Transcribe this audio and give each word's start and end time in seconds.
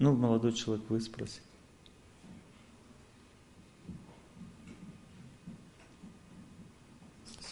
Ну, 0.00 0.14
молодой 0.14 0.52
человек, 0.52 0.84
вы 0.88 1.00
спросите. 1.00 1.42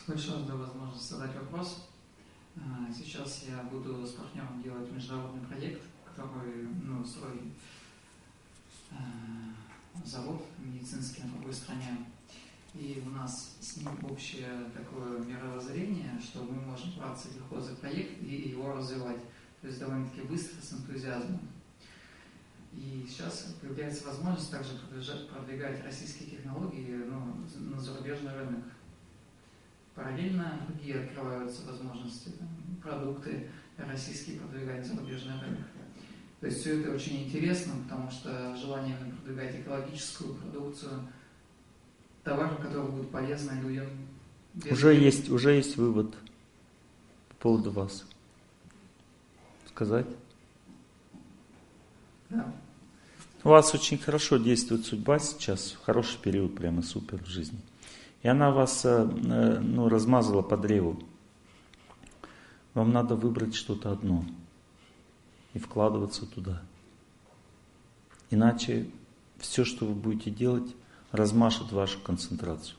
Большое 0.07 0.45
за 0.45 0.55
возможность 0.55 1.11
задать 1.11 1.35
вопрос. 1.35 1.89
А, 2.57 2.87
сейчас 2.97 3.47
я 3.49 3.65
буду 3.65 4.07
с 4.07 4.13
партнером 4.13 4.63
делать 4.63 4.93
международный 4.93 5.45
проект, 5.49 5.83
который 6.05 6.69
ну, 6.85 7.05
строит 7.05 7.43
а, 8.93 8.97
завод 10.05 10.47
медицинский 10.61 11.25
на 11.25 11.33
другой 11.33 11.53
стране. 11.53 12.07
И 12.75 13.03
у 13.05 13.11
нас 13.11 13.57
с 13.61 13.79
ним 13.79 13.89
общее 14.09 14.71
такое 14.73 15.19
мировоззрение, 15.25 16.21
что 16.23 16.45
мы 16.45 16.61
можем 16.61 16.93
браться 16.97 17.27
легко 17.35 17.61
за 17.61 17.75
проект 17.75 18.23
и 18.23 18.51
его 18.51 18.73
развивать. 18.73 19.21
То 19.61 19.67
есть 19.67 19.81
довольно-таки 19.81 20.21
быстро, 20.23 20.63
с 20.63 20.73
энтузиазмом. 20.75 21.41
И 22.77 23.07
сейчас 23.09 23.55
появляется 23.61 24.07
возможность 24.07 24.51
также 24.51 24.73
продвигать 25.33 25.83
российские 25.83 26.31
технологии 26.31 27.05
ну, 27.09 27.47
на 27.71 27.81
зарубежный 27.81 28.35
рынок. 28.35 28.65
Параллельно 29.95 30.61
другие 30.69 31.01
открываются 31.01 31.65
возможности, 31.67 32.29
там, 32.39 32.49
продукты 32.83 33.49
российские 33.79 34.39
продвигать 34.41 34.87
зарубежный 34.87 35.41
рынок. 35.41 35.67
То 36.41 36.47
есть 36.47 36.61
все 36.61 36.81
это 36.81 36.95
очень 36.95 37.25
интересно, 37.25 37.73
потому 37.85 38.11
что 38.11 38.55
желание 38.57 38.97
продвигать 38.97 39.59
экологическую 39.59 40.35
продукцию, 40.35 41.09
товары, 42.23 42.57
которые 42.57 42.91
будут 42.91 43.11
полезны 43.11 43.53
людям. 43.63 43.89
Уже 44.71 44.95
есть, 44.95 45.31
уже 45.31 45.53
есть 45.53 45.77
вывод 45.77 46.15
по 47.29 47.35
поводу 47.37 47.71
вас. 47.71 48.05
Сказать? 49.67 50.07
Да. 52.29 52.53
У 53.47 53.49
вас 53.49 53.73
очень 53.75 53.97
хорошо 53.97 54.39
действует 54.39 54.87
судьба 54.87 55.21
сейчас, 55.21 55.79
хороший 55.85 56.19
период, 56.19 56.57
прямо 56.57 56.83
супер 56.83 57.23
в 57.23 57.29
жизни. 57.29 57.61
И 58.23 58.27
она 58.27 58.51
вас 58.51 58.85
э, 58.85 59.09
э, 59.09 59.61
ну, 59.61 59.89
размазала 59.89 60.43
по 60.43 60.57
древу. 60.57 61.01
Вам 62.75 62.91
надо 62.91 63.15
выбрать 63.15 63.55
что-то 63.55 63.93
одно 63.93 64.25
и 65.55 65.61
вкладываться 65.61 66.27
туда. 66.27 66.61
Иначе 68.31 68.91
все, 69.39 69.65
что 69.65 69.87
вы 69.87 69.95
будете 69.95 70.33
делать, 70.33 70.75
размашет 71.13 71.71
вашу 71.71 72.01
концентрацию. 72.01 72.77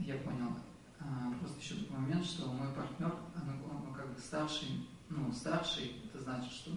Я 0.00 0.16
понял. 0.16 0.56
А, 0.98 1.32
просто 1.38 1.60
еще 1.60 1.84
такой 1.84 1.98
момент, 1.98 2.24
что 2.24 2.48
мой 2.48 2.66
партнер, 2.74 3.14
он 3.70 3.94
как 3.94 4.12
бы 4.12 4.18
старший, 4.18 4.88
ну, 5.08 5.32
старший, 5.32 5.92
это 6.12 6.20
значит, 6.20 6.50
что 6.50 6.72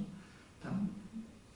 там 0.62 0.92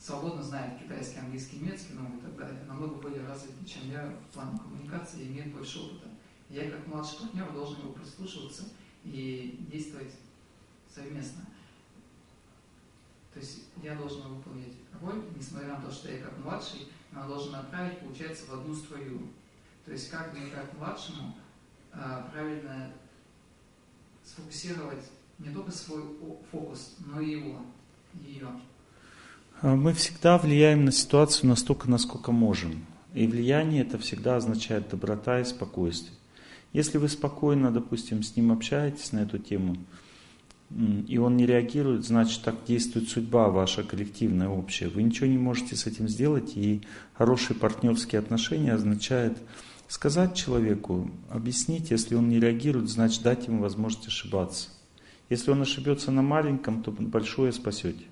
свободно 0.02 0.42
знает 0.42 0.82
китайский, 0.82 1.20
английский, 1.20 1.58
немецкий, 1.58 1.94
ну 1.94 2.18
и 2.18 2.22
так 2.22 2.36
далее, 2.36 2.64
намного 2.68 2.96
более 2.96 3.26
развитый, 3.26 3.66
чем 3.66 3.92
я 3.92 4.08
в 4.08 4.34
плане 4.34 4.58
коммуникации, 4.58 5.22
и 5.22 5.28
имеет 5.28 5.54
больше 5.54 5.80
опыта. 5.80 6.08
Я 6.50 6.72
как 6.72 6.88
младший 6.88 7.20
партнер 7.20 7.52
должен 7.54 7.82
его 7.82 7.94
прислушиваться 7.94 8.64
и 9.04 9.64
действовать 9.72 10.14
совместно. 10.90 11.46
То 13.34 13.40
есть 13.40 13.66
я 13.82 13.96
должен 13.96 14.24
выполнить 14.24 14.74
роль, 15.00 15.24
несмотря 15.38 15.76
на 15.76 15.82
то, 15.82 15.92
что 15.92 16.12
я 16.12 16.22
как 16.22 16.38
младший, 16.40 16.88
но 17.12 17.28
должен 17.28 17.52
направить, 17.52 18.00
получается, 18.00 18.48
в 18.48 18.54
одну 18.54 18.74
струю. 18.74 19.30
То 19.86 19.92
есть 19.92 20.10
как 20.10 20.34
мне, 20.34 20.48
как 20.48 20.74
младшему, 20.78 21.36
а, 21.94 22.28
правильно 22.32 22.92
сфокусировать 24.24 25.12
не 25.38 25.54
только 25.54 25.72
свой 25.72 26.04
фокус, 26.52 26.96
но 27.00 27.22
и 27.22 27.32
его, 27.32 27.62
ее. 28.14 28.50
А 29.62 29.76
мы 29.76 29.94
всегда 29.94 30.40
влияем 30.40 30.86
на 30.86 30.92
ситуацию 30.92 31.48
настолько, 31.48 31.88
насколько 31.88 32.31
можем. 32.31 32.84
И 33.14 33.28
влияние 33.28 33.84
это 33.84 34.00
всегда 34.00 34.38
означает 34.38 34.90
доброта 34.90 35.40
и 35.40 35.44
спокойствие. 35.44 36.17
Если 36.73 36.98
вы 36.98 37.08
спокойно, 37.08 37.70
допустим, 37.70 38.23
с 38.23 38.36
ним 38.36 38.52
общаетесь 38.52 39.11
на 39.11 39.20
эту 39.20 39.38
тему, 39.38 39.77
и 41.08 41.20
он 41.20 41.38
не 41.38 41.45
реагирует, 41.45 42.05
значит 42.05 42.42
так 42.42 42.55
действует 42.66 43.10
судьба 43.10 43.49
ваша 43.49 43.83
коллективная, 43.83 44.48
общая. 44.48 44.88
Вы 44.88 45.04
ничего 45.04 45.27
не 45.27 45.38
можете 45.38 45.76
с 45.76 45.86
этим 45.86 46.08
сделать, 46.08 46.58
и 46.58 46.82
хорошие 47.14 47.55
партнерские 47.55 48.17
отношения 48.17 48.73
означает 48.73 49.38
сказать 49.88 50.33
человеку, 50.33 51.11
объяснить, 51.30 51.92
если 51.92 52.16
он 52.16 52.30
не 52.30 52.39
реагирует, 52.39 52.89
значит 52.89 53.22
дать 53.22 53.45
ему 53.45 53.61
возможность 53.61 54.08
ошибаться. 54.08 54.70
Если 55.30 55.52
он 55.52 55.61
ошибется 55.61 56.10
на 56.10 56.23
маленьком, 56.23 56.82
то 56.82 56.92
большое 56.92 57.52
спасете. 57.52 58.05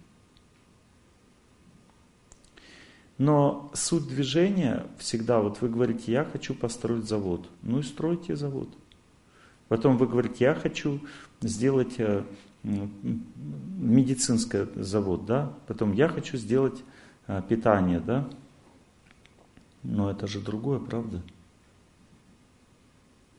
Но 3.20 3.70
суть 3.74 4.08
движения 4.08 4.88
всегда, 4.98 5.42
вот 5.42 5.60
вы 5.60 5.68
говорите, 5.68 6.14
я 6.14 6.24
хочу 6.24 6.56
построить 6.56 7.06
завод. 7.06 7.50
Ну 7.64 7.80
и 7.80 7.84
стройте 7.84 8.38
завод. 8.38 8.70
Потом 9.68 9.98
вы 9.98 10.08
говорите, 10.08 10.46
я 10.46 10.56
хочу 10.56 11.02
сделать 11.42 11.96
э, 11.98 12.24
медицинский 12.64 14.68
завод, 14.82 15.26
да? 15.26 15.54
Потом 15.68 15.92
я 15.92 16.08
хочу 16.08 16.38
сделать 16.38 16.82
э, 17.28 17.42
питание, 17.48 18.00
да? 18.00 18.30
Но 19.84 20.10
это 20.10 20.26
же 20.26 20.40
другое, 20.40 20.80
правда? 20.80 21.22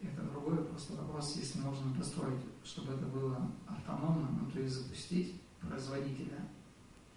Это 0.02 0.22
другое, 0.30 0.58
просто 0.58 0.92
вопрос, 0.92 1.36
если 1.36 1.58
можно 1.58 1.91
построить, 1.98 2.42
чтобы 2.64 2.92
это 2.92 3.06
было 3.06 3.50
автономно, 3.66 4.28
ну, 4.42 4.50
то 4.50 4.60
есть 4.60 4.74
запустить 4.74 5.41
производителя, 5.62 6.50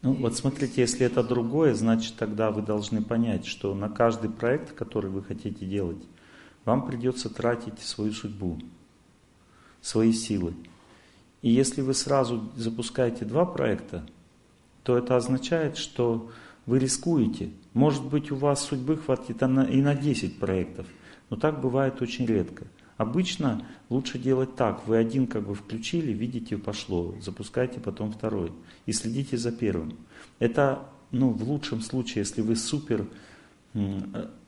ну 0.04 0.14
вот 0.14 0.36
смотрите, 0.36 0.82
если 0.82 1.06
это 1.06 1.24
другое, 1.24 1.74
значит 1.74 2.16
тогда 2.18 2.52
вы 2.52 2.62
должны 2.62 3.02
понять, 3.02 3.46
что 3.46 3.74
на 3.74 3.90
каждый 3.90 4.30
проект, 4.30 4.74
который 4.74 5.10
вы 5.10 5.24
хотите 5.24 5.66
делать, 5.66 6.04
вам 6.66 6.86
придется 6.86 7.30
тратить 7.30 7.80
свою 7.80 8.12
судьбу, 8.12 8.60
свои 9.82 10.12
силы. 10.12 10.56
И 11.42 11.50
если 11.50 11.82
вы 11.82 11.94
сразу 11.94 12.52
запускаете 12.58 13.24
два 13.24 13.46
проекта, 13.46 14.06
то 14.84 14.98
это 14.98 15.16
означает, 15.16 15.78
что 15.78 16.30
вы 16.66 16.80
рискуете. 16.80 17.52
Может 17.74 18.04
быть, 18.06 18.30
у 18.30 18.36
вас 18.36 18.62
судьбы 18.62 18.98
хватит 18.98 19.42
и 19.42 19.46
на 19.46 19.96
10 19.96 20.38
проектов, 20.38 20.86
но 21.30 21.38
так 21.38 21.62
бывает 21.62 22.02
очень 22.02 22.26
редко. 22.26 22.68
Обычно 22.98 23.66
лучше 23.90 24.20
делать 24.20 24.56
так. 24.56 24.88
Вы 24.88 24.98
один 24.98 25.28
как 25.28 25.48
бы 25.48 25.56
включили, 25.56 26.12
видите, 26.12 26.58
пошло. 26.58 27.16
Запускайте 27.22 27.80
потом 27.80 28.12
второй. 28.12 28.52
И 28.86 28.94
следите 28.94 29.38
за 29.38 29.52
первым. 29.52 29.98
Это, 30.40 30.86
ну, 31.12 31.30
в 31.30 31.44
лучшем 31.50 31.82
случае, 31.82 32.22
если 32.22 32.42
вы 32.42 32.56
супер 32.56 33.08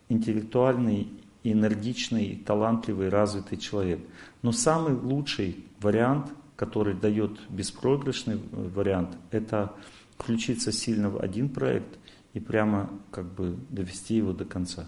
интеллектуальный, 0.09 1.09
энергичный, 1.43 2.41
талантливый, 2.45 3.09
развитый 3.09 3.57
человек. 3.57 3.99
Но 4.41 4.51
самый 4.51 4.93
лучший 4.93 5.63
вариант, 5.79 6.31
который 6.55 6.93
дает 6.93 7.39
беспроигрышный 7.49 8.39
вариант, 8.51 9.17
это 9.31 9.73
включиться 10.17 10.71
сильно 10.71 11.09
в 11.09 11.19
один 11.19 11.49
проект 11.49 11.99
и 12.33 12.39
прямо 12.39 12.89
как 13.11 13.25
бы 13.33 13.57
довести 13.69 14.15
его 14.15 14.33
до 14.33 14.45
конца. 14.45 14.87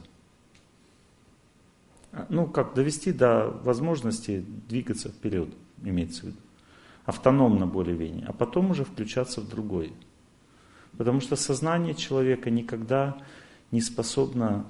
А, 2.12 2.25
ну, 2.29 2.47
как 2.47 2.73
довести 2.73 3.12
до 3.12 3.47
возможности 3.63 4.45
двигаться 4.68 5.09
вперед, 5.09 5.50
имеется 5.84 6.22
в 6.22 6.23
виду. 6.25 6.38
Автономно 7.06 7.68
более-менее. 7.68 8.25
А 8.28 8.34
потом 8.34 8.72
уже 8.72 8.84
включаться 8.84 9.41
в 9.41 9.47
другой. 9.47 9.94
Потому 10.97 11.22
что 11.22 11.35
сознание 11.35 11.94
человека 11.94 12.50
никогда 12.50 13.18
не 13.72 13.81
способно 13.81 14.66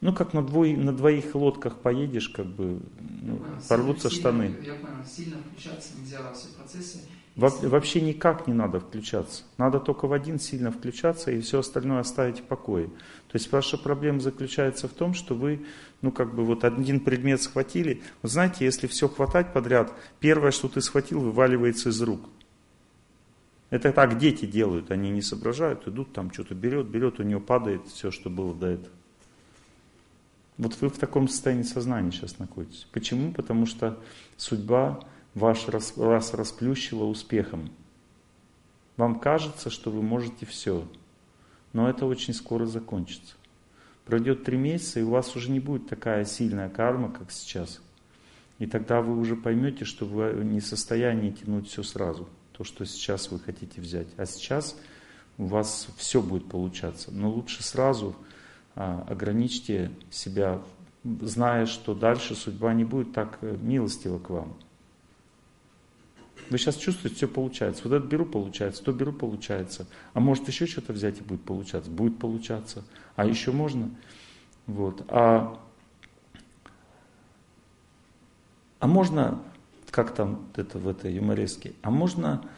ну, 0.00 0.12
как 0.12 0.32
на, 0.32 0.42
двое, 0.42 0.76
на 0.76 0.92
двоих 0.92 1.34
лодках 1.34 1.78
поедешь, 1.78 2.28
как 2.28 2.46
бы 2.46 2.80
ну, 3.00 3.36
понял, 3.38 3.50
порвутся 3.68 4.08
сильно, 4.08 4.20
штаны. 4.20 4.56
Я 4.64 4.74
понял, 4.74 5.04
сильно 5.04 5.38
включаться 5.38 5.98
нельзя 5.98 6.22
во 6.22 6.32
все 6.32 6.48
процессы. 6.56 7.00
Во, 7.34 7.48
вообще 7.48 8.00
никак 8.00 8.46
не 8.46 8.52
надо 8.52 8.78
включаться. 8.78 9.42
Надо 9.58 9.80
только 9.80 10.06
в 10.06 10.12
один 10.12 10.38
сильно 10.38 10.70
включаться 10.70 11.32
и 11.32 11.40
все 11.40 11.60
остальное 11.60 12.00
оставить 12.00 12.40
в 12.40 12.42
покое. 12.44 12.86
То 12.86 13.34
есть 13.34 13.50
ваша 13.50 13.76
проблема 13.76 14.20
заключается 14.20 14.86
в 14.86 14.92
том, 14.92 15.14
что 15.14 15.34
вы, 15.34 15.66
ну 16.00 16.12
как 16.12 16.34
бы 16.34 16.44
вот 16.44 16.64
один 16.64 17.00
предмет 17.00 17.42
схватили. 17.42 18.02
Вы 18.22 18.28
знаете, 18.28 18.64
если 18.64 18.86
все 18.86 19.08
хватать 19.08 19.52
подряд, 19.52 19.92
первое, 20.20 20.50
что 20.50 20.68
ты 20.68 20.80
схватил, 20.80 21.20
вываливается 21.20 21.88
из 21.90 22.00
рук. 22.00 22.28
Это 23.70 23.92
так 23.92 24.18
дети 24.18 24.46
делают, 24.46 24.90
они 24.90 25.10
не 25.10 25.20
соображают, 25.20 25.86
идут 25.86 26.12
там 26.12 26.32
что-то 26.32 26.54
берет, 26.54 26.86
берет, 26.86 27.20
у 27.20 27.22
него 27.22 27.40
падает 27.40 27.86
все, 27.86 28.10
что 28.10 28.30
было 28.30 28.54
до 28.54 28.68
этого. 28.68 28.94
Вот 30.56 30.76
вы 30.80 30.88
в 30.88 30.98
таком 30.98 31.28
состоянии 31.28 31.62
сознания 31.62 32.10
сейчас 32.10 32.38
находитесь. 32.38 32.86
Почему? 32.92 33.32
Потому 33.32 33.66
что 33.66 33.98
судьба 34.36 35.00
ваш, 35.34 35.66
вас 35.96 36.34
расплющила 36.34 37.04
успехом. 37.04 37.70
Вам 38.96 39.20
кажется, 39.20 39.70
что 39.70 39.90
вы 39.90 40.02
можете 40.02 40.46
все, 40.46 40.88
но 41.72 41.88
это 41.88 42.06
очень 42.06 42.34
скоро 42.34 42.66
закончится. 42.66 43.36
Пройдет 44.08 44.42
три 44.42 44.56
месяца, 44.56 45.00
и 45.00 45.02
у 45.02 45.10
вас 45.10 45.36
уже 45.36 45.50
не 45.50 45.60
будет 45.60 45.86
такая 45.86 46.24
сильная 46.24 46.70
карма, 46.70 47.12
как 47.12 47.30
сейчас. 47.30 47.78
И 48.58 48.66
тогда 48.66 49.02
вы 49.02 49.18
уже 49.18 49.36
поймете, 49.36 49.84
что 49.84 50.06
вы 50.06 50.32
не 50.44 50.60
в 50.60 50.66
состоянии 50.66 51.30
тянуть 51.30 51.68
все 51.68 51.82
сразу. 51.82 52.26
то, 52.52 52.64
что 52.64 52.86
сейчас 52.86 53.30
вы 53.30 53.38
хотите 53.38 53.82
взять. 53.82 54.08
А 54.16 54.24
сейчас 54.24 54.80
у 55.36 55.44
вас 55.44 55.88
все 55.98 56.22
будет 56.22 56.48
получаться. 56.48 57.12
Но 57.12 57.30
лучше 57.30 57.62
сразу 57.62 58.16
а, 58.74 59.04
ограничьте 59.06 59.90
себя, 60.10 60.62
зная, 61.04 61.66
что 61.66 61.94
дальше 61.94 62.34
судьба 62.34 62.72
не 62.72 62.84
будет 62.84 63.12
так 63.12 63.36
э, 63.42 63.58
милостива 63.60 64.18
к 64.18 64.30
вам. 64.30 64.56
Вы 66.50 66.58
сейчас 66.58 66.76
чувствуете, 66.76 67.16
все 67.16 67.28
получается. 67.28 67.82
Вот 67.84 67.94
это 67.94 68.06
беру, 68.06 68.24
получается, 68.24 68.82
то 68.82 68.92
беру, 68.92 69.12
получается. 69.12 69.86
А 70.14 70.20
может 70.20 70.48
еще 70.48 70.66
что-то 70.66 70.92
взять 70.92 71.18
и 71.18 71.22
будет 71.22 71.42
получаться? 71.42 71.90
Будет 71.90 72.18
получаться. 72.18 72.84
А 73.16 73.26
еще 73.26 73.52
можно? 73.52 73.90
Вот. 74.66 75.04
А, 75.08 75.60
а 78.80 78.86
можно, 78.86 79.42
как 79.90 80.14
там 80.14 80.46
это 80.56 80.78
в 80.78 80.88
этой 80.88 81.12
юмореске, 81.14 81.72
а 81.82 81.90
можно 81.90 82.48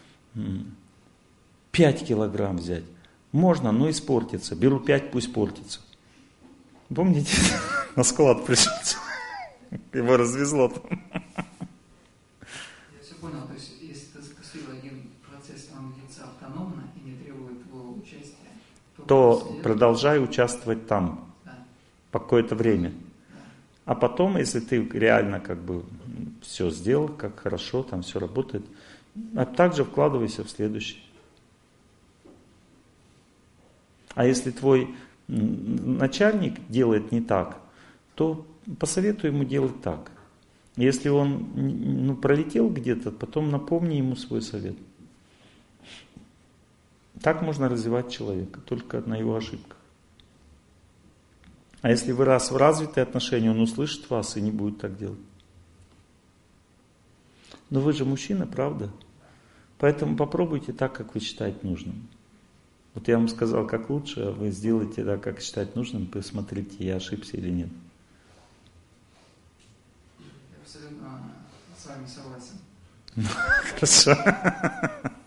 5 1.73 2.07
килограмм 2.07 2.59
взять? 2.59 2.85
Можно, 3.33 3.73
но 3.73 3.91
испортится. 3.91 4.57
Беру 4.57 4.81
5, 4.81 5.11
пусть 5.13 5.33
портится. 5.33 5.81
Помните, 6.95 7.37
на 7.97 8.03
склад 8.03 8.45
пришел, 8.45 8.73
его 9.93 10.17
развезло 10.17 10.69
там. 10.69 10.83
То 19.11 19.45
продолжай 19.65 20.23
участвовать 20.23 20.87
там 20.87 21.35
по 22.13 22.21
какое-то 22.21 22.55
время. 22.55 22.93
А 23.85 23.97
потом, 23.97 24.37
если 24.37 24.61
ты 24.61 24.89
реально 24.89 25.41
как 25.41 25.59
бы 25.59 25.83
все 26.43 26.71
сделал, 26.71 27.09
как 27.09 27.41
хорошо, 27.41 27.83
там 27.83 28.03
все 28.03 28.21
работает, 28.21 28.65
а 29.35 29.47
также 29.47 29.83
вкладывайся 29.83 30.45
в 30.45 30.51
следующий. 30.51 31.03
А 34.15 34.25
если 34.25 34.53
твой 34.53 34.95
начальник 35.27 36.65
делает 36.69 37.11
не 37.11 37.21
так, 37.21 37.59
то 38.15 38.47
посоветуй 38.79 39.31
ему 39.31 39.43
делать 39.43 39.83
так. 39.83 40.13
Если 40.77 41.09
он 41.09 41.49
ну, 41.57 42.15
пролетел 42.15 42.71
где-то, 42.71 43.11
потом 43.11 43.51
напомни 43.51 43.97
ему 43.97 44.15
свой 44.15 44.41
совет. 44.41 44.77
Так 47.23 47.43
можно 47.43 47.69
развивать 47.69 48.11
человека, 48.11 48.61
только 48.61 49.01
на 49.01 49.17
его 49.17 49.37
ошибках. 49.37 49.77
А 51.83 51.91
если 51.91 52.13
вы 52.13 52.25
раз 52.25 52.51
в 52.51 52.57
развитые 52.57 53.03
отношения, 53.03 53.51
он 53.51 53.61
услышит 53.61 54.09
вас 54.11 54.37
и 54.37 54.41
не 54.41 54.51
будет 54.51 54.79
так 54.81 54.99
делать. 54.99 55.19
Но 57.71 57.81
вы 57.81 57.93
же 57.93 58.05
мужчина, 58.05 58.47
правда? 58.47 58.91
Поэтому 59.79 60.17
попробуйте 60.17 60.73
так, 60.73 60.93
как 60.93 61.15
вы 61.15 61.21
считаете 61.21 61.59
нужным. 61.63 62.09
Вот 62.95 63.07
я 63.09 63.17
вам 63.17 63.29
сказал, 63.29 63.67
как 63.67 63.89
лучше, 63.89 64.21
а 64.21 64.33
вы 64.33 64.51
сделайте 64.51 65.05
так, 65.05 65.23
как 65.23 65.41
считать 65.41 65.77
нужным, 65.77 66.07
посмотрите, 66.07 66.85
я 66.85 66.97
ошибся 66.97 67.37
или 67.37 67.51
нет. 67.51 67.69
Я 70.19 70.27
абсолютно 70.63 71.33
с 71.79 71.87
вами 71.87 72.07
согласен. 72.07 72.60
Хорошо 73.75 74.17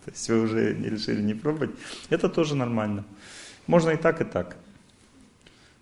то 0.04 0.10
есть 0.10 0.28
вы 0.28 0.42
уже 0.42 0.74
не 0.74 0.88
решили 0.90 1.22
не 1.22 1.32
пробовать, 1.32 1.70
это 2.10 2.28
тоже 2.28 2.54
нормально. 2.54 3.04
Можно 3.66 3.90
и 3.90 3.96
так, 3.96 4.20
и 4.20 4.24
так. 4.24 4.56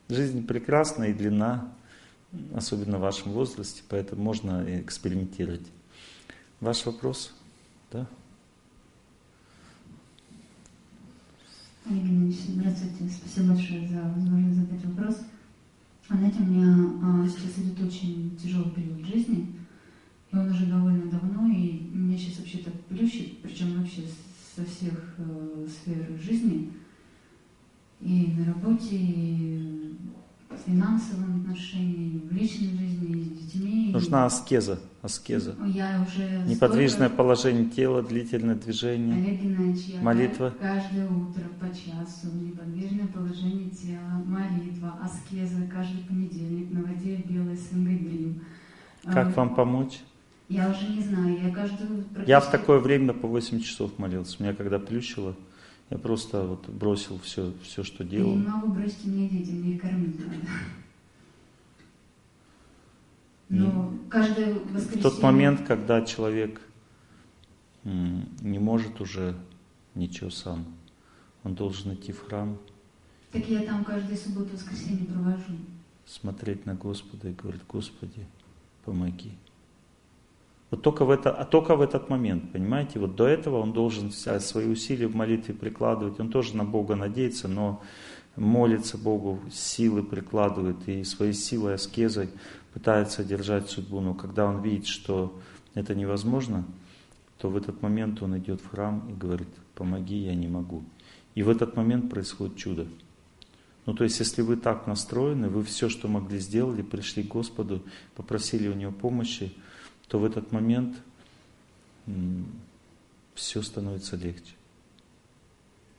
Жизнь 0.09 0.47
прекрасна 0.47 1.05
и 1.05 1.13
длинна, 1.13 1.73
особенно 2.55 2.99
в 2.99 3.01
вашем 3.01 3.33
возрасте, 3.33 3.83
поэтому 3.89 4.23
можно 4.23 4.81
экспериментировать. 4.81 5.67
Ваш 6.61 6.87
вопрос? 6.87 7.35
Да? 7.91 8.07
Здравствуйте. 11.85 13.11
Спасибо 13.11 13.55
большое 13.55 13.89
за 13.89 14.03
возможность 14.03 14.61
задать 14.61 14.85
вопрос. 14.85 15.19
Знаете, 16.09 16.39
у 16.39 16.45
меня 16.45 17.25
а, 17.25 17.29
сейчас 17.29 17.59
идет 17.59 17.81
очень 17.85 18.39
тяжелый 18.41 18.71
период 18.71 19.05
жизни. 19.05 19.49
И 20.33 20.37
он 20.37 20.49
уже 20.49 20.67
довольно 20.67 21.11
давно, 21.11 21.47
и 21.49 21.91
меня 21.93 22.17
сейчас 22.17 22.39
вообще 22.39 22.59
так 22.59 22.73
плющит, 22.85 23.39
причем 23.43 23.79
вообще 23.79 24.03
со 24.57 24.65
всех 24.65 25.15
э, 25.19 25.67
сфер 25.69 26.19
жизни, 26.19 26.73
и 28.01 28.35
на 28.39 28.47
работе, 28.47 28.97
и 28.97 29.97
в 30.49 30.57
финансовом 30.67 31.41
отношении, 31.43 32.19
в 32.19 32.33
личной 32.33 32.77
жизни, 32.79 33.21
и 33.21 33.25
с 33.25 33.29
детьми. 33.29 33.91
Нужна 33.93 34.25
аскеза, 34.25 34.81
аскеза. 35.03 35.55
Я 35.67 36.07
уже 36.07 36.45
Неподвижное 36.47 37.09
столько... 37.09 37.17
положение 37.17 37.67
тела, 37.67 38.03
длительное 38.03 38.55
движение. 38.55 39.15
Олег 39.15 39.41
Геннадьевич, 39.41 39.85
я 39.87 40.01
молитва. 40.01 40.55
каждое 40.61 41.09
утро 41.09 41.45
по 41.61 41.67
часу, 41.69 42.35
неподвижное 42.35 43.07
положение 43.07 43.71
тела, 43.71 44.23
молитва, 44.27 44.99
аскеза, 45.03 45.67
каждый 45.73 46.05
понедельник 46.05 46.71
на 46.71 46.83
воде 46.83 47.17
белой 47.17 47.57
с 47.57 47.69
Дрим. 47.71 48.43
Как 49.05 49.29
а, 49.29 49.31
вам 49.33 49.55
помочь? 49.55 50.01
Я 50.49 50.71
уже 50.71 50.89
не 50.89 51.03
знаю, 51.03 51.43
я 51.43 51.51
каждую... 51.51 52.05
Я 52.27 52.41
в 52.41 52.51
такое 52.51 52.79
время 52.79 53.15
по 53.15 53.27
8 53.27 53.61
часов 53.61 53.99
молился. 53.99 54.43
Меня 54.43 54.55
когда 54.55 54.79
плющило, 54.79 55.35
я 55.89 55.99
просто 55.99 56.43
вот 56.45 56.69
бросил 56.69 57.19
все, 57.21 57.53
все 57.63 57.83
что 57.83 58.05
делал. 58.05 58.33
Я 58.33 58.37
не 58.37 58.47
могу 58.47 58.73
бросить, 58.73 59.05
мне 59.05 59.29
дети, 59.29 59.51
мне 59.51 59.79
кормить 59.79 60.19
надо. 60.19 60.37
Но 63.49 63.95
каждое 64.09 64.55
воскресенье... 64.55 65.01
В 65.01 65.03
тот 65.03 65.23
момент, 65.23 65.67
когда 65.67 66.03
человек 66.03 66.61
не 67.85 68.59
может 68.59 69.01
уже 69.01 69.35
ничего 69.95 70.31
сам, 70.31 70.67
он 71.45 71.55
должен 71.55 71.95
идти 71.95 72.13
в 72.13 72.21
храм. 72.27 72.59
Так 73.31 73.49
я 73.49 73.63
там 73.63 73.85
каждую 73.85 74.17
субботу 74.17 74.51
воскресенье 74.53 75.07
провожу. 75.07 75.57
Смотреть 76.07 76.67
на 76.67 76.75
Господа 76.75 77.29
и 77.31 77.33
говорить, 77.33 77.63
Господи, 77.69 78.27
помоги. 78.85 79.33
Вот 80.73 80.81
только 80.81 81.05
в, 81.05 81.11
это, 81.11 81.31
а 81.31 81.45
только 81.45 81.77
в 81.77 81.83
этот 81.83 82.09
момент, 82.09 82.51
понимаете, 82.51 82.99
вот 82.99 83.15
до 83.15 83.27
этого 83.27 83.59
он 83.59 83.75
должен 83.75 84.11
свои 84.11 84.67
усилия 84.67 85.07
в 85.07 85.15
молитве 85.15 85.53
прикладывать, 85.53 86.19
он 86.19 86.31
тоже 86.31 86.57
на 86.57 86.65
Бога 86.65 86.97
надеется, 86.97 87.47
но 87.47 87.83
молится 88.37 88.97
Богу, 88.97 89.39
силы 89.53 90.03
прикладывает 90.03 90.89
и 90.89 91.05
своей 91.05 91.35
силой, 91.35 91.75
аскезой 91.75 92.31
пытается 92.73 93.23
держать 93.23 93.69
судьбу, 93.69 94.01
но 94.01 94.15
когда 94.15 94.47
он 94.47 94.63
видит, 94.63 94.87
что 94.87 95.39
это 95.75 95.95
невозможно, 95.95 96.65
то 97.37 97.51
в 97.51 97.57
этот 97.59 97.83
момент 97.83 98.23
он 98.23 98.39
идет 98.39 98.63
в 98.63 98.71
храм 98.71 99.07
и 99.11 99.13
говорит, 99.13 99.49
помоги, 99.75 100.25
я 100.25 100.35
не 100.35 100.49
могу. 100.49 100.85
И 101.35 101.43
в 101.43 101.51
этот 101.51 101.77
момент 101.77 102.09
происходит 102.09 102.57
чудо. 102.57 102.87
Ну, 103.85 103.93
то 103.93 104.05
есть, 104.05 104.19
если 104.21 104.41
вы 104.41 104.57
так 104.57 104.87
настроены, 104.87 105.51
вы 105.51 105.65
все, 105.65 105.91
что 105.91 106.09
могли, 106.09 106.39
сделали, 106.39 106.81
пришли 106.81 107.25
к 107.25 107.29
Господу, 107.29 107.83
попросили 108.17 108.69
у 108.69 108.75
Него 108.75 108.93
помощи, 108.93 109.53
то 110.13 110.19
в 110.19 110.27
этот 110.27 110.53
момент 110.53 110.95
все 113.35 113.63
становится 113.63 114.15
легче. 114.15 114.53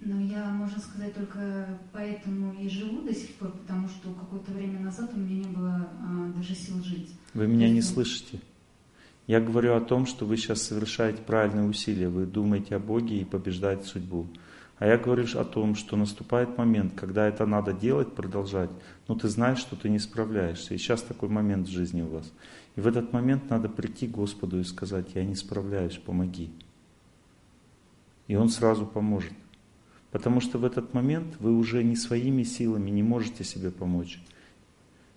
Ну, 0.02 0.20
я, 0.28 0.52
можно 0.52 0.80
сказать, 0.80 1.16
только 1.16 1.80
поэтому 1.92 2.54
и 2.62 2.70
живу 2.70 3.02
до 3.02 3.16
сих 3.16 3.34
пор, 3.36 3.50
потому 3.54 3.88
что 3.88 4.14
какое-то 4.14 4.52
время 4.52 4.82
назад 4.82 5.10
у 5.16 5.18
меня 5.18 5.48
не 5.48 5.56
было 5.56 5.90
а, 6.00 6.32
даже 6.36 6.54
сил 6.54 6.84
жить. 6.84 7.10
Вы 7.34 7.48
меня 7.48 7.72
не 7.72 7.82
слышите. 7.82 8.40
Я 9.26 9.42
говорю 9.42 9.74
о 9.74 9.82
том, 9.82 10.06
что 10.06 10.28
вы 10.28 10.38
сейчас 10.38 10.62
совершаете 10.62 11.24
правильные 11.24 11.68
усилия, 11.68 12.08
вы 12.08 12.28
думаете 12.28 12.76
о 12.76 12.80
Боге 12.80 13.22
и 13.22 13.26
побеждаете 13.26 13.86
судьбу. 13.86 14.28
А 14.78 14.86
я 14.86 15.00
говорю 15.00 15.26
о 15.40 15.44
том, 15.44 15.74
что 15.74 15.96
наступает 15.96 16.56
момент, 16.58 16.94
когда 16.96 17.28
это 17.28 17.48
надо 17.48 17.74
делать, 17.74 18.14
продолжать, 18.14 18.70
но 19.08 19.16
ты 19.16 19.28
знаешь, 19.28 19.60
что 19.60 19.76
ты 19.76 19.90
не 19.90 19.98
справляешься. 19.98 20.76
И 20.76 20.78
сейчас 20.78 21.02
такой 21.02 21.30
момент 21.30 21.68
в 21.68 21.72
жизни 21.72 22.04
у 22.04 22.10
вас. 22.10 22.32
И 22.76 22.82
в 22.82 22.88
этот 22.88 23.14
момент 23.14 23.50
надо 23.50 23.70
прийти 23.70 24.08
к 24.08 24.12
Господу 24.12 24.60
и 24.60 24.64
сказать, 24.64 25.08
я 25.14 25.24
не 25.24 25.36
справляюсь, 25.36 25.98
помоги. 25.98 26.52
И 28.28 28.36
Он 28.36 28.50
сразу 28.50 28.86
поможет. 28.86 29.34
Потому 30.12 30.42
что 30.42 30.58
в 30.58 30.66
этот 30.66 30.94
момент 30.94 31.36
вы 31.40 31.56
уже 31.58 31.84
не 31.84 31.96
своими 31.96 32.44
силами 32.44 32.90
не 32.90 33.04
можете 33.04 33.44
себе 33.44 33.72
помочь. 33.72 34.22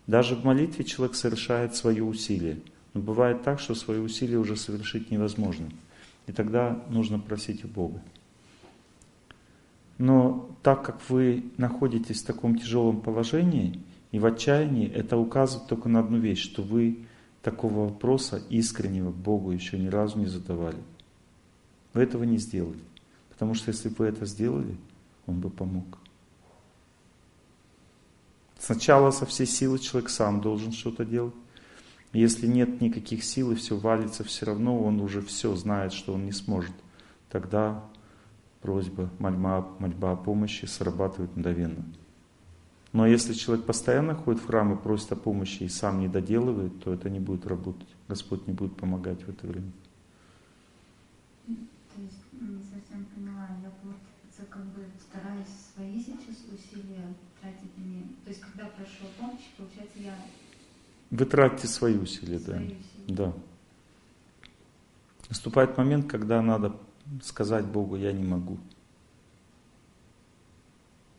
Даже 0.07 0.37
в 0.37 0.45
молитве 0.45 0.85
человек 0.85 1.17
совершает 1.17 1.75
свое 1.75 2.03
усилие. 2.03 2.61
Но 2.95 3.01
бывает 3.01 3.43
так, 3.43 3.61
что 3.61 3.75
свои 3.75 3.99
усилия 3.99 4.39
уже 4.39 4.57
совершить 4.57 5.11
невозможно. 5.11 5.69
И 6.27 6.33
тогда 6.33 6.83
нужно 6.89 7.19
просить 7.19 7.65
у 7.65 7.69
Бога. 7.69 8.03
Но 9.99 10.51
так 10.63 10.85
как 10.85 11.09
вы 11.09 11.45
находитесь 11.57 12.23
в 12.23 12.27
таком 12.27 12.59
тяжелом 12.59 13.01
положении 13.01 13.81
и 14.13 14.19
в 14.19 14.27
отчаянии, 14.27 14.91
это 14.91 15.17
указывает 15.17 15.69
только 15.69 15.89
на 15.89 16.01
одну 16.01 16.19
вещь, 16.19 16.43
что 16.43 16.63
вы 16.63 17.06
такого 17.47 17.91
вопроса 17.91 18.43
искреннего 18.51 19.13
Богу 19.13 19.53
еще 19.53 19.79
ни 19.79 19.87
разу 19.87 20.19
не 20.19 20.27
задавали. 20.27 20.83
Вы 21.95 22.03
этого 22.03 22.25
не 22.25 22.39
сделали. 22.39 22.81
Потому 23.31 23.55
что 23.55 23.71
если 23.71 23.89
бы 23.89 23.95
вы 23.99 24.07
это 24.07 24.27
сделали, 24.27 24.77
Он 25.29 25.39
бы 25.39 25.49
помог. 25.49 25.99
Сначала 28.59 29.13
со 29.13 29.27
всей 29.27 29.47
силы 29.47 29.79
человек 29.79 30.11
сам 30.11 30.41
должен 30.41 30.73
что-то 30.73 31.05
делать. 31.05 31.35
Если 32.13 32.49
нет 32.49 32.81
никаких 32.81 33.23
сил 33.23 33.53
и 33.53 33.55
все 33.55 33.77
валится 33.77 34.25
все 34.25 34.45
равно, 34.47 34.83
он 34.83 35.01
уже 35.01 35.23
все 35.23 35.55
знает, 35.55 35.93
что 35.93 36.15
он 36.15 36.25
не 36.25 36.33
сможет 36.33 36.75
тогда 37.31 37.85
просьба, 38.61 39.09
мольба, 39.21 39.69
мольба 39.79 40.13
о 40.13 40.17
помощи 40.17 40.65
срабатывает 40.65 41.37
мгновенно. 41.37 41.85
Но 42.97 43.07
если 43.07 43.35
человек 43.35 43.67
постоянно 43.67 44.15
ходит 44.15 44.41
в 44.41 44.47
храм 44.47 44.73
и 44.73 44.83
просит 44.83 45.13
о 45.13 45.17
помощи 45.17 45.65
и 45.65 45.69
сам 45.69 46.01
не 46.01 46.09
доделывает, 46.09 46.83
то 46.83 46.95
это 46.95 47.11
не 47.11 47.21
будет 47.21 47.47
работать. 47.47 47.89
Господь 48.09 48.47
не 48.47 48.55
будет 48.55 48.75
помогать 48.75 49.21
в 49.21 49.29
это 49.29 49.47
время. 49.47 49.71
То 51.47 51.53
есть, 52.01 52.23
не 52.33 52.63
совсем 52.65 53.05
поняла, 53.15 53.49
я 53.63 53.71
получается, 53.83 54.47
как 54.49 54.65
бы 54.73 54.87
стараюсь 54.99 55.47
свои 55.75 56.01
сейчас 56.01 56.37
усилия 56.51 57.13
тратить 57.43 57.77
не... 57.77 58.01
То 58.25 58.31
есть, 58.31 58.41
когда 58.41 58.65
прошу 58.75 59.05
о 59.05 59.21
помощи, 59.21 59.45
получается, 59.59 59.99
я... 59.99 60.15
Вы 61.11 61.27
тратите 61.27 61.69
свои 61.69 61.99
усилия, 61.99 62.39
свои 62.39 62.57
да. 62.57 62.65
Усилия. 62.65 62.83
Да. 63.09 63.33
Наступает 65.29 65.77
момент, 65.77 66.11
когда 66.11 66.41
надо 66.41 66.75
сказать 67.23 67.67
Богу, 67.67 67.97
я 67.97 68.13
не 68.13 68.25
могу. 68.25 68.57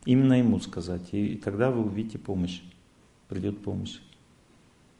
Именно 0.04 0.38
ему 0.38 0.60
сказать. 0.60 1.12
И, 1.12 1.36
тогда 1.36 1.70
вы 1.70 1.84
увидите 1.84 2.18
помощь. 2.18 2.62
Придет 3.28 3.62
помощь. 3.62 4.00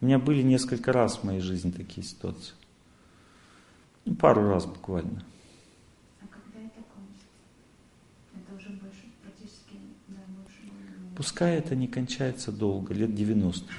У 0.00 0.06
меня 0.06 0.18
были 0.18 0.42
несколько 0.42 0.92
раз 0.92 1.18
в 1.18 1.24
моей 1.24 1.40
жизни 1.40 1.70
такие 1.70 2.06
ситуации. 2.06 2.54
Ну, 4.04 4.14
пару 4.14 4.48
раз 4.48 4.64
буквально. 4.64 5.24
А 6.20 6.26
когда 6.26 6.60
это 6.66 6.82
кончится? 6.94 7.26
Это 8.34 8.54
уже 8.54 8.68
больше, 8.80 9.04
практически, 9.22 9.80
да, 10.08 10.20
больше... 10.36 10.72
Пускай 11.16 11.56
это 11.56 11.74
не 11.74 11.88
кончается 11.88 12.52
долго, 12.52 12.94
лет 12.94 13.14
90. 13.14 13.72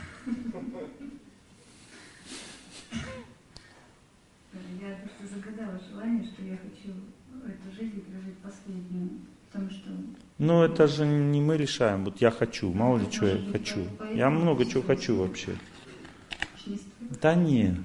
Я 4.82 4.98
загадала 5.28 5.80
желание, 5.90 6.24
что 6.26 6.44
я 6.44 6.58
хочу 6.58 6.94
эту 7.46 7.76
жизнь 7.76 8.02
прожить 8.02 8.38
последнюю, 8.40 9.10
потому 9.52 9.70
что 9.70 9.90
ну, 10.40 10.64
это 10.64 10.88
же 10.88 11.06
не 11.06 11.42
мы 11.42 11.58
решаем. 11.58 12.06
Вот 12.06 12.22
я 12.22 12.32
хочу, 12.32 12.72
мало 12.72 12.98
ли 12.98 13.12
что 13.12 13.28
я 13.28 13.52
хочу. 13.52 13.86
Я 14.16 14.30
много 14.30 14.66
чего 14.66 14.82
хочу 14.82 15.18
вообще. 15.18 15.54
Да 17.22 17.36
не. 17.36 17.76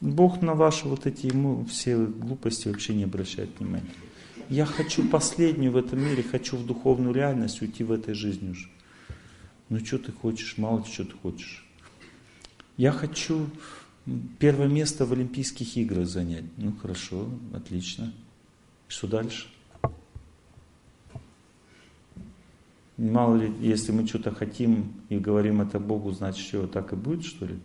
Бог 0.00 0.40
на 0.40 0.54
ваши 0.54 0.88
вот 0.88 1.06
эти 1.06 1.26
ему 1.26 1.66
все 1.66 1.98
глупости 1.98 2.68
вообще 2.68 2.94
не 2.94 3.04
обращает 3.04 3.50
внимания. 3.58 3.92
Я 4.48 4.64
хочу 4.64 5.06
последнюю 5.06 5.72
в 5.72 5.76
этом 5.76 6.02
мире, 6.02 6.22
хочу 6.22 6.56
в 6.56 6.64
духовную 6.64 7.14
реальность 7.14 7.60
уйти 7.60 7.84
в 7.84 7.92
этой 7.92 8.14
жизни 8.14 8.52
уже. 8.52 8.68
Ну 9.68 9.78
что 9.84 9.98
ты 9.98 10.10
хочешь, 10.10 10.56
мало 10.56 10.78
ли 10.78 10.84
что 10.90 11.04
ты 11.04 11.12
хочешь. 11.12 11.66
Я 12.78 12.92
хочу 12.92 13.50
первое 14.38 14.68
место 14.68 15.04
в 15.04 15.12
Олимпийских 15.12 15.76
играх 15.76 16.06
занять. 16.06 16.44
Ну 16.56 16.72
хорошо, 16.72 17.28
отлично. 17.52 18.14
Что 18.86 19.06
дальше? 19.06 19.48
Мало 22.98 23.36
ли, 23.36 23.52
если 23.60 23.92
мы 23.92 24.06
что-то 24.08 24.34
хотим 24.34 24.92
и 25.08 25.18
говорим 25.18 25.60
это 25.60 25.78
Богу, 25.78 26.10
значит, 26.10 26.44
что 26.44 26.66
так 26.66 26.92
и 26.92 26.96
будет, 26.96 27.24
что 27.24 27.46
ли? 27.46 27.56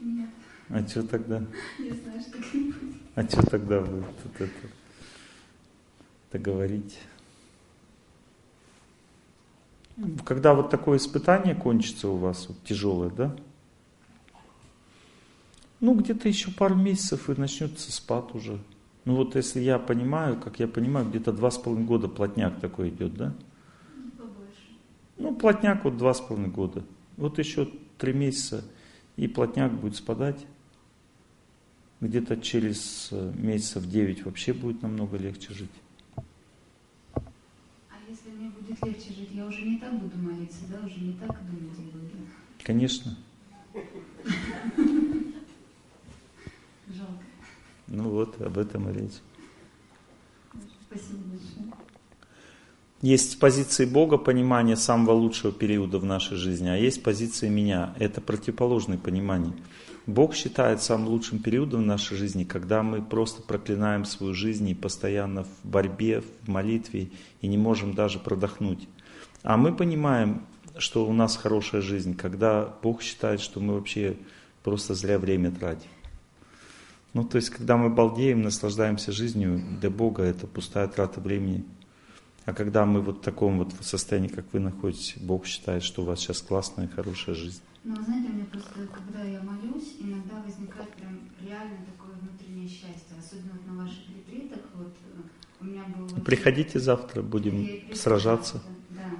Нет. 0.00 0.28
А 0.68 0.86
что 0.86 1.02
тогда? 1.02 1.42
Я 1.78 1.94
знаю, 1.94 2.20
что 2.20 2.32
так 2.32 2.54
не 2.54 2.70
будет. 2.70 2.96
А 3.14 3.22
что 3.22 3.46
тогда 3.46 3.80
будет 3.80 4.04
вот 4.22 4.40
это, 4.40 4.68
это 6.28 6.38
говорить? 6.38 6.98
Когда 10.26 10.52
вот 10.52 10.68
такое 10.68 10.98
испытание 10.98 11.54
кончится 11.54 12.08
у 12.08 12.16
вас, 12.16 12.46
вот 12.48 12.62
тяжелое, 12.64 13.08
да? 13.08 13.34
Ну, 15.80 15.94
где-то 15.94 16.28
еще 16.28 16.50
пару 16.50 16.74
месяцев 16.74 17.30
и 17.30 17.40
начнется 17.40 17.90
спад 17.92 18.34
уже. 18.34 18.58
Ну 19.06 19.16
вот 19.16 19.36
если 19.36 19.60
я 19.60 19.78
понимаю, 19.78 20.38
как 20.38 20.58
я 20.58 20.68
понимаю, 20.68 21.08
где-то 21.08 21.32
два 21.32 21.50
с 21.50 21.56
половиной 21.56 21.86
года 21.86 22.08
плотняк 22.08 22.60
такой 22.60 22.90
идет, 22.90 23.14
да? 23.14 23.34
Ну, 25.16 25.34
плотняк 25.34 25.84
вот 25.84 25.96
два 25.96 26.12
с 26.12 26.20
половиной 26.20 26.50
года. 26.50 26.84
Вот 27.16 27.38
еще 27.38 27.68
три 27.98 28.12
месяца, 28.12 28.64
и 29.16 29.28
плотняк 29.28 29.72
будет 29.72 29.96
спадать. 29.96 30.44
Где-то 32.00 32.36
через 32.36 33.08
э, 33.12 33.32
месяцев 33.36 33.86
девять 33.88 34.24
вообще 34.24 34.52
будет 34.52 34.82
намного 34.82 35.16
легче 35.16 35.54
жить. 35.54 35.70
А 36.16 37.12
если 38.08 38.30
мне 38.30 38.50
будет 38.50 38.84
легче 38.84 39.14
жить, 39.14 39.30
я 39.32 39.46
уже 39.46 39.62
не 39.62 39.78
так 39.78 39.98
буду 39.98 40.18
молиться, 40.18 40.66
да? 40.68 40.84
Уже 40.84 41.00
не 41.00 41.12
так 41.14 41.30
думать 41.46 41.78
Боге? 41.92 42.26
Конечно. 42.62 43.16
Жалко. 46.88 47.24
Ну 47.86 48.10
вот, 48.10 48.40
об 48.40 48.58
этом 48.58 48.90
и 48.90 48.92
речь. 48.92 49.20
Спасибо 50.88 51.20
большое. 51.28 51.83
Есть 53.04 53.38
позиции 53.38 53.84
Бога, 53.84 54.16
понимание 54.16 54.76
самого 54.76 55.12
лучшего 55.12 55.52
периода 55.52 55.98
в 55.98 56.06
нашей 56.06 56.38
жизни, 56.38 56.68
а 56.68 56.76
есть 56.76 57.02
позиции 57.02 57.50
меня. 57.50 57.92
Это 57.98 58.22
противоположное 58.22 58.96
понимание. 58.96 59.52
Бог 60.06 60.34
считает 60.34 60.80
самым 60.80 61.08
лучшим 61.08 61.38
периодом 61.38 61.82
в 61.82 61.86
нашей 61.86 62.16
жизни, 62.16 62.44
когда 62.44 62.82
мы 62.82 63.02
просто 63.02 63.42
проклинаем 63.42 64.06
свою 64.06 64.32
жизнь 64.32 64.66
и 64.70 64.74
постоянно 64.74 65.44
в 65.44 65.48
борьбе, 65.64 66.22
в 66.22 66.48
молитве 66.48 67.10
и 67.42 67.46
не 67.46 67.58
можем 67.58 67.92
даже 67.92 68.18
продохнуть. 68.18 68.88
А 69.42 69.58
мы 69.58 69.76
понимаем, 69.76 70.46
что 70.78 71.06
у 71.06 71.12
нас 71.12 71.36
хорошая 71.36 71.82
жизнь, 71.82 72.16
когда 72.16 72.74
Бог 72.82 73.02
считает, 73.02 73.42
что 73.42 73.60
мы 73.60 73.74
вообще 73.74 74.16
просто 74.62 74.94
зря 74.94 75.18
время 75.18 75.50
тратим. 75.50 75.90
Ну, 77.12 77.22
то 77.22 77.36
есть, 77.36 77.50
когда 77.50 77.76
мы 77.76 77.90
балдеем, 77.90 78.40
наслаждаемся 78.40 79.12
жизнью, 79.12 79.60
для 79.78 79.90
Бога 79.90 80.22
это 80.22 80.46
пустая 80.46 80.88
трата 80.88 81.20
времени. 81.20 81.64
А 82.46 82.52
когда 82.52 82.84
мы 82.84 83.00
вот 83.00 83.18
в 83.18 83.20
таком 83.22 83.58
вот 83.58 83.72
состоянии, 83.80 84.28
как 84.28 84.44
вы 84.52 84.60
находитесь, 84.60 85.14
Бог 85.16 85.46
считает, 85.46 85.82
что 85.82 86.02
у 86.02 86.04
вас 86.04 86.20
сейчас 86.20 86.42
классная, 86.42 86.88
хорошая 86.88 87.34
жизнь. 87.34 87.62
Ну, 87.84 87.96
знаете, 88.02 88.28
у 88.28 88.32
меня 88.34 88.44
просто, 88.46 88.86
когда 88.92 89.22
я 89.22 89.42
молюсь, 89.42 89.96
иногда 89.98 90.42
возникает 90.42 90.90
прям 90.94 91.20
реально 91.40 91.78
такое 91.86 92.14
внутреннее 92.16 92.68
счастье. 92.68 93.16
Особенно 93.18 93.52
вот 93.52 93.66
на 93.66 93.82
ваших 93.84 94.02
ретритах, 94.08 94.60
вот 94.74 94.94
э, 95.14 95.20
у 95.60 95.64
меня 95.64 95.84
было... 95.84 96.08
Приходите 96.20 96.78
завтра, 96.78 97.22
будем 97.22 97.94
сражаться. 97.94 98.62
Да. 98.90 99.10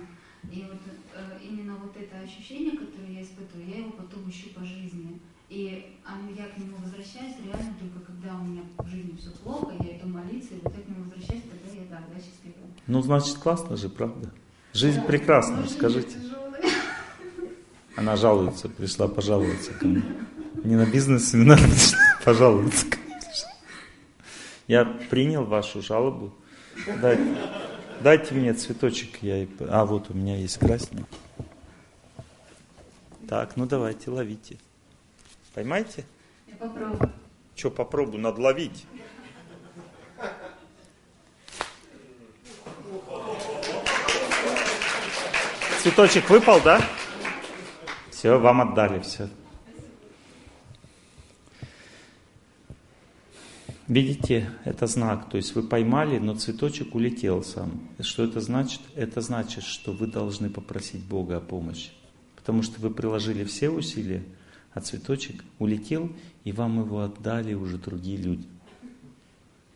И 0.50 0.62
вот 0.62 0.80
э, 1.14 1.38
именно 1.42 1.76
вот 1.76 1.96
это 1.96 2.20
ощущение, 2.20 2.72
которое 2.72 3.12
я 3.12 3.22
испытываю, 3.22 3.68
я 3.68 3.78
его 3.78 3.90
потом 3.92 4.28
ищу 4.28 4.50
по 4.54 4.64
жизни. 4.64 5.20
И 5.48 5.94
я 6.36 6.46
к 6.48 6.58
нему 6.58 6.76
возвращаюсь 6.82 7.36
реально 7.44 7.74
только 7.78 8.00
когда 8.00 8.34
у 8.34 8.44
меня 8.44 8.62
в 8.78 8.86
жизни 8.88 9.16
все 9.16 9.30
плохо, 9.30 9.72
я 9.80 9.98
иду 9.98 10.08
молиться, 10.08 10.54
и 10.54 10.60
вот 10.62 10.74
я 10.76 10.82
к 10.82 10.88
нему 10.88 11.04
возвращаюсь, 11.04 11.44
я, 11.44 11.63
да, 11.94 12.14
да, 12.14 12.20
счастливая. 12.20 12.70
Ну, 12.86 13.02
значит, 13.02 13.38
классно 13.38 13.76
же, 13.76 13.88
правда? 13.88 14.30
Жизнь 14.72 15.00
да, 15.00 15.06
прекрасна, 15.06 15.66
скажите. 15.68 16.16
Она 17.96 18.16
жалуется, 18.16 18.68
пришла 18.68 19.06
пожаловаться 19.06 19.72
ко 19.72 19.86
мне. 19.86 20.02
Не 20.64 20.76
на 20.76 20.86
бизнес-семинар 20.86 21.58
пришла 21.58 21.98
пожаловаться 22.24 22.86
ко 22.86 22.98
мне. 22.98 23.04
Я 24.66 24.84
принял 24.84 25.44
вашу 25.44 25.82
жалобу. 25.82 26.32
Дайте, 27.00 27.36
дайте 28.00 28.34
мне 28.34 28.52
цветочек. 28.54 29.22
Я... 29.22 29.46
А, 29.60 29.84
вот 29.84 30.10
у 30.10 30.14
меня 30.14 30.36
есть 30.36 30.58
красный. 30.58 31.04
Так, 33.28 33.56
ну 33.56 33.66
давайте, 33.66 34.10
ловите. 34.10 34.58
Поймайте? 35.54 36.04
Я 36.48 36.56
попробую. 36.56 37.12
Что 37.54 37.70
попробую? 37.70 38.20
Надо 38.20 38.40
ловить. 38.40 38.84
Цветочек 45.84 46.30
выпал, 46.30 46.62
да? 46.62 46.82
Все, 48.10 48.38
вам 48.38 48.62
отдали 48.62 49.00
все. 49.00 49.28
Видите, 53.86 54.50
это 54.64 54.86
знак, 54.86 55.28
то 55.28 55.36
есть 55.36 55.54
вы 55.54 55.62
поймали, 55.62 56.16
но 56.16 56.36
цветочек 56.36 56.94
улетел 56.94 57.44
сам. 57.44 57.86
Что 58.00 58.24
это 58.24 58.40
значит? 58.40 58.80
Это 58.94 59.20
значит, 59.20 59.62
что 59.62 59.92
вы 59.92 60.06
должны 60.06 60.48
попросить 60.48 61.04
Бога 61.04 61.36
о 61.36 61.40
помощи. 61.40 61.90
Потому 62.34 62.62
что 62.62 62.80
вы 62.80 62.88
приложили 62.88 63.44
все 63.44 63.68
усилия, 63.68 64.24
а 64.72 64.80
цветочек 64.80 65.44
улетел, 65.58 66.10
и 66.44 66.52
вам 66.52 66.80
его 66.80 67.02
отдали 67.02 67.52
уже 67.52 67.76
другие 67.76 68.16
люди. 68.16 68.48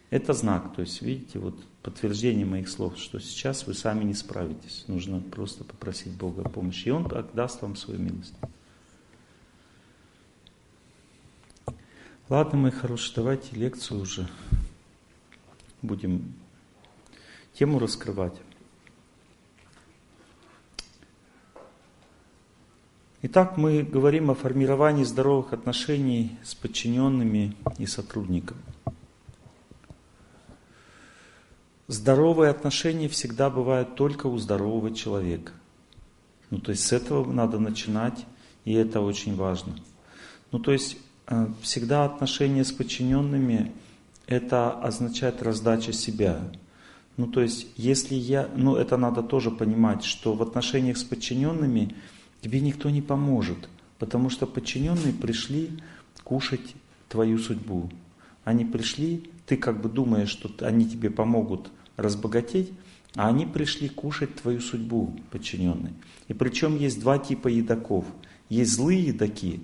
Это 0.09 0.33
знак, 0.33 0.75
то 0.75 0.81
есть, 0.81 1.03
видите, 1.03 1.39
вот 1.39 1.63
подтверждение 1.83 2.45
моих 2.45 2.69
слов, 2.69 2.99
что 2.99 3.19
сейчас 3.19 3.67
вы 3.67 3.75
сами 3.75 4.05
не 4.05 4.15
справитесь. 4.15 4.85
Нужно 4.89 5.21
просто 5.21 5.65
попросить 5.65 6.13
Бога 6.13 6.43
о 6.43 6.49
помощи, 6.49 6.89
и 6.89 6.91
Он 6.91 7.09
даст 7.35 7.63
вам 7.63 7.77
свою 7.77 8.01
милость. 8.01 8.35
Ладно, 12.29 12.59
мои 12.59 12.71
хорошие, 12.71 13.15
давайте 13.17 13.57
лекцию 13.57 14.01
уже 14.01 14.29
будем 15.83 16.35
тему 17.55 17.79
раскрывать. 17.79 18.35
Итак, 23.23 23.57
мы 23.57 23.83
говорим 23.83 24.31
о 24.31 24.35
формировании 24.35 25.03
здоровых 25.03 25.53
отношений 25.53 26.39
с 26.45 26.55
подчиненными 26.55 27.57
и 27.79 27.87
сотрудниками. 27.87 28.61
Здоровые 31.89 32.51
отношения 32.51 33.09
всегда 33.09 33.51
бывают 33.51 33.97
только 33.97 34.29
у 34.29 34.39
здорового 34.39 34.95
человека. 34.95 35.53
Ну, 36.51 36.59
то 36.61 36.71
есть 36.71 36.87
с 36.87 36.93
этого 36.93 37.31
надо 37.31 37.59
начинать, 37.59 38.27
и 38.65 38.75
это 38.75 39.01
очень 39.01 39.35
важно. 39.35 39.75
Ну, 40.53 40.61
то 40.61 40.73
есть 40.73 40.99
э, 41.27 41.49
всегда 41.63 42.05
отношения 42.05 42.65
с 42.65 42.73
подчиненными, 42.73 43.73
это 44.27 44.71
означает 44.71 45.43
раздача 45.43 45.93
себя. 45.93 46.41
Ну, 47.17 47.27
то 47.27 47.41
есть, 47.41 47.67
если 47.77 48.15
я, 48.15 48.49
ну, 48.55 48.77
это 48.77 48.97
надо 48.97 49.23
тоже 49.23 49.51
понимать, 49.51 50.05
что 50.05 50.35
в 50.35 50.43
отношениях 50.43 50.99
с 50.99 51.05
подчиненными 51.05 51.95
тебе 52.43 52.61
никто 52.61 52.91
не 52.91 53.03
поможет, 53.03 53.69
потому 53.99 54.31
что 54.31 54.47
подчиненные 54.47 55.13
пришли 55.13 55.81
кушать 56.23 56.75
твою 57.09 57.39
судьбу. 57.39 57.91
Они 58.45 58.65
пришли, 58.65 59.31
ты 59.47 59.57
как 59.57 59.81
бы 59.81 59.89
думаешь, 59.89 60.29
что 60.29 60.51
они 60.65 60.89
тебе 60.89 61.11
помогут 61.11 61.71
разбогатеть, 61.99 62.73
а 63.15 63.29
они 63.29 63.45
пришли 63.45 63.89
кушать 63.89 64.35
твою 64.37 64.61
судьбу, 64.61 65.15
подчиненные. 65.31 65.93
И 66.29 66.35
причем 66.35 66.79
есть 66.79 67.01
два 67.01 67.19
типа 67.19 67.49
едоков. 67.49 68.07
Есть 68.49 68.73
злые 68.73 69.09
едоки, 69.09 69.61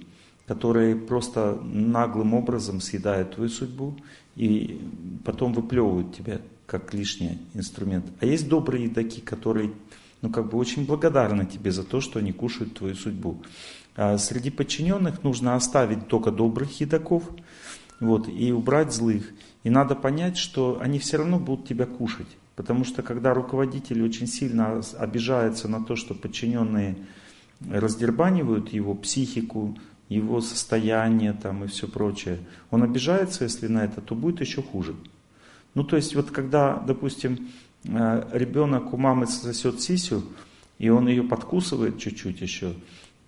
которые 0.46 0.96
просто 0.96 1.58
наглым 1.62 2.34
образом 2.34 2.80
съедают 2.80 3.36
твою 3.36 3.48
судьбу 3.48 3.96
и 4.36 4.80
потом 5.24 5.52
выплевывают 5.54 6.14
тебя 6.14 6.40
как 6.66 6.92
лишний 6.92 7.38
инструмент. 7.54 8.06
А 8.20 8.26
есть 8.26 8.48
добрые 8.48 8.84
едоки, 8.84 9.20
которые 9.20 9.72
ну, 10.20 10.30
как 10.30 10.50
бы 10.50 10.58
очень 10.58 10.86
благодарны 10.86 11.46
тебе 11.46 11.70
за 11.70 11.84
то, 11.84 12.00
что 12.00 12.18
они 12.18 12.32
кушают 12.32 12.74
твою 12.74 12.94
судьбу. 12.94 13.42
А 13.94 14.18
среди 14.18 14.50
подчиненных 14.50 15.22
нужно 15.22 15.54
оставить 15.54 16.08
только 16.08 16.30
добрых 16.30 16.80
едоков 16.80 17.22
вот, 18.00 18.28
и 18.28 18.50
убрать 18.50 18.92
злых. 18.92 19.30
И 19.64 19.70
надо 19.70 19.94
понять, 19.96 20.36
что 20.36 20.78
они 20.80 20.98
все 20.98 21.16
равно 21.16 21.38
будут 21.38 21.66
тебя 21.66 21.86
кушать. 21.86 22.28
Потому 22.54 22.84
что 22.84 23.02
когда 23.02 23.34
руководитель 23.34 24.02
очень 24.02 24.26
сильно 24.26 24.80
обижается 24.98 25.68
на 25.68 25.84
то, 25.84 25.96
что 25.96 26.14
подчиненные 26.14 26.96
раздербанивают 27.68 28.72
его 28.72 28.94
психику, 28.94 29.76
его 30.08 30.40
состояние 30.40 31.32
там 31.32 31.64
и 31.64 31.66
все 31.66 31.88
прочее, 31.88 32.38
он 32.70 32.82
обижается, 32.82 33.44
если 33.44 33.66
на 33.66 33.84
это, 33.84 34.00
то 34.00 34.14
будет 34.14 34.40
еще 34.40 34.62
хуже. 34.62 34.94
Ну, 35.74 35.82
то 35.82 35.96
есть, 35.96 36.14
вот 36.14 36.30
когда, 36.30 36.76
допустим, 36.76 37.48
э, 37.84 38.28
ребенок 38.32 38.92
у 38.92 38.96
мамы 38.96 39.26
сосет 39.26 39.80
сисю, 39.80 40.22
и 40.78 40.88
он 40.90 41.08
ее 41.08 41.22
подкусывает 41.22 41.98
чуть-чуть 41.98 42.40
еще, 42.40 42.74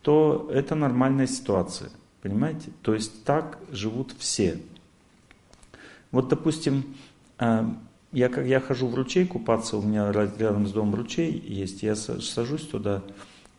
то 0.03 0.49
это 0.53 0.75
нормальная 0.75 1.27
ситуация. 1.27 1.91
Понимаете? 2.23 2.71
То 2.83 2.95
есть 2.95 3.25
так 3.25 3.59
живут 3.71 4.15
все. 4.19 4.61
Вот, 6.17 6.29
допустим, 6.29 6.97
э, 7.39 7.69
я, 8.11 8.29
я 8.41 8.59
хожу 8.59 8.89
в 8.89 8.95
ручей 8.95 9.27
купаться, 9.27 9.77
у 9.77 9.83
меня 9.83 10.11
рядом 10.11 10.67
с 10.67 10.73
домом 10.73 10.95
ручей 10.95 11.31
есть, 11.31 11.83
я 11.83 11.95
сажусь 11.95 12.67
туда, 12.67 13.03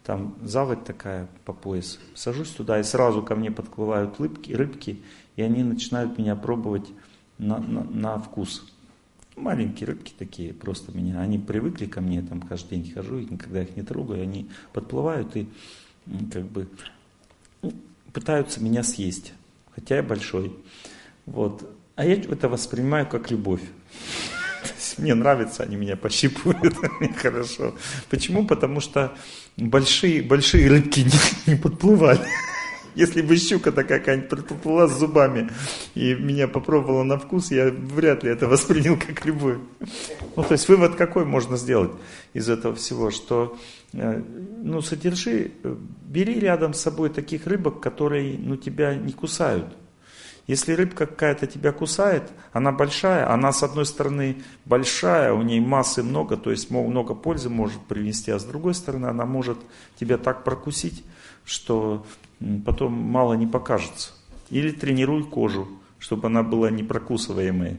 там 0.03 0.33
заводь 0.41 0.83
такая 0.83 1.27
по 1.45 1.53
пояс, 1.53 1.99
сажусь 2.15 2.49
туда, 2.49 2.79
и 2.79 2.83
сразу 2.83 3.21
ко 3.21 3.35
мне 3.35 3.51
подплывают 3.51 4.19
рыбки, 4.19 4.53
рыбки 4.53 5.03
и 5.35 5.43
они 5.43 5.63
начинают 5.63 6.17
меня 6.17 6.35
пробовать 6.35 6.87
на, 7.37 7.59
на, 7.59 7.83
на 7.83 8.17
вкус. 8.17 8.65
Маленькие 9.35 9.89
рыбки 9.89 10.11
такие, 10.17 10.51
просто 10.51 10.91
меня, 10.97 11.19
они 11.19 11.37
привыкли 11.37 11.85
ко 11.85 12.01
мне, 12.01 12.23
там 12.23 12.41
каждый 12.41 12.79
день 12.79 12.91
хожу, 12.91 13.19
и 13.19 13.25
никогда 13.25 13.61
их 13.61 13.75
не 13.75 13.83
трогаю, 13.83 14.23
они 14.23 14.49
подплывают 14.73 15.35
и 15.35 15.47
как 16.33 16.45
бы 16.45 16.67
ну, 17.61 17.71
пытаются 18.13 18.63
меня 18.63 18.81
съесть, 18.81 19.33
хотя 19.75 19.97
я 19.97 20.01
большой. 20.01 20.57
Вот. 21.27 21.76
А 21.97 22.05
я 22.05 22.13
это 22.13 22.47
воспринимаю 22.47 23.07
как 23.07 23.31
любовь. 23.31 23.61
Мне 24.99 25.15
нравится, 25.15 25.63
они 25.63 25.75
меня 25.75 25.95
пощипывают, 25.95 26.75
мне 26.99 27.11
хорошо. 27.11 27.73
Почему? 28.09 28.45
Потому 28.45 28.79
что 28.81 29.15
большие, 29.57 30.21
большие 30.21 30.69
рыбки 30.69 30.99
не, 30.99 31.51
не 31.51 31.59
подплывали. 31.59 32.19
Если 32.95 33.21
бы 33.21 33.35
щука 33.35 33.71
такая 33.71 33.99
какая-нибудь 33.99 34.47
подплыла 34.47 34.87
с 34.87 34.97
зубами 34.97 35.49
и 35.95 36.13
меня 36.13 36.47
попробовала 36.47 37.03
на 37.03 37.17
вкус, 37.17 37.51
я 37.51 37.69
вряд 37.71 38.23
ли 38.23 38.29
это 38.29 38.47
воспринял 38.47 38.97
как 38.97 39.25
любовь. 39.25 39.57
Ну, 40.35 40.43
то 40.43 40.51
есть 40.51 40.69
вывод 40.69 40.95
какой 40.95 41.25
можно 41.25 41.57
сделать 41.57 41.91
из 42.33 42.47
этого 42.47 42.75
всего, 42.75 43.09
что 43.09 43.57
э, 43.93 44.21
ну, 44.63 44.81
содержи, 44.81 45.51
э, 45.63 45.75
бери 46.05 46.39
рядом 46.39 46.75
с 46.75 46.81
собой 46.81 47.09
таких 47.09 47.47
рыбок, 47.47 47.81
которые 47.81 48.37
ну, 48.37 48.55
тебя 48.55 48.93
не 48.93 49.13
кусают. 49.13 49.65
Если 50.47 50.71
рыбка 50.71 51.05
какая-то 51.05 51.45
тебя 51.45 51.73
кусает, 51.73 52.31
она 52.53 52.71
большая, 52.71 53.29
она 53.29 53.51
с 53.51 53.63
одной 53.63 53.85
стороны 53.85 54.37
большая, 54.63 55.33
у 55.33 55.41
ней 55.41 55.59
массы 55.59 56.03
много, 56.03 56.37
то 56.37 56.51
есть 56.51 56.71
много 56.71 57.13
пользы 57.13 57.49
может 57.49 57.81
принести, 57.81 58.31
а 58.31 58.39
с 58.39 58.45
другой 58.45 58.73
стороны 58.73 59.07
она 59.07 59.25
может 59.25 59.57
тебя 59.99 60.17
так 60.17 60.45
прокусить, 60.45 61.03
что 61.43 62.05
потом 62.65 62.93
мало 62.93 63.33
не 63.33 63.45
покажется. 63.45 64.11
Или 64.49 64.71
тренируй 64.71 65.25
кожу, 65.25 65.67
чтобы 65.99 66.27
она 66.27 66.43
была 66.43 66.69
не 66.69 66.83
прокусываемая. 66.83 67.77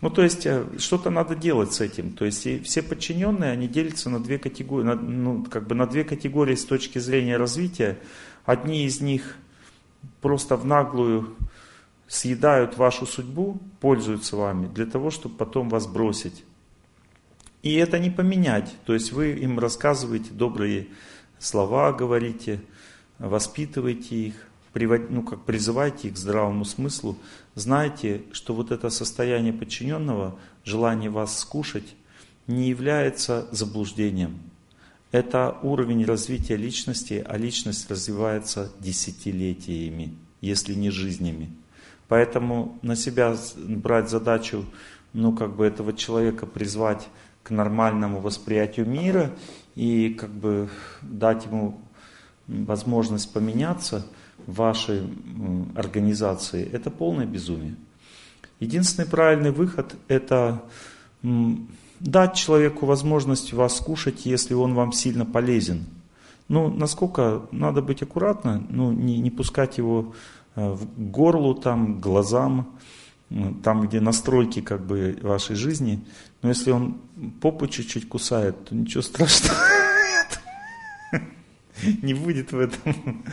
Ну, 0.00 0.08
то 0.08 0.22
есть, 0.22 0.46
э, 0.46 0.64
что-то 0.78 1.10
надо 1.10 1.34
делать 1.34 1.74
с 1.74 1.82
этим. 1.82 2.12
То 2.12 2.24
есть, 2.24 2.46
и 2.46 2.60
все 2.60 2.82
подчиненные, 2.82 3.50
они 3.50 3.68
делятся 3.68 4.08
на 4.08 4.20
две 4.20 4.38
категории, 4.38 4.84
на, 4.84 4.94
ну, 4.94 5.44
как 5.44 5.66
бы 5.66 5.74
на 5.74 5.86
две 5.86 6.04
категории 6.04 6.54
с 6.54 6.64
точки 6.64 6.98
зрения 6.98 7.36
развития. 7.36 7.98
Одни 8.46 8.86
из 8.86 9.02
них 9.02 9.36
просто 10.22 10.56
в 10.56 10.64
наглую 10.64 11.36
съедают 12.08 12.76
вашу 12.76 13.06
судьбу, 13.06 13.60
пользуются 13.80 14.36
вами 14.36 14.66
для 14.68 14.86
того, 14.86 15.10
чтобы 15.10 15.36
потом 15.36 15.68
вас 15.68 15.86
бросить. 15.86 16.44
И 17.62 17.74
это 17.74 17.98
не 17.98 18.10
поменять. 18.10 18.74
То 18.84 18.94
есть 18.94 19.12
вы 19.12 19.32
им 19.32 19.58
рассказываете 19.58 20.30
добрые 20.30 20.88
слова, 21.38 21.92
говорите, 21.92 22.60
воспитываете 23.18 24.16
их, 24.16 24.34
ну, 25.08 25.22
как 25.22 25.44
призывайте 25.44 26.08
их 26.08 26.14
к 26.14 26.18
здравому 26.18 26.64
смыслу. 26.64 27.18
Знайте, 27.54 28.22
что 28.32 28.54
вот 28.54 28.70
это 28.70 28.90
состояние 28.90 29.52
подчиненного, 29.52 30.38
желание 30.64 31.10
вас 31.10 31.38
скушать, 31.38 31.96
не 32.46 32.68
является 32.68 33.48
заблуждением. 33.50 34.38
Это 35.10 35.58
уровень 35.62 36.04
развития 36.04 36.56
личности, 36.56 37.24
а 37.26 37.36
личность 37.36 37.90
развивается 37.90 38.70
десятилетиями, 38.78 40.14
если 40.40 40.74
не 40.74 40.90
жизнями. 40.90 41.50
Поэтому 42.08 42.78
на 42.82 42.96
себя 42.96 43.36
брать 43.56 44.10
задачу, 44.10 44.64
ну, 45.12 45.32
как 45.32 45.56
бы 45.56 45.64
этого 45.66 45.92
человека 45.92 46.46
призвать 46.46 47.08
к 47.42 47.50
нормальному 47.50 48.20
восприятию 48.20 48.86
мира 48.86 49.30
и 49.74 50.10
как 50.18 50.30
бы 50.30 50.68
дать 51.02 51.46
ему 51.46 51.80
возможность 52.46 53.32
поменяться 53.32 54.06
в 54.46 54.54
вашей 54.54 55.02
организации, 55.74 56.68
это 56.70 56.90
полное 56.90 57.26
безумие. 57.26 57.76
Единственный 58.60 59.06
правильный 59.06 59.50
выход– 59.50 59.94
это 60.08 60.62
дать 62.00 62.34
человеку 62.34 62.86
возможность 62.86 63.52
вас 63.52 63.76
скушать, 63.76 64.26
если 64.26 64.54
он 64.54 64.74
вам 64.74 64.92
сильно 64.92 65.26
полезен. 65.26 65.84
Ну, 66.48 66.68
насколько 66.68 67.42
надо 67.50 67.82
быть 67.82 68.02
аккуратно, 68.02 68.64
ну, 68.70 68.92
не, 68.92 69.18
не 69.18 69.30
пускать 69.30 69.78
его 69.78 70.14
горлу, 70.56 71.54
там, 71.54 72.00
глазам, 72.00 72.78
там, 73.62 73.86
где 73.86 74.00
настройки 74.00 74.60
как 74.60 74.86
бы 74.86 75.18
вашей 75.22 75.56
жизни. 75.56 76.04
Но 76.42 76.48
если 76.48 76.70
он 76.70 77.00
попу 77.40 77.66
чуть-чуть 77.66 78.08
кусает, 78.08 78.64
то 78.64 78.74
ничего 78.74 79.02
страшного 79.02 79.58
не 82.02 82.14
будет 82.14 82.52
в 82.52 82.58
этом. 82.58 83.24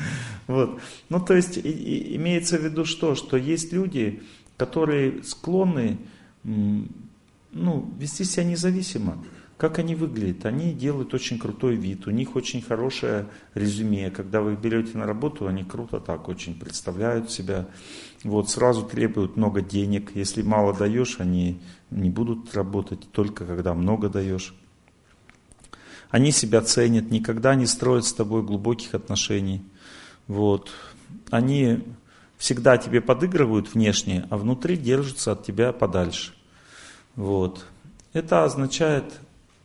Вот. 0.48 0.82
Ну, 1.10 1.20
то 1.20 1.34
есть, 1.34 1.58
имеется 1.58 2.58
в 2.58 2.64
виду 2.64 2.86
что? 2.86 3.16
Что 3.16 3.38
есть 3.38 3.72
люди, 3.72 4.22
которые 4.58 5.24
склонны 5.24 5.98
ну, 6.44 7.90
вести 7.98 8.24
себя 8.26 8.44
независимо. 8.44 9.24
Как 9.64 9.80
они 9.80 9.96
выглядят? 9.96 10.46
Они 10.46 10.74
делают 10.74 11.14
очень 11.14 11.40
крутой 11.40 11.78
вид, 11.78 12.06
у 12.06 12.12
них 12.12 12.36
очень 12.36 12.62
хорошее 12.62 13.28
резюме. 13.54 14.12
Когда 14.12 14.42
вы 14.42 14.56
их 14.56 14.60
берете 14.60 14.98
на 14.98 15.06
работу, 15.06 15.48
они 15.48 15.64
круто 15.64 16.02
так 16.02 16.28
очень 16.28 16.60
представляют 16.60 17.32
себя. 17.32 17.68
Вот 18.26 18.50
сразу 18.50 18.84
требуют 18.84 19.38
много 19.38 19.62
денег. 19.62 20.12
Если 20.16 20.42
мало 20.42 20.76
даешь, 20.76 21.16
они 21.22 21.62
не 21.92 22.10
будут 22.10 22.54
работать 22.54 23.10
только 23.14 23.46
когда 23.46 23.74
много 23.74 24.10
даешь. 24.10 24.54
Они 26.10 26.34
себя 26.34 26.60
ценят, 26.60 27.10
никогда 27.10 27.56
не 27.56 27.66
строят 27.66 28.04
с 28.04 28.12
тобой 28.12 28.44
глубоких 28.44 28.94
отношений. 28.94 29.64
Вот. 30.28 30.72
Они 31.30 31.86
всегда 32.36 32.76
тебе 32.76 33.00
подыгрывают 33.00 33.74
внешне, 33.74 34.28
а 34.30 34.36
внутри 34.36 34.76
держатся 34.76 35.32
от 35.32 35.46
тебя 35.46 35.72
подальше. 35.72 36.34
Вот. 37.16 37.66
Это 38.12 38.44
означает 38.44 39.06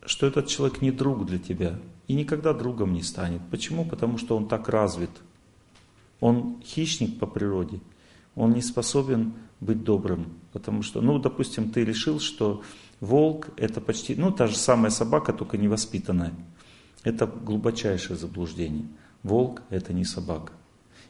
что 0.09 0.25
этот 0.25 0.47
человек 0.47 0.81
не 0.81 0.89
друг 0.89 1.27
для 1.27 1.37
тебя 1.37 1.79
и 2.07 2.15
никогда 2.15 2.51
другом 2.51 2.93
не 2.93 3.03
станет. 3.03 3.41
Почему? 3.51 3.85
Потому 3.85 4.17
что 4.17 4.35
он 4.35 4.47
так 4.47 4.67
развит. 4.67 5.11
Он 6.19 6.59
хищник 6.63 7.19
по 7.19 7.27
природе. 7.27 7.79
Он 8.33 8.53
не 8.53 8.63
способен 8.63 9.33
быть 9.59 9.83
добрым. 9.83 10.33
Потому 10.51 10.81
что, 10.81 11.01
ну, 11.01 11.19
допустим, 11.19 11.69
ты 11.69 11.85
решил, 11.85 12.19
что 12.19 12.63
Волк 12.99 13.49
это 13.55 13.81
почти, 13.81 14.15
ну 14.15 14.31
та 14.31 14.47
же 14.47 14.57
самая 14.57 14.89
собака, 14.89 15.31
только 15.31 15.59
невоспитанная. 15.59 16.33
Это 17.03 17.27
глубочайшее 17.27 18.17
заблуждение. 18.17 18.87
Волк 19.21 19.61
это 19.69 19.93
не 19.93 20.05
собака. 20.05 20.53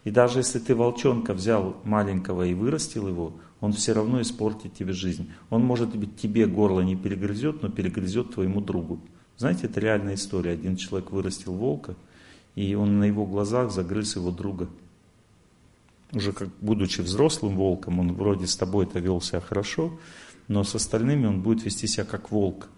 И 0.04 0.12
даже 0.12 0.40
если 0.40 0.60
ты 0.60 0.76
волчонка 0.76 1.34
взял 1.34 1.78
маленького 1.86 2.44
и 2.46 2.54
вырастил 2.54 3.08
его, 3.08 3.34
он 3.62 3.74
все 3.74 3.94
равно 3.94 4.22
испортит 4.22 4.74
тебе 4.74 4.94
жизнь. 4.94 5.32
Он, 5.50 5.64
может 5.64 5.96
быть, 5.96 6.18
тебе 6.18 6.46
горло 6.46 6.82
не 6.82 6.96
перегрызет, 6.96 7.62
но 7.62 7.70
перегрызет 7.70 8.34
твоему 8.34 8.62
другу. 8.62 9.00
Знаете, 9.38 9.68
это 9.68 9.80
реальная 9.80 10.16
история. 10.16 10.52
Один 10.52 10.76
человек 10.76 11.12
вырастил 11.12 11.54
волка, 11.54 11.96
и 12.56 12.76
он 12.76 13.00
на 13.00 13.06
его 13.06 13.26
глазах 13.26 13.72
загрыз 13.72 14.16
его 14.16 14.32
друга. 14.32 14.68
Уже 16.12 16.32
как 16.32 16.50
будучи 16.62 17.02
взрослым 17.02 17.56
волком, 17.56 18.00
он 18.00 18.14
вроде 18.14 18.48
с 18.48 18.56
тобой-то 18.56 19.00
вел 19.00 19.22
себя 19.22 19.42
хорошо, 19.42 20.00
но 20.48 20.64
с 20.64 20.74
остальными 20.74 21.28
он 21.28 21.42
будет 21.42 21.64
вести 21.64 21.88
себя 21.88 22.06
как 22.06 22.32
волк. 22.32 22.70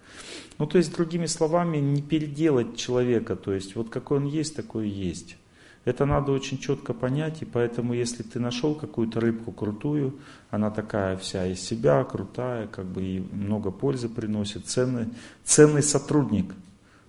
Ну, 0.57 0.67
то 0.67 0.77
есть, 0.77 0.93
другими 0.93 1.27
словами, 1.27 1.77
не 1.77 2.01
переделать 2.01 2.75
человека, 2.75 3.35
то 3.35 3.53
есть, 3.53 3.75
вот 3.75 3.89
какой 3.89 4.17
он 4.17 4.25
есть, 4.25 4.55
такой 4.55 4.89
и 4.89 4.91
есть. 4.91 5.37
Это 5.83 6.05
надо 6.05 6.31
очень 6.31 6.59
четко 6.59 6.93
понять, 6.93 7.41
и 7.41 7.45
поэтому, 7.45 7.93
если 7.93 8.21
ты 8.21 8.39
нашел 8.39 8.75
какую-то 8.75 9.19
рыбку 9.19 9.51
крутую, 9.51 10.19
она 10.51 10.69
такая 10.69 11.17
вся 11.17 11.47
из 11.47 11.59
себя, 11.59 12.03
крутая, 12.03 12.67
как 12.67 12.85
бы 12.85 13.03
и 13.03 13.19
много 13.19 13.71
пользы 13.71 14.07
приносит, 14.07 14.67
ценный, 14.67 15.07
ценный 15.43 15.81
сотрудник, 15.81 16.53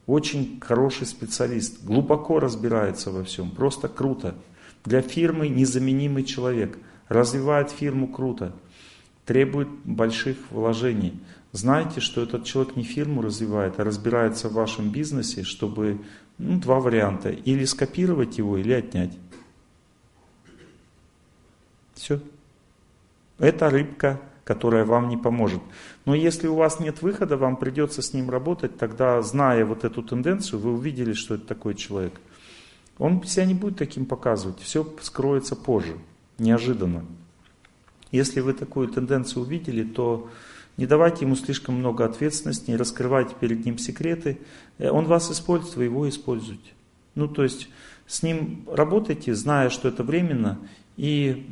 очень 0.06 0.58
хороший 0.60 1.06
специалист, 1.06 1.84
глубоко 1.84 2.40
разбирается 2.40 3.10
во 3.10 3.24
всем, 3.24 3.50
просто 3.50 3.88
круто. 3.88 4.34
Для 4.84 5.02
фирмы 5.02 5.48
незаменимый 5.48 6.24
человек, 6.24 6.78
развивает 7.08 7.70
фирму 7.70 8.08
круто, 8.08 8.52
требует 9.26 9.68
больших 9.84 10.38
вложений. 10.50 11.20
Знайте, 11.52 12.00
что 12.00 12.22
этот 12.22 12.44
человек 12.44 12.76
не 12.76 12.82
фирму 12.82 13.20
развивает, 13.20 13.78
а 13.78 13.84
разбирается 13.84 14.48
в 14.48 14.54
вашем 14.54 14.90
бизнесе, 14.90 15.42
чтобы 15.42 16.00
ну, 16.42 16.58
два 16.58 16.80
варианта. 16.80 17.30
Или 17.30 17.64
скопировать 17.64 18.38
его, 18.38 18.56
или 18.58 18.72
отнять. 18.72 19.12
Все. 21.94 22.20
Это 23.38 23.70
рыбка, 23.70 24.20
которая 24.44 24.84
вам 24.84 25.08
не 25.08 25.16
поможет. 25.16 25.60
Но 26.04 26.14
если 26.14 26.48
у 26.48 26.54
вас 26.54 26.80
нет 26.80 27.02
выхода, 27.02 27.36
вам 27.36 27.56
придется 27.56 28.02
с 28.02 28.12
ним 28.12 28.28
работать, 28.28 28.76
тогда, 28.76 29.22
зная 29.22 29.64
вот 29.64 29.84
эту 29.84 30.02
тенденцию, 30.02 30.60
вы 30.60 30.72
увидели, 30.72 31.12
что 31.12 31.36
это 31.36 31.46
такой 31.46 31.74
человек. 31.74 32.20
Он 32.98 33.24
себя 33.24 33.46
не 33.46 33.54
будет 33.54 33.78
таким 33.78 34.04
показывать, 34.04 34.60
все 34.60 34.86
скроется 35.00 35.56
позже, 35.56 35.96
неожиданно. 36.38 37.04
Если 38.10 38.40
вы 38.40 38.52
такую 38.52 38.88
тенденцию 38.88 39.42
увидели, 39.44 39.84
то 39.84 40.28
не 40.76 40.86
давайте 40.86 41.24
ему 41.24 41.36
слишком 41.36 41.76
много 41.76 42.04
ответственности, 42.04 42.70
не 42.70 42.76
раскрывайте 42.76 43.34
перед 43.38 43.64
ним 43.64 43.78
секреты. 43.78 44.38
Э, 44.78 44.90
он 44.90 45.06
вас 45.06 45.30
использует, 45.30 45.76
вы 45.76 45.84
его 45.84 46.08
используете. 46.08 46.70
Ну, 47.14 47.28
то 47.28 47.42
есть 47.42 47.68
с 48.06 48.22
ним 48.22 48.66
работайте, 48.70 49.34
зная, 49.34 49.70
что 49.70 49.88
это 49.88 50.02
временно, 50.02 50.58
и 50.96 51.46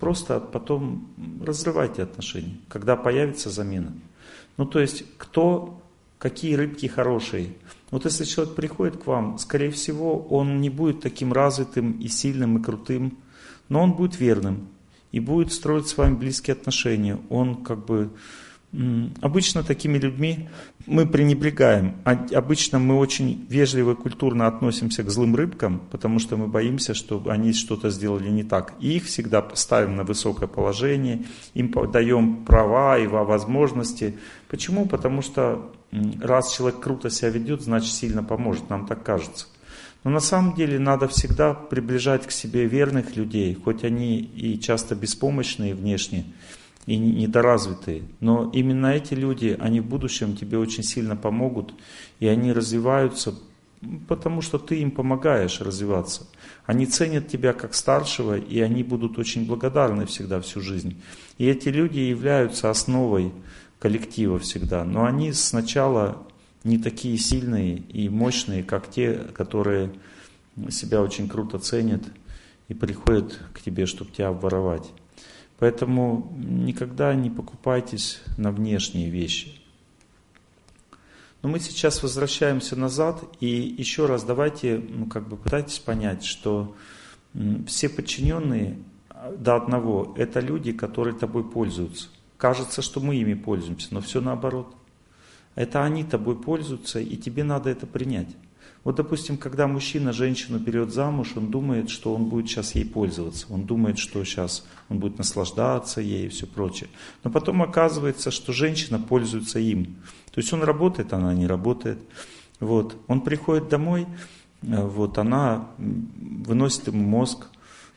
просто 0.00 0.40
потом 0.40 1.08
разрывайте 1.44 2.02
отношения, 2.02 2.56
когда 2.68 2.96
появится 2.96 3.50
замена. 3.50 3.92
Ну, 4.56 4.66
то 4.66 4.80
есть, 4.80 5.04
кто, 5.18 5.82
какие 6.18 6.54
рыбки 6.54 6.86
хорошие. 6.86 7.54
Вот 7.90 8.04
если 8.04 8.24
человек 8.24 8.54
приходит 8.54 8.96
к 9.02 9.06
вам, 9.06 9.38
скорее 9.38 9.70
всего, 9.70 10.18
он 10.18 10.60
не 10.60 10.70
будет 10.70 11.00
таким 11.00 11.32
развитым 11.32 11.92
и 11.92 12.08
сильным 12.08 12.58
и 12.58 12.62
крутым, 12.62 13.18
но 13.68 13.82
он 13.82 13.92
будет 13.92 14.18
верным 14.18 14.68
и 15.12 15.20
будет 15.20 15.52
строить 15.52 15.86
с 15.86 15.96
вами 15.96 16.14
близкие 16.14 16.52
отношения. 16.54 17.18
Он 17.28 17.62
как 17.62 17.84
бы 17.84 18.10
Обычно 19.22 19.62
такими 19.62 19.98
людьми 19.98 20.48
мы 20.86 21.06
пренебрегаем. 21.06 21.96
А 22.04 22.12
обычно 22.34 22.78
мы 22.78 22.96
очень 22.96 23.46
вежливо 23.48 23.92
и 23.92 23.94
культурно 23.94 24.46
относимся 24.46 25.02
к 25.02 25.10
злым 25.10 25.34
рыбкам, 25.34 25.80
потому 25.90 26.18
что 26.18 26.36
мы 26.36 26.46
боимся, 26.46 26.92
что 26.92 27.22
они 27.28 27.52
что-то 27.52 27.90
сделали 27.90 28.28
не 28.28 28.44
так. 28.44 28.74
И 28.80 28.96
их 28.96 29.04
всегда 29.04 29.46
ставим 29.54 29.96
на 29.96 30.04
высокое 30.04 30.48
положение, 30.48 31.24
им 31.54 31.72
даем 31.90 32.44
права 32.44 32.98
и 32.98 33.06
возможности. 33.06 34.18
Почему? 34.48 34.86
Потому 34.86 35.22
что 35.22 35.72
раз 36.20 36.54
человек 36.54 36.80
круто 36.80 37.08
себя 37.08 37.30
ведет, 37.30 37.62
значит 37.62 37.92
сильно 37.92 38.22
поможет, 38.22 38.68
нам 38.68 38.86
так 38.86 39.02
кажется. 39.02 39.46
Но 40.04 40.10
на 40.10 40.20
самом 40.20 40.54
деле 40.54 40.78
надо 40.78 41.08
всегда 41.08 41.54
приближать 41.54 42.26
к 42.26 42.30
себе 42.30 42.66
верных 42.66 43.16
людей, 43.16 43.54
хоть 43.54 43.82
они 43.84 44.20
и 44.20 44.60
часто 44.60 44.94
беспомощные 44.94 45.74
внешне, 45.74 46.26
и 46.86 46.96
недоразвитые. 46.96 48.04
Но 48.20 48.50
именно 48.54 48.86
эти 48.86 49.14
люди, 49.14 49.56
они 49.58 49.80
в 49.80 49.86
будущем 49.86 50.36
тебе 50.36 50.58
очень 50.58 50.84
сильно 50.84 51.16
помогут, 51.16 51.74
и 52.20 52.26
они 52.28 52.52
развиваются, 52.52 53.34
потому 54.08 54.40
что 54.40 54.58
ты 54.58 54.80
им 54.80 54.92
помогаешь 54.92 55.60
развиваться. 55.60 56.26
Они 56.64 56.86
ценят 56.86 57.28
тебя 57.28 57.52
как 57.52 57.74
старшего, 57.74 58.38
и 58.38 58.60
они 58.60 58.82
будут 58.82 59.18
очень 59.18 59.46
благодарны 59.46 60.06
всегда 60.06 60.40
всю 60.40 60.60
жизнь. 60.60 61.00
И 61.38 61.46
эти 61.46 61.68
люди 61.68 61.98
являются 61.98 62.70
основой 62.70 63.32
коллектива 63.80 64.38
всегда, 64.38 64.84
но 64.84 65.04
они 65.04 65.32
сначала 65.32 66.26
не 66.64 66.78
такие 66.78 67.18
сильные 67.18 67.76
и 67.76 68.08
мощные, 68.08 68.62
как 68.62 68.90
те, 68.90 69.14
которые 69.34 69.92
себя 70.70 71.02
очень 71.02 71.28
круто 71.28 71.58
ценят 71.58 72.02
и 72.68 72.74
приходят 72.74 73.38
к 73.52 73.60
тебе, 73.60 73.86
чтобы 73.86 74.10
тебя 74.10 74.28
обворовать. 74.28 74.90
Поэтому 75.58 76.34
никогда 76.36 77.14
не 77.14 77.30
покупайтесь 77.30 78.20
на 78.36 78.50
внешние 78.50 79.08
вещи. 79.10 79.60
Но 81.42 81.48
мы 81.48 81.60
сейчас 81.60 82.02
возвращаемся 82.02 82.76
назад 82.76 83.24
и 83.40 83.46
еще 83.46 84.06
раз 84.06 84.24
давайте, 84.24 84.78
ну 84.78 85.06
как 85.06 85.28
бы 85.28 85.36
пытайтесь 85.36 85.78
понять, 85.78 86.24
что 86.24 86.74
все 87.66 87.88
подчиненные 87.88 88.78
до 89.38 89.56
одного– 89.56 90.14
это 90.16 90.40
люди, 90.40 90.72
которые 90.72 91.14
тобой 91.14 91.48
пользуются. 91.48 92.08
Кажется, 92.36 92.82
что 92.82 93.00
мы 93.00 93.16
ими 93.16 93.34
пользуемся, 93.34 93.88
но 93.92 94.00
все 94.00 94.20
наоборот. 94.20 94.74
Это 95.54 95.84
они 95.84 96.04
тобой 96.04 96.36
пользуются, 96.36 97.00
и 97.00 97.16
тебе 97.16 97.44
надо 97.44 97.70
это 97.70 97.86
принять. 97.86 98.28
Вот, 98.86 98.94
допустим, 98.94 99.36
когда 99.36 99.66
мужчина 99.66 100.12
женщину 100.12 100.60
берет 100.60 100.92
замуж, 100.92 101.32
он 101.34 101.50
думает, 101.50 101.90
что 101.90 102.14
он 102.14 102.26
будет 102.26 102.48
сейчас 102.48 102.76
ей 102.76 102.84
пользоваться. 102.84 103.48
Он 103.50 103.64
думает, 103.64 103.98
что 103.98 104.22
сейчас 104.22 104.64
он 104.88 105.00
будет 105.00 105.18
наслаждаться 105.18 106.00
ей 106.00 106.26
и 106.26 106.28
все 106.28 106.46
прочее. 106.46 106.88
Но 107.24 107.32
потом 107.32 107.62
оказывается, 107.62 108.30
что 108.30 108.52
женщина 108.52 109.00
пользуется 109.00 109.58
им. 109.58 109.96
То 110.30 110.40
есть 110.40 110.52
он 110.52 110.62
работает, 110.62 111.12
она 111.12 111.34
не 111.34 111.48
работает. 111.48 111.98
Вот. 112.60 112.96
Он 113.08 113.22
приходит 113.22 113.68
домой, 113.68 114.06
э, 114.62 114.86
вот, 114.86 115.18
она 115.18 115.66
выносит 115.78 116.86
ему 116.86 117.02
мозг, 117.02 117.48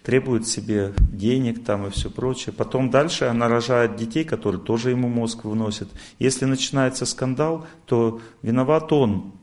требует 0.02 0.48
себе 0.48 0.96
денег 0.98 1.64
там 1.64 1.86
и 1.86 1.92
все 1.92 2.10
прочее. 2.10 2.52
Потом 2.52 2.90
дальше 2.90 3.26
она 3.26 3.48
рожает 3.48 3.96
детей, 3.96 4.24
которые 4.24 4.60
тоже 4.60 4.90
ему 4.90 5.08
мозг 5.08 5.44
выносят. 5.44 5.90
Если 6.18 6.46
начинается 6.46 7.06
скандал, 7.06 7.68
то 7.86 8.22
виноват 8.42 8.92
он, 8.92 9.34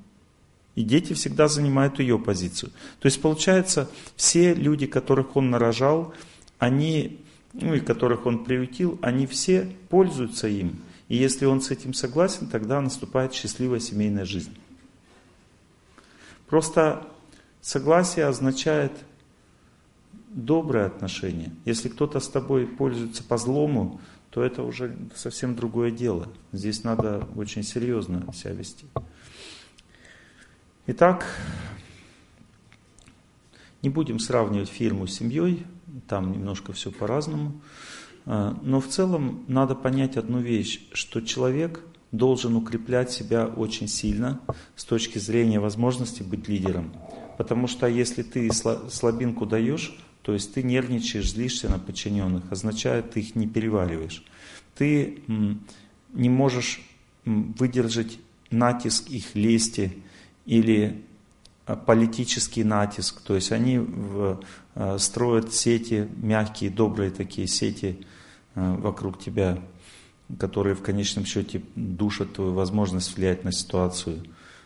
и 0.76 0.82
дети 0.82 1.14
всегда 1.14 1.48
занимают 1.48 1.98
ее 1.98 2.18
позицию. 2.18 2.70
То 3.00 3.06
есть 3.06 3.20
получается, 3.20 3.90
все 4.14 4.54
люди, 4.54 4.86
которых 4.86 5.34
он 5.34 5.50
нарожал, 5.50 6.14
они, 6.58 7.18
ну 7.54 7.74
и 7.74 7.80
которых 7.80 8.26
он 8.26 8.44
приютил, 8.44 8.98
они 9.02 9.26
все 9.26 9.68
пользуются 9.88 10.46
им. 10.46 10.82
И 11.08 11.16
если 11.16 11.46
он 11.46 11.62
с 11.62 11.70
этим 11.70 11.94
согласен, 11.94 12.46
тогда 12.48 12.80
наступает 12.80 13.32
счастливая 13.32 13.80
семейная 13.80 14.26
жизнь. 14.26 14.54
Просто 16.46 17.06
согласие 17.62 18.26
означает 18.26 18.92
доброе 20.28 20.86
отношение. 20.86 21.52
Если 21.64 21.88
кто-то 21.88 22.20
с 22.20 22.28
тобой 22.28 22.66
пользуется 22.66 23.24
по 23.24 23.38
злому, 23.38 24.00
то 24.30 24.42
это 24.42 24.62
уже 24.62 24.94
совсем 25.14 25.56
другое 25.56 25.90
дело. 25.90 26.28
Здесь 26.52 26.84
надо 26.84 27.26
очень 27.34 27.62
серьезно 27.62 28.26
себя 28.34 28.52
вести. 28.52 28.84
Итак, 30.88 31.26
не 33.82 33.88
будем 33.88 34.20
сравнивать 34.20 34.68
фирму 34.68 35.08
с 35.08 35.14
семьей, 35.14 35.66
там 36.06 36.30
немножко 36.30 36.72
все 36.72 36.92
по-разному. 36.92 37.60
А, 38.24 38.56
но 38.62 38.80
в 38.80 38.86
целом 38.86 39.44
надо 39.48 39.74
понять 39.74 40.16
одну 40.16 40.38
вещь, 40.38 40.80
что 40.92 41.20
человек 41.22 41.80
должен 42.12 42.54
укреплять 42.54 43.10
себя 43.10 43.46
очень 43.46 43.88
сильно 43.88 44.40
с 44.76 44.84
точки 44.84 45.18
зрения 45.18 45.58
возможности 45.58 46.22
быть 46.22 46.46
лидером. 46.46 46.92
Потому 47.36 47.66
что 47.66 47.88
если 47.88 48.22
ты 48.22 48.48
слабинку 48.52 49.44
даешь, 49.44 49.98
то 50.22 50.34
есть 50.34 50.54
ты 50.54 50.62
нервничаешь, 50.62 51.32
злишься 51.32 51.68
на 51.68 51.80
подчиненных, 51.80 52.52
означает, 52.52 53.10
ты 53.10 53.20
их 53.20 53.34
не 53.34 53.48
перевариваешь. 53.48 54.24
Ты 54.76 55.18
не 56.12 56.28
можешь 56.28 56.80
выдержать 57.24 58.20
натиск 58.50 59.10
их 59.10 59.34
лести, 59.34 60.04
или 60.46 61.04
э, 61.66 61.76
политический 61.76 62.64
натиск, 62.64 63.20
то 63.20 63.34
есть 63.34 63.52
они 63.52 63.80
э, 63.84 64.96
строят 64.98 65.52
сети, 65.52 66.08
мягкие, 66.16 66.70
добрые 66.70 67.10
такие 67.10 67.46
сети 67.46 68.06
э, 68.54 68.76
вокруг 68.78 69.18
тебя. 69.18 69.58
которые 70.40 70.74
в 70.74 70.82
конечном 70.82 71.24
счете 71.24 71.62
душат 71.76 72.32
твою 72.32 72.52
возможность 72.52 73.16
влиять 73.16 73.44
на 73.44 73.52
ситуацию. 73.52 74.22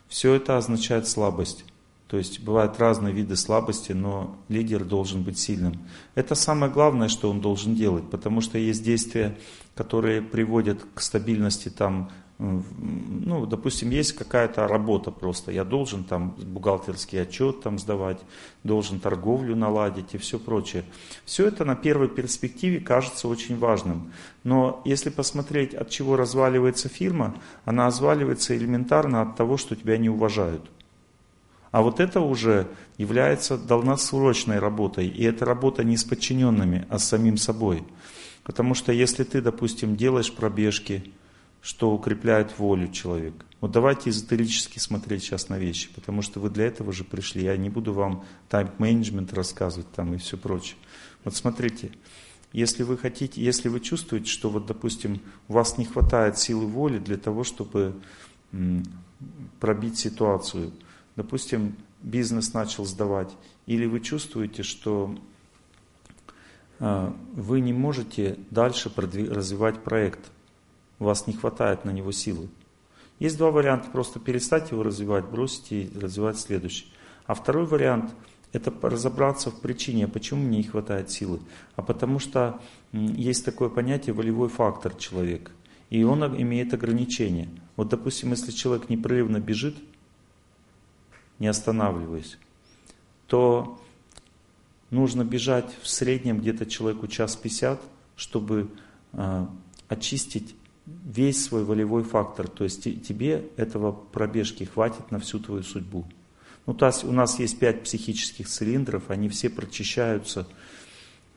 Все 0.08 0.34
это 0.34 0.56
означает 0.56 1.06
слабость. 1.06 1.64
То 2.08 2.16
есть 2.16 2.40
бывают 2.40 2.78
разные 2.80 3.14
виды 3.14 3.36
слабости, 3.36 3.92
но 3.92 4.36
лидер 4.48 4.84
должен 4.84 5.22
быть 5.22 5.38
сильным. 5.38 5.78
Это 6.16 6.34
самое 6.34 6.72
главное, 6.72 7.08
что 7.08 7.30
он 7.30 7.40
должен 7.40 7.76
делать, 7.76 8.10
потому 8.10 8.40
что 8.40 8.58
есть 8.58 8.82
действия, 8.82 9.38
которые 9.76 10.20
приводят 10.20 10.84
к 10.94 11.00
стабильности 11.02 11.68
там 11.68 12.10
ну, 12.40 13.44
допустим, 13.44 13.90
есть 13.90 14.14
какая-то 14.14 14.66
работа 14.66 15.10
просто, 15.10 15.52
я 15.52 15.62
должен 15.62 16.04
там 16.04 16.30
бухгалтерский 16.30 17.20
отчет 17.20 17.60
там 17.62 17.78
сдавать, 17.78 18.18
должен 18.64 18.98
торговлю 18.98 19.54
наладить 19.54 20.14
и 20.14 20.18
все 20.18 20.38
прочее. 20.38 20.84
Все 21.26 21.46
это 21.46 21.66
на 21.66 21.76
первой 21.76 22.08
перспективе 22.08 22.80
кажется 22.80 23.28
очень 23.28 23.58
важным. 23.58 24.12
Но 24.42 24.80
если 24.86 25.10
посмотреть, 25.10 25.74
от 25.74 25.90
чего 25.90 26.16
разваливается 26.16 26.88
фирма, 26.88 27.36
она 27.66 27.86
разваливается 27.86 28.56
элементарно 28.56 29.20
от 29.20 29.36
того, 29.36 29.58
что 29.58 29.76
тебя 29.76 29.98
не 29.98 30.08
уважают. 30.08 30.62
А 31.72 31.82
вот 31.82 32.00
это 32.00 32.20
уже 32.20 32.68
является 32.96 33.58
долгосрочной 33.58 34.58
работой, 34.58 35.08
и 35.08 35.22
это 35.24 35.44
работа 35.44 35.84
не 35.84 35.98
с 35.98 36.04
подчиненными, 36.04 36.86
а 36.88 36.98
с 36.98 37.04
самим 37.04 37.36
собой. 37.36 37.84
Потому 38.44 38.74
что 38.74 38.92
если 38.92 39.24
ты, 39.24 39.42
допустим, 39.42 39.94
делаешь 39.94 40.32
пробежки, 40.32 41.12
что 41.60 41.92
укрепляет 41.92 42.58
волю 42.58 42.88
человека. 42.88 43.44
Вот 43.60 43.72
эзотерически 44.08 44.78
смотреть 44.78 45.22
сейчас 45.22 45.50
на 45.50 45.58
вещи, 45.58 45.90
потому 45.94 46.22
что 46.22 46.40
вы 46.40 46.48
для 46.48 46.64
этого 46.64 46.92
же 46.92 47.04
пришли. 47.04 47.44
Я 47.44 47.56
не 47.56 47.68
буду 47.68 47.92
вам 47.92 48.24
тайм-менеджмент 48.48 49.34
рассказывать 49.34 49.90
там 49.92 50.14
и 50.14 50.16
все 50.16 50.38
прочее. 50.38 50.76
Вот 51.24 51.36
смотрите, 51.36 51.92
если 52.52 52.82
вы 52.82 52.96
хотите, 52.96 53.42
если 53.42 53.68
вы 53.68 53.80
чувствуете, 53.80 54.30
что 54.30 54.48
вот, 54.48 54.66
допустим, 54.66 55.20
у 55.48 55.52
вас 55.52 55.76
не 55.76 55.84
хватает 55.84 56.38
силы 56.38 56.66
воли 56.66 56.98
для 56.98 57.18
того, 57.18 57.44
чтобы 57.44 57.94
пробить 59.60 59.98
ситуацию, 59.98 60.72
допустим, 61.16 61.76
бизнес 62.02 62.54
начал 62.54 62.86
сдавать, 62.86 63.30
или 63.66 63.84
вы 63.84 64.00
чувствуете, 64.00 64.62
что 64.62 65.14
а, 66.78 67.14
вы 67.34 67.60
не 67.60 67.74
можете 67.74 68.38
дальше 68.50 68.90
развивать 68.96 69.84
проект, 69.84 70.30
у 71.00 71.04
вас 71.04 71.26
не 71.26 71.32
хватает 71.32 71.84
на 71.84 71.90
него 71.90 72.12
силы. 72.12 72.48
Есть 73.18 73.36
два 73.36 73.50
варианта, 73.50 73.90
просто 73.90 74.20
перестать 74.20 74.70
его 74.70 74.82
развивать, 74.84 75.24
бросить 75.24 75.72
и 75.72 75.90
развивать 75.98 76.38
следующий. 76.38 76.92
А 77.26 77.34
второй 77.34 77.66
вариант– 77.66 78.14
это 78.52 78.72
разобраться 78.82 79.50
в 79.50 79.60
причине, 79.60 80.08
почему 80.08 80.42
мне 80.42 80.58
не 80.58 80.64
хватает 80.64 81.10
силы. 81.10 81.40
А 81.76 81.82
потому 81.82 82.18
что 82.18 82.60
есть 82.92 83.44
такое 83.44 83.68
понятие 83.68 84.14
волевой 84.14 84.48
фактор 84.48 84.94
человека. 84.94 85.50
И 85.90 86.02
он 86.04 86.24
имеет 86.40 86.72
ограничения. 86.72 87.48
Вот, 87.76 87.88
допустим, 87.88 88.30
если 88.30 88.52
человек 88.52 88.88
непрерывно 88.88 89.38
бежит, 89.38 89.76
не 91.38 91.46
останавливаясь, 91.46 92.38
то 93.26 93.80
нужно 94.90 95.24
бежать 95.24 95.70
в 95.82 95.88
среднем 95.88 96.40
где-то 96.40 96.66
человеку 96.66 97.06
час 97.06 97.36
пятьдесят, 97.36 97.80
чтобы 98.16 98.70
э, 99.12 99.46
очистить 99.88 100.54
весь 101.04 101.44
свой 101.44 101.64
волевой 101.64 102.02
фактор, 102.02 102.48
то 102.48 102.64
есть 102.64 102.82
тебе 102.82 103.48
этого 103.56 103.92
пробежки 103.92 104.64
хватит 104.64 105.10
на 105.10 105.18
всю 105.18 105.38
твою 105.38 105.62
судьбу. 105.62 106.04
Ну, 106.66 106.74
то 106.74 106.86
есть 106.86 107.04
у 107.04 107.12
нас 107.12 107.38
есть 107.38 107.58
пять 107.58 107.82
психических 107.82 108.48
цилиндров, 108.48 109.10
они 109.10 109.28
все 109.28 109.50
прочищаются, 109.50 110.46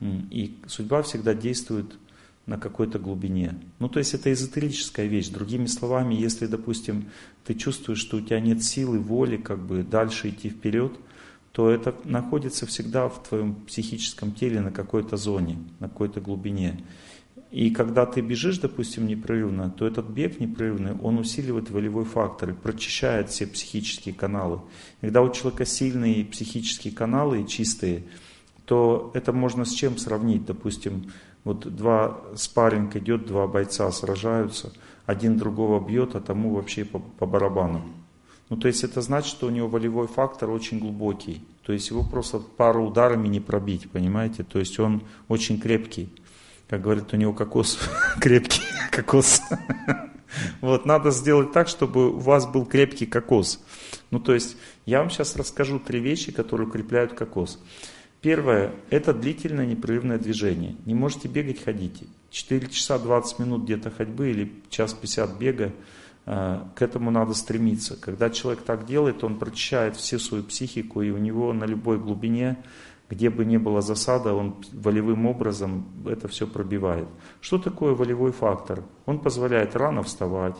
и 0.00 0.56
судьба 0.66 1.02
всегда 1.02 1.34
действует 1.34 1.96
на 2.46 2.58
какой-то 2.58 2.98
глубине. 2.98 3.58
Ну, 3.78 3.88
то 3.88 3.98
есть 3.98 4.12
это 4.14 4.32
эзотерическая 4.32 5.06
вещь. 5.06 5.28
Другими 5.28 5.66
словами, 5.66 6.14
если, 6.14 6.46
допустим, 6.46 7.10
ты 7.44 7.54
чувствуешь, 7.54 8.00
что 8.00 8.18
у 8.18 8.20
тебя 8.20 8.38
нет 8.40 8.62
силы, 8.62 8.98
воли, 8.98 9.38
как 9.38 9.64
бы 9.64 9.82
дальше 9.82 10.28
идти 10.28 10.50
вперед, 10.50 10.92
то 11.52 11.70
это 11.70 11.94
находится 12.04 12.66
всегда 12.66 13.08
в 13.08 13.22
твоем 13.22 13.54
психическом 13.54 14.32
теле 14.32 14.60
на 14.60 14.72
какой-то 14.72 15.16
зоне, 15.16 15.58
на 15.78 15.88
какой-то 15.88 16.20
глубине. 16.20 16.84
И 17.54 17.70
когда 17.70 18.04
ты 18.04 18.20
бежишь, 18.20 18.58
допустим, 18.58 19.06
непрерывно, 19.06 19.70
то 19.70 19.86
этот 19.86 20.06
бег 20.06 20.40
непрерывный, 20.40 20.96
он 21.00 21.18
усиливает 21.18 21.70
волевой 21.70 22.04
фактор 22.04 22.52
прочищает 22.52 23.30
все 23.30 23.46
психические 23.46 24.12
каналы. 24.12 24.58
когда 25.00 25.22
у 25.22 25.30
человека 25.30 25.64
сильные 25.64 26.24
психические 26.24 26.92
каналы 26.92 27.46
чистые, 27.46 28.02
то 28.64 29.12
это 29.14 29.32
можно 29.32 29.64
с 29.64 29.70
чем 29.70 29.98
сравнить. 29.98 30.46
Допустим, 30.46 31.12
вот 31.44 31.60
два 31.76 32.22
спарринг 32.34 32.96
идет, 32.96 33.26
два 33.26 33.46
бойца 33.46 33.88
сражаются, 33.92 34.72
один 35.06 35.38
другого 35.38 35.78
бьет, 35.78 36.16
а 36.16 36.20
тому 36.20 36.56
вообще 36.56 36.84
по, 36.84 36.98
по 36.98 37.24
барабану. 37.24 37.82
Ну, 38.50 38.56
то 38.56 38.66
есть 38.66 38.82
это 38.82 39.00
значит, 39.00 39.30
что 39.30 39.46
у 39.46 39.50
него 39.50 39.68
волевой 39.68 40.08
фактор 40.08 40.50
очень 40.50 40.80
глубокий. 40.80 41.40
То 41.62 41.72
есть 41.72 41.88
его 41.88 42.02
просто 42.02 42.40
пару 42.40 42.84
ударами 42.84 43.28
не 43.28 43.38
пробить, 43.38 43.88
понимаете? 43.92 44.42
То 44.42 44.58
есть 44.58 44.80
он 44.80 45.02
очень 45.28 45.60
крепкий. 45.60 46.08
Как 46.68 46.80
говорят, 46.80 47.12
у 47.12 47.16
него 47.16 47.32
кокос 47.32 47.78
крепкий 48.20 48.62
кокос. 48.90 49.42
Вот, 50.60 50.84
надо 50.86 51.10
сделать 51.10 51.52
так, 51.52 51.68
чтобы 51.68 52.10
у 52.10 52.18
вас 52.18 52.46
был 52.46 52.66
крепкий 52.66 53.06
кокос. 53.06 53.62
Ну, 54.10 54.18
то 54.18 54.34
есть, 54.34 54.56
я 54.86 55.00
вам 55.00 55.10
сейчас 55.10 55.36
расскажу 55.36 55.78
три 55.78 56.00
вещи, 56.00 56.32
которые 56.32 56.66
укрепляют 56.66 57.12
кокос. 57.12 57.60
Первое– 58.20 58.72
это 58.90 59.12
длительное 59.12 59.66
непрерывное 59.66 60.18
движение. 60.18 60.76
Не 60.86 60.94
можете 60.94 61.28
бегать, 61.28 61.62
ходите. 61.62 62.06
4 62.30 62.68
часа 62.68 62.98
20 62.98 63.38
минут 63.38 63.64
где-то 63.64 63.90
ходьбы 63.90 64.30
или 64.30 64.50
час 64.70 64.94
50 64.94 65.38
бега, 65.38 65.72
э, 66.24 66.60
к 66.74 66.80
этому 66.80 67.10
надо 67.10 67.34
стремиться. 67.34 67.96
Когда 68.00 68.30
человек 68.30 68.62
так 68.62 68.86
делает, 68.86 69.22
он 69.22 69.38
прочищает 69.38 69.96
всю 69.96 70.18
свою 70.18 70.42
психику, 70.42 71.02
и 71.02 71.10
у 71.10 71.18
него 71.18 71.52
на 71.52 71.64
любой 71.64 71.98
глубине 71.98 72.56
где 73.10 73.30
бы 73.30 73.44
ни 73.44 73.56
была 73.56 73.82
засада, 73.82 74.32
он 74.34 74.56
волевым 74.72 75.26
образом 75.26 75.86
это 76.06 76.26
все 76.28 76.46
пробивает. 76.46 77.06
Что 77.40 77.58
такое 77.58 77.94
волевой 77.94 78.32
фактор? 78.32 78.82
Он 79.06 79.18
позволяет 79.18 79.76
рано 79.76 80.02
вставать, 80.02 80.56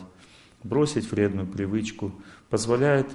бросить 0.63 1.11
вредную 1.11 1.47
привычку, 1.47 2.11
позволяет 2.49 3.07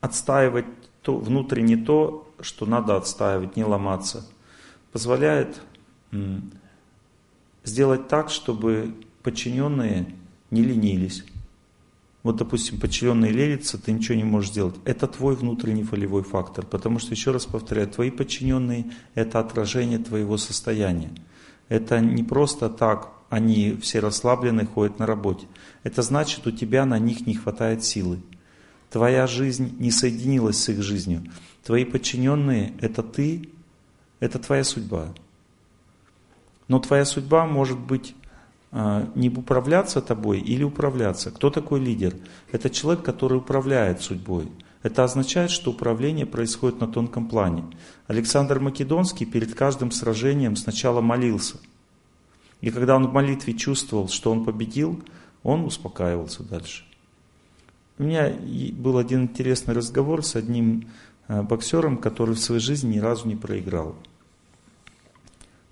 отстаивать 0.00 0.66
то, 1.02 1.16
внутренне 1.16 1.76
то, 1.76 2.30
что 2.40 2.66
надо 2.66 2.96
отстаивать, 2.96 3.56
не 3.56 3.64
ломаться. 3.64 4.26
Позволяет 4.92 5.60
сделать 7.64 8.08
так, 8.08 8.30
чтобы 8.30 8.94
подчиненные 9.22 10.14
не 10.50 10.62
ленились. 10.62 11.24
Вот, 12.22 12.36
допустим, 12.36 12.78
подчиненный 12.78 13.30
ленится, 13.30 13.78
ты 13.78 13.92
ничего 13.92 14.16
не 14.16 14.24
можешь 14.24 14.50
сделать. 14.50 14.74
Это 14.84 15.06
твой 15.06 15.34
внутренний 15.34 15.84
волевой 15.84 16.22
фактор, 16.22 16.66
потому 16.66 16.98
что, 16.98 17.12
еще 17.12 17.30
раз 17.30 17.46
повторяю, 17.46 17.88
твои 17.88 18.10
подчиненные– 18.10 18.92
это 19.14 19.40
отражение 19.40 19.98
твоего 19.98 20.36
состояния. 20.36 21.10
Это 21.68 22.00
не 22.00 22.22
просто 22.22 22.68
так, 22.68 23.10
они 23.30 23.78
все 23.80 24.00
расслаблены, 24.00 24.66
ходят 24.66 24.98
на 24.98 25.06
работе. 25.06 25.46
Это 25.82 26.02
значит, 26.02 26.46
у 26.46 26.50
тебя 26.50 26.84
на 26.84 26.98
них 26.98 27.26
не 27.26 27.34
хватает 27.34 27.84
силы. 27.84 28.20
Твоя 28.90 29.26
жизнь 29.26 29.76
не 29.78 29.90
соединилась 29.90 30.62
с 30.62 30.68
их 30.68 30.82
жизнью. 30.82 31.24
Твои 31.64 31.84
подчиненные– 31.84 32.74
это 32.80 33.02
ты, 33.02 33.48
это 34.18 34.38
твоя 34.38 34.64
судьба. 34.64 35.14
Но 36.68 36.80
твоя 36.80 37.04
судьба 37.04 37.46
может 37.46 37.78
быть 37.78 38.14
не 38.72 39.30
управляться 39.30 40.00
тобой 40.00 40.40
или 40.40 40.62
управляться. 40.62 41.30
Кто 41.30 41.50
такой 41.50 41.80
лидер? 41.80 42.14
Это 42.52 42.70
человек, 42.70 43.04
который 43.04 43.38
управляет 43.38 44.00
судьбой. 44.00 44.48
Это 44.82 45.04
означает, 45.04 45.50
что 45.50 45.72
управление 45.72 46.24
происходит 46.24 46.80
на 46.80 46.86
тонком 46.86 47.28
плане. 47.28 47.64
Александр 48.06 48.60
Македонский 48.60 49.26
перед 49.26 49.54
каждым 49.54 49.90
сражением 49.90 50.56
сначала 50.56 51.00
молился. 51.00 51.58
И 52.60 52.70
когда 52.70 52.96
он 52.96 53.08
в 53.08 53.12
молитве 53.12 53.54
чувствовал, 53.54 54.08
что 54.08 54.30
он 54.30 54.44
победил, 54.44 55.02
он 55.42 55.64
успокаивался 55.64 56.42
дальше. 56.42 56.84
У 57.98 58.04
меня 58.04 58.32
был 58.72 58.96
один 58.96 59.24
интересный 59.24 59.74
разговор 59.74 60.24
с 60.24 60.36
одним 60.36 60.88
а, 61.28 61.42
боксером, 61.42 61.98
который 61.98 62.34
в 62.34 62.40
своей 62.40 62.60
жизни 62.60 62.94
ни 62.94 62.98
разу 62.98 63.28
не 63.28 63.36
проиграл. 63.36 63.94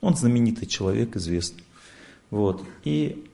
Он 0.01 0.15
знаменитый 0.15 0.69
человек, 0.69 1.17
известный. 1.17 1.65
Вот. 2.31 2.63
И 2.85 3.25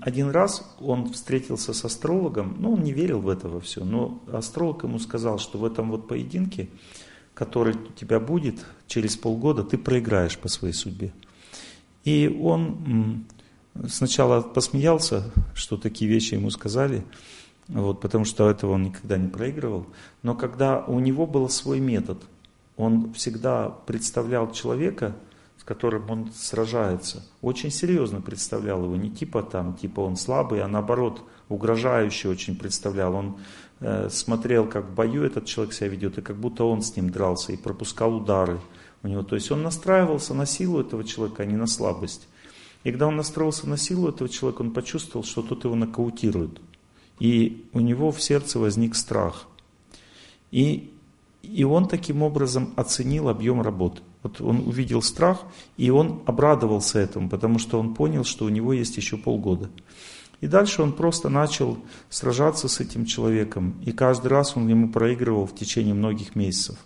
один 0.00 0.30
раз 0.30 0.76
он 0.80 1.12
встретился 1.12 1.72
с 1.72 1.84
астрологом, 1.84 2.56
ну 2.58 2.74
он 2.74 2.82
не 2.82 2.92
верил 2.92 3.20
в 3.20 3.28
это 3.28 3.48
во 3.48 3.60
все, 3.60 3.84
но 3.84 4.20
астролог 4.32 4.84
ему 4.84 4.98
сказал, 4.98 5.38
что 5.38 5.58
в 5.58 5.64
этом 5.64 5.90
вот 5.90 6.06
поединке, 6.06 6.68
который 7.32 7.74
у 7.74 7.92
тебя 7.92 8.20
будет 8.20 8.64
через 8.86 9.16
полгода, 9.16 9.64
ты 9.64 9.78
проиграешь 9.78 10.38
по 10.38 10.48
своей 10.48 10.74
судьбе. 10.74 11.12
И 12.04 12.28
он 12.40 13.24
сначала 13.88 14.42
посмеялся, 14.42 15.32
что 15.54 15.76
такие 15.76 16.10
вещи 16.10 16.34
ему 16.34 16.50
сказали, 16.50 17.04
вот, 17.68 18.00
потому 18.00 18.26
что 18.26 18.50
этого 18.50 18.72
он 18.72 18.84
никогда 18.84 19.16
не 19.16 19.28
проигрывал. 19.28 19.86
Но 20.22 20.34
когда 20.34 20.84
у 20.84 21.00
него 21.00 21.26
был 21.26 21.48
свой 21.48 21.80
метод, 21.80 22.22
он 22.76 23.12
всегда 23.14 23.70
представлял 23.70 24.52
человека, 24.52 25.16
с 25.64 25.66
которым 25.66 26.10
он 26.10 26.30
сражается, 26.34 27.24
очень 27.40 27.70
серьезно 27.70 28.20
представлял 28.20 28.84
его, 28.84 28.96
не 28.96 29.10
типа 29.10 29.42
там, 29.42 29.74
типа 29.74 30.00
он 30.00 30.16
слабый, 30.16 30.60
а 30.60 30.68
наоборот, 30.68 31.22
угрожающе 31.48 32.28
очень 32.28 32.54
представлял. 32.54 33.14
Он 33.14 33.38
э, 33.80 34.10
смотрел, 34.10 34.68
как 34.68 34.84
в 34.84 34.94
бою 34.94 35.24
этот 35.24 35.46
человек 35.46 35.72
себя 35.72 35.88
ведет, 35.88 36.18
и 36.18 36.20
как 36.20 36.36
будто 36.36 36.64
он 36.64 36.82
с 36.82 36.94
ним 36.96 37.08
дрался 37.08 37.52
и 37.52 37.56
пропускал 37.56 38.14
удары 38.14 38.60
у 39.02 39.08
него. 39.08 39.22
То 39.22 39.36
есть 39.36 39.50
он 39.50 39.62
настраивался 39.62 40.34
на 40.34 40.44
силу 40.44 40.80
этого 40.80 41.02
человека, 41.02 41.44
а 41.44 41.46
не 41.46 41.56
на 41.56 41.66
слабость. 41.66 42.28
И 42.82 42.90
когда 42.90 43.06
он 43.06 43.16
настроился 43.16 43.66
на 43.66 43.78
силу 43.78 44.10
этого 44.10 44.28
человека, 44.28 44.60
он 44.60 44.70
почувствовал, 44.70 45.24
что 45.24 45.40
тот 45.40 45.64
его 45.64 45.74
нокаутирует. 45.74 46.60
И 47.20 47.64
у 47.72 47.80
него 47.80 48.12
в 48.12 48.20
сердце 48.20 48.58
возник 48.58 48.94
страх. 48.94 49.46
И, 50.50 50.92
и 51.42 51.64
он 51.64 51.88
таким 51.88 52.22
образом 52.22 52.74
оценил 52.76 53.30
объем 53.30 53.62
работы. 53.62 54.02
Вот 54.24 54.40
он 54.40 54.66
увидел 54.66 55.02
страх, 55.02 55.42
и 55.76 55.90
он 55.90 56.22
обрадовался 56.24 56.98
этому, 56.98 57.28
потому 57.28 57.58
что 57.58 57.78
он 57.78 57.94
понял, 57.94 58.24
что 58.24 58.46
у 58.46 58.48
него 58.48 58.72
есть 58.72 58.96
еще 58.96 59.18
полгода. 59.18 59.70
И 60.40 60.46
дальше 60.46 60.82
он 60.82 60.94
просто 60.94 61.28
начал 61.28 61.78
сражаться 62.08 62.68
с 62.68 62.80
этим 62.80 63.04
человеком, 63.04 63.74
и 63.84 63.92
каждый 63.92 64.28
раз 64.28 64.56
он 64.56 64.66
ему 64.66 64.88
проигрывал 64.88 65.46
в 65.46 65.54
течение 65.54 65.92
многих 65.92 66.36
месяцев. 66.36 66.78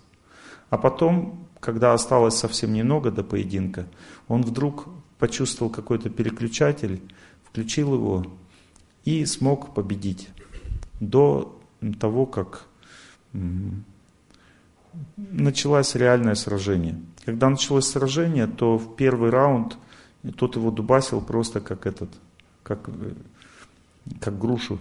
А 0.68 0.78
потом, 0.78 1.46
когда 1.60 1.94
осталось 1.94 2.34
совсем 2.34 2.72
немного 2.72 3.12
до 3.12 3.22
поединка, 3.22 3.86
он 4.26 4.42
вдруг 4.42 4.86
почувствовал 5.20 5.70
какой-то 5.70 6.10
переключатель, 6.10 7.00
включил 7.44 7.94
его 7.94 8.26
и 9.04 9.24
смог 9.24 9.74
победить 9.74 10.28
до 10.98 11.56
того, 12.00 12.26
как 12.26 12.66
началось 15.16 15.94
реальное 15.94 16.34
сражение. 16.34 17.00
Когда 17.24 17.48
началось 17.48 17.86
сражение, 17.86 18.46
то 18.46 18.78
в 18.78 18.96
первый 18.96 19.30
раунд 19.30 19.76
тот 20.36 20.56
его 20.56 20.70
дубасил 20.70 21.20
просто 21.20 21.60
как 21.60 21.86
этот, 21.86 22.10
как, 22.62 22.88
как 24.20 24.38
грушу. 24.38 24.78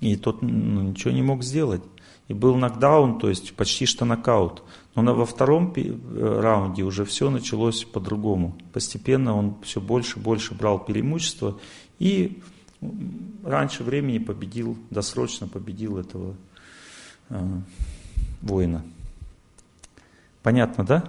И 0.00 0.16
тот 0.16 0.42
ну, 0.42 0.82
ничего 0.82 1.12
не 1.12 1.22
мог 1.22 1.42
сделать. 1.42 1.82
И 2.28 2.34
был 2.34 2.56
нокдаун, 2.56 3.18
то 3.18 3.28
есть 3.28 3.54
почти 3.54 3.86
что 3.86 4.04
нокаут. 4.04 4.62
Но 4.94 5.14
во 5.14 5.24
втором 5.24 5.72
э, 5.76 6.40
раунде 6.40 6.82
уже 6.82 7.04
все 7.04 7.30
началось 7.30 7.84
по-другому. 7.84 8.58
Постепенно 8.72 9.34
он 9.34 9.54
все 9.62 9.80
больше 9.80 10.18
и 10.18 10.22
больше 10.22 10.54
брал 10.54 10.84
преимущество 10.84 11.58
и 11.98 12.42
раньше 13.44 13.82
времени 13.82 14.18
победил, 14.18 14.76
досрочно 14.90 15.48
победил 15.48 15.98
этого 15.98 16.34
э, 17.30 17.60
воина. 18.42 18.84
Понятно, 20.42 20.84
да? 20.84 21.04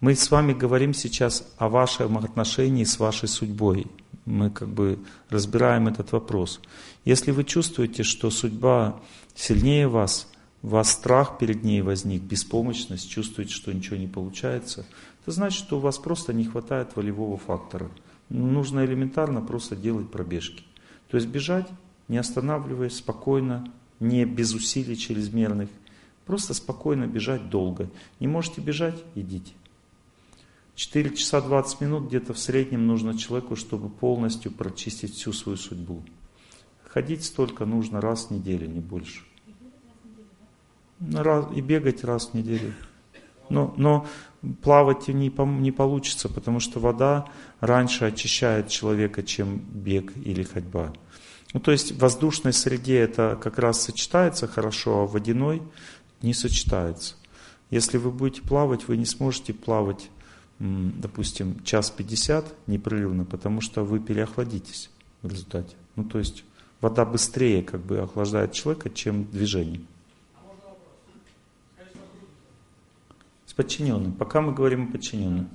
Мы 0.00 0.16
с 0.16 0.30
вами 0.30 0.52
говорим 0.52 0.94
сейчас 0.94 1.48
о 1.58 1.68
вашем 1.68 2.18
отношении 2.18 2.84
с 2.84 2.98
вашей 2.98 3.28
судьбой. 3.28 3.86
Мы 4.24 4.50
как 4.50 4.68
бы 4.68 4.98
разбираем 5.30 5.88
этот 5.88 6.12
вопрос. 6.12 6.60
Если 7.04 7.30
вы 7.30 7.44
чувствуете, 7.44 8.02
что 8.02 8.30
судьба 8.30 9.00
сильнее 9.34 9.86
вас, 9.86 10.28
вас 10.60 10.90
страх 10.90 11.38
перед 11.38 11.62
ней 11.62 11.82
возник, 11.82 12.22
беспомощность, 12.22 13.10
чувствуете, 13.10 13.52
что 13.52 13.72
ничего 13.72 13.96
не 13.96 14.08
получается, 14.08 14.84
это 15.22 15.30
значит, 15.30 15.58
что 15.58 15.78
у 15.78 15.80
вас 15.80 15.98
просто 15.98 16.32
не 16.32 16.44
хватает 16.44 16.96
волевого 16.96 17.36
фактора. 17.36 17.88
Нужно 18.28 18.84
элементарно 18.84 19.40
просто 19.40 19.76
делать 19.76 20.10
пробежки. 20.10 20.64
То 21.10 21.16
есть 21.16 21.28
бежать, 21.28 21.68
не 22.08 22.18
останавливаясь, 22.18 22.96
спокойно, 22.96 23.70
не 24.00 24.24
без 24.24 24.52
усилий 24.52 24.96
чрезмерных, 24.96 25.68
просто 26.26 26.54
спокойно 26.54 27.06
бежать 27.06 27.50
долго. 27.50 27.90
Не 28.20 28.28
можете 28.28 28.60
бежать, 28.60 29.02
идите. 29.14 29.52
4 30.74 31.14
часа 31.16 31.40
20 31.40 31.80
минут 31.80 32.08
где-то 32.08 32.32
в 32.32 32.38
среднем 32.38 32.86
нужно 32.86 33.16
человеку, 33.16 33.56
чтобы 33.56 33.88
полностью 33.88 34.50
прочистить 34.50 35.14
всю 35.14 35.32
свою 35.32 35.58
судьбу. 35.58 36.02
Ходить 36.88 37.24
столько 37.24 37.64
нужно 37.64 38.00
раз 38.00 38.26
в 38.26 38.30
неделю, 38.30 38.68
не 38.68 38.80
больше. 38.80 39.22
Раз, 41.00 41.46
и 41.54 41.60
бегать 41.60 42.04
раз 42.04 42.28
в 42.28 42.34
неделю. 42.34 42.72
Но, 43.48 43.74
но 43.76 44.06
плавать 44.62 45.08
не, 45.08 45.30
не 45.60 45.72
получится, 45.72 46.28
потому 46.28 46.60
что 46.60 46.80
вода 46.80 47.26
раньше 47.60 48.04
очищает 48.06 48.68
человека, 48.68 49.22
чем 49.22 49.58
бег 49.58 50.12
или 50.16 50.42
ходьба. 50.42 50.92
Ну, 51.52 51.60
то 51.60 51.70
есть 51.70 51.92
в 51.92 51.98
воздушной 51.98 52.52
среде 52.52 52.98
это 52.98 53.38
как 53.40 53.58
раз 53.58 53.82
сочетается 53.82 54.46
хорошо, 54.46 55.00
а 55.00 55.06
в 55.06 55.12
водяной 55.12 55.62
не 56.22 56.34
сочетается. 56.34 57.14
Если 57.70 57.98
вы 57.98 58.10
будете 58.10 58.42
плавать, 58.42 58.88
вы 58.88 58.96
не 58.96 59.06
сможете 59.06 59.54
плавать, 59.54 60.10
допустим, 60.58 61.62
час 61.64 61.90
пятьдесят 61.90 62.54
непрерывно, 62.66 63.24
потому 63.24 63.60
что 63.60 63.84
вы 63.84 63.98
переохладитесь 63.98 64.90
в 65.22 65.28
результате. 65.28 65.74
Ну, 65.96 66.04
то 66.04 66.18
есть 66.18 66.44
вода 66.80 67.04
быстрее 67.04 67.62
как 67.62 67.80
бы 67.80 67.98
охлаждает 67.98 68.52
человека, 68.52 68.90
чем 68.90 69.24
движение. 69.24 69.80
С 73.46 73.54
подчиненным. 73.54 74.12
Пока 74.12 74.40
мы 74.40 74.52
говорим 74.52 74.88
о 74.88 74.92
подчиненном. 74.92 75.48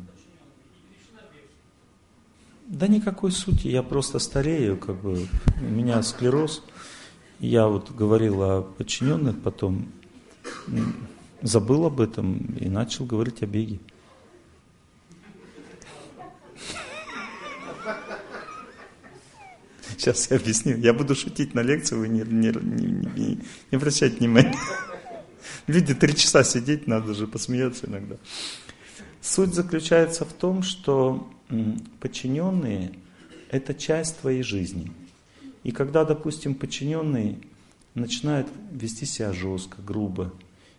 Да 2.67 2.87
никакой 2.87 3.31
сути, 3.31 3.69
я 3.69 3.81
просто 3.81 4.19
старею, 4.19 4.77
как 4.77 4.97
бы, 5.01 5.27
у 5.61 5.63
меня 5.63 6.03
склероз. 6.03 6.63
Я 7.39 7.67
вот 7.67 7.91
говорил 7.91 8.43
о 8.43 8.61
подчиненных, 8.61 9.41
потом 9.41 9.87
забыл 11.41 11.85
об 11.85 12.01
этом 12.01 12.55
и 12.59 12.69
начал 12.69 13.05
говорить 13.05 13.43
о 13.43 13.45
беге. 13.45 13.79
Сейчас 19.97 20.29
я 20.29 20.37
объясню. 20.37 20.77
Я 20.77 20.93
буду 20.93 21.15
шутить 21.15 21.53
на 21.55 21.61
лекции, 21.61 21.95
вы 21.95 22.07
не, 22.07 22.21
не, 22.21 22.49
не, 22.49 22.87
не, 23.15 23.39
не 23.71 23.75
обращайте 23.75 24.17
внимания. 24.17 24.55
Люди 25.65 25.93
три 25.93 26.15
часа 26.15 26.43
сидеть, 26.43 26.87
надо 26.87 27.13
же 27.13 27.27
посмеяться 27.27 27.87
иногда. 27.87 28.15
Суть 29.21 29.53
заключается 29.53 30.23
в 30.23 30.33
том, 30.33 30.63
что 30.63 31.29
подчиненные– 31.99 32.91
это 33.51 33.73
часть 33.73 34.19
твоей 34.19 34.43
жизни. 34.43 34.91
И 35.63 35.71
когда, 35.71 36.05
допустим, 36.05 36.55
подчиненный 36.55 37.39
начинает 37.99 38.47
вести 38.71 39.05
себя 39.05 39.33
жестко, 39.33 39.81
грубо, 39.81 40.33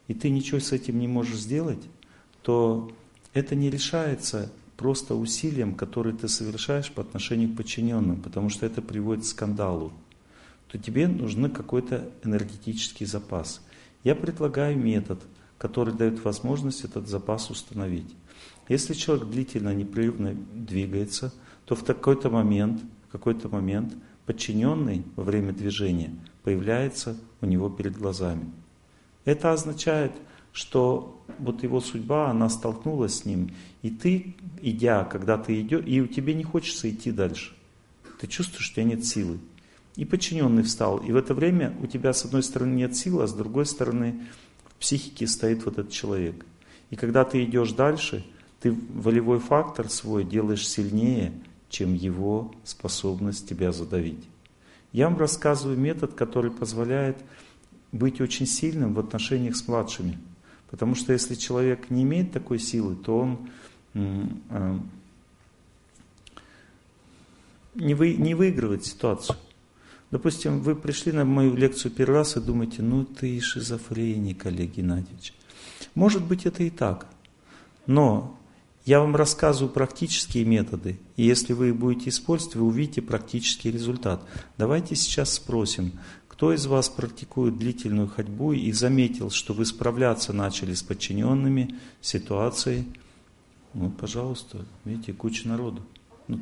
и 0.07 0.15
ты 0.15 0.31
ничего 0.31 0.61
с 0.61 0.73
этим 0.73 0.99
не 0.99 1.09
можешь 1.09 1.41
сделать, 1.41 1.83
то 2.43 2.91
это 3.35 3.55
не 3.55 3.71
решается 3.71 4.51
просто 4.77 5.15
усилием, 5.15 5.75
которое 5.75 6.15
ты 6.15 6.29
совершаешь 6.29 6.91
по 6.91 7.03
отношению 7.03 7.53
к 7.53 7.57
подчиненным, 7.57 8.23
потому 8.23 8.49
что 8.49 8.65
это 8.65 8.81
приводит 8.81 9.25
к 9.25 9.29
скандалу, 9.29 9.93
то 10.69 10.79
тебе 10.79 11.09
нужен 11.09 11.51
какой-то 11.51 12.11
энергетический 12.25 13.05
запас. 13.05 13.61
Я 14.05 14.15
предлагаю 14.15 14.79
метод, 14.79 15.21
который 15.59 15.93
дает 15.93 16.25
возможность 16.25 16.85
этот 16.85 17.09
запас 17.09 17.51
установить. 17.51 18.15
Если 18.69 18.95
человек 18.95 19.29
длительно, 19.29 19.75
непрерывно 19.75 20.35
двигается, 20.55 21.35
то 21.65 21.75
в 21.75 21.85
какой-то 21.85 22.31
момент, 22.31 22.81
в 23.09 23.13
какой-то 23.13 23.49
момент 23.49 23.95
подчиненный 24.25 25.05
во 25.17 25.25
время 25.25 25.53
движения 25.53 26.15
появляется 26.49 27.15
у 27.43 27.47
него 27.47 27.69
перед 27.69 27.99
глазами. 27.99 28.51
Это 29.27 29.53
означает, 29.53 30.13
что 30.51 31.23
вот 31.39 31.63
его 31.63 31.79
судьба, 31.83 32.31
она 32.31 32.49
столкнулась 32.49 33.19
с 33.19 33.25
ним, 33.27 33.51
и 33.83 33.91
ты, 33.91 34.35
идя, 34.63 35.05
когда 35.05 35.37
ты 35.37 35.61
идешь, 35.61 35.85
и 35.85 36.09
тебе 36.09 36.33
не 36.33 36.45
хочется 36.45 36.89
идти 36.89 37.13
дальше. 37.13 37.55
Ты 38.19 38.29
чувствуешь, 38.29 38.65
что 38.65 38.81
у 38.81 38.85
тебя 38.85 38.97
нет 38.97 39.05
силы. 39.05 39.41
И 39.97 40.07
подчиненный 40.07 40.63
встал. 40.63 40.97
И 40.97 41.13
в 41.13 41.17
это 41.17 41.35
время 41.35 41.77
у 41.83 41.87
тебя 41.87 42.15
с 42.15 42.25
одной 42.25 42.43
стороны 42.43 42.77
нет 42.77 42.97
силы, 42.97 43.25
а 43.25 43.27
с 43.27 43.35
другой 43.35 43.67
стороны 43.67 44.19
в 44.71 44.77
психике 44.77 45.27
стоит 45.27 45.67
вот 45.67 45.77
этот 45.77 45.93
человек. 45.93 46.47
И 46.89 46.97
когда 46.97 47.27
ты 47.27 47.45
идешь 47.45 47.73
дальше, 47.73 48.25
ты 48.61 48.75
волевой 48.95 49.39
фактор 49.39 49.91
свой 49.91 50.25
делаешь 50.25 50.67
сильнее, 50.67 51.35
чем 51.69 51.93
его 51.93 52.55
способность 52.65 53.47
тебя 53.47 53.71
задавить. 53.71 54.25
Я 54.93 55.09
вам 55.09 55.19
рассказываю 55.19 55.79
метод, 55.79 56.15
который 56.15 56.51
позволяет 56.51 57.19
быть 57.93 58.21
очень 58.21 58.47
сильным 58.47 58.95
в 58.95 58.99
отношениях 58.99 59.57
с 59.57 59.67
младшими. 59.69 60.19
Потому 60.71 60.95
что 60.95 61.13
если 61.13 61.35
человек 61.35 61.91
не 61.91 62.03
имеет 62.03 62.33
такой 62.33 62.59
силы, 62.59 62.95
то 62.97 63.19
он 63.19 63.51
э, 63.95 64.79
не, 67.75 67.95
вы, 67.95 68.15
не 68.15 68.35
выигрывает 68.35 68.85
ситуацию. 68.85 69.37
Допустим, 70.11 70.61
вы 70.61 70.75
пришли 70.75 71.13
на 71.13 71.25
мою 71.25 71.55
лекцию 71.55 71.93
первый 71.93 72.17
раз 72.17 72.37
и 72.37 72.41
думаете, 72.41 72.83
ну 72.83 73.05
ты 73.05 73.41
шизофреник, 73.41 74.47
Олег 74.47 74.75
Геннадьевич. 74.75 75.35
Может 75.95 76.25
быть, 76.25 76.47
это 76.47 76.63
и 76.63 76.71
так. 76.71 77.07
Но 77.87 78.38
я 78.89 79.01
вам 79.01 79.15
рассказываю 79.17 79.71
практические 79.71 80.47
методы, 80.47 80.99
и 81.17 81.23
если 81.23 81.53
вы 81.53 81.69
их 81.69 81.77
будете 81.77 82.09
использовать, 82.09 82.57
вы 82.57 82.65
увидите 82.65 83.03
практический 83.03 83.71
результат. 83.71 84.27
Давайте 84.57 84.97
сейчас 84.97 85.35
спросим, 85.35 85.93
кто 86.27 86.55
из 86.55 86.65
вас 86.65 86.89
практикует 86.89 87.59
длительную 87.59 88.09
ходьбу 88.09 88.55
и 88.55 88.73
заметил, 88.73 89.29
что 89.29 89.53
вы 89.53 89.67
справляться 89.67 90.33
начали 90.33 90.73
с 90.73 90.83
подчиненными 90.83 91.75
ситуацией, 92.01 92.87
Ну, 93.75 93.91
пожалуйста, 93.91 94.65
видите, 94.87 95.13
куча 95.13 95.47
народу. 95.47 95.83
Ну, 96.27 96.41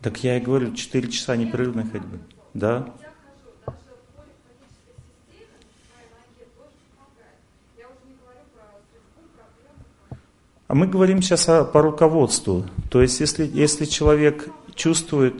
Так 0.00 0.22
я 0.22 0.36
и 0.36 0.40
говорю, 0.40 0.74
4 0.74 1.10
часа 1.10 1.34
непрерывной 1.34 1.84
ходьбы. 1.90 2.20
Да? 2.54 2.86
А 10.66 10.74
мы 10.74 10.86
говорим 10.86 11.20
сейчас 11.20 11.48
о, 11.48 11.64
по 11.64 11.82
руководству. 11.82 12.64
То 12.90 13.02
есть, 13.02 13.20
если, 13.20 13.48
если 13.52 13.84
человек 13.84 14.48
чувствует, 14.74 15.34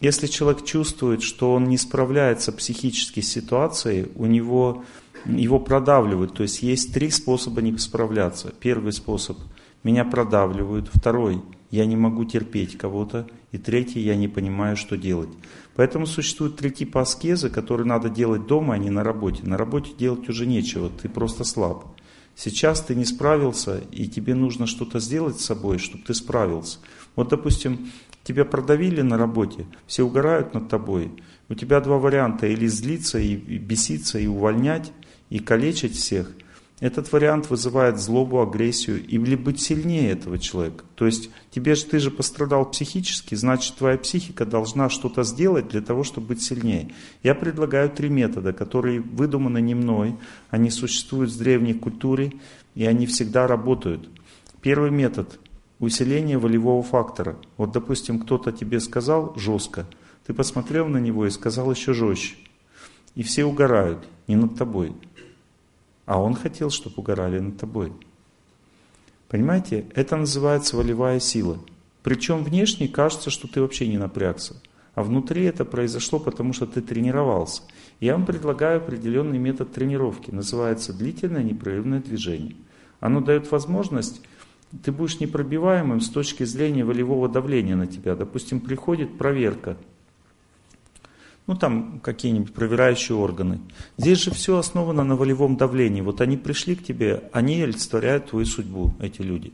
если 0.00 0.26
человек 0.26 0.64
чувствует, 0.64 1.22
что 1.22 1.52
он 1.52 1.64
не 1.64 1.76
справляется 1.76 2.52
психически 2.52 3.20
с 3.20 3.30
ситуацией, 3.30 4.10
у 4.16 4.26
него 4.26 4.84
его 5.24 5.60
продавливают. 5.60 6.34
То 6.34 6.42
есть 6.42 6.62
есть 6.62 6.92
три 6.92 7.10
способа 7.10 7.62
не 7.62 7.76
справляться. 7.78 8.52
Первый 8.58 8.92
способ– 8.92 9.38
меня 9.84 10.04
продавливают. 10.04 10.90
Второй– 10.92 11.42
я 11.70 11.86
не 11.86 11.96
могу 11.96 12.24
терпеть 12.24 12.76
кого-то. 12.76 13.26
И 13.52 13.58
третий, 13.58 14.00
я 14.00 14.16
не 14.16 14.28
понимаю, 14.28 14.76
что 14.76 14.96
делать. 14.96 15.28
Поэтому 15.76 16.06
существует 16.06 16.56
три 16.56 16.70
типа 16.70 17.02
аскезы, 17.02 17.50
которые 17.50 17.86
надо 17.86 18.08
делать 18.08 18.46
дома, 18.46 18.74
а 18.74 18.78
не 18.78 18.88
на 18.88 19.04
работе. 19.04 19.42
На 19.44 19.58
работе 19.58 19.92
делать 19.96 20.28
уже 20.28 20.46
нечего, 20.46 20.88
ты 20.90 21.08
просто 21.08 21.44
слаб. 21.44 21.84
Сейчас 22.34 22.80
ты 22.80 22.94
не 22.94 23.04
справился, 23.04 23.82
и 23.90 24.08
тебе 24.08 24.34
нужно 24.34 24.66
что-то 24.66 25.00
сделать 25.00 25.38
с 25.38 25.44
собой, 25.44 25.78
чтобы 25.78 26.02
ты 26.02 26.14
справился. 26.14 26.78
Вот, 27.14 27.28
допустим, 27.28 27.90
тебя 28.24 28.46
продавили 28.46 29.02
на 29.02 29.18
работе, 29.18 29.66
все 29.86 30.02
угорают 30.02 30.54
над 30.54 30.70
тобой. 30.70 31.12
У 31.50 31.54
тебя 31.54 31.80
два 31.80 31.98
варианта, 31.98 32.46
или 32.46 32.66
злиться 32.66 33.18
и 33.18 33.36
беситься, 33.36 34.18
и 34.18 34.26
увольнять, 34.26 34.92
и 35.28 35.38
калечить 35.38 35.94
всех– 35.94 36.32
этот 36.82 37.12
вариант 37.12 37.48
вызывает 37.48 38.00
злобу, 38.00 38.42
агрессию 38.42 39.06
или 39.06 39.36
быть 39.36 39.62
сильнее 39.62 40.10
этого 40.10 40.36
человека. 40.36 40.84
То 40.96 41.06
есть 41.06 41.30
тебе 41.52 41.76
же, 41.76 41.84
ты 41.84 42.00
же 42.00 42.10
пострадал 42.10 42.68
психически, 42.68 43.36
значит 43.36 43.76
твоя 43.76 43.96
психика 43.96 44.44
должна 44.44 44.88
что-то 44.88 45.22
сделать 45.22 45.68
для 45.68 45.80
того, 45.80 46.02
чтобы 46.02 46.28
быть 46.28 46.42
сильнее. 46.42 46.90
Я 47.22 47.36
предлагаю 47.36 47.88
три 47.88 48.08
метода, 48.08 48.52
которые 48.52 49.00
выдуманы 49.00 49.60
не 49.60 49.76
мной, 49.76 50.16
они 50.50 50.70
существуют 50.70 51.30
в 51.30 51.38
древней 51.38 51.74
культуре 51.74 52.32
и 52.74 52.84
они 52.84 53.06
всегда 53.06 53.46
работают. 53.46 54.08
Первый 54.60 54.90
метод– 54.90 55.38
усиление 55.78 56.36
волевого 56.36 56.82
фактора. 56.82 57.36
Вот, 57.58 57.70
допустим, 57.70 58.18
кто-то 58.18 58.50
тебе 58.50 58.80
сказал 58.80 59.34
жестко, 59.36 59.86
ты 60.26 60.34
посмотрел 60.34 60.88
на 60.88 60.98
него 60.98 61.26
и 61.26 61.30
сказал 61.30 61.70
еще 61.70 61.94
жестче. 61.94 62.34
И 63.14 63.22
все 63.22 63.44
угорают, 63.44 64.04
не 64.26 64.34
над 64.34 64.56
тобой. 64.56 64.94
А 66.04 66.20
он 66.20 66.34
хотел, 66.34 66.70
чтобы 66.70 66.96
угорали 66.96 67.38
над 67.38 67.56
тобой. 67.58 67.92
Понимаете, 69.28 69.86
это 69.94 70.16
называется 70.16 70.76
волевая 70.76 71.20
сила. 71.20 71.58
Причем 72.02 72.44
внешне 72.44 72.88
кажется, 72.88 73.30
что 73.30 73.48
ты 73.48 73.60
вообще 73.60 73.86
не 73.86 73.98
напрягся. 73.98 74.56
А 74.94 75.02
внутри 75.02 75.44
это 75.44 75.64
произошло, 75.64 76.18
потому 76.18 76.52
что 76.52 76.66
ты 76.66 76.82
тренировался. 76.82 77.62
Я 78.00 78.14
вам 78.14 78.26
предлагаю 78.26 78.78
определенный 78.78 79.38
метод 79.38 79.72
тренировки. 79.72 80.30
Называется 80.30 80.92
длительное 80.92 81.42
непрерывное 81.42 82.00
движение. 82.00 82.56
Оно 83.00 83.20
дает 83.20 83.50
возможность, 83.50 84.20
ты 84.84 84.92
будешь 84.92 85.20
непробиваемым 85.20 86.00
с 86.00 86.10
точки 86.10 86.44
зрения 86.44 86.84
волевого 86.84 87.28
давления 87.28 87.76
на 87.76 87.86
тебя. 87.86 88.16
Допустим, 88.16 88.60
приходит 88.60 89.16
проверка– 89.16 89.76
ну 91.46 91.54
там 91.56 92.00
какие-нибудь 92.00 92.52
проверяющие 92.52 93.16
органы. 93.16 93.60
Здесь 93.98 94.18
же 94.22 94.30
все 94.30 94.58
основано 94.58 95.04
на 95.04 95.16
волевом 95.16 95.56
давлении. 95.56 96.00
Вот 96.00 96.20
они 96.20 96.36
пришли 96.36 96.76
к 96.76 96.84
тебе, 96.84 97.24
они 97.32 97.62
олицетворяют 97.62 98.30
твою 98.30 98.46
судьбу, 98.46 98.94
эти 99.00 99.22
люди. 99.22 99.52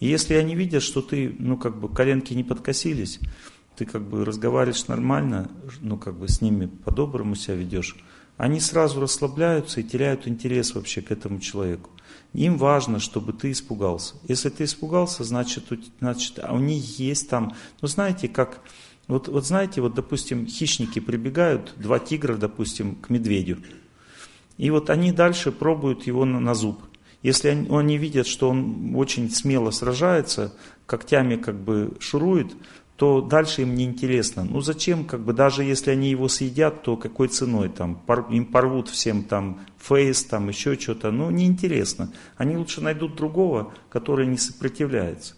И 0.00 0.06
если 0.06 0.34
они 0.34 0.54
видят, 0.54 0.82
что 0.82 1.02
ты, 1.02 1.34
ну 1.38 1.56
как 1.56 1.78
бы 1.78 1.88
коленки 1.88 2.34
не 2.34 2.44
подкосились, 2.44 3.20
ты 3.76 3.84
как 3.84 4.02
бы 4.02 4.24
разговариваешь 4.24 4.86
нормально, 4.88 5.50
ну 5.80 5.98
как 5.98 6.18
бы 6.18 6.28
с 6.28 6.40
ними 6.40 6.66
по-доброму 6.66 7.34
себя 7.34 7.56
ведешь, 7.56 7.96
они 8.36 8.60
сразу 8.60 9.00
расслабляются 9.00 9.80
и 9.80 9.84
теряют 9.84 10.28
интерес 10.28 10.74
вообще 10.74 11.00
к 11.00 11.10
этому 11.10 11.40
человеку. 11.40 11.90
Им 12.34 12.58
важно, 12.58 12.98
чтобы 12.98 13.32
ты 13.32 13.50
испугался. 13.50 14.16
Если 14.28 14.50
ты 14.50 14.64
испугался, 14.64 15.24
значит, 15.24 15.64
значит 16.00 16.38
а 16.42 16.52
у 16.52 16.58
них 16.58 16.98
есть 16.98 17.30
там, 17.30 17.54
ну 17.80 17.88
знаете, 17.88 18.28
как 18.28 18.60
вот, 19.08 19.28
вот 19.28 19.46
знаете, 19.46 19.80
вот 19.80 19.94
допустим, 19.94 20.46
хищники 20.46 20.98
прибегают, 20.98 21.74
два 21.76 21.98
тигра, 21.98 22.36
допустим, 22.36 22.96
к 22.96 23.10
медведю. 23.10 23.58
И 24.58 24.70
вот 24.70 24.90
они 24.90 25.12
дальше 25.12 25.52
пробуют 25.52 26.06
его 26.06 26.24
на, 26.24 26.40
на 26.40 26.54
зуб. 26.54 26.80
Если 27.22 27.48
они, 27.48 27.68
они 27.70 27.98
видят, 27.98 28.26
что 28.26 28.50
он 28.50 28.94
очень 28.96 29.30
смело 29.30 29.70
сражается, 29.70 30.54
когтями 30.86 31.36
как 31.36 31.56
бы 31.56 31.96
шурует, 32.00 32.54
то 32.96 33.20
дальше 33.20 33.62
им 33.62 33.74
неинтересно. 33.74 34.44
Ну 34.44 34.60
зачем, 34.60 35.04
как 35.04 35.20
бы, 35.20 35.34
даже 35.34 35.62
если 35.62 35.90
они 35.90 36.10
его 36.10 36.28
съедят, 36.28 36.82
то 36.82 36.96
какой 36.96 37.28
ценой 37.28 37.68
там, 37.68 37.94
пор, 37.94 38.26
им 38.30 38.46
порвут 38.46 38.88
всем 38.88 39.22
там 39.22 39.60
фейс, 39.78 40.24
там 40.24 40.48
еще 40.48 40.78
что-то, 40.78 41.10
ну 41.10 41.30
неинтересно. 41.30 42.10
Они 42.36 42.56
лучше 42.56 42.80
найдут 42.80 43.14
другого, 43.14 43.74
который 43.90 44.26
не 44.26 44.38
сопротивляется. 44.38 45.34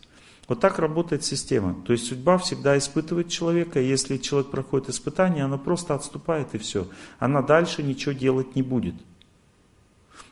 Вот 0.49 0.61
так 0.61 0.79
работает 0.79 1.25
система. 1.25 1.75
То 1.87 1.93
есть 1.93 2.07
судьба 2.07 2.39
всегда 2.39 2.79
испытывает 2.79 3.29
человека, 3.29 3.81
и 3.81 3.87
если 3.87 4.17
человек 4.17 4.51
проходит 4.51 4.89
испытание, 4.89 5.45
она 5.45 5.59
просто 5.59 5.95
отступает 5.95 6.55
и 6.55 6.59
все. 6.59 6.89
Она 7.19 7.43
дальше 7.43 7.83
ничего 7.83 8.13
делать 8.13 8.57
не 8.57 8.63
будет. 8.63 8.95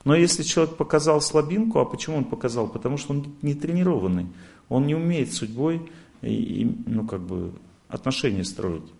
Но 0.04 0.14
если 0.14 0.42
человек 0.42 0.76
показал 0.76 1.20
слабинку, 1.20 1.80
а 1.80 1.84
почему 1.84 2.16
он 2.16 2.24
показал? 2.24 2.66
Потому 2.66 2.96
что 2.96 3.12
он 3.12 3.36
не 3.42 3.54
тренированный. 3.54 4.26
Он 4.70 4.86
не 4.86 4.94
умеет 4.94 5.34
судьбой 5.34 5.90
и, 6.22 6.62
и, 6.62 6.76
ну, 6.86 7.06
как 7.06 7.20
бы, 7.20 7.52
отношения 7.88 8.44
строить. 8.44 8.90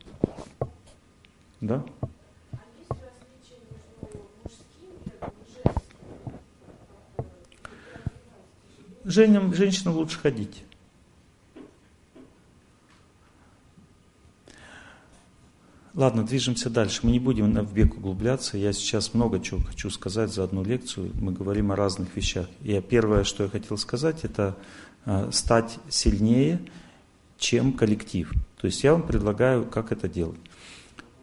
Да? 1.62 1.82
Женщинам, 9.04 9.54
женщинам 9.54 9.94
лучше 9.94 10.18
ходить. 10.18 10.65
Ладно, 15.96 16.26
движемся 16.26 16.68
дальше. 16.68 17.00
Мы 17.04 17.12
не 17.12 17.18
будем 17.18 17.54
в 17.54 17.72
бег 17.72 17.96
углубляться. 17.96 18.58
Я 18.58 18.74
сейчас 18.74 19.14
много 19.14 19.40
чего 19.40 19.60
хочу 19.62 19.88
сказать 19.88 20.30
за 20.30 20.44
одну 20.44 20.62
лекцию. 20.62 21.10
Мы 21.14 21.32
говорим 21.32 21.72
о 21.72 21.76
разных 21.76 22.14
вещах. 22.14 22.48
И 22.60 22.78
первое, 22.86 23.24
что 23.24 23.44
я 23.44 23.48
хотел 23.48 23.78
сказать, 23.78 24.22
это 24.22 24.54
э, 25.06 25.30
стать 25.32 25.78
сильнее, 25.88 26.60
чем 27.38 27.72
коллектив. 27.72 28.30
То 28.60 28.66
есть 28.66 28.84
я 28.84 28.92
вам 28.92 29.04
предлагаю, 29.04 29.64
как 29.64 29.90
это 29.90 30.06
делать. 30.06 30.38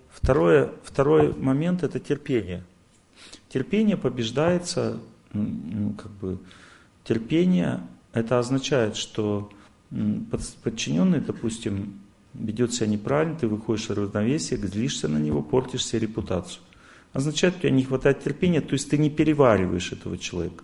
Второе, 0.09 0.71
второй 0.83 1.35
момент– 1.35 1.83
это 1.83 1.99
терпение. 1.99 2.63
Терпение 3.49 3.95
побеждается, 3.95 4.99
ну, 5.33 5.93
как 5.93 6.11
бы, 6.13 6.39
терпение– 7.03 7.79
это 8.11 8.39
означает, 8.39 8.95
что 8.95 9.51
подчиненный, 10.63 11.19
допустим, 11.19 11.99
ведет 12.33 12.73
себя 12.73 12.87
неправильно, 12.87 13.35
ты 13.35 13.47
выходишь 13.47 13.85
из 13.85 13.91
равновесия, 13.91 14.57
злишься 14.57 15.07
на 15.07 15.17
него, 15.17 15.41
портишь 15.41 15.85
себе 15.85 15.99
репутацию. 16.01 16.61
Означает, 17.13 17.57
у 17.57 17.59
тебя 17.59 17.69
не 17.69 17.83
хватает 17.83 18.23
терпения, 18.23 18.61
то 18.61 18.73
есть 18.73 18.89
ты 18.89 18.97
не 18.97 19.09
перевариваешь 19.09 19.91
этого 19.91 20.17
человека. 20.17 20.63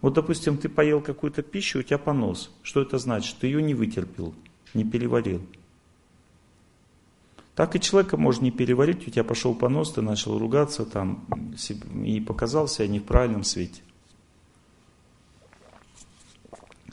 Вот, 0.00 0.14
допустим, 0.14 0.58
ты 0.58 0.68
поел 0.68 1.00
какую-то 1.00 1.42
пищу, 1.42 1.80
у 1.80 1.82
тебя 1.82 1.98
понос. 1.98 2.50
Что 2.62 2.82
это 2.82 2.98
значит? 2.98 3.36
Ты 3.40 3.48
ее 3.48 3.62
не 3.62 3.74
вытерпел, 3.74 4.34
не 4.74 4.84
переварил. 4.84 5.40
Так 7.54 7.74
и 7.74 7.80
человека 7.80 8.16
можно 8.16 8.44
не 8.44 8.52
переварить, 8.52 9.06
у 9.08 9.10
тебя 9.10 9.24
пошел 9.24 9.54
понос, 9.54 9.92
ты 9.92 10.00
начал 10.00 10.38
ругаться 10.38 10.84
там 10.84 11.26
и 12.04 12.20
показал 12.20 12.68
себя 12.68 12.86
не 12.86 13.00
в 13.00 13.04
правильном 13.04 13.42
свете. 13.42 13.82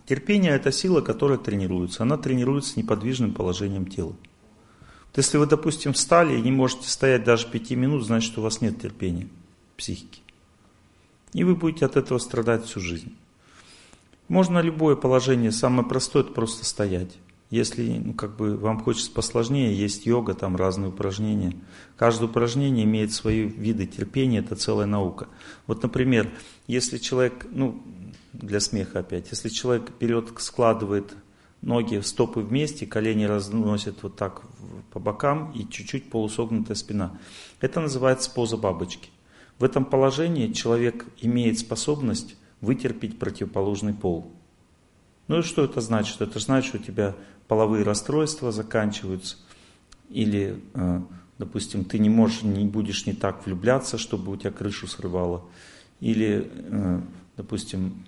Терпение– 0.05 0.51
это 0.53 0.71
сила, 0.71 1.01
которая 1.01 1.37
тренируется. 1.37 2.03
Она 2.03 2.17
тренируется 2.17 2.79
неподвижным 2.79 3.33
положением 3.33 3.87
тела. 3.87 4.15
Если 5.15 5.37
вы, 5.37 5.47
допустим, 5.47 5.93
встали 5.93 6.37
и 6.37 6.41
не 6.41 6.51
можете 6.51 6.89
стоять 6.89 7.23
даже 7.23 7.47
пяти 7.47 7.75
минут, 7.75 8.05
значит, 8.05 8.37
у 8.37 8.41
вас 8.41 8.61
нет 8.61 8.81
терпения 8.81 9.27
психики. 9.77 10.21
И 11.33 11.43
вы 11.43 11.55
будете 11.55 11.85
от 11.85 11.95
этого 11.95 12.17
страдать 12.17 12.65
всю 12.65 12.79
жизнь. 12.79 13.15
Можно 14.27 14.59
любое 14.59 14.95
положение, 14.95 15.51
самое 15.51 15.87
простое– 15.87 16.23
это 16.25 16.33
просто 16.33 16.65
стоять. 16.65 17.17
Если 17.51 18.01
ну, 18.03 18.13
как 18.13 18.35
бы 18.35 18.57
вам 18.57 18.81
хочется 18.81 19.11
посложнее, 19.11 19.73
есть 19.77 20.05
йога, 20.05 20.33
там 20.33 20.55
разные 20.55 20.89
упражнения. 20.89 21.55
Каждое 21.95 22.25
упражнение 22.25 22.85
имеет 22.85 23.13
свои 23.13 23.43
виды 23.43 23.85
терпения, 23.85 24.39
это 24.39 24.55
целая 24.55 24.87
наука. 24.87 25.27
Вот, 25.67 25.83
например, 25.83 26.31
если 26.67 26.97
человек, 26.97 27.45
ну, 27.51 27.83
для 28.41 28.59
смеха 28.59 28.99
опять. 28.99 29.29
Если 29.31 29.49
человек 29.49 29.89
вперед 29.89 30.29
складывает 30.37 31.15
ноги, 31.61 31.99
стопы 32.01 32.41
вместе, 32.41 32.85
колени 32.85 33.25
разносит 33.25 34.03
вот 34.03 34.15
так 34.15 34.43
по 34.91 34.99
бокам 34.99 35.51
и 35.51 35.67
чуть-чуть 35.67 36.09
полусогнутая 36.09 36.75
спина. 36.75 37.17
Это 37.59 37.81
называется 37.81 38.31
поза 38.31 38.57
бабочки. 38.57 39.09
В 39.57 39.63
этом 39.63 39.85
положении 39.85 40.51
человек 40.51 41.05
имеет 41.21 41.59
способность 41.59 42.35
вытерпеть 42.61 43.17
противоположный 43.19 43.93
пол. 43.93 44.31
Ну 45.27 45.39
и 45.39 45.41
что 45.41 45.63
это 45.63 45.81
значит? 45.81 46.21
Это 46.21 46.39
значит, 46.39 46.69
что 46.69 46.77
у 46.77 46.81
тебя 46.81 47.15
половые 47.47 47.83
расстройства 47.83 48.51
заканчиваются, 48.51 49.37
или, 50.09 50.61
э, 50.73 51.01
допустим, 51.37 51.83
ты 51.83 51.99
не 51.99 52.09
можешь, 52.09 52.43
не 52.43 52.65
будешь 52.65 53.05
не 53.05 53.13
так 53.13 53.45
влюбляться, 53.45 53.97
чтобы 53.97 54.31
у 54.31 54.37
тебя 54.37 54.51
крышу 54.51 54.87
срывало, 54.87 55.45
или, 55.99 56.51
э, 56.53 57.01
допустим, 57.37 58.05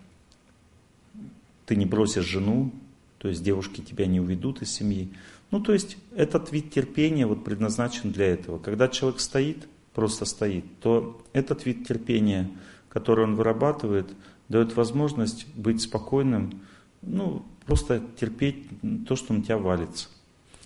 ты 1.68 1.76
не 1.76 1.86
бросишь 1.86 2.26
жену, 2.26 2.72
то 3.20 3.28
есть 3.28 3.44
девушки 3.44 3.82
тебя 3.82 4.08
не 4.08 4.20
уведут 4.20 4.62
из 4.62 4.72
семьи. 4.72 5.12
Ну, 5.52 5.60
то 5.60 5.74
есть 5.74 5.98
этот 6.16 6.52
вид 6.52 6.72
терпения 6.72 7.28
вот 7.28 7.44
предназначен 7.44 8.12
для 8.12 8.28
этого. 8.28 8.58
Когда 8.58 8.88
человек 8.88 9.20
стоит, 9.20 9.68
просто 9.94 10.26
стоит, 10.26 10.66
то 10.80 11.22
этот 11.34 11.66
вид 11.66 11.86
терпения, 11.86 12.50
который 12.90 13.26
он 13.26 13.36
вырабатывает, 13.36 14.08
дает 14.48 14.76
возможность 14.76 15.46
быть 15.56 15.82
спокойным, 15.82 16.62
ну, 17.02 17.46
просто 17.66 18.02
терпеть 18.20 18.66
то, 19.06 19.16
что 19.18 19.34
на 19.34 19.44
тебя 19.44 19.58
валится. 19.58 20.08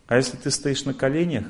А 0.05 0.17
если 0.17 0.37
ты 0.37 0.51
стоишь 0.51 0.85
на 0.85 0.93
коленях, 0.93 1.45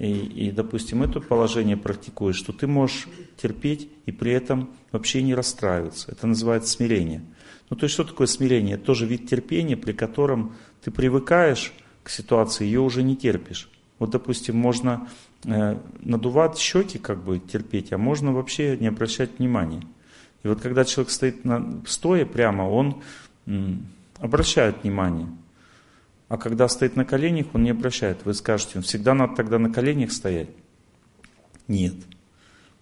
и, 0.00 0.46
и, 0.46 0.50
допустим, 0.50 1.02
это 1.02 1.20
положение 1.20 1.76
практикуешь, 1.76 2.40
то 2.40 2.54
ты 2.54 2.66
можешь 2.66 3.06
терпеть 3.36 3.90
и 4.06 4.12
при 4.12 4.32
этом 4.32 4.70
вообще 4.92 5.22
не 5.22 5.34
расстраиваться. 5.34 6.10
Это 6.10 6.26
называется 6.26 6.70
смирение. 6.70 7.22
Ну, 7.68 7.76
то 7.76 7.84
есть, 7.84 7.92
что 7.92 8.04
такое 8.04 8.26
смирение? 8.26 8.76
Это 8.76 8.84
тоже 8.86 9.04
вид 9.04 9.28
терпения, 9.28 9.76
при 9.76 9.92
котором 9.92 10.54
ты 10.82 10.90
привыкаешь 10.90 11.74
к 12.02 12.08
ситуации, 12.08 12.64
ее 12.64 12.80
уже 12.80 13.02
не 13.02 13.14
терпишь. 13.14 13.68
Вот, 13.98 14.08
допустим, 14.08 14.56
можно 14.56 15.06
э, 15.44 15.76
надувать 16.00 16.56
щеки, 16.56 16.98
как 16.98 17.22
бы 17.22 17.38
терпеть, 17.38 17.92
а 17.92 17.98
можно 17.98 18.32
вообще 18.32 18.78
не 18.78 18.86
обращать 18.86 19.38
внимания. 19.38 19.82
И 20.42 20.48
вот 20.48 20.62
когда 20.62 20.86
человек 20.86 21.10
стоит 21.10 21.44
на, 21.44 21.82
стоя 21.86 22.24
прямо, 22.24 22.62
он 22.62 23.02
м, 23.46 23.86
обращает 24.18 24.82
внимание. 24.82 25.28
А 26.30 26.38
когда 26.38 26.68
стоит 26.68 26.94
на 26.94 27.04
коленях, 27.04 27.48
он 27.54 27.64
не 27.64 27.70
обращает. 27.70 28.24
Вы 28.24 28.34
скажете, 28.34 28.80
всегда 28.82 29.14
надо 29.14 29.34
тогда 29.34 29.58
на 29.58 29.68
коленях 29.68 30.12
стоять? 30.12 30.48
Нет. 31.66 31.96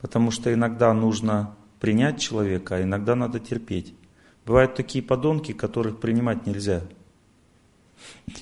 Потому 0.03 0.31
что 0.31 0.53
иногда 0.53 0.93
нужно 0.93 1.57
принять 1.81 2.21
человека, 2.21 2.77
а 2.77 2.83
иногда 2.83 3.15
надо 3.15 3.41
терпеть. 3.41 3.95
Бывают 4.45 4.75
такие 4.75 5.03
подонки, 5.03 5.53
которых 5.53 5.99
принимать 5.99 6.47
нельзя. 6.47 6.83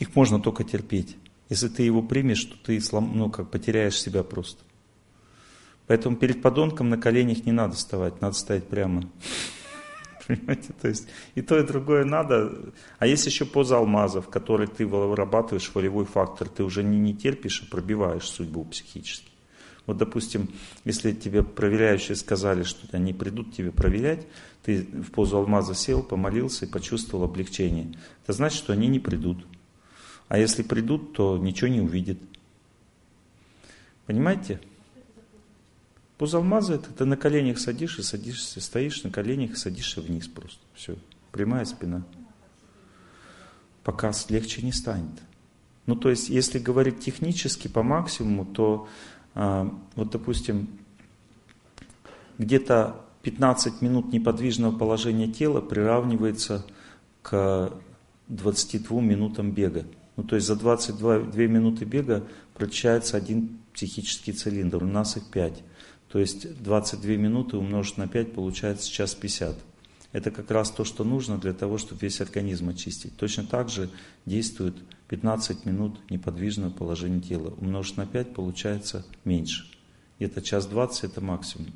Их 0.01 0.17
можно 0.17 0.41
только 0.41 0.65
терпеть. 0.65 1.17
Если 1.51 1.69
ты 1.69 1.85
его 1.85 2.03
примешь, 2.03 2.45
то 2.45 2.57
ты 2.65 2.83
ну, 2.91 3.31
как, 3.31 3.49
потеряешь 3.49 4.01
себя 4.01 4.25
просто. 4.25 4.65
Поэтому 5.87 6.17
перед 6.17 6.43
подонком 6.43 6.91
на 6.91 6.99
коленях 6.99 7.47
не 7.47 7.53
надо 7.53 7.77
вставать, 7.77 8.21
надо 8.21 8.35
стоять 8.35 8.67
прямо. 8.67 9.09
Понимаете, 10.27 10.72
то 10.81 10.89
есть 10.89 11.09
и 11.35 11.43
то, 11.43 11.59
и 11.59 11.66
другое 11.66 12.05
надо. 12.05 12.72
А 12.99 13.07
есть 13.07 13.27
еще 13.27 13.45
поза 13.45 13.77
алмазов, 13.77 14.27
в 14.27 14.31
которой 14.31 14.66
ты 14.66 14.87
вырабатываешь 14.87 15.70
волевой 15.72 16.05
фактор, 16.05 16.49
ты 16.49 16.64
уже 16.64 16.83
не, 16.83 16.99
не 16.99 17.14
терпишь, 17.14 17.62
а 17.62 17.70
пробиваешь 17.70 18.24
судьбу 18.24 18.64
психически. 18.64 19.31
Вот, 19.87 19.99
допустим, 19.99 20.49
если 20.85 21.12
тебе 21.12 21.45
проверяющие 21.45 22.16
сказали, 22.16 22.64
что 22.64 22.89
они 22.97 23.12
придут 23.12 23.55
тебе 23.55 23.70
проверять, 23.70 24.27
ты 24.64 24.83
в 24.83 25.12
позу 25.12 25.37
алмаза 25.37 25.74
сел, 25.74 26.03
помолился 26.03 26.66
и 26.66 26.68
почувствовал 26.68 27.24
облегчение. 27.24 27.95
Это 28.24 28.33
значит, 28.33 28.59
что 28.59 28.72
они 28.72 28.89
не 28.89 28.99
придут. 28.99 29.47
А 30.29 30.39
если 30.39 30.64
придут, 30.64 31.12
то 31.12 31.39
ничего 31.39 31.68
не 31.68 31.81
увидят. 31.81 32.18
Понимаете? 34.07 34.61
Поза 36.19 36.39
алмаза 36.39 36.75
это 36.75 36.91
ты 36.91 37.05
на 37.05 37.17
коленях 37.17 37.59
садишься, 37.59 38.03
садишься, 38.03 38.61
стоишь 38.61 39.03
на 39.05 39.11
коленях 39.11 39.57
садишься 39.57 40.01
вниз 40.01 40.29
просто. 40.29 40.61
Все. 40.75 40.97
Прямая 41.31 41.64
спина. 41.64 42.05
Пока 43.85 44.12
легче 44.31 44.62
не 44.62 44.73
станет. 44.73 45.23
Ну, 45.85 45.95
то 45.95 46.11
есть, 46.11 46.29
если 46.29 46.59
говорить 46.59 47.01
технически 47.01 47.69
по 47.69 47.83
максимуму, 47.83 48.45
то 48.45 48.89
а, 49.35 49.73
вот, 49.95 50.11
допустим, 50.11 50.69
где-то 52.39 53.05
15 53.23 53.83
минут 53.83 54.12
неподвижного 54.12 54.77
положения 54.77 55.29
тела 55.29 55.61
приравнивается 55.61 56.64
к 57.23 57.73
22 58.29 59.01
минутам 59.01 59.53
бега. 59.53 59.85
Ну, 60.17 60.25
то 60.25 60.37
есть 60.37 60.47
за 60.47 60.57
22 60.57 61.19
минуты 61.47 61.85
бега 61.85 62.27
прочищается 62.55 63.17
один 63.17 63.59
психический 63.75 64.33
цилиндр, 64.33 64.83
у 64.83 64.87
нас 64.87 65.17
их 65.17 65.27
5. 65.27 65.62
То 66.09 66.19
есть 66.19 66.63
22 66.63 67.13
минуты 67.17 67.57
умножить 67.57 67.97
на 67.97 68.09
5 68.09 68.33
получается 68.33 68.91
час 68.91 69.15
50. 69.15 69.57
Это 70.13 70.31
как 70.31 70.51
раз 70.51 70.71
то, 70.71 70.85
что 70.85 71.05
нужно 71.05 71.37
для 71.37 71.53
того, 71.53 71.79
чтобы 71.79 72.01
весь 72.03 72.21
организм 72.21 72.69
очистить. 72.71 73.17
Точно 73.17 73.45
так 73.45 73.69
же 73.69 73.91
действует 74.25 74.75
15 75.09 75.67
минут 75.67 75.99
неподвижного 76.11 76.71
положения 76.71 77.21
тела. 77.21 77.53
Умножить 77.59 77.97
на 77.97 78.07
5 78.07 78.33
получается 78.35 79.05
меньше. 79.25 79.67
Где-то 80.19 80.41
час 80.43 80.67
20 80.67 81.05
это 81.05 81.21
максимум. 81.21 81.73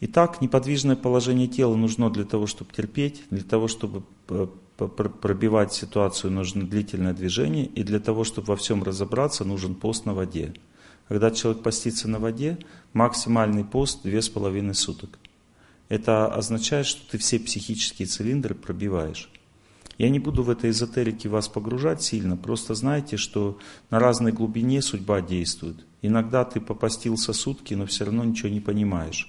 Итак, 0.00 0.40
неподвижное 0.40 0.96
положение 0.96 1.46
тела 1.46 1.76
нужно 1.76 2.10
для 2.10 2.24
того, 2.24 2.48
чтобы 2.48 2.72
терпеть, 2.72 3.22
для 3.30 3.44
того, 3.44 3.68
чтобы 3.68 4.02
пробивать 4.88 5.72
ситуацию, 5.72 6.30
нужно 6.32 6.66
длительное 6.66 7.12
движение, 7.14 7.66
и 7.66 7.82
для 7.82 8.00
того, 8.00 8.24
чтобы 8.24 8.48
во 8.48 8.56
всем 8.56 8.82
разобраться, 8.82 9.44
нужен 9.44 9.74
пост 9.74 10.06
на 10.06 10.14
воде. 10.14 10.54
Когда 11.08 11.30
человек 11.30 11.62
постится 11.62 12.08
на 12.08 12.18
воде, 12.18 12.58
максимальный 12.92 13.64
пост 13.64 14.04
2,5 14.04 14.74
суток. 14.74 15.18
Это 15.88 16.26
означает, 16.32 16.86
что 16.86 17.10
ты 17.10 17.18
все 17.18 17.38
психические 17.38 18.06
цилиндры 18.06 18.54
пробиваешь. 18.54 19.30
Я 19.98 20.08
не 20.08 20.18
буду 20.18 20.42
в 20.42 20.50
этой 20.50 20.70
эзотерике 20.70 21.28
вас 21.28 21.48
погружать 21.48 22.02
сильно, 22.02 22.36
просто 22.36 22.74
знайте, 22.74 23.16
что 23.16 23.58
на 23.90 23.98
разной 23.98 24.32
глубине 24.32 24.80
судьба 24.80 25.20
действует. 25.20 25.84
Иногда 26.00 26.44
ты 26.44 26.60
попастился 26.60 27.32
сутки, 27.32 27.74
но 27.74 27.86
все 27.86 28.06
равно 28.06 28.24
ничего 28.24 28.48
не 28.48 28.60
понимаешь. 28.60 29.28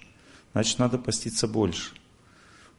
Значит, 0.53 0.79
надо 0.79 0.97
поститься 0.97 1.47
больше. 1.47 1.91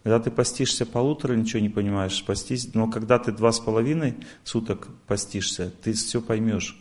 Когда 0.04 0.20
ты 0.20 0.30
постишься 0.30 0.84
полутора, 0.84 1.34
ничего 1.34 1.60
не 1.60 1.70
понимаешь, 1.70 2.22
постись, 2.24 2.74
но 2.74 2.88
когда 2.88 3.18
ты 3.18 3.32
два 3.32 3.50
с 3.52 3.58
половиной 3.58 4.14
суток 4.44 4.88
постишься, 5.06 5.72
ты 5.82 5.94
все 5.94 6.20
поймешь. 6.20 6.78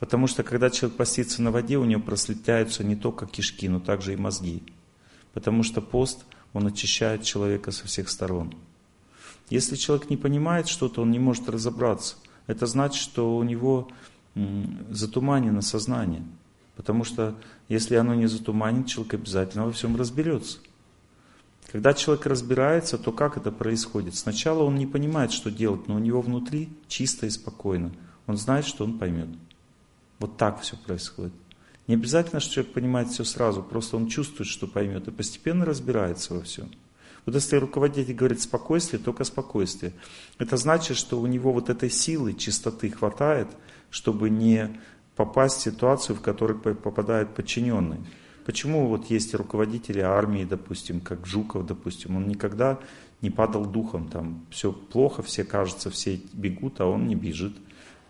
Потому 0.00 0.26
что 0.26 0.42
когда 0.42 0.70
человек 0.70 0.96
постится 0.96 1.40
на 1.40 1.52
воде, 1.52 1.78
у 1.78 1.84
него 1.84 2.02
прослетяются 2.02 2.82
не 2.82 2.96
только 2.96 3.26
кишки, 3.26 3.68
но 3.68 3.78
также 3.78 4.12
и 4.12 4.16
мозги. 4.16 4.64
Потому 5.32 5.62
что 5.62 5.80
пост, 5.80 6.24
он 6.52 6.66
очищает 6.66 7.22
человека 7.22 7.70
со 7.70 7.86
всех 7.86 8.08
сторон. 8.08 8.52
Если 9.48 9.76
человек 9.76 10.10
не 10.10 10.16
понимает 10.16 10.66
что-то, 10.66 11.02
он 11.02 11.12
не 11.12 11.20
может 11.20 11.48
разобраться. 11.48 12.16
Это 12.48 12.66
значит, 12.66 13.00
что 13.00 13.36
у 13.36 13.44
него 13.44 13.88
затуманено 14.90 15.62
сознание. 15.62 16.24
Потому 16.74 17.04
что 17.04 17.36
если 17.68 17.94
оно 17.94 18.16
не 18.16 18.26
затуманит, 18.26 18.88
человек 18.88 19.14
обязательно 19.14 19.66
во 19.66 19.70
всем 19.70 19.94
разберется. 19.94 20.58
Когда 21.70 21.92
человек 21.92 22.24
разбирается, 22.26 22.96
то 22.96 23.12
как 23.12 23.36
это 23.36 23.52
происходит? 23.52 24.14
Сначала 24.14 24.62
он 24.62 24.76
не 24.76 24.86
понимает, 24.86 25.32
что 25.32 25.50
делать, 25.50 25.86
но 25.86 25.96
у 25.96 25.98
него 25.98 26.22
внутри 26.22 26.70
чисто 26.88 27.26
и 27.26 27.30
спокойно. 27.30 27.92
Он 28.26 28.38
знает, 28.38 28.66
что 28.66 28.84
он 28.84 28.98
поймет. 28.98 29.28
Вот 30.18 30.38
так 30.38 30.60
все 30.62 30.76
происходит. 30.76 31.32
Не 31.86 31.94
обязательно, 31.94 32.40
что 32.40 32.54
человек 32.54 32.72
понимает 32.72 33.08
все 33.08 33.24
сразу, 33.24 33.62
просто 33.62 33.96
он 33.96 34.08
чувствует, 34.08 34.48
что 34.48 34.66
поймет, 34.66 35.08
и 35.08 35.10
постепенно 35.10 35.64
разбирается 35.64 36.34
во 36.34 36.42
всем. 36.42 36.70
Вот 37.24 37.34
если 37.34 37.56
руководитель 37.56 38.14
говорит 38.14 38.40
спокойствие, 38.40 39.02
только 39.02 39.24
спокойствие. 39.24 39.92
Это 40.38 40.56
значит, 40.56 40.96
что 40.96 41.20
у 41.20 41.26
него 41.26 41.52
вот 41.52 41.68
этой 41.68 41.90
силы, 41.90 42.32
чистоты 42.32 42.90
хватает, 42.90 43.48
чтобы 43.90 44.30
не 44.30 44.80
попасть 45.16 45.58
в 45.58 45.62
ситуацию, 45.62 46.16
в 46.16 46.22
которую 46.22 46.58
попадает 46.58 47.34
подчиненный. 47.34 47.98
Почему 48.48 48.88
вот 48.88 49.10
есть 49.10 49.34
руководители 49.34 50.00
армии, 50.00 50.42
допустим, 50.42 51.00
как 51.02 51.26
Жуков, 51.26 51.66
допустим, 51.66 52.16
он 52.16 52.26
никогда 52.26 52.78
не 53.20 53.28
падал 53.28 53.66
духом, 53.66 54.08
там 54.08 54.46
все 54.48 54.72
плохо, 54.72 55.22
все 55.22 55.44
кажется, 55.44 55.90
все 55.90 56.18
бегут, 56.32 56.80
а 56.80 56.86
он 56.86 57.08
не 57.08 57.14
бежит. 57.14 57.54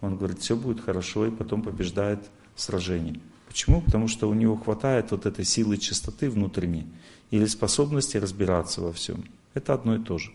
Он 0.00 0.16
говорит, 0.16 0.38
все 0.38 0.54
будет 0.54 0.80
хорошо, 0.80 1.26
и 1.26 1.32
потом 1.32 1.62
побеждает 1.62 2.20
сражение. 2.54 3.20
Почему? 3.48 3.80
Потому 3.80 4.06
что 4.06 4.30
у 4.30 4.34
него 4.34 4.54
хватает 4.54 5.10
вот 5.10 5.26
этой 5.26 5.44
силы 5.44 5.76
чистоты 5.76 6.30
внутренней 6.30 6.86
или 7.32 7.46
способности 7.46 8.16
разбираться 8.16 8.80
во 8.80 8.92
всем. 8.92 9.24
Это 9.54 9.74
одно 9.74 9.96
и 9.96 9.98
то 9.98 10.18
же. 10.18 10.30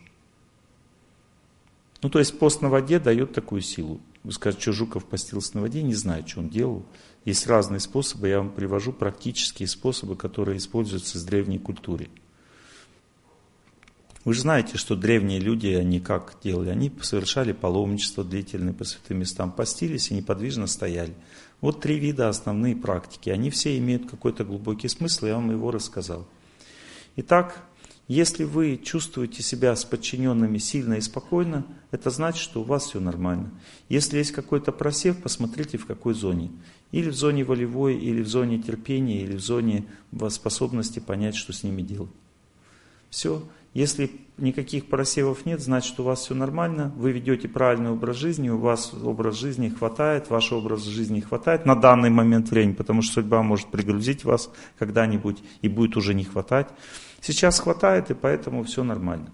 Ну, 2.02 2.10
то 2.10 2.20
есть 2.20 2.38
пост 2.38 2.62
на 2.62 2.68
воде 2.68 3.00
дает 3.00 3.32
такую 3.32 3.62
силу. 3.62 4.02
Вы 4.26 4.34
скажете, 4.34 4.64
что 4.64 4.74
Жуков 4.74 5.06
постился 5.06 5.56
на 5.56 5.62
воде, 5.62 5.82
не 5.82 5.96
знаю, 5.96 6.28
что 6.28 6.42
он 6.42 6.50
делал. 6.50 6.86
Есть 7.26 7.48
разные 7.48 7.80
способы, 7.80 8.28
я 8.28 8.40
вам 8.40 8.50
привожу 8.50 8.92
практические 8.92 9.68
способы, 9.68 10.16
которые 10.16 10.58
используются 10.58 11.18
в 11.18 11.26
древней 11.26 11.60
культуре. 11.60 12.10
Вы 14.26 14.34
же 14.34 14.42
знаете, 14.42 14.78
что 14.78 14.96
древние 14.96 15.40
люди, 15.40 15.68
они 15.68 16.00
как 16.00 16.38
делали? 16.42 16.70
Они 16.70 16.92
совершали 17.02 17.52
паломничество 17.52 18.24
длительное 18.24 18.74
по 18.74 18.86
святым 18.86 19.20
местам, 19.20 19.52
постились 19.52 20.12
и 20.12 20.14
неподвижно 20.14 20.68
стояли. 20.68 21.14
Вот 21.60 21.82
три 21.82 22.00
вида 22.00 22.30
основные 22.30 22.76
практики. 22.76 23.30
Они 23.30 23.50
все 23.50 23.78
имеют 23.78 24.10
какой-то 24.10 24.46
глубокий 24.46 24.88
смысл, 24.88 25.26
я 25.26 25.36
вам 25.36 25.52
его 25.52 25.72
рассказал. 25.72 26.26
Итак, 27.18 27.64
если 28.08 28.44
вы 28.44 28.78
чувствуете 28.78 29.44
себя 29.44 29.76
с 29.76 29.86
подчиненными 29.86 30.58
сильно 30.58 30.96
и 30.96 31.02
спокойно, 31.02 31.66
это 31.92 32.10
значит, 32.10 32.42
что 32.42 32.62
у 32.62 32.66
вас 32.66 32.86
все 32.86 33.00
нормально. 33.00 33.52
Если 33.88 34.18
есть 34.18 34.32
какой-то 34.32 34.72
просев, 34.72 35.22
посмотрите 35.22 35.78
в 35.78 35.86
какой 35.86 36.14
зоне. 36.14 36.52
Или 36.94 37.10
в 37.10 37.16
зоне 37.16 37.44
волевой, 37.44 37.96
или 37.96 38.22
в 38.22 38.28
зоне 38.28 38.60
терпения, 38.60 39.24
или 39.24 39.36
в 39.36 39.42
зоне 39.42 39.86
способности 40.30 41.00
понять, 41.00 41.36
что 41.36 41.52
с 41.52 41.64
ними 41.64 41.82
делать. 41.82 42.12
Все. 43.10 43.44
Если 43.74 44.12
никаких 44.38 44.86
просевов 44.86 45.46
нет, 45.48 45.60
значит 45.60 46.00
у 46.00 46.04
вас 46.04 46.22
все 46.22 46.36
нормально, 46.36 46.94
вы 46.96 47.12
ведете 47.12 47.48
правильный 47.48 47.90
образ 47.90 48.18
жизни, 48.18 48.50
у 48.50 48.60
вас 48.60 48.94
образ 48.94 49.36
жизни 49.36 49.70
хватает, 49.70 50.30
ваш 50.30 50.52
образ 50.52 50.84
жизни 50.84 51.20
хватает 51.20 51.66
на 51.66 51.76
данный 51.76 52.12
момент 52.12 52.52
времени, 52.52 52.76
потому 52.76 53.02
что 53.02 53.16
судьба 53.16 53.42
может 53.42 53.72
пригрузить 53.72 54.24
вас 54.24 54.52
когда-нибудь 54.78 55.44
и 55.62 55.70
будет 55.70 55.98
уже 55.98 56.14
не 56.14 56.24
хватать. 56.24 56.68
Сейчас 57.20 57.60
хватает, 57.60 58.12
и 58.12 58.14
поэтому 58.14 58.64
все 58.64 58.84
нормально. 58.84 59.32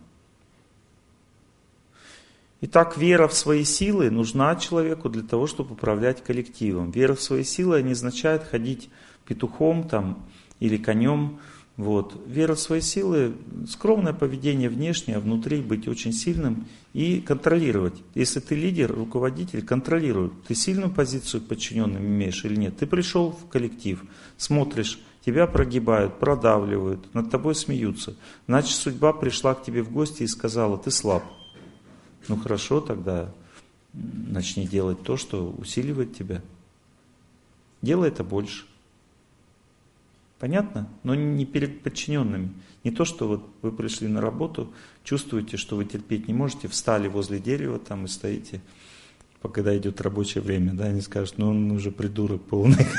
Итак, 2.61 2.97
вера 2.97 3.27
в 3.27 3.33
свои 3.33 3.63
силы 3.63 4.09
нужна 4.11 4.55
человеку 4.57 5.07
для 5.07 5.23
того, 5.23 5.47
чтобы 5.47 5.73
управлять 5.73 6.23
коллективом. 6.23 6.91
Вера 6.91 7.15
в 7.15 7.21
свои 7.21 7.43
силы 7.43 7.81
не 7.81 7.93
означает 7.93 8.43
ходить 8.43 8.89
петухом 9.25 9.87
там, 9.87 10.25
или 10.59 10.77
конем, 10.77 11.39
вот. 11.79 12.21
Вера 12.27 12.55
в 12.55 12.59
свои 12.59 12.81
силы, 12.81 13.37
скромное 13.69 14.11
поведение 14.11 14.67
внешнее, 14.67 15.15
а 15.15 15.19
внутри 15.21 15.61
быть 15.61 15.87
очень 15.87 16.11
сильным 16.11 16.67
и 16.91 17.21
контролировать. 17.21 17.93
Если 18.15 18.41
ты 18.41 18.55
лидер, 18.55 18.93
руководитель, 18.93 19.65
контролируй. 19.65 20.31
Ты 20.45 20.55
сильную 20.55 20.91
позицию 20.91 21.41
подчиненным 21.41 22.05
имеешь 22.05 22.43
или 22.43 22.57
нет. 22.57 22.75
Ты 22.77 22.85
пришел 22.85 23.31
в 23.31 23.47
коллектив, 23.47 24.03
смотришь, 24.35 24.99
тебя 25.25 25.47
прогибают, 25.47 26.19
продавливают, 26.19 27.13
над 27.13 27.31
тобой 27.31 27.55
смеются. 27.55 28.17
Значит, 28.47 28.75
судьба 28.75 29.13
пришла 29.13 29.53
к 29.53 29.63
тебе 29.63 29.81
в 29.81 29.89
гости 29.89 30.23
и 30.23 30.27
сказала, 30.27 30.77
ты 30.77 30.91
слаб. 30.91 31.23
Ну 32.27 32.37
хорошо, 32.37 32.81
тогда 32.81 33.31
начни 33.93 34.67
делать 34.67 35.01
то, 35.03 35.17
что 35.17 35.49
усиливает 35.57 36.15
тебя. 36.15 36.41
Делай 37.81 38.09
это 38.09 38.23
больше. 38.23 38.65
Понятно? 40.39 40.87
Но 41.03 41.15
не 41.15 41.45
перед 41.45 41.81
подчиненными. 41.81 42.53
Не 42.83 42.91
то, 42.91 43.03
что 43.05 43.27
вот 43.27 43.49
вы 43.61 43.71
пришли 43.71 44.07
на 44.07 44.21
работу, 44.21 44.73
чувствуете, 45.03 45.57
что 45.57 45.75
вы 45.75 45.83
терпеть 45.85 46.27
не 46.27 46.33
можете, 46.33 46.67
встали 46.69 47.07
возле 47.09 47.39
дерева 47.39 47.77
там 47.77 48.05
и 48.05 48.07
стоите, 48.07 48.61
когда 49.41 49.77
идет 49.77 49.99
рабочее 50.01 50.41
время, 50.41 50.73
да, 50.73 50.85
они 50.85 51.01
скажут, 51.01 51.37
ну 51.37 51.49
он 51.49 51.71
уже 51.71 51.91
придурок 51.91 52.41
полный. 52.43 52.87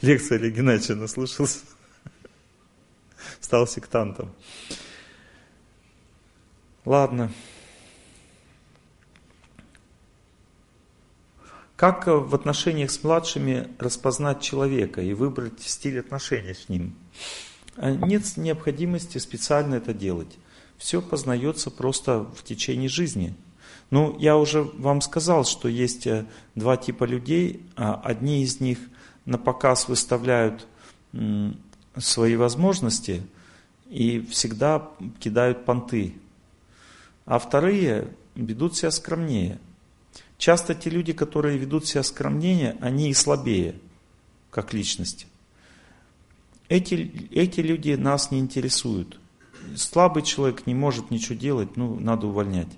Лекция 0.00 0.38
Олега 0.38 0.56
Геннадьевича 0.58 0.94
наслушался, 0.94 1.58
стал 3.46 3.68
сектантом. 3.68 4.32
Ладно. 6.84 7.30
Как 11.76 12.08
в 12.08 12.34
отношениях 12.34 12.90
с 12.90 13.04
младшими 13.04 13.68
распознать 13.78 14.40
человека 14.40 15.00
и 15.00 15.14
выбрать 15.14 15.60
стиль 15.60 16.00
отношений 16.00 16.54
с 16.54 16.68
ним? 16.68 16.96
А 17.76 17.92
нет 17.92 18.36
необходимости 18.36 19.18
специально 19.18 19.76
это 19.76 19.94
делать. 19.94 20.38
Все 20.76 21.00
познается 21.00 21.70
просто 21.70 22.24
в 22.24 22.42
течение 22.42 22.88
жизни. 22.88 23.36
Ну, 23.90 24.18
я 24.18 24.36
уже 24.36 24.62
вам 24.62 25.00
сказал, 25.02 25.44
что 25.44 25.68
есть 25.68 26.08
э, 26.08 26.26
два 26.56 26.76
типа 26.76 27.04
людей. 27.04 27.62
А 27.76 27.94
одни 27.94 28.42
из 28.42 28.58
них 28.58 28.78
на 29.24 29.38
показ 29.38 29.86
выставляют 29.86 30.66
свои 31.96 32.34
возможности 32.34 33.22
и 33.88 34.20
всегда 34.20 34.90
кидают 35.18 35.64
понты. 35.64 36.14
А 37.24 37.38
вторые 37.38 38.08
ведут 38.34 38.76
себя 38.76 38.90
скромнее. 38.90 39.58
Часто 40.38 40.74
те 40.74 40.90
люди, 40.90 41.12
которые 41.12 41.58
ведут 41.58 41.86
себя 41.86 42.02
скромнее, 42.02 42.76
они 42.80 43.10
и 43.10 43.14
слабее, 43.14 43.76
как 44.50 44.74
личности. 44.74 45.26
Эти, 46.68 47.28
эти 47.30 47.60
люди 47.60 47.92
нас 47.92 48.30
не 48.30 48.38
интересуют. 48.38 49.18
Слабый 49.76 50.22
человек 50.22 50.66
не 50.66 50.74
может 50.74 51.10
ничего 51.10 51.36
делать, 51.36 51.76
ну, 51.76 51.98
надо 51.98 52.26
увольнять. 52.26 52.68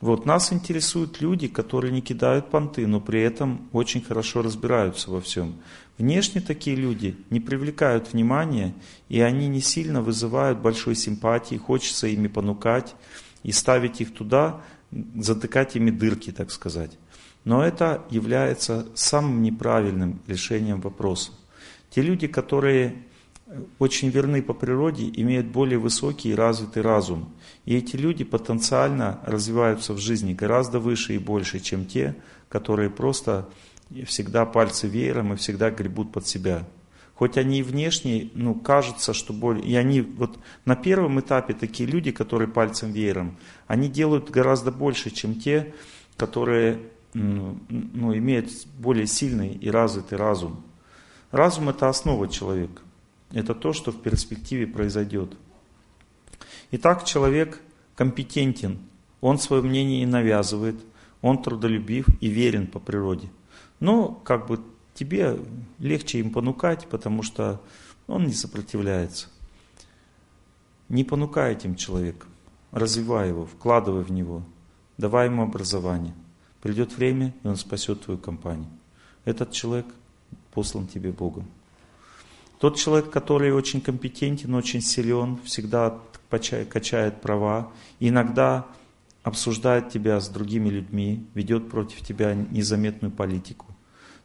Вот, 0.00 0.26
нас 0.26 0.52
интересуют 0.52 1.22
люди, 1.22 1.48
которые 1.48 1.90
не 1.90 2.02
кидают 2.02 2.50
понты, 2.50 2.86
но 2.86 3.00
при 3.00 3.22
этом 3.22 3.68
очень 3.72 4.02
хорошо 4.02 4.42
разбираются 4.42 5.10
во 5.10 5.22
всем. 5.22 5.56
Внешне 5.96 6.42
такие 6.42 6.76
люди 6.76 7.16
не 7.30 7.40
привлекают 7.40 8.12
внимания, 8.12 8.74
и 9.08 9.20
они 9.20 9.48
не 9.48 9.62
сильно 9.62 10.02
вызывают 10.02 10.58
большой 10.58 10.94
симпатии, 10.94 11.56
хочется 11.56 12.08
ими 12.08 12.28
понукать 12.28 12.94
и 13.42 13.52
ставить 13.52 14.02
их 14.02 14.12
туда, 14.12 14.60
затыкать 15.16 15.76
ими 15.76 15.90
дырки, 15.90 16.30
так 16.30 16.50
сказать. 16.50 16.98
Но 17.44 17.64
это 17.64 18.04
является 18.10 18.86
самым 18.94 19.42
неправильным 19.42 20.20
решением 20.26 20.82
вопроса. 20.82 21.32
Те 21.88 22.02
люди, 22.02 22.26
которые 22.26 23.05
очень 23.78 24.08
верны 24.08 24.42
по 24.42 24.54
природе, 24.54 25.10
имеют 25.14 25.46
более 25.46 25.78
высокий 25.78 26.30
и 26.30 26.34
развитый 26.34 26.82
разум. 26.82 27.32
И 27.64 27.76
эти 27.76 27.96
люди 27.96 28.24
потенциально 28.24 29.20
развиваются 29.24 29.92
в 29.92 29.98
жизни 29.98 30.34
гораздо 30.34 30.80
выше 30.80 31.14
и 31.14 31.18
больше, 31.18 31.60
чем 31.60 31.86
те, 31.86 32.16
которые 32.48 32.90
просто 32.90 33.48
всегда 34.06 34.46
пальцы 34.46 34.88
веером 34.88 35.32
и 35.32 35.36
всегда 35.36 35.70
гребут 35.70 36.12
под 36.12 36.26
себя. 36.26 36.66
Хоть 37.14 37.38
они 37.38 37.60
и 37.60 37.62
внешне, 37.62 38.30
ну, 38.34 38.54
кажется, 38.54 39.14
что 39.14 39.32
более... 39.32 39.64
И 39.64 39.74
они 39.74 40.02
вот 40.02 40.38
на 40.64 40.76
первом 40.76 41.18
этапе 41.20 41.54
такие 41.54 41.88
люди, 41.88 42.10
которые 42.10 42.48
пальцем 42.48 42.92
веером, 42.92 43.38
они 43.66 43.88
делают 43.88 44.30
гораздо 44.30 44.70
больше, 44.70 45.10
чем 45.10 45.36
те, 45.36 45.72
которые 46.16 46.80
ну, 47.14 47.56
имеют 48.14 48.50
более 48.78 49.06
сильный 49.06 49.54
и 49.54 49.70
развитый 49.70 50.18
разум. 50.18 50.62
Разум– 51.30 51.68
это 51.70 51.88
основа 51.88 52.28
человека. 52.28 52.82
Это 53.32 53.54
то, 53.54 53.72
что 53.72 53.92
в 53.92 54.00
перспективе 54.00 54.66
произойдет. 54.66 55.36
Итак, 56.70 57.04
человек 57.04 57.60
компетентен, 57.94 58.78
он 59.20 59.38
свое 59.38 59.62
мнение 59.62 60.00
не 60.00 60.06
навязывает, 60.06 60.76
он 61.22 61.42
трудолюбив 61.42 62.06
и 62.20 62.28
верен 62.28 62.66
по 62.66 62.78
природе. 62.78 63.28
Но 63.80 64.08
как 64.08 64.46
бы 64.46 64.60
тебе 64.94 65.38
легче 65.78 66.20
им 66.20 66.32
понукать, 66.32 66.86
потому 66.88 67.22
что 67.22 67.60
он 68.06 68.26
не 68.26 68.32
сопротивляется. 68.32 69.28
Не 70.88 71.04
понукай 71.04 71.52
этим 71.52 71.74
человеком, 71.74 72.28
развивай 72.70 73.28
его, 73.28 73.46
вкладывай 73.46 74.04
в 74.04 74.12
него, 74.12 74.42
давай 74.98 75.26
ему 75.26 75.42
образование. 75.42 76.14
Придет 76.62 76.96
время, 76.96 77.34
и 77.42 77.48
он 77.48 77.56
спасет 77.56 78.02
твою 78.02 78.18
компанию. 78.18 78.70
Этот 79.24 79.52
человек 79.52 79.86
послан 80.52 80.86
тебе 80.86 81.12
Богом. 81.12 81.48
Тот 82.58 82.76
человек, 82.76 83.10
который 83.10 83.52
очень 83.52 83.80
компетентен, 83.80 84.54
очень 84.54 84.80
силен, 84.80 85.38
всегда 85.44 85.98
качает 86.30 87.20
права, 87.20 87.70
иногда 88.00 88.66
обсуждает 89.22 89.90
тебя 89.90 90.20
с 90.20 90.28
другими 90.28 90.68
людьми, 90.68 91.26
ведет 91.34 91.68
против 91.68 92.00
тебя 92.00 92.34
незаметную 92.34 93.10
политику. 93.10 93.66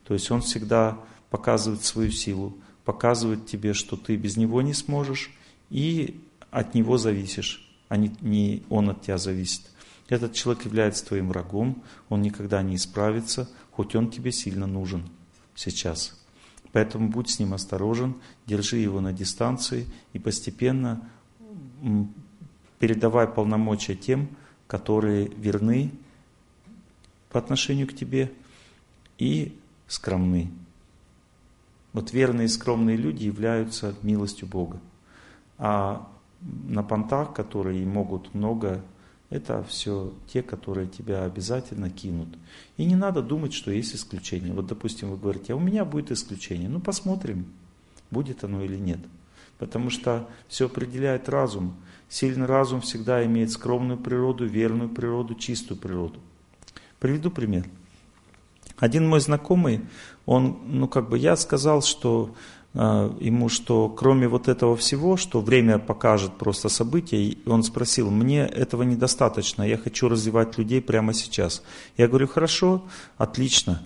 То 0.05 0.13
есть 0.13 0.29
он 0.32 0.41
всегда 0.41 0.99
показывает 1.29 1.84
свою 1.84 2.11
силу, 2.11 2.57
показывает 2.86 3.45
тебе, 3.47 3.73
что 3.73 3.97
ты 3.97 4.15
без 4.15 4.38
него 4.38 4.61
не 4.61 4.73
сможешь, 4.73 5.32
и 5.69 6.21
от 6.51 6.73
него 6.75 6.97
зависишь, 6.97 7.67
а 7.89 7.97
не, 7.97 8.63
он 8.69 8.89
от 8.89 9.01
тебя 9.01 9.17
зависит. 9.17 9.63
Этот 10.07 10.34
человек 10.34 10.65
является 10.65 11.05
твоим 11.05 11.29
врагом, 11.29 11.84
он 12.09 12.21
никогда 12.21 12.61
не 12.61 12.75
исправится, 12.75 13.49
хоть 13.71 13.95
он 13.95 14.11
тебе 14.11 14.32
сильно 14.32 14.67
нужен 14.67 15.09
сейчас. 15.55 16.20
Поэтому 16.72 17.09
будь 17.09 17.30
с 17.30 17.39
ним 17.39 17.53
осторожен, 17.53 18.15
держи 18.45 18.78
его 18.78 19.01
на 19.01 19.11
дистанции 19.11 19.88
и 20.13 20.19
постепенно 20.19 21.09
передавай 22.80 23.28
полномочия 23.28 23.95
тем, 23.95 24.30
которые 24.67 25.28
верны 25.28 25.91
по 27.30 27.39
отношению 27.39 27.88
к 27.88 27.93
тебе 27.93 28.32
и 29.17 29.57
скромны. 29.88 30.51
Вот 31.93 32.13
верные 32.13 32.45
и 32.45 32.49
скромные 32.49 32.95
люди 32.95 33.26
являются 33.26 33.95
милостью 34.01 34.47
Бога. 34.47 34.80
А 35.57 36.07
на 36.41 36.84
понтах, 36.84 37.34
которые 37.34 37.86
могут 37.86 38.34
много, 38.34 38.82
это 39.32 39.63
все 39.63 40.13
те, 40.27 40.43
которые 40.43 40.88
тебя 40.88 41.23
обязательно 41.23 41.89
кинут. 41.89 42.27
И 42.75 42.84
не 42.86 42.97
надо 42.97 43.21
думать, 43.21 43.53
что 43.53 43.71
есть 43.71 43.95
исключение. 43.95 44.53
Вот, 44.53 44.67
допустим, 44.67 45.09
вы 45.09 45.17
говорите, 45.17 45.53
а 45.53 45.55
у 45.55 45.59
меня 45.59 45.86
будет 45.86 46.11
исключение. 46.11 46.67
Ну, 46.67 46.82
посмотрим, 46.82 47.45
будет 48.11 48.43
оно 48.43 48.61
или 48.61 48.75
нет. 48.75 48.99
Потому 49.57 49.89
что 49.89 50.27
все 50.49 50.65
определяет 50.65 51.29
разум. 51.29 51.77
Сильный 52.09 52.45
разум 52.45 52.82
всегда 52.82 53.25
имеет 53.25 53.51
скромную 53.51 53.97
природу, 53.97 54.45
верную 54.45 54.89
природу, 54.89 55.34
чистую 55.34 55.79
природу. 55.79 56.19
Приведу 56.99 57.32
пример. 57.32 57.65
Один 58.79 59.07
мой 59.07 59.21
знакомый, 59.21 59.82
он, 60.25 60.59
ну 60.65 60.89
как 60.89 61.07
бы 61.07 61.17
я 61.17 61.38
сказал, 61.38 61.82
что 61.84 62.36
ему, 62.74 63.49
что 63.49 63.89
кроме 63.89 64.28
вот 64.28 64.47
этого 64.47 64.78
всего, 64.78 65.17
что 65.17 65.41
время 65.41 65.78
покажет 65.78 66.38
просто 66.38 66.69
события, 66.69 67.36
он 67.45 67.63
спросил, 67.63 68.09
мне 68.09 68.41
этого 68.41 68.84
недостаточно, 68.84 69.63
я 69.63 69.78
хочу 69.78 70.07
развивать 70.07 70.57
людей 70.57 70.82
прямо 70.82 71.13
сейчас. 71.13 71.63
Я 71.97 72.07
говорю, 72.07 72.28
хорошо, 72.28 72.84
отлично, 73.17 73.82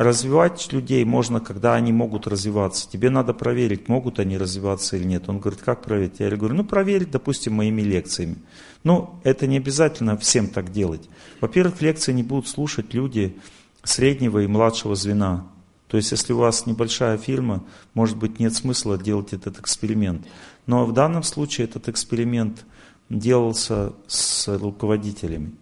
Развивать 0.00 0.72
людей 0.72 1.04
можно, 1.04 1.40
когда 1.40 1.74
они 1.74 1.92
могут 1.92 2.26
развиваться. 2.26 2.88
Тебе 2.88 3.10
надо 3.10 3.34
проверить, 3.34 3.88
могут 3.88 4.18
они 4.18 4.38
развиваться 4.38 4.96
или 4.96 5.04
нет. 5.04 5.28
Он 5.28 5.40
говорит, 5.40 5.60
как 5.60 5.82
проверить? 5.82 6.20
Я 6.20 6.34
говорю, 6.34 6.54
ну 6.54 6.64
проверить, 6.64 7.10
допустим, 7.10 7.52
моими 7.52 7.82
лекциями. 7.82 8.36
Но 8.82 9.20
это 9.24 9.46
не 9.46 9.58
обязательно 9.58 10.16
всем 10.16 10.46
так 10.48 10.72
делать. 10.72 11.08
Во-первых, 11.42 11.82
лекции 11.82 12.12
не 12.12 12.22
будут 12.22 12.48
слушать 12.48 12.94
люди 12.94 13.36
среднего 13.82 14.38
и 14.38 14.46
младшего 14.46 14.94
звена. 14.94 15.46
То 15.90 15.96
есть, 15.96 16.12
если 16.12 16.32
у 16.32 16.38
вас 16.38 16.66
небольшая 16.66 17.18
фирма, 17.18 17.64
может 17.94 18.16
быть, 18.16 18.38
нет 18.38 18.54
смысла 18.54 18.96
делать 18.96 19.32
этот 19.32 19.58
эксперимент. 19.58 20.24
Но 20.66 20.86
в 20.86 20.92
данном 20.92 21.24
случае 21.24 21.64
этот 21.66 21.88
эксперимент 21.88 22.64
делался 23.08 23.92
с 24.06 24.46
руководителями. 24.46 25.52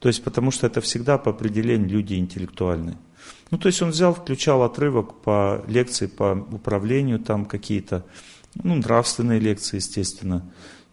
То 0.00 0.08
есть, 0.08 0.22
потому 0.22 0.50
что 0.50 0.66
это 0.66 0.82
всегда 0.82 1.16
по 1.16 1.30
определению 1.30 1.88
люди 1.88 2.14
интеллектуальные. 2.14 2.98
Ну, 3.50 3.56
то 3.56 3.68
есть 3.68 3.80
он 3.80 3.88
взял, 3.88 4.12
включал 4.14 4.62
отрывок 4.62 5.14
по 5.22 5.64
лекции 5.66 6.08
по 6.08 6.46
управлению, 6.52 7.18
там 7.18 7.46
какие-то, 7.46 8.04
ну, 8.54 8.74
нравственные 8.74 9.40
лекции, 9.40 9.76
естественно. 9.76 10.44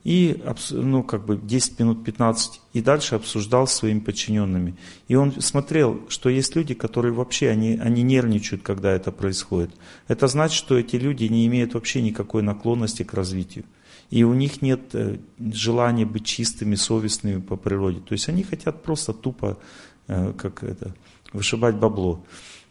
И, 0.06 0.40
ну, 0.70 1.02
как 1.02 1.26
бы 1.26 1.36
10 1.36 1.80
минут, 1.80 2.04
15, 2.04 2.62
и 2.74 2.82
дальше 2.82 3.16
обсуждал 3.16 3.66
с 3.66 3.74
своими 3.74 4.00
подчиненными. 4.00 4.76
И 5.08 5.16
он 5.16 5.42
смотрел, 5.42 6.00
что 6.10 6.30
есть 6.30 6.56
люди, 6.56 6.76
которые 6.76 7.12
вообще, 7.12 7.50
они, 7.50 7.80
они 7.84 8.04
нервничают, 8.04 8.62
когда 8.62 8.92
это 8.92 9.12
происходит. 9.12 9.72
Это 10.08 10.28
значит, 10.28 10.56
что 10.56 10.78
эти 10.78 10.96
люди 10.96 11.24
не 11.24 11.48
имеют 11.48 11.74
вообще 11.74 12.04
никакой 12.04 12.44
наклонности 12.44 13.02
к 13.02 13.16
развитию. 13.16 13.66
И 14.12 14.24
у 14.24 14.36
них 14.36 14.62
нет 14.62 14.94
э, 14.94 15.18
желания 15.40 16.06
быть 16.06 16.26
чистыми, 16.26 16.76
совестными 16.76 17.42
по 17.42 17.56
природе. 17.56 18.00
То 18.00 18.14
есть 18.14 18.30
они 18.30 18.44
хотят 18.44 18.84
просто 18.84 19.12
тупо, 19.12 19.58
э, 20.08 20.34
как 20.38 20.64
это, 20.64 20.94
вышибать 21.34 21.78
бабло 21.78 22.24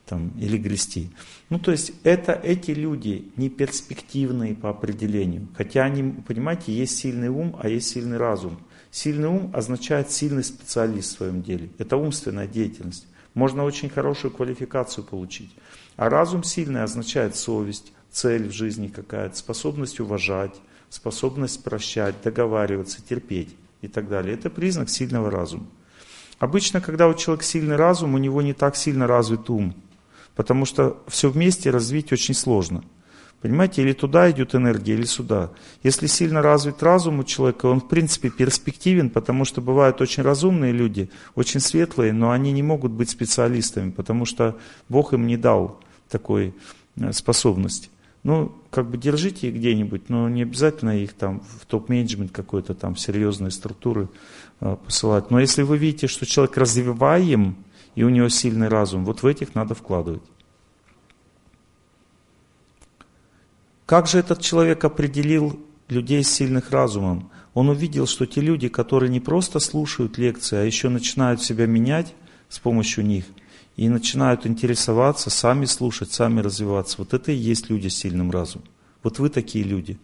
там, 0.06 0.32
или 0.38 0.58
грести. 0.58 1.10
Ну, 1.48 1.58
то 1.58 1.70
есть 1.72 1.92
это 2.02 2.32
эти 2.32 2.72
люди 2.72 3.30
не 3.36 3.48
перспективные 3.48 4.54
по 4.54 4.70
определению. 4.70 5.48
Хотя 5.56 5.84
они, 5.84 6.12
понимаете, 6.26 6.72
есть 6.72 6.96
сильный 6.98 7.28
ум, 7.28 7.56
а 7.60 7.68
есть 7.68 7.88
сильный 7.88 8.18
разум. 8.18 8.58
Сильный 8.90 9.28
ум 9.28 9.50
означает 9.54 10.10
сильный 10.10 10.44
специалист 10.44 11.10
в 11.10 11.16
своем 11.16 11.42
деле. 11.42 11.70
Это 11.78 11.96
умственная 11.96 12.46
деятельность. 12.46 13.06
Можно 13.34 13.64
очень 13.64 13.88
хорошую 13.88 14.32
квалификацию 14.32 15.04
получить. 15.04 15.50
А 15.96 16.08
разум 16.08 16.44
сильный 16.44 16.82
означает 16.82 17.34
совесть, 17.34 17.92
цель 18.10 18.48
в 18.48 18.52
жизни 18.52 18.88
какая-то, 18.88 19.36
способность 19.36 19.98
уважать, 20.00 20.54
способность 20.88 21.64
прощать, 21.64 22.14
договариваться, 22.22 23.02
терпеть 23.02 23.56
и 23.82 23.88
так 23.88 24.08
далее. 24.08 24.34
Это 24.34 24.50
признак 24.50 24.88
сильного 24.88 25.30
разума. 25.30 25.66
Обычно, 26.38 26.80
когда 26.80 27.08
у 27.08 27.14
человека 27.14 27.44
сильный 27.44 27.76
разум, 27.76 28.14
у 28.14 28.18
него 28.18 28.42
не 28.42 28.52
так 28.52 28.76
сильно 28.76 29.06
развит 29.06 29.50
ум. 29.50 29.74
Потому 30.34 30.64
что 30.64 31.02
все 31.06 31.30
вместе 31.30 31.70
развить 31.70 32.12
очень 32.12 32.34
сложно. 32.34 32.84
Понимаете, 33.44 33.82
или 33.82 33.92
туда 33.92 34.30
идет 34.30 34.54
энергия, 34.54 34.94
или 34.94 35.04
сюда. 35.04 35.50
Если 35.82 36.06
сильно 36.06 36.40
развит 36.40 36.82
разум 36.82 37.18
у 37.18 37.24
человека, 37.24 37.66
он 37.66 37.80
в 37.80 37.88
принципе 37.88 38.30
перспективен, 38.30 39.10
потому 39.10 39.44
что 39.44 39.60
бывают 39.60 40.00
очень 40.00 40.22
разумные 40.22 40.72
люди, 40.72 41.10
очень 41.34 41.60
светлые, 41.60 42.14
но 42.14 42.30
они 42.30 42.52
не 42.52 42.62
могут 42.62 42.92
быть 42.92 43.10
специалистами, 43.10 43.90
потому 43.90 44.24
что 44.24 44.56
Бог 44.88 45.12
им 45.12 45.26
не 45.26 45.36
дал 45.36 45.78
такой 46.08 46.54
э, 46.96 47.12
способности. 47.12 47.90
Ну, 48.22 48.50
как 48.70 48.88
бы 48.88 48.96
держите 48.96 49.48
их 49.48 49.56
где-нибудь, 49.56 50.08
но 50.08 50.30
не 50.30 50.40
обязательно 50.40 50.98
их 50.98 51.12
там 51.12 51.42
в 51.60 51.66
топ-менеджмент 51.66 52.32
какой-то 52.32 52.72
там, 52.74 52.94
в 52.94 53.00
серьезные 53.00 53.50
структуры 53.50 54.08
э, 54.62 54.76
посылать. 54.82 55.30
Но 55.30 55.38
если 55.38 55.60
вы 55.60 55.76
видите, 55.76 56.06
что 56.06 56.24
человек 56.24 56.56
развиваем, 56.56 57.56
и 57.94 58.02
у 58.02 58.08
него 58.08 58.28
сильный 58.28 58.68
разум, 58.68 59.04
вот 59.04 59.22
в 59.22 59.26
этих 59.26 59.54
надо 59.54 59.74
вкладывать. 59.74 60.22
Как 63.86 64.06
же 64.06 64.18
этот 64.18 64.40
человек 64.40 64.84
определил 64.84 65.60
людей 65.88 66.24
с 66.24 66.30
сильных 66.30 66.70
разумом? 66.70 67.30
Он 67.52 67.68
увидел, 67.68 68.06
что 68.06 68.26
те 68.26 68.40
люди, 68.40 68.68
которые 68.68 69.10
не 69.10 69.20
просто 69.20 69.60
слушают 69.60 70.18
лекции, 70.18 70.56
а 70.56 70.64
еще 70.64 70.88
начинают 70.88 71.42
себя 71.42 71.66
менять 71.66 72.14
с 72.48 72.58
помощью 72.58 73.04
них– 73.04 73.24
и 73.76 73.88
начинают 73.88 74.46
интересоваться, 74.46 75.30
сами 75.30 75.64
слушать, 75.64 76.12
сами 76.12 76.40
развиваться. 76.40 76.96
Вот 76.98 77.12
это 77.12 77.32
и 77.32 77.36
есть 77.36 77.70
люди 77.70 77.88
с 77.88 77.96
сильным 77.96 78.30
разумом. 78.30 78.68
Вот 79.02 79.18
вы 79.18 79.30
такие 79.30 79.64
люди. 79.64 79.98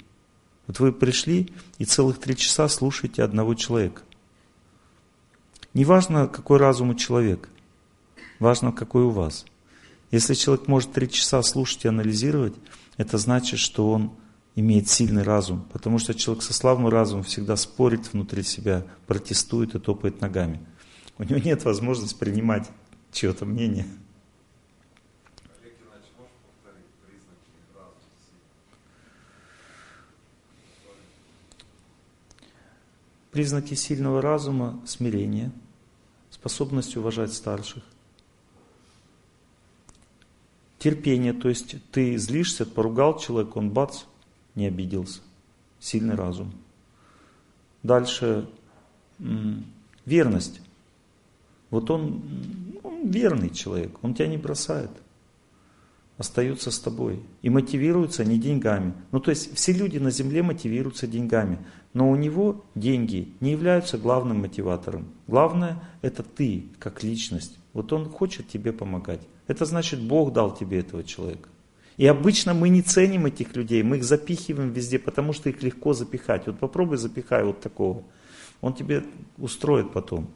Вот 0.67 0.81
вы 0.81 0.93
пришли 0.93 1.53
и 1.79 1.85
целых 1.85 2.19
три 2.19 2.37
часа 2.37 2.69
слушаете 2.69 3.23
одного 3.23 3.55
человека. 3.55 4.03
Неважно, 5.73 6.27
какой 6.27 6.59
разум 6.59 6.91
у 6.91 6.95
человека, 6.95 7.49
важно, 8.41 8.73
какой 8.73 9.05
у 9.05 9.11
вас. 9.11 9.45
Если 10.11 10.35
человек 10.35 10.67
может 10.67 10.93
три 10.93 11.09
часа 11.09 11.41
слушать 11.43 11.85
и 11.85 11.89
анализировать, 11.89 12.55
это 12.97 13.17
значит, 13.17 13.61
что 13.61 13.93
он 13.93 14.13
имеет 14.57 14.89
сильный 14.89 15.23
разум, 15.23 15.65
потому 15.73 15.99
что 15.99 16.15
человек 16.15 16.43
со 16.43 16.53
слабым 16.53 16.89
разумом 16.89 17.23
всегда 17.23 17.55
спорит 17.55 18.13
внутри 18.13 18.43
себя, 18.43 18.85
протестует 19.07 19.77
и 19.77 19.79
топает 19.79 20.21
ногами. 20.21 20.61
У 21.19 21.23
него 21.23 21.39
нет 21.39 21.65
возможности 21.65 22.19
принимать 22.19 22.69
чье-то 23.13 23.45
мнение. 23.45 23.87
Признаки 33.31 33.75
сильного 33.75 34.21
разума– 34.21 34.81
смирение, 34.87 35.53
способность 36.31 36.97
уважать 36.97 37.33
старших. 37.33 37.85
Терпение, 40.81 41.35
то 41.35 41.51
есть 41.51 41.77
ты 41.93 42.17
злишься, 42.17 42.65
поругал 42.65 43.19
человека, 43.19 43.59
он 43.59 43.69
бац, 43.69 44.05
не 44.55 44.67
обиделся. 44.67 45.21
Сильный 45.79 46.15
разум. 46.15 46.55
Дальше 47.83 48.49
верность. 50.07 50.63
Вот 51.69 51.91
он, 51.91 52.23
он 52.83 53.11
верный 53.11 53.51
человек, 53.51 54.03
он 54.03 54.15
тебя 54.15 54.27
не 54.27 54.39
бросает, 54.39 54.91
остается 56.17 56.71
с 56.71 56.81
тобой. 56.81 57.23
И 57.43 57.51
мотивируется 57.51 58.25
не 58.25 58.39
деньгами. 58.39 58.95
Ну 59.13 59.21
то 59.21 59.33
есть 59.33 59.55
все 59.55 59.75
люди 59.75 59.99
на 59.99 60.11
земле 60.11 60.43
мотивируются 60.43 61.07
деньгами, 61.07 61.59
но 61.93 62.11
у 62.11 62.17
него 62.17 62.65
деньги 62.75 63.35
не 63.41 63.51
являются 63.51 63.99
главным 63.99 64.41
мотиватором. 64.41 65.11
Главное 65.27 65.83
это 66.01 66.23
ты, 66.23 66.69
как 66.79 67.03
личность. 67.03 67.59
Вот 67.75 67.93
он 67.93 68.09
хочет 68.09 68.49
тебе 68.49 68.73
помогать. 68.73 69.21
Это 69.51 69.65
значит, 69.65 70.01
Бог 70.01 70.33
дал 70.33 70.55
тебе 70.55 70.79
этого 70.79 71.03
человека. 71.03 71.49
И 71.97 72.07
обычно 72.07 72.55
мы 72.55 72.69
не 72.69 72.83
ценим 72.83 73.27
этих 73.27 73.57
людей, 73.57 73.83
мы 73.83 73.97
их 73.97 74.05
запихиваем 74.05 74.71
везде, 74.71 75.01
потому 75.01 75.33
что 75.33 75.51
их 75.51 75.61
легко 75.65 75.93
запихать. 75.93 76.47
Вот 76.47 76.61
попробуй 76.61 76.99
запихай 76.99 77.43
вот 77.43 77.61
такого. 77.61 78.05
Он 78.61 78.75
тебе 78.75 79.03
устроит 79.39 79.93
потом 79.93 80.31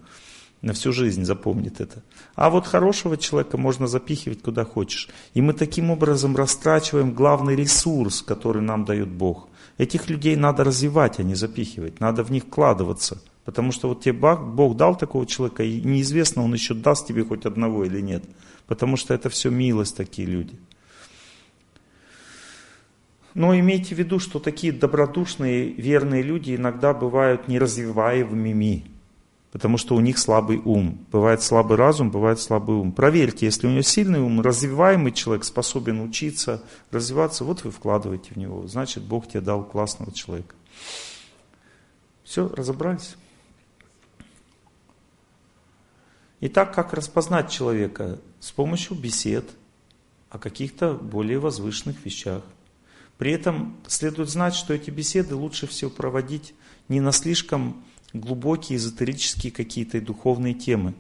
на 0.63 0.73
всю 0.73 0.93
жизнь 0.93 1.25
запомнит 1.25 1.81
это. 1.81 2.03
А 2.35 2.51
вот 2.51 2.67
хорошего 2.67 3.17
человека 3.17 3.57
можно 3.57 3.87
запихивать 3.87 4.43
куда 4.43 4.65
хочешь. 4.65 5.09
И 5.35 5.43
мы 5.43 5.53
таким 5.53 5.91
образом 5.91 6.35
растрачиваем 6.35 7.15
главный 7.15 7.55
ресурс, 7.55 8.23
который 8.23 8.63
нам 8.63 8.85
дает 8.85 9.09
Бог. 9.09 9.49
Этих 9.79 10.09
людей 10.09 10.37
надо 10.37 10.65
развивать, 10.65 11.21
а 11.21 11.23
не 11.23 11.37
запихивать. 11.37 12.01
Надо 12.01 12.25
в 12.25 12.33
них 12.33 12.45
вкладываться. 12.45 13.23
Потому 13.45 13.73
что 13.73 13.89
вот 13.89 14.03
тебе 14.03 14.15
Бог 14.15 14.77
дал 14.77 14.97
такого 14.97 15.27
человека, 15.27 15.63
и 15.63 15.83
неизвестно, 15.83 16.43
он 16.43 16.55
еще 16.55 16.73
даст 16.75 17.07
тебе 17.07 17.25
хоть 17.25 17.45
одного 17.45 17.85
или 17.85 18.01
нет. 18.01 18.25
Потому 18.67 18.97
что 18.97 19.15
это 19.15 19.29
все 19.29 19.51
милость, 19.51 19.97
такие 19.97 20.27
люди. 20.27 20.57
Но 23.35 23.59
имейте 23.59 23.95
в 23.95 23.99
виду, 23.99 24.19
что 24.19 24.39
такие 24.39 24.73
добродушные, 24.73 25.73
верные 25.73 26.23
люди 26.23 26.55
иногда 26.55 26.95
бывают 26.95 27.49
неразвиваемыми 27.49 28.95
потому 29.55 29.79
что 29.79 29.95
у 29.95 30.01
них 30.01 30.19
слабый 30.19 30.61
ум. 30.65 31.07
Бывает 31.13 31.41
слабый 31.41 31.77
разум, 31.77 32.11
бывает 32.11 32.41
слабый 32.41 32.75
ум. 32.75 32.91
Проверьте, 32.91 33.47
если 33.47 33.69
у 33.69 33.71
него 33.71 33.83
сильный 33.83 34.19
ум, 34.19 34.41
развиваемый 34.41 35.13
человек, 35.13 35.45
способен 35.45 36.01
учиться, 36.01 36.65
развиваться, 36.91 37.45
вот 37.45 37.63
вы 37.63 37.71
вкладываете 37.71 38.35
в 38.35 38.37
него. 38.37 38.67
Значит, 38.67 39.05
Бог 39.05 39.29
тебе 39.29 39.43
дал 39.43 39.63
классного 39.63 40.11
человека. 40.11 40.57
Все, 42.25 42.49
разобрались? 42.49 43.15
Итак, 46.47 46.75
как 46.75 46.93
распознать 46.93 47.51
человека? 47.51 48.21
С 48.39 48.53
помощью 48.53 48.99
бесед 48.99 49.49
о 50.29 50.39
каких-то 50.39 50.93
более 50.93 51.39
возвышенных 51.39 52.05
вещах. 52.05 52.43
При 53.17 53.33
этом 53.33 53.79
следует 53.87 54.29
знать, 54.29 54.55
что 54.55 54.75
эти 54.75 54.91
беседы 54.91 55.37
лучше 55.37 55.67
всего 55.67 55.91
проводить 55.91 56.53
не 56.89 57.01
на 57.01 57.13
слишком 57.13 57.83
глубокие 58.15 58.79
эзотерические 58.79 59.53
какие-то 59.53 60.01
духовные 60.01 60.55
темы. 60.55 60.95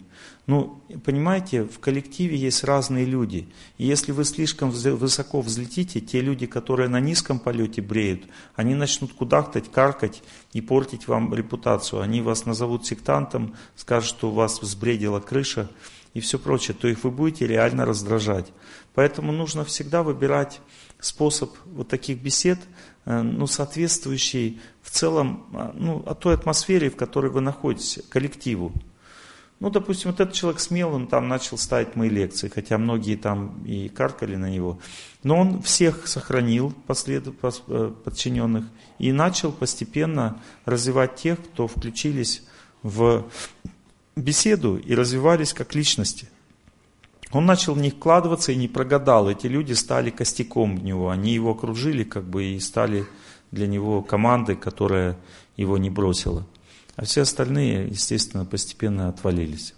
Ну, 0.46 0.82
понимаете, 1.04 1.64
в 1.64 1.78
коллективе 1.78 2.36
есть 2.36 2.64
разные 2.64 3.06
люди. 3.06 3.48
И 3.78 3.86
если 3.86 4.12
вы 4.12 4.24
слишком 4.24 4.70
высоко 4.70 5.40
взлетите, 5.40 6.00
те 6.00 6.20
люди, 6.20 6.46
которые 6.46 6.88
на 6.88 7.00
низком 7.00 7.38
полете 7.38 7.80
бреют, 7.80 8.24
они 8.54 8.74
начнут 8.74 9.14
кудахтать, 9.14 9.70
каркать 9.70 10.22
и 10.52 10.60
портить 10.60 11.08
вам 11.08 11.32
репутацию. 11.34 12.02
Они 12.02 12.20
вас 12.20 12.44
назовут 12.44 12.84
сектантом, 12.84 13.54
скажут, 13.76 14.10
что 14.10 14.30
у 14.30 14.34
вас 14.34 14.60
взбредила 14.60 15.20
крыша 15.20 15.70
и 16.12 16.20
все 16.20 16.38
прочее, 16.38 16.76
то 16.78 16.88
их 16.88 17.04
вы 17.04 17.10
будете 17.10 17.46
реально 17.46 17.86
раздражать. 17.86 18.52
Поэтому 18.94 19.32
нужно 19.32 19.64
всегда 19.64 20.02
выбирать 20.02 20.60
способ 21.00 21.52
вот 21.64 21.88
таких 21.88 22.20
бесед, 22.20 22.58
ну, 23.06 23.46
соответствующий 23.46 24.60
в 24.82 24.90
целом 24.90 25.46
а, 25.52 25.72
ну, 25.74 26.00
той 26.18 26.34
атмосфере, 26.34 26.90
в 26.90 26.96
которой 26.96 27.30
вы 27.30 27.40
находитесь, 27.40 28.00
коллективу. 28.08 28.72
Ну, 29.60 29.70
допустим, 29.70 30.10
вот 30.10 30.20
этот 30.20 30.34
человек 30.34 30.60
смел, 30.60 30.92
он 30.92 31.06
там 31.06 31.28
начал 31.28 31.56
ставить 31.56 31.96
мои 31.96 32.08
лекции, 32.08 32.48
хотя 32.48 32.76
многие 32.76 33.16
там 33.16 33.62
и 33.64 33.88
каркали 33.88 34.36
на 34.36 34.50
него. 34.50 34.78
Но 35.22 35.38
он 35.38 35.62
всех 35.62 36.06
сохранил, 36.06 36.74
послед... 36.86 37.26
Э, 37.68 37.92
подчиненных, 38.04 38.64
и 38.98 39.12
начал 39.12 39.52
постепенно 39.52 40.42
развивать 40.64 41.16
тех, 41.16 41.38
кто 41.42 41.66
включились 41.66 42.42
в 42.82 43.26
беседу 44.16 44.76
и 44.76 44.94
развивались 44.94 45.52
как 45.52 45.74
личности. 45.74 46.28
Он 47.34 47.46
начал 47.46 47.74
в 47.74 47.78
них 47.78 47.94
вкладываться 47.94 48.52
и 48.52 48.56
не 48.56 48.68
прогадал. 48.68 49.28
Эти 49.28 49.48
люди 49.48 49.72
стали 49.72 50.10
костяком 50.10 50.76
в 50.76 50.84
него. 50.84 51.10
Они 51.10 51.32
его 51.32 51.50
окружили 51.50 52.04
как 52.04 52.22
бы 52.22 52.44
и 52.44 52.60
стали 52.60 53.06
для 53.50 53.66
него 53.66 54.02
командой, 54.02 54.54
которая 54.54 55.18
его 55.56 55.76
не 55.76 55.90
бросила. 55.90 56.46
А 56.94 57.04
все 57.04 57.22
остальные, 57.22 57.88
естественно, 57.88 58.44
постепенно 58.44 59.08
отвалились. 59.08 59.74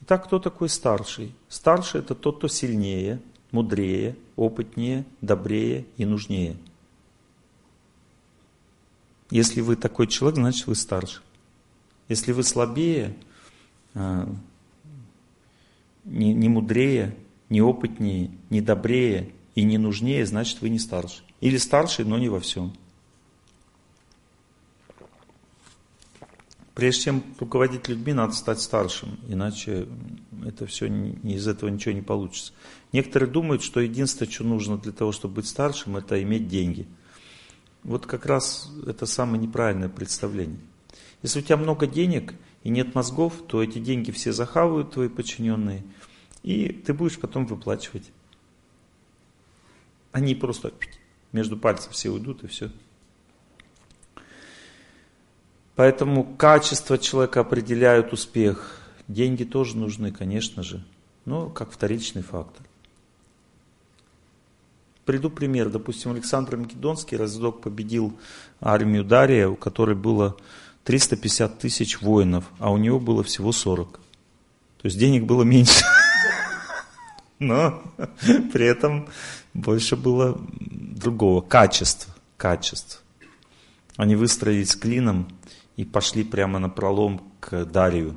Итак, 0.00 0.24
кто 0.24 0.38
такой 0.38 0.70
старший? 0.70 1.34
Старший 1.50 2.00
это 2.00 2.14
тот, 2.14 2.38
кто 2.38 2.48
сильнее, 2.48 3.20
мудрее, 3.50 4.16
опытнее, 4.34 5.04
добрее 5.20 5.84
и 5.98 6.06
нужнее. 6.06 6.56
Если 9.30 9.60
вы 9.60 9.76
такой 9.76 10.06
человек, 10.06 10.38
значит 10.38 10.66
вы 10.66 10.74
старше. 10.74 11.20
Если 12.08 12.32
вы 12.32 12.42
слабее, 12.42 13.14
а, 13.94 14.26
не, 16.04 16.34
не 16.34 16.48
мудрее, 16.48 17.16
не 17.48 17.62
опытнее, 17.62 18.30
не 18.50 18.60
добрее 18.60 19.32
и 19.54 19.62
не 19.62 19.78
нужнее, 19.78 20.26
значит 20.26 20.60
вы 20.60 20.68
не 20.68 20.78
старше. 20.78 21.22
Или 21.40 21.56
старше, 21.56 22.04
но 22.04 22.18
не 22.18 22.28
во 22.28 22.40
всем. 22.40 22.72
Прежде 26.74 27.02
чем 27.02 27.24
руководить 27.38 27.88
людьми, 27.88 28.12
надо 28.12 28.32
стать 28.32 28.60
старшим, 28.60 29.20
иначе 29.28 29.86
это 30.44 30.66
все 30.66 30.88
не, 30.88 31.12
из 31.34 31.46
этого 31.46 31.70
ничего 31.70 31.94
не 31.94 32.02
получится. 32.02 32.52
Некоторые 32.92 33.30
думают, 33.30 33.62
что 33.62 33.80
единственное, 33.80 34.30
что 34.30 34.42
нужно 34.42 34.76
для 34.76 34.90
того, 34.90 35.12
чтобы 35.12 35.34
быть 35.34 35.46
старшим, 35.46 35.96
это 35.96 36.20
иметь 36.22 36.48
деньги. 36.48 36.88
Вот 37.84 38.06
как 38.06 38.26
раз 38.26 38.72
это 38.86 39.06
самое 39.06 39.40
неправильное 39.40 39.88
представление. 39.88 40.58
Если 41.22 41.38
у 41.38 41.42
тебя 41.42 41.56
много 41.56 41.86
денег 41.86 42.34
и 42.64 42.70
нет 42.70 42.94
мозгов, 42.94 43.34
то 43.46 43.62
эти 43.62 43.78
деньги 43.78 44.10
все 44.10 44.32
захавают 44.32 44.92
твои 44.92 45.08
подчиненные, 45.08 45.84
и 46.42 46.68
ты 46.68 46.92
будешь 46.94 47.18
потом 47.18 47.46
выплачивать. 47.46 48.10
Они 50.12 50.34
просто 50.34 50.72
между 51.32 51.56
пальцев 51.56 51.92
все 51.92 52.10
уйдут 52.10 52.42
и 52.42 52.46
все. 52.46 52.70
Поэтому 55.76 56.24
качество 56.36 56.98
человека 56.98 57.40
определяют 57.40 58.12
успех. 58.12 58.80
Деньги 59.08 59.44
тоже 59.44 59.76
нужны, 59.76 60.12
конечно 60.12 60.62
же, 60.62 60.84
но 61.24 61.50
как 61.50 61.70
вторичный 61.70 62.22
фактор. 62.22 62.64
Приду 65.04 65.28
пример. 65.28 65.68
Допустим, 65.68 66.12
Александр 66.12 66.56
Македонский 66.56 67.16
разок 67.16 67.60
победил 67.60 68.18
армию 68.60 69.04
Дария, 69.04 69.48
у 69.48 69.56
которой 69.56 69.96
было 69.96 70.36
350 70.84 71.58
тысяч 71.58 72.00
воинов, 72.00 72.44
а 72.58 72.70
у 72.70 72.76
него 72.76 73.00
было 73.00 73.22
всего 73.22 73.52
40. 73.52 73.92
То 73.92 74.00
есть 74.82 74.98
денег 74.98 75.24
было 75.24 75.42
меньше. 75.42 75.84
Но 77.38 77.82
при 78.52 78.66
этом 78.66 79.08
больше 79.54 79.96
было 79.96 80.38
другого 80.50 81.40
качества. 81.40 82.14
Качества. 82.36 83.00
Они 83.96 84.16
выстроились 84.16 84.76
клином 84.76 85.28
и 85.76 85.84
пошли 85.84 86.24
прямо 86.24 86.58
на 86.58 86.68
пролом 86.68 87.22
к 87.40 87.64
Дарию. 87.64 88.16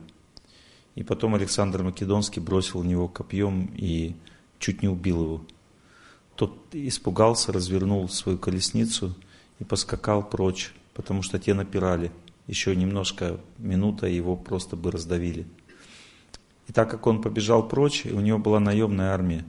И 0.95 1.03
потом 1.03 1.35
Александр 1.35 1.83
Македонский 1.83 2.39
бросил 2.39 2.81
в 2.81 2.85
него 2.85 3.07
копьем 3.07 3.71
и 3.75 4.15
чуть 4.59 4.81
не 4.81 4.89
убил 4.89 5.23
его. 5.23 5.45
Тот 6.35 6.57
испугался, 6.73 7.51
развернул 7.51 8.09
свою 8.09 8.37
колесницу 8.37 9.15
и 9.59 9.63
поскакал 9.63 10.23
прочь, 10.23 10.73
потому 10.93 11.21
что 11.21 11.39
те 11.39 11.53
напирали. 11.53 12.11
Еще 12.47 12.75
немножко 12.75 13.39
минута, 13.57 14.07
его 14.07 14.35
просто 14.35 14.75
бы 14.75 14.91
раздавили. 14.91 15.45
И 16.67 16.73
так 16.73 16.89
как 16.89 17.05
он 17.07 17.21
побежал 17.21 17.67
прочь, 17.67 18.05
у 18.05 18.19
него 18.19 18.39
была 18.39 18.59
наемная 18.59 19.11
армия, 19.11 19.45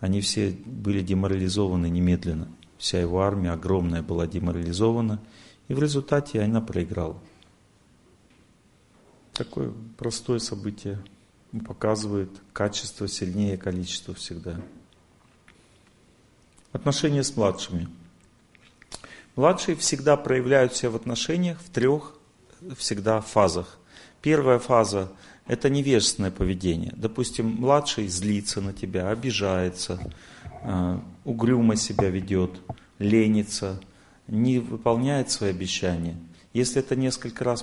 они 0.00 0.20
все 0.20 0.50
были 0.64 1.00
деморализованы 1.00 1.88
немедленно. 1.88 2.48
Вся 2.78 3.00
его 3.00 3.22
армия 3.22 3.52
огромная 3.52 4.02
была 4.02 4.26
деморализована– 4.26 5.22
и 5.68 5.74
в 5.74 5.80
результате 5.80 6.40
она 6.40 6.60
проиграла. 6.60 7.20
Такое 9.32 9.72
простое 9.98 10.38
событие 10.38 11.02
показывает 11.66 12.30
качество 12.52 13.08
сильнее 13.08 13.56
количества 13.56 14.14
всегда. 14.14 14.60
Отношения 16.72 17.22
с 17.22 17.36
младшими. 17.36 17.88
Младшие 19.36 19.76
всегда 19.76 20.16
проявляют 20.16 20.74
себя 20.74 20.90
в 20.90 20.96
отношениях 20.96 21.58
в 21.60 21.70
трех 21.70 22.14
всегда 22.76 23.20
фазах. 23.20 23.78
Первая 24.22 24.58
фаза– 24.58 25.12
это 25.46 25.70
невежественное 25.70 26.32
поведение. 26.32 26.92
Допустим, 26.96 27.46
младший 27.46 28.08
злится 28.08 28.60
на 28.60 28.72
тебя, 28.72 29.10
обижается, 29.10 30.00
а, 30.64 31.00
угрюмо 31.24 31.76
себя 31.76 32.08
ведет, 32.10 32.50
ленится– 32.98 33.80
не 34.28 34.58
выполняет 34.58 35.30
свои 35.30 35.50
обещания, 35.50 36.16
если 36.52 36.80
это 36.80 36.96
несколько 36.96 37.44
раз 37.44 37.62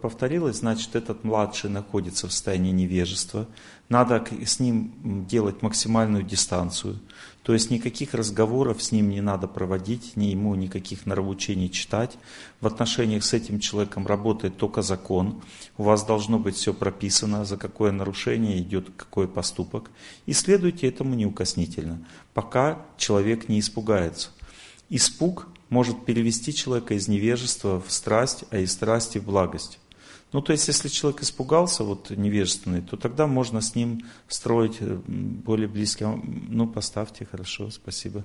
повторилось, 0.00 0.56
значит 0.56 0.96
этот 0.96 1.22
младший 1.22 1.68
находится 1.68 2.28
в 2.28 2.32
состоянии 2.32 2.72
невежества. 2.72 3.46
Надо 3.90 4.24
с 4.44 4.58
ним 4.58 5.26
делать 5.28 5.60
максимальную 5.60 6.24
дистанцию. 6.24 6.98
То 7.42 7.54
есть 7.54 7.70
никаких 7.70 8.14
разговоров 8.14 8.82
с 8.82 8.92
ним 8.92 9.10
не 9.10 9.20
надо 9.20 9.48
проводить, 9.48 10.16
ни 10.16 10.26
ему 10.26 10.54
никаких 10.54 11.06
нравоучений 11.06 11.68
читать. 11.68 12.16
В 12.60 12.66
отношениях 12.68 13.24
с 13.24 13.32
этим 13.32 13.58
человеком 13.58 14.06
работает 14.06 14.56
только 14.56 14.82
закон. 14.82 15.42
У 15.76 15.82
вас 15.82 16.04
должно 16.04 16.38
быть 16.38 16.54
все 16.54 16.72
прописано, 16.72 17.44
за 17.44 17.56
какое 17.56 17.90
нарушение 17.90 18.58
идет 18.58 18.90
какой 18.96 19.26
поступок. 19.26 19.90
И 20.26 20.32
следуйте 20.32 20.86
этому 20.86 21.14
неукоснительно, 21.14 22.06
пока 22.32 22.86
человек 22.96 23.48
не 23.48 23.58
испугается. 23.58 24.30
Испуг 24.88 25.48
может 25.68 26.04
перевести 26.04 26.54
человека 26.54 26.94
из 26.94 27.08
невежества 27.08 27.80
в 27.80 27.90
страсть, 27.90 28.44
а 28.50 28.58
из 28.58 28.72
страсти 28.72 29.18
в 29.18 29.24
благость. 29.24 29.80
Ну, 30.32 30.40
то 30.40 30.52
есть, 30.52 30.66
если 30.68 30.88
человек 30.88 31.22
испугался, 31.22 31.84
вот 31.84 32.10
невежественный, 32.10 32.80
то 32.80 32.96
тогда 32.96 33.26
можно 33.26 33.60
с 33.60 33.74
ним 33.74 34.02
строить 34.28 34.78
э, 34.80 34.98
более 35.06 35.68
близкие. 35.68 36.20
Ну, 36.24 36.66
поставьте, 36.66 37.26
хорошо, 37.30 37.70
спасибо. 37.70 38.24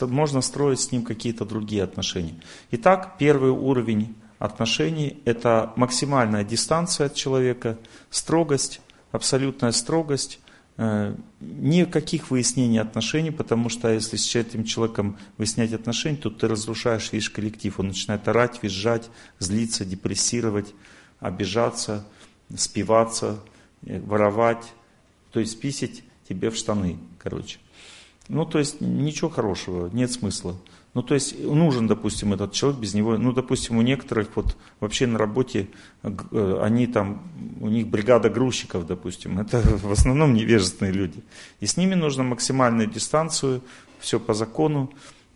Можно 0.00 0.40
строить 0.40 0.80
с 0.80 0.92
ним 0.92 1.04
какие-то 1.04 1.44
другие 1.44 1.82
отношения. 1.82 2.34
Итак, 2.70 3.16
первый 3.18 3.50
уровень 3.50 4.14
отношений– 4.38 5.20
это 5.24 5.72
максимальная 5.76 6.44
дистанция 6.44 7.06
от 7.06 7.14
человека, 7.14 7.78
строгость, 8.10 8.80
абсолютная 9.12 9.72
строгость, 9.72 10.40
никаких 10.78 12.30
выяснений 12.30 12.80
отношений, 12.80 13.30
потому 13.30 13.68
что 13.68 13.90
если 13.90 14.16
с 14.16 14.34
этим 14.34 14.64
человеком 14.64 15.18
выяснять 15.38 15.72
отношения, 15.72 16.18
то 16.18 16.28
ты 16.28 16.48
разрушаешь 16.48 17.12
весь 17.12 17.30
коллектив. 17.30 17.78
Он 17.80 17.88
начинает 17.88 18.28
орать, 18.28 18.62
визжать, 18.62 19.08
злиться, 19.38 19.84
депрессировать, 19.84 20.74
обижаться, 21.18 22.06
спиваться, 22.54 23.40
э, 23.86 24.00
воровать, 24.00 24.72
то 25.30 25.40
есть 25.40 25.58
писать 25.60 26.02
тебе 26.28 26.50
в 26.50 26.56
штаны, 26.56 26.98
короче. 27.18 27.58
Ну, 28.28 28.44
то 28.44 28.58
есть 28.58 28.80
ничего 28.80 29.30
хорошего, 29.30 29.88
нет 29.88 30.10
смысла. 30.10 30.56
Ну, 30.96 31.02
то 31.02 31.12
есть 31.12 31.38
нужен, 31.44 31.86
допустим, 31.86 32.32
этот 32.32 32.52
человек, 32.52 32.80
без 32.80 32.94
него, 32.94 33.18
ну, 33.18 33.32
допустим, 33.32 33.76
у 33.76 33.82
некоторых 33.82 34.34
вот 34.34 34.56
вообще 34.80 35.06
на 35.06 35.18
работе, 35.18 35.68
э, 36.02 36.60
они 36.62 36.86
там, 36.86 37.20
у 37.60 37.68
них 37.68 37.88
бригада 37.88 38.30
грузчиков, 38.30 38.86
допустим, 38.86 39.38
это 39.42 39.60
в 39.60 39.92
основном 39.92 40.32
невежественные 40.32 40.94
люди. 40.94 41.22
И 41.60 41.66
с 41.66 41.76
ними 41.76 41.92
нужно 41.92 42.22
максимальную 42.22 42.88
дистанцию, 42.88 43.60
все 43.98 44.18
по 44.18 44.32
закону, 44.32 44.90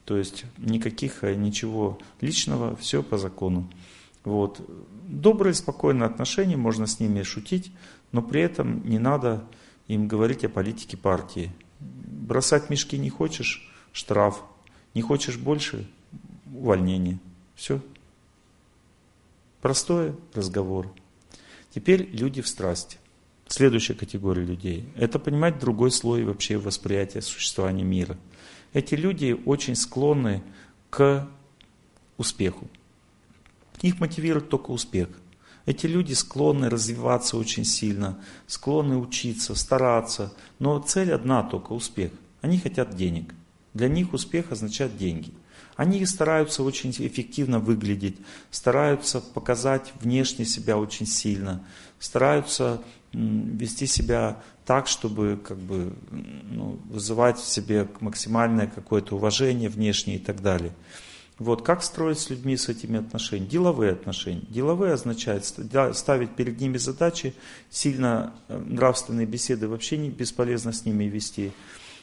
то 0.07 0.17
есть 0.17 0.47
никаких, 0.57 1.25
э, 1.25 1.35
ничего 1.35 1.99
личного, 2.23 2.75
все 2.77 3.03
по 3.03 3.19
закону. 3.19 3.69
Вот. 4.25 4.67
Добрые, 5.09 5.53
спокойные 5.53 6.07
отношения, 6.07 6.57
можно 6.57 6.87
с 6.87 7.01
ними 7.01 7.23
шутить, 7.23 7.71
но 8.13 8.23
при 8.23 8.41
этом 8.41 8.83
не 8.89 8.99
надо 8.99 9.45
им 9.89 10.09
говорить 10.09 10.43
о 10.43 10.49
политике 10.49 10.97
партии. 10.97 11.53
Бросать 11.81 12.71
мешки 12.71 12.97
не 12.97 13.11
хочешь, 13.11 13.71
штраф. 13.93 14.43
Не 14.95 15.03
хочешь 15.03 15.36
больше, 15.36 15.88
увольнение. 16.53 17.18
Все. 17.55 17.80
Простой 19.61 20.16
разговор. 20.34 20.93
Теперь 21.70 22.09
люди 22.12 22.43
в 22.43 22.49
страсти. 22.49 22.99
Следующая 23.47 23.95
категория 23.95 24.45
людей. 24.45 24.88
Это 24.97 25.18
понимать 25.18 25.59
другой 25.59 25.91
слой 25.91 26.24
вообще 26.24 26.57
восприятия 26.57 27.20
существования 27.20 27.84
мира. 27.84 28.16
Эти 28.72 28.95
люди 28.95 29.41
очень 29.45 29.74
склонны 29.74 30.43
к 30.88 31.28
успеху. 32.16 32.68
Их 33.82 33.99
мотивирует 33.99 34.49
только 34.49 34.70
успех. 34.70 35.09
Эти 35.66 35.86
люди 35.86 36.12
склонны 36.12 36.68
развиваться 36.68 37.36
очень 37.36 37.64
сильно, 37.64 38.18
склонны 38.47 38.97
учиться, 38.97 39.55
стараться, 39.55 40.32
но 40.59 40.78
цель 40.80 41.12
одна 41.12 41.43
только– 41.43 41.72
успех. 41.74 42.12
Они 42.41 42.59
хотят 42.59 42.97
денег. 42.97 43.34
Для 43.75 43.89
них 43.89 44.12
успех 44.12 44.53
означает 44.53 44.97
деньги. 44.97 45.33
Они 45.77 46.05
стараются 46.05 46.62
очень 46.62 46.91
эффективно 46.91 47.59
выглядеть, 47.59 48.16
стараются 48.51 49.21
показать 49.21 49.93
внешне 50.01 50.45
себя 50.45 50.77
очень 50.77 51.07
сильно, 51.07 51.64
стараются 51.99 52.83
вести 53.12 53.87
себя 53.87 54.43
так, 54.66 54.87
чтобы 54.87 55.41
как 55.43 55.59
бы, 55.59 55.95
ну, 56.11 56.79
вызывать 56.89 57.39
в 57.39 57.47
себе 57.47 57.89
максимальное 58.01 58.66
какое-то 58.66 59.16
уважение 59.16 59.68
внешнее 59.68 60.18
и 60.18 60.21
так 60.21 60.43
далее. 60.43 60.73
Вот, 61.39 61.62
как 61.62 61.83
строить 61.83 62.18
с 62.18 62.29
людьми 62.29 62.55
с 62.55 62.68
этими 62.68 62.99
отношениями? 63.01 63.49
Деловые 63.49 63.93
отношения. 63.93 64.43
Деловые 64.51 64.93
означает 64.93 65.47
ставить 65.47 66.37
перед 66.37 66.61
ними 66.61 66.77
задачи, 66.77 67.35
сильно 67.71 68.35
э, 68.49 68.59
нравственные 68.59 69.27
беседы 69.27 69.66
вообще 69.66 69.97
не 69.97 70.11
бесполезно 70.11 70.73
с 70.73 70.85
ними 70.85 71.05
вести. 71.05 71.53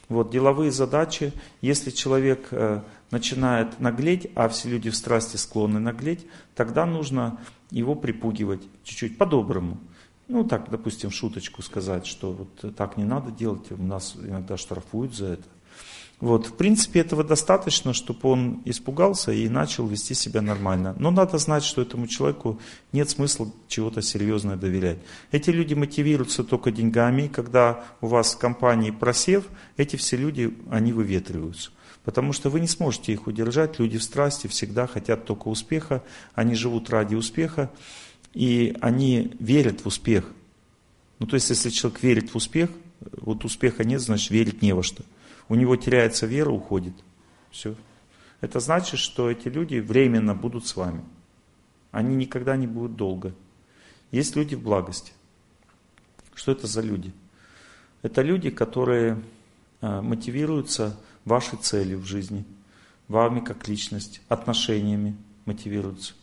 Вот, 0.09 0.31
деловые 0.31 0.71
задачи, 0.71 1.33
если 1.61 1.89
человек 1.89 2.47
э, 2.51 2.81
начинает 3.11 3.79
наглеть, 3.79 4.31
а 4.35 4.47
все 4.47 4.69
люди 4.69 4.89
в 4.89 4.95
страсти 4.95 5.35
склонны 5.35 5.79
наглеть, 5.79 6.25
тогда 6.55 6.85
нужно 6.85 7.39
его 7.71 7.93
припугивать 7.93 8.61
чуть-чуть 8.83 9.17
по-доброму. 9.17 9.77
Ну, 10.29 10.45
так, 10.45 10.69
допустим, 10.69 11.11
шуточку 11.11 11.61
сказать, 11.61 12.05
что 12.05 12.31
вот 12.31 12.75
так 12.75 12.97
не 12.97 13.03
надо 13.03 13.31
делать, 13.31 13.71
у 13.71 13.81
нас 13.81 14.15
иногда 14.21 14.57
штрафуют 14.57 15.13
за 15.13 15.33
это. 15.33 15.43
Вот, 16.19 16.47
в 16.47 16.53
принципе, 16.53 17.01
этого 17.01 17.23
достаточно, 17.23 17.93
чтобы 17.93 18.29
он 18.29 18.61
испугался 18.65 19.31
и 19.31 19.47
начал 19.47 19.85
вести 19.85 20.15
себя 20.15 20.41
нормально. 20.41 20.95
Но 20.97 21.11
надо 21.11 21.37
знать, 21.37 21.63
что 21.63 21.83
этому 21.83 22.07
человеку 22.07 22.59
нет 22.91 23.07
смысла 23.07 23.51
чего-то 23.67 24.01
серьезное 24.01 24.55
доверять. 24.55 24.97
Эти 25.31 25.51
люди 25.51 25.75
мотивируются 25.75 26.43
только 26.43 26.71
деньгами. 26.71 27.27
Когда 27.27 27.83
у 28.01 28.07
вас 28.07 28.33
в 28.33 28.39
компании 28.39 28.89
просев, 28.89 29.45
эти 29.77 29.95
все 29.95 30.17
люди, 30.17 30.57
они 30.71 30.91
выветриваются. 30.91 31.69
Потому 32.03 32.33
что 32.33 32.49
вы 32.49 32.61
не 32.61 32.67
сможете 32.67 33.13
их 33.13 33.27
удержать. 33.27 33.77
Люди 33.77 33.99
в 33.99 34.03
страсти 34.03 34.47
всегда 34.47 34.87
хотят 34.87 35.25
только 35.25 35.49
успеха. 35.49 36.03
Они 36.33 36.55
живут 36.55 36.89
ради 36.89 37.13
успеха. 37.13 37.69
И 38.33 38.75
они 38.81 39.35
верят 39.39 39.81
в 39.81 39.85
успех. 39.85 40.31
Ну, 41.19 41.27
то 41.27 41.35
есть, 41.35 41.51
если 41.51 41.69
человек 41.69 42.01
верит 42.01 42.31
в 42.31 42.35
успех, 42.35 42.71
вот 43.21 43.45
успеха 43.45 43.83
нет, 43.83 44.01
значит, 44.01 44.31
верить 44.31 44.63
не 44.63 44.73
во 44.73 44.81
что 44.81 45.03
у 45.49 45.55
него 45.55 45.75
теряется 45.75 46.25
вера, 46.25 46.49
уходит. 46.49 46.93
Все. 47.51 47.75
Это 48.41 48.59
значит, 48.59 48.99
что 48.99 49.31
эти 49.31 49.47
люди 49.47 49.79
временно 49.79 50.35
будут 50.35 50.67
с 50.67 50.75
вами. 50.75 51.03
Они 51.91 52.15
никогда 52.15 52.55
не 52.55 52.67
будут 52.67 52.95
долго. 52.95 53.33
Есть 54.11 54.35
люди 54.35 54.55
в 54.55 54.61
благости. 54.61 55.13
Что 56.35 56.51
это 56.51 56.67
за 56.67 56.81
люди? 56.81 57.13
Это 58.03 58.21
люди, 58.21 58.49
которые 58.49 59.21
а, 59.81 60.01
мотивируются 60.01 60.99
вашей 61.25 61.57
целью 61.57 61.99
в 61.99 62.05
жизни, 62.05 62.45
вами 63.07 63.39
как 63.39 63.67
личность, 63.67 64.21
отношениями 64.29 65.17
мотивируются. 65.45 66.13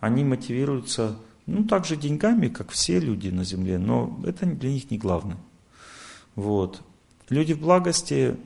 Они 0.00 0.22
мотивируются, 0.22 1.16
ну, 1.46 1.64
также 1.64 1.96
деньгами, 1.96 2.48
как 2.48 2.70
все 2.70 3.00
люди 3.00 3.28
на 3.28 3.44
земле, 3.44 3.78
но 3.78 4.20
это 4.24 4.44
для 4.46 4.70
них 4.70 4.90
не 4.90 4.98
главное. 4.98 5.38
Вот. 6.34 6.82
Люди 7.30 7.54
в 7.54 7.60
благости 7.60 8.36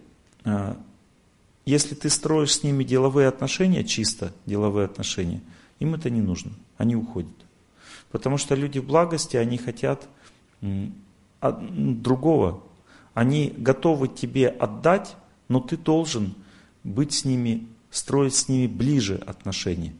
если 1.64 1.95
ты 1.95 2.09
строишь 2.09 2.55
с 2.55 2.62
ними 2.62 2.84
деловые 2.84 3.28
отношения, 3.28 3.84
чисто 3.84 4.32
деловые 4.47 4.86
отношения, 4.86 5.43
им 5.80 5.95
это 5.95 6.11
не 6.11 6.20
нужно, 6.20 6.53
они 6.76 6.97
уходят. 6.97 7.34
Потому 8.11 8.39
что 8.39 8.55
люди 8.55 8.78
в 8.78 8.86
благости, 8.86 9.36
они 9.36 9.59
хотят 9.59 10.09
другого. 11.41 12.62
Они 13.14 13.53
готовы 13.57 14.09
тебе 14.09 14.49
отдать, 14.49 15.16
но 15.49 15.61
ты 15.61 15.76
должен 15.76 16.34
быть 16.84 17.12
с 17.12 17.24
ними, 17.24 17.66
строить 17.91 18.34
с 18.34 18.49
ними 18.49 18.66
ближе 18.66 19.16
отношения, 19.26 19.93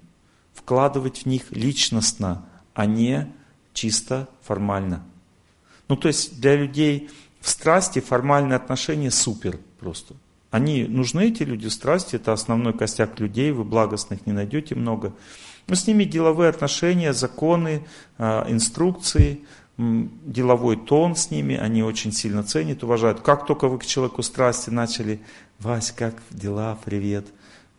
вкладывать 0.55 1.25
в 1.25 1.27
них 1.27 1.51
личностно, 1.51 2.47
а 2.75 2.87
не 2.87 3.33
чисто 3.73 4.29
формально. 4.43 5.05
Ну 5.89 5.97
то 5.97 6.09
есть 6.09 6.41
для 6.41 6.57
людей 6.57 7.11
в 7.41 7.49
страсти 7.49 8.01
формальные 8.01 8.57
отношения 8.57 9.11
супер 9.11 9.59
просто. 9.81 10.15
Они 10.51 10.85
нужны, 10.85 11.29
эти 11.29 11.43
люди, 11.43 11.67
страсти, 11.69 12.17
это 12.17 12.33
основной 12.33 12.73
костяк 12.73 13.21
людей, 13.21 13.53
вы 13.53 13.65
благостных 13.65 14.27
не 14.27 14.33
найдете 14.33 14.75
много. 14.75 15.15
Но 15.67 15.75
с 15.75 15.87
ними 15.87 16.05
деловые 16.05 16.49
отношения, 16.49 17.13
законы, 17.13 17.87
а, 18.17 18.47
инструкции, 18.49 19.45
деловой 19.77 20.77
тон 20.77 21.15
с 21.15 21.31
ними, 21.31 21.57
они 21.57 21.83
очень 21.83 22.13
сильно 22.13 22.43
ценят, 22.43 22.83
уважают. 22.83 23.21
Как 23.21 23.47
только 23.47 23.69
вы 23.69 23.79
к 23.79 23.87
человеку 23.87 24.23
страсти 24.23 24.71
начали, 24.71 25.21
Вась, 25.61 25.93
как 25.93 26.15
дела, 26.31 26.79
привет, 26.85 27.27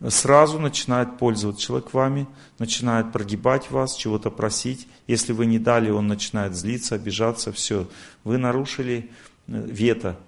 сразу 0.08 0.58
начинает 0.58 1.18
пользоваться 1.18 1.62
человек 1.62 1.92
вами, 1.92 2.26
начинает 2.58 3.12
прогибать 3.12 3.70
вас, 3.70 3.94
чего-то 3.94 4.30
просить. 4.30 4.88
Если 5.06 5.32
вы 5.32 5.46
не 5.46 5.58
дали, 5.58 5.90
он 5.90 6.06
начинает 6.06 6.54
злиться, 6.54 6.94
обижаться, 6.94 7.52
все. 7.52 7.88
Вы 8.24 8.38
нарушили 8.38 9.10
э, 9.46 9.66
вето, 9.66 10.18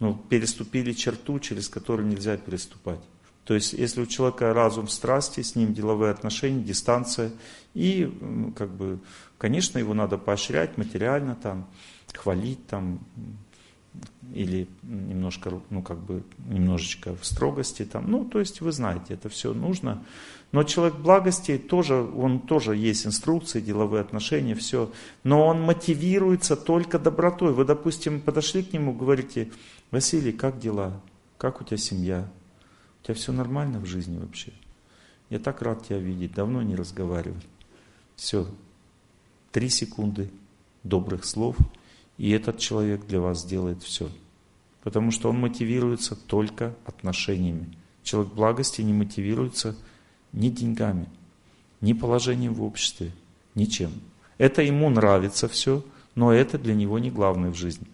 ну, 0.00 0.14
переступили 0.14 0.92
черту, 0.92 1.38
через 1.38 1.68
которую 1.68 2.08
нельзя 2.08 2.36
переступать. 2.36 3.00
То 3.44 3.54
есть, 3.54 3.72
если 3.72 4.02
у 4.02 4.06
человека 4.06 4.52
разум 4.52 4.86
в 4.86 4.92
страсти, 4.92 5.40
с 5.40 5.56
ним 5.56 5.72
деловые 5.72 6.10
отношения, 6.10 6.62
дистанция, 6.62 7.30
и, 7.72 8.12
как 8.56 8.70
бы, 8.70 8.98
конечно, 9.38 9.78
его 9.78 9.94
надо 9.94 10.18
поощрять 10.18 10.76
материально, 10.76 11.34
там, 11.34 11.66
хвалить, 12.12 12.66
там, 12.66 13.00
или 14.34 14.68
немножко, 14.82 15.62
ну, 15.70 15.80
как 15.80 15.98
бы, 15.98 16.22
немножечко 16.46 17.16
в 17.16 17.24
строгости, 17.24 17.86
там, 17.86 18.10
ну, 18.10 18.26
то 18.26 18.38
есть, 18.38 18.60
вы 18.60 18.70
знаете, 18.70 19.14
это 19.14 19.30
все 19.30 19.54
нужно. 19.54 20.04
Но 20.50 20.62
человек 20.62 20.96
благости 20.96 21.58
тоже, 21.58 21.94
он 21.94 22.40
тоже 22.40 22.74
есть 22.74 23.06
инструкции, 23.06 23.60
деловые 23.60 24.00
отношения, 24.00 24.54
все. 24.54 24.90
Но 25.22 25.46
он 25.46 25.60
мотивируется 25.60 26.56
только 26.56 26.98
добротой. 26.98 27.52
Вы, 27.52 27.66
допустим, 27.66 28.20
подошли 28.20 28.62
к 28.62 28.72
нему, 28.72 28.94
говорите, 28.94 29.50
Василий, 29.90 30.32
как 30.32 30.58
дела? 30.58 31.00
Как 31.38 31.60
у 31.60 31.64
тебя 31.64 31.78
семья? 31.78 32.28
У 33.00 33.06
тебя 33.06 33.14
все 33.14 33.32
нормально 33.32 33.78
в 33.78 33.86
жизни 33.86 34.18
вообще? 34.18 34.52
Я 35.30 35.38
так 35.38 35.62
рад 35.62 35.86
тебя 35.86 35.98
видеть, 35.98 36.34
давно 36.34 36.62
не 36.62 36.76
разговаривали. 36.76 37.42
Все, 38.14 38.46
три 39.50 39.68
секунды 39.70 40.30
добрых 40.84 41.24
слов, 41.24 41.56
и 42.18 42.30
этот 42.30 42.58
человек 42.58 43.06
для 43.06 43.20
вас 43.20 43.42
сделает 43.42 43.82
все. 43.82 44.10
Потому 44.82 45.10
что 45.10 45.30
он 45.30 45.38
мотивируется 45.38 46.16
только 46.16 46.74
отношениями. 46.84 47.76
Человек 48.02 48.32
благости 48.32 48.82
не 48.82 48.92
мотивируется 48.92 49.74
ни 50.32 50.50
деньгами, 50.50 51.08
ни 51.80 51.94
положением 51.94 52.54
в 52.54 52.62
обществе, 52.62 53.12
ничем. 53.54 53.92
Это 54.36 54.62
ему 54.62 54.90
нравится 54.90 55.48
все, 55.48 55.82
но 56.14 56.32
это 56.32 56.58
для 56.58 56.74
него 56.74 56.98
не 56.98 57.10
главное 57.10 57.50
в 57.50 57.54
жизни. 57.54 57.86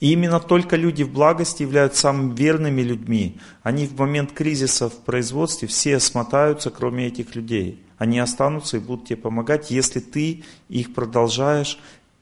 И 0.00 0.12
именно 0.12 0.38
только 0.38 0.76
люди 0.76 1.02
в 1.02 1.12
благости 1.12 1.62
являются 1.62 2.02
самыми 2.02 2.36
верными 2.36 2.82
людьми. 2.82 3.38
Они 3.62 3.86
в 3.86 3.98
момент 3.98 4.32
кризиса 4.32 4.88
в 4.88 4.96
производстве 4.98 5.66
все 5.66 5.98
смотаются, 5.98 6.70
кроме 6.70 7.08
этих 7.08 7.34
людей. 7.34 7.82
Они 7.98 8.20
останутся 8.20 8.76
и 8.76 8.80
будут 8.80 9.08
тебе 9.08 9.16
помогать, 9.16 9.72
если 9.72 9.98
ты 9.98 10.44
их 10.68 10.94
продолжаешь 10.94 11.78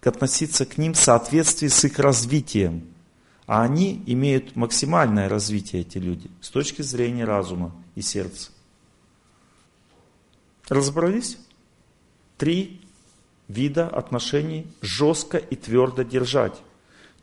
относиться 0.06 0.64
к 0.64 0.78
ним 0.78 0.94
в 0.94 0.98
соответствии 0.98 1.68
с 1.68 1.84
их 1.84 1.98
развитием, 1.98 2.86
А 3.46 3.62
они 3.62 4.02
имеют 4.06 4.56
максимальное 4.56 5.28
развитие, 5.28 5.82
эти 5.82 5.98
люди, 5.98 6.28
с 6.40 6.50
точки 6.50 6.82
зрения 6.82 7.24
разума 7.24 7.72
и 7.94 8.02
сердца. 8.02 8.50
Разобрались? 10.68 11.38
Три 12.38 12.80
вида 13.46 13.88
отношений 13.88 14.66
жестко 14.82 15.38
и 15.38 15.54
твердо 15.54 16.02
держать. 16.02 16.60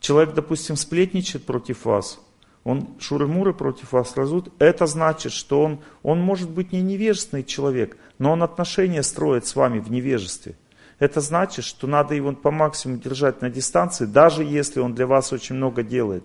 Человек, 0.04 0.34
допустим, 0.34 0.76
сплетничает 0.76 1.46
против 1.46 1.86
вас, 1.86 2.20
он 2.62 2.90
шуры-муры 2.98 3.54
против 3.54 3.92
вас 3.92 4.14
разут, 4.18 4.52
это 4.58 4.86
значит, 4.86 5.32
что 5.32 5.62
он, 5.62 5.80
он 6.02 6.20
может 6.20 6.50
быть 6.50 6.72
не 6.72 6.82
невежественный 6.82 7.42
человек, 7.42 7.96
но 8.18 8.32
он 8.32 8.42
отношения 8.42 9.02
строит 9.02 9.46
с 9.46 9.56
вами 9.56 9.78
в 9.78 9.90
невежестве. 9.90 10.56
Это 10.98 11.22
значит, 11.22 11.64
что 11.64 11.86
надо 11.86 12.14
его 12.14 12.34
по 12.34 12.50
максимуму 12.50 13.00
держать 13.00 13.40
на 13.40 13.48
дистанции, 13.48 14.04
даже 14.04 14.44
если 14.44 14.80
он 14.80 14.94
для 14.94 15.06
вас 15.06 15.32
очень 15.32 15.54
много 15.54 15.82
делает. 15.82 16.24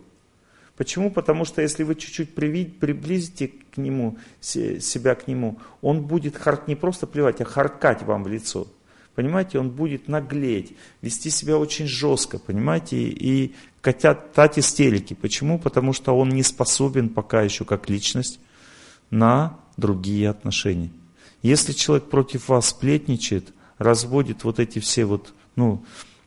Почему? 0.76 1.10
Потому 1.10 1.46
что 1.46 1.62
если 1.62 1.84
вы 1.84 1.96
чуть-чуть 1.96 2.36
приблизите 2.36 3.48
к 3.48 3.78
нему, 3.78 4.18
себя 4.42 5.16
к 5.16 5.26
нему, 5.26 5.58
он 5.80 6.02
будет 6.02 6.36
харк, 6.36 6.68
не 6.68 6.76
просто 6.76 7.08
плевать, 7.08 7.40
а 7.40 7.46
харкать 7.46 8.04
вам 8.04 8.26
в 8.26 8.28
лицо. 8.28 8.68
Понимаете, 9.20 9.60
он 9.60 9.70
будет 9.70 10.08
наглеть, 10.08 10.78
вести 11.02 11.30
себя 11.30 11.58
очень 11.58 11.88
жестко, 11.88 12.40
понимаете, 12.40 12.96
и 12.96 13.54
хотят 13.82 14.34
тать 14.34 14.60
истерики. 14.60 15.14
Почему? 15.14 15.60
Потому 15.60 15.94
что 15.94 16.18
он 16.18 16.30
не 16.30 16.44
способен 16.44 17.10
пока 17.10 17.42
еще 17.42 17.66
как 17.66 17.90
личность 17.90 18.40
на 19.10 19.58
другие 19.78 20.30
отношения. 20.30 20.92
Если 21.42 21.72
человек 21.72 22.10
против 22.10 22.50
вас 22.50 22.70
сплетничает, 22.70 23.54
разводит 23.78 24.44
вот 24.44 24.60
эти 24.60 24.80
все 24.80 25.06
вот, 25.06 25.34
ну, 25.56 25.84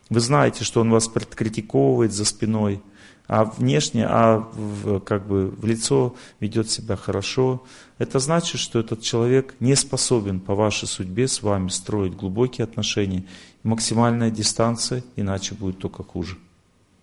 вы 0.09 0.20
знаете, 0.20 0.64
что 0.64 0.80
он 0.80 0.90
вас 0.90 1.09
критиковывает 1.09 2.12
за 2.12 2.24
спиной, 2.24 2.82
а 3.28 3.44
внешне, 3.44 4.07
а 4.07 4.48
в, 4.53 5.00
как 5.00 5.26
бы 5.26 5.48
в 5.48 5.64
лицо 5.64 6.16
ведет 6.40 6.70
себя 6.70 6.96
хорошо, 6.96 7.62
это 7.98 8.18
значит, 8.18 8.61
что 8.61 8.80
этот 8.80 9.00
человек 9.03 9.55
не 9.61 9.76
способен 9.76 10.40
по 10.40 10.55
вашей 10.55 10.88
судьбе 10.88 11.28
с 11.28 11.42
вами 11.42 11.68
строить 11.68 12.14
глубокие 12.14 12.64
отношения. 12.64 13.24
Максимальная 13.62 14.30
дистанция, 14.30 15.05
иначе 15.16 15.55
будет 15.55 15.78
только 15.78 16.03
хуже. 16.03 16.36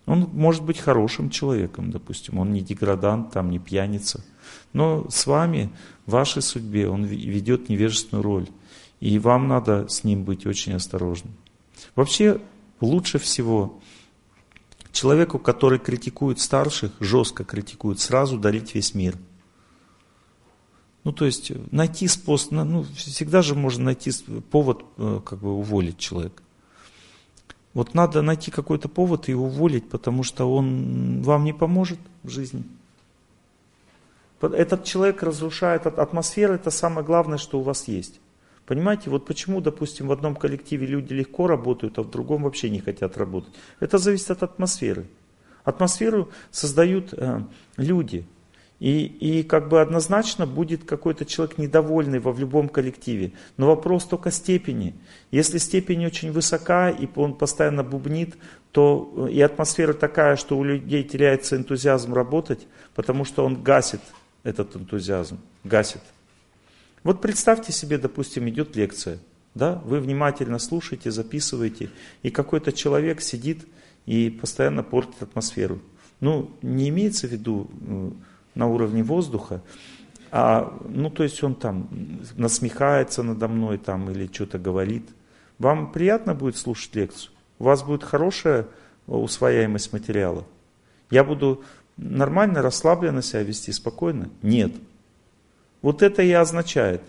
Он 0.06 0.28
может 0.32 0.64
быть 0.64 0.78
хорошим 0.78 1.30
человеком, 1.30 1.90
допустим, 1.90 2.38
он 2.38 2.52
не 2.52 2.62
деградант, 2.62 3.32
там, 3.32 3.50
не 3.50 3.58
пьяница. 3.58 4.24
Но 4.72 5.08
с 5.08 5.26
вами, 5.26 5.70
в 6.06 6.12
вашей 6.12 6.42
судьбе, 6.42 6.88
он 6.88 7.04
ведет 7.04 7.68
невежественную 7.68 8.22
роль. 8.22 8.48
И 9.00 9.18
вам 9.18 9.48
надо 9.48 9.88
с 9.88 10.04
ним 10.04 10.24
быть 10.24 10.46
очень 10.46 10.74
осторожным. 10.74 11.34
Вообще, 11.94 12.40
лучше 12.80 13.18
всего 13.18 13.80
человеку, 14.92 15.38
который 15.38 15.78
критикует 15.78 16.40
старших, 16.40 16.92
жестко 17.00 17.44
критикует, 17.44 18.00
сразу 18.00 18.38
дарить 18.38 18.74
весь 18.74 18.94
мир. 18.94 19.16
Ну, 21.04 21.12
то 21.12 21.24
есть, 21.24 21.52
найти 21.72 22.06
способ, 22.08 22.52
ну, 22.52 22.84
всегда 22.94 23.40
же 23.40 23.54
можно 23.54 23.84
найти 23.84 24.12
повод, 24.50 24.84
э, 24.98 25.20
как 25.24 25.38
бы, 25.38 25.54
уволить 25.54 25.96
человека. 25.96 26.42
Вот 27.72 27.94
надо 27.94 28.22
найти 28.22 28.50
какой-то 28.50 28.88
повод 28.88 29.28
и 29.28 29.34
уволить, 29.34 29.88
потому 29.88 30.22
что 30.22 30.52
он 30.52 31.22
вам 31.22 31.44
не 31.44 31.52
поможет 31.52 31.98
в 32.22 32.28
жизни. 32.28 32.64
Этот 34.40 34.84
человек 34.84 35.22
разрушает 35.22 35.86
атмосферу, 35.86 36.54
это 36.54 36.70
самое 36.70 37.06
главное, 37.06 37.38
что 37.38 37.60
у 37.60 37.62
вас 37.62 37.88
есть. 37.88 38.20
Понимаете, 38.66 39.10
вот 39.10 39.26
почему, 39.26 39.60
допустим, 39.60 40.06
в 40.06 40.12
одном 40.12 40.34
коллективе 40.34 40.86
люди 40.86 41.12
легко 41.12 41.46
работают, 41.46 41.98
а 41.98 42.02
в 42.02 42.10
другом 42.10 42.44
вообще 42.44 42.70
не 42.70 42.80
хотят 42.80 43.18
работать. 43.18 43.52
Это 43.80 43.98
зависит 43.98 44.30
от 44.30 44.42
атмосферы. 44.42 45.06
Атмосферу 45.64 46.30
создают 46.50 47.12
э, 47.12 47.42
люди. 47.76 48.26
И, 48.80 49.04
и 49.04 49.42
как 49.42 49.68
бы 49.68 49.82
однозначно 49.82 50.46
будет 50.46 50.84
какой-то 50.84 51.26
человек 51.26 51.58
недовольный 51.58 52.18
во 52.18 52.32
в 52.32 52.40
любом 52.40 52.70
коллективе. 52.70 53.32
Но 53.58 53.66
вопрос 53.66 54.04
только 54.04 54.30
степени. 54.30 54.94
Если 55.30 55.58
степень 55.58 56.06
очень 56.06 56.32
высока, 56.32 56.88
и 56.88 57.06
он 57.14 57.34
постоянно 57.34 57.84
бубнит, 57.84 58.36
то 58.72 59.26
э, 59.28 59.32
и 59.32 59.40
атмосфера 59.42 59.92
такая, 59.92 60.36
что 60.36 60.56
у 60.56 60.64
людей 60.64 61.04
теряется 61.04 61.56
энтузиазм 61.56 62.14
работать, 62.14 62.66
потому 62.94 63.26
что 63.26 63.44
он 63.44 63.62
гасит 63.62 64.00
этот 64.44 64.74
энтузиазм, 64.74 65.38
гасит. 65.62 66.00
Вот 67.02 67.20
представьте 67.20 67.72
себе, 67.72 67.98
допустим, 67.98 68.48
идет 68.48 68.76
лекция, 68.76 69.18
да, 69.54 69.82
вы 69.84 70.00
внимательно 70.00 70.58
слушаете, 70.58 71.10
записываете, 71.10 71.90
и 72.22 72.30
какой-то 72.30 72.72
человек 72.72 73.20
сидит 73.20 73.66
и 74.06 74.30
постоянно 74.30 74.82
портит 74.82 75.22
атмосферу. 75.22 75.80
Ну, 76.20 76.50
не 76.62 76.88
имеется 76.90 77.26
в 77.26 77.32
виду 77.32 77.70
э, 77.86 78.10
на 78.54 78.66
уровне 78.66 79.02
воздуха, 79.02 79.62
а, 80.32 80.78
ну, 80.88 81.10
то 81.10 81.24
есть 81.24 81.42
он 81.42 81.54
там 81.54 81.88
насмехается 82.36 83.22
надо 83.22 83.48
мной 83.48 83.78
там 83.78 84.10
или 84.10 84.30
что-то 84.32 84.58
говорит. 84.58 85.08
Вам 85.58 85.92
приятно 85.92 86.34
будет 86.34 86.56
слушать 86.56 86.94
лекцию? 86.94 87.32
У 87.58 87.64
вас 87.64 87.82
будет 87.82 88.04
хорошая 88.04 88.66
усвояемость 89.06 89.92
материала? 89.92 90.44
Я 91.10 91.24
буду 91.24 91.62
нормально, 91.96 92.62
расслабленно 92.62 93.22
себя 93.22 93.42
вести, 93.42 93.72
спокойно? 93.72 94.30
Нет. 94.42 94.72
Вот 95.82 96.02
это 96.02 96.22
и 96.22 96.30
означает. 96.30 97.02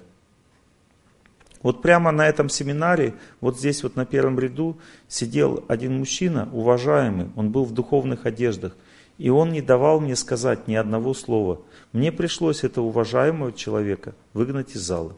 Вот 1.62 1.84
прямо 1.84 2.12
на 2.12 2.28
этом 2.28 2.50
семинаре, 2.50 3.14
вот 3.40 3.60
здесь 3.60 3.84
вот 3.84 3.96
на 3.96 4.06
первом 4.06 4.40
ряду, 4.40 4.80
сидел 5.08 5.64
один 5.68 6.00
мужчина, 6.00 6.50
уважаемый, 6.52 7.30
он 7.36 7.52
был 7.52 7.66
в 7.66 7.74
духовных 7.74 8.26
одеждах– 8.26 8.76
и 9.18 9.30
он 9.30 9.52
не 9.52 9.62
давал 9.62 10.00
мне 10.00 10.16
сказать 10.16 10.68
ни 10.68 10.76
одного 10.76 11.14
слова. 11.14 11.62
Мне 11.92 12.12
пришлось 12.12 12.64
этого 12.64 12.86
уважаемого 12.86 13.52
человека 13.52 14.16
выгнать 14.34 14.76
из 14.76 14.82
зала. 14.82 15.14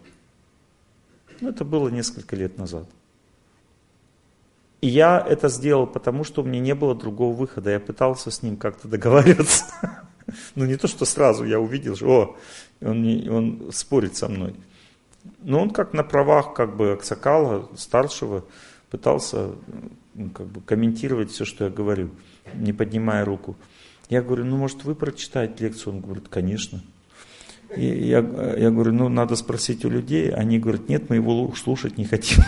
Ну, 1.40 1.50
это 1.50 1.66
было 1.66 1.90
несколько 1.90 2.36
лет 2.36 2.58
назад. 2.58 2.88
И 4.82 4.88
я 4.88 5.26
это 5.26 5.48
сделал, 5.48 5.88
потому 5.88 6.26
что 6.26 6.42
у 6.42 6.46
меня 6.46 6.60
не 6.60 6.76
было 6.76 6.94
другого 6.94 7.34
выхода. 7.34 7.70
Я 7.72 7.80
пытался 7.80 8.32
с 8.32 8.44
ним 8.44 8.58
как-то 8.58 8.88
договариваться. 8.88 9.66
Ну, 10.56 10.64
не 10.64 10.78
то, 10.78 10.88
что 10.88 11.04
сразу 11.04 11.44
я 11.44 11.60
увидел, 11.60 11.98
что 11.98 12.08
о, 12.08 12.38
он, 12.88 13.30
он 13.30 13.72
спорит 13.74 14.16
со 14.16 14.30
мной. 14.30 14.56
Но 15.42 15.62
он 15.62 15.70
как 15.70 15.92
на 15.92 16.04
правах 16.04 16.54
как 16.54 16.78
бы 16.78 16.94
Аксакала, 16.94 17.70
старшего, 17.76 18.46
пытался 18.90 19.52
ну, 20.14 20.30
как 20.30 20.48
бы 20.48 20.62
комментировать 20.62 21.32
все, 21.32 21.44
что 21.44 21.66
я 21.66 21.70
говорю, 21.70 22.12
не 22.54 22.72
поднимая 22.72 23.26
руку. 23.26 23.58
Я 24.14 24.22
говорю, 24.22 24.46
ну 24.46 24.58
может 24.58 24.84
вы 24.84 24.94
прочитаете 24.94 25.64
лекцию? 25.64 25.96
Он 25.96 26.02
говорит, 26.02 26.28
конечно. 26.30 26.84
И 27.76 27.84
я, 27.84 28.20
я 28.20 28.70
говорю, 28.70 28.94
ну 28.94 29.10
надо 29.10 29.36
спросить 29.36 29.84
у 29.86 29.90
людей. 29.90 30.32
Они 30.32 30.60
говорят, 30.60 30.88
нет, 30.88 31.10
мы 31.10 31.16
его 31.16 31.52
слушать 31.56 31.98
не 31.98 32.06
хотим. 32.06 32.44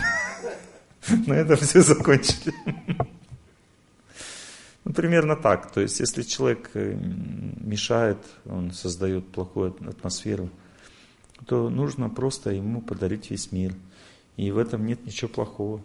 На 1.26 1.32
этом 1.34 1.56
все 1.56 1.82
закончили. 1.82 2.54
Ну, 4.84 4.92
примерно 4.92 5.34
так. 5.34 5.72
То 5.72 5.80
есть, 5.80 5.98
если 5.98 6.22
человек 6.22 6.70
э, 6.74 6.94
мешает, 6.94 8.18
он 8.44 8.70
создает 8.70 9.26
плохую 9.26 9.74
атмосферу, 9.84 10.48
то 11.46 11.68
нужно 11.68 12.08
просто 12.08 12.50
ему 12.52 12.80
подарить 12.80 13.28
весь 13.32 13.50
мир. 13.50 13.74
И 14.36 14.52
в 14.52 14.58
этом 14.58 14.86
нет 14.86 15.04
ничего 15.04 15.28
плохого. 15.28 15.82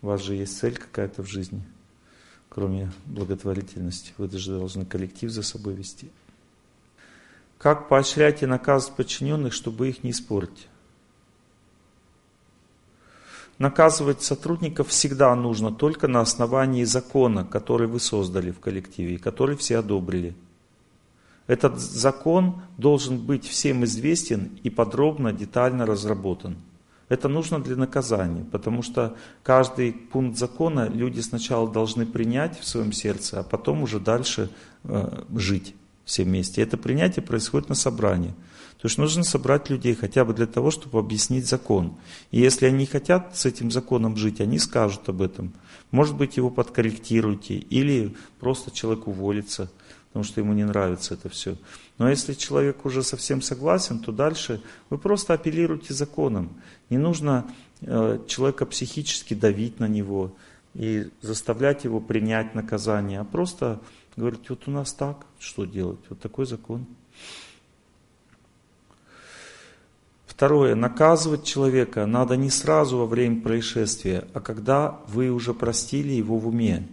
У 0.00 0.06
вас 0.06 0.22
же 0.22 0.36
есть 0.36 0.56
цель 0.56 0.76
какая-то 0.76 1.24
в 1.24 1.28
жизни 1.28 1.64
кроме 2.54 2.92
благотворительности. 3.06 4.12
Вы 4.16 4.28
даже 4.28 4.52
должны 4.52 4.84
коллектив 4.84 5.30
за 5.30 5.42
собой 5.42 5.74
вести. 5.74 6.10
Как 7.58 7.88
поощрять 7.88 8.42
и 8.42 8.46
наказывать 8.46 8.96
подчиненных, 8.96 9.52
чтобы 9.52 9.88
их 9.88 10.04
не 10.04 10.10
испортить? 10.10 10.68
Наказывать 13.58 14.22
сотрудников 14.22 14.88
всегда 14.88 15.34
нужно 15.34 15.72
только 15.72 16.08
на 16.08 16.20
основании 16.20 16.84
закона, 16.84 17.44
который 17.44 17.86
вы 17.86 18.00
создали 18.00 18.50
в 18.50 18.60
коллективе 18.60 19.14
и 19.14 19.18
который 19.18 19.56
все 19.56 19.78
одобрили. 19.78 20.34
Этот 21.46 21.78
закон 21.78 22.62
должен 22.78 23.18
быть 23.18 23.46
всем 23.46 23.84
известен 23.84 24.58
и 24.62 24.70
подробно, 24.70 25.32
детально 25.32 25.86
разработан. 25.86 26.56
Это 27.14 27.28
нужно 27.28 27.62
для 27.62 27.76
наказания, 27.76 28.44
потому 28.50 28.82
что 28.82 29.16
каждый 29.44 29.92
пункт 29.92 30.36
закона 30.36 30.88
люди 30.88 31.20
сначала 31.20 31.70
должны 31.70 32.06
принять 32.06 32.58
в 32.58 32.66
своем 32.66 32.90
сердце, 32.92 33.38
а 33.38 33.42
потом 33.44 33.84
уже 33.84 34.00
дальше 34.00 34.50
э, 34.82 35.22
жить 35.36 35.76
все 36.04 36.24
вместе. 36.24 36.60
Это 36.60 36.76
принятие 36.76 37.22
происходит 37.22 37.68
на 37.68 37.76
собрании. 37.76 38.34
То 38.80 38.88
есть 38.88 38.98
нужно 38.98 39.22
собрать 39.22 39.70
людей 39.70 39.94
хотя 39.94 40.24
бы 40.24 40.34
для 40.34 40.46
того, 40.46 40.72
чтобы 40.72 40.98
объяснить 40.98 41.46
закон. 41.46 41.94
И 42.32 42.40
если 42.40 42.66
они 42.66 42.84
хотят 42.84 43.36
с 43.36 43.46
этим 43.46 43.70
законом 43.70 44.16
жить, 44.16 44.40
они 44.40 44.58
скажут 44.58 45.08
об 45.08 45.22
этом. 45.22 45.52
Может 45.92 46.16
быть, 46.16 46.36
его 46.36 46.50
подкорректируйте, 46.50 47.54
или 47.54 48.16
просто 48.40 48.72
человек 48.72 49.06
уволится– 49.06 49.70
потому 50.14 50.24
что 50.24 50.40
ему 50.40 50.54
не 50.54 50.64
нравится 50.64 51.12
это 51.12 51.28
все. 51.28 51.56
Но 51.98 52.08
если 52.08 52.32
человек 52.32 52.86
уже 52.86 53.02
совсем 53.02 53.42
согласен, 53.42 53.98
то 53.98 54.12
дальше 54.12 54.62
вы 54.88 54.96
просто 54.96 55.34
апеллируете 55.34 55.92
законом. 55.92 56.54
Не 56.88 56.96
нужно 56.96 57.52
э, 57.82 58.20
человека 58.26 58.64
психически 58.64 59.34
давить 59.34 59.80
на 59.80 59.88
него 59.88 60.34
и 60.72 61.10
заставлять 61.20 61.84
его 61.84 62.00
принять 62.00 62.54
наказание, 62.54 63.20
а 63.20 63.24
просто 63.24 63.80
Говорить, 64.16 64.48
вот 64.48 64.68
у 64.68 64.70
нас 64.70 64.92
так, 64.92 65.26
что 65.40 65.64
делать? 65.64 65.98
Вот 66.08 66.20
такой 66.20 66.46
закон. 66.46 66.86
Второе. 70.26 70.74
Наказывать 70.74 71.44
человека 71.44 72.06
надо 72.06 72.36
не 72.36 72.50
сразу 72.50 72.98
во 72.98 73.06
время 73.06 73.40
происшествия, 73.40 74.26
а 74.32 74.40
когда 74.40 75.00
вы 75.08 75.30
уже 75.30 75.52
простили 75.52 76.12
его 76.12 76.38
в 76.38 76.48
уме. 76.48 76.86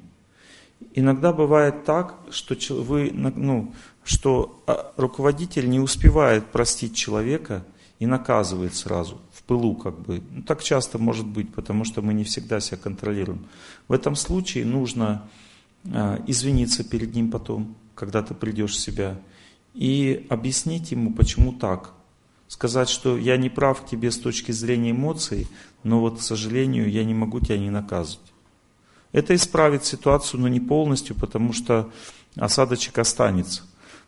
Иногда 0.93 1.31
бывает 1.31 1.85
так, 1.85 2.15
что 2.31 2.55
вы, 2.81 3.11
ну, 3.13 3.73
что 4.03 4.61
а, 4.67 4.91
руководитель 4.97 5.69
не 5.69 5.79
успевает 5.79 6.45
простить 6.47 6.95
человека 6.95 7.63
и 7.99 8.05
наказывает 8.05 8.73
сразу, 8.73 9.21
в 9.31 9.43
пылу 9.43 9.75
как 9.75 9.99
бы. 9.99 10.21
Ну, 10.31 10.41
так 10.43 10.63
часто 10.63 10.97
может 10.97 11.25
быть, 11.25 11.53
потому 11.53 11.85
что 11.85 12.01
мы 12.01 12.13
не 12.13 12.23
всегда 12.23 12.59
себя 12.59 12.77
контролируем. 12.77 13.45
В 13.87 13.93
этом 13.93 14.15
случае 14.15 14.65
нужно 14.65 15.29
э, 15.83 16.17
извиниться 16.25 16.83
перед 16.83 17.13
ним 17.13 17.29
потом, 17.29 17.75
когда 17.93 18.23
ты 18.23 18.33
придешь 18.33 18.71
в 18.71 18.79
себя, 18.79 19.19
и 19.73 20.25
объяснить 20.29 20.91
ему, 20.91 21.13
почему 21.13 21.53
так. 21.53 21.93
Сказать, 22.47 22.89
что 22.89 23.17
я 23.17 23.37
не 23.37 23.49
прав 23.49 23.81
к 23.81 23.87
тебе 23.87 24.11
с 24.11 24.17
точки 24.17 24.51
зрения 24.51 24.91
эмоций, 24.91 25.47
но 25.83 26.01
вот, 26.01 26.17
к 26.17 26.21
сожалению, 26.21 26.89
я 26.89 27.05
не 27.05 27.13
могу 27.13 27.39
тебя 27.39 27.57
не 27.57 27.69
наказывать. 27.69 28.30
Это 29.11 29.35
исправит 29.35 29.83
ситуацию, 29.83 30.39
но 30.41 30.47
не 30.47 30.59
полностью, 30.59 31.15
потому 31.15 31.53
что 31.53 31.91
осадочек 32.35 32.97
останется. 32.97 33.63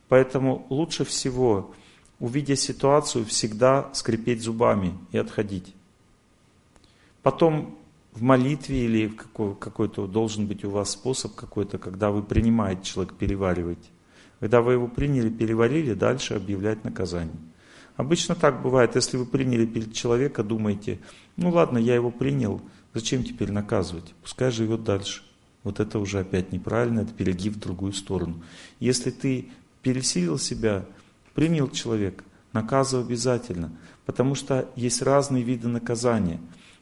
Поэтому 0.08 0.66
лучше 0.70 1.04
всего, 1.04 1.74
увидя 2.20 2.56
ситуацию, 2.56 3.26
всегда 3.26 3.90
скрипеть 3.94 4.42
зубами 4.42 4.98
и 5.12 5.18
отходить. 5.18 5.74
Потом 7.22 7.78
в 8.14 8.22
молитве 8.22 8.86
или 8.86 9.08
какой-то 9.10 10.08
должен 10.08 10.46
быть 10.46 10.64
у 10.64 10.70
вас 10.70 10.92
способ 10.92 11.36
какой-то, 11.36 11.78
когда 11.78 12.12
вы 12.12 12.22
принимаете 12.22 12.84
человека, 12.84 13.16
перевариваете. 13.16 13.90
Когда 14.40 14.62
вы 14.62 14.74
его 14.74 14.88
приняли, 14.88 15.30
переварили, 15.30 15.94
дальше 15.94 16.36
объявлять 16.36 16.84
наказание. 16.84 17.36
Обычно 17.96 18.36
так 18.36 18.62
бывает, 18.62 18.96
если 18.96 19.18
вы 19.18 19.26
приняли 19.26 19.66
человека, 19.92 20.44
думаете, 20.44 21.00
ну 21.38 21.50
ладно, 21.50 21.78
я 21.78 21.96
его 21.96 22.12
принял, 22.12 22.62
зачем 22.94 23.24
теперь 23.24 23.52
наказывать? 23.52 24.14
Пускай 24.22 24.52
живет 24.52 24.84
дальше. 24.84 25.24
Вот 25.64 25.80
это 25.80 25.99
уже 25.99 26.20
опять 26.20 26.52
неправильно, 26.52 27.02
это 27.02 27.14
перегиб 27.14 27.53
в 27.53 27.60
другую 27.60 27.94
сторону. 27.94 28.44
Если 28.80 29.11
ты 29.11 29.49
пересилил 29.82 30.38
себя, 30.38 30.86
принял 31.34 31.70
человека, 31.70 32.24
наказывай 32.52 33.06
обязательно. 33.06 33.72
Потому 34.06 34.36
что 34.36 34.70
есть 34.76 35.02
разные 35.02 35.44
виды 35.44 35.68
наказания. 35.68 36.40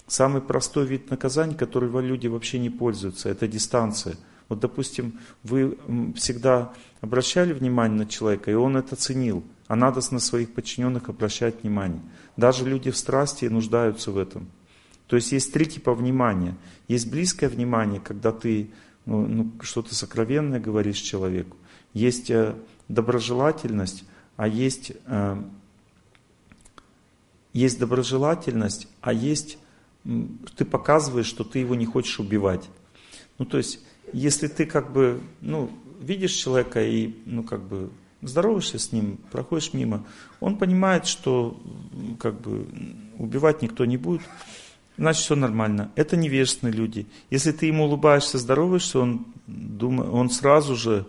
Самый 0.07 0.41
простой 0.41 0.85
вид 0.85 1.09
наказания, 1.09 1.55
который 1.55 1.89
люди 2.01 2.27
вообще 2.27 2.59
не 2.59 2.69
пользуются, 2.69 3.29
это 3.29 3.47
дистанция. 3.47 4.17
Вот, 4.49 4.59
допустим, 4.59 5.19
вы 5.43 5.77
всегда 6.15 6.73
обращали 6.99 7.53
внимание 7.53 7.99
на 7.99 8.05
человека, 8.05 8.51
и 8.51 8.55
он 8.55 8.75
это 8.75 8.97
ценил, 8.97 9.45
а 9.67 9.77
надо 9.77 10.01
на 10.11 10.19
своих 10.19 10.53
подчиненных 10.53 11.07
обращать 11.07 11.63
внимание. 11.63 12.01
Даже 12.35 12.65
люди 12.67 12.91
в 12.91 12.97
страсти 12.97 13.45
нуждаются 13.45 14.11
в 14.11 14.17
этом. 14.17 14.49
То 15.11 15.17
есть 15.17 15.33
есть 15.33 15.51
три 15.51 15.65
типа 15.65 15.93
внимания. 15.93 16.55
Есть 16.87 17.11
близкое 17.11 17.49
внимание, 17.49 17.99
когда 17.99 18.31
ты 18.31 18.69
ну, 19.05 19.27
ну, 19.27 19.51
что-то 19.59 19.93
сокровенное 19.93 20.61
говоришь 20.61 20.99
человеку. 20.99 21.57
Есть 21.93 22.31
э, 22.31 22.55
доброжелательность, 22.87 24.05
а 24.37 24.47
есть, 24.47 24.93
э, 25.07 25.43
есть 27.51 27.77
доброжелательность, 27.77 28.87
а 29.01 29.11
есть 29.11 29.57
ты 30.55 30.63
показываешь, 30.63 31.25
что 31.25 31.43
ты 31.43 31.59
его 31.59 31.75
не 31.75 31.85
хочешь 31.85 32.17
убивать. 32.21 32.69
Ну, 33.37 33.43
то 33.43 33.57
есть, 33.57 33.81
если 34.13 34.47
ты 34.47 34.65
как 34.65 34.93
бы, 34.93 35.19
ну, 35.41 35.69
видишь 35.99 36.31
человека 36.31 36.81
и, 36.81 37.13
ну, 37.25 37.43
как 37.43 37.63
бы, 37.63 37.89
здороваешься 38.21 38.79
с 38.79 38.93
ним, 38.93 39.17
проходишь 39.29 39.73
мимо, 39.73 40.05
он 40.39 40.57
понимает, 40.57 41.05
что, 41.05 41.61
как 42.17 42.39
бы, 42.39 42.65
убивать 43.17 43.61
никто 43.61 43.83
не 43.83 43.97
будет, 43.97 44.21
значит, 45.01 45.23
все 45.23 45.35
нормально. 45.35 45.91
Это 45.95 46.15
невежественные 46.15 46.73
люди. 46.73 47.07
Если 47.29 47.51
ты 47.51 47.65
ему 47.65 47.85
улыбаешься, 47.85 48.37
здороваешься, 48.37 48.99
он, 48.99 49.25
думает, 49.47 50.09
он 50.11 50.29
сразу 50.29 50.75
же 50.75 51.07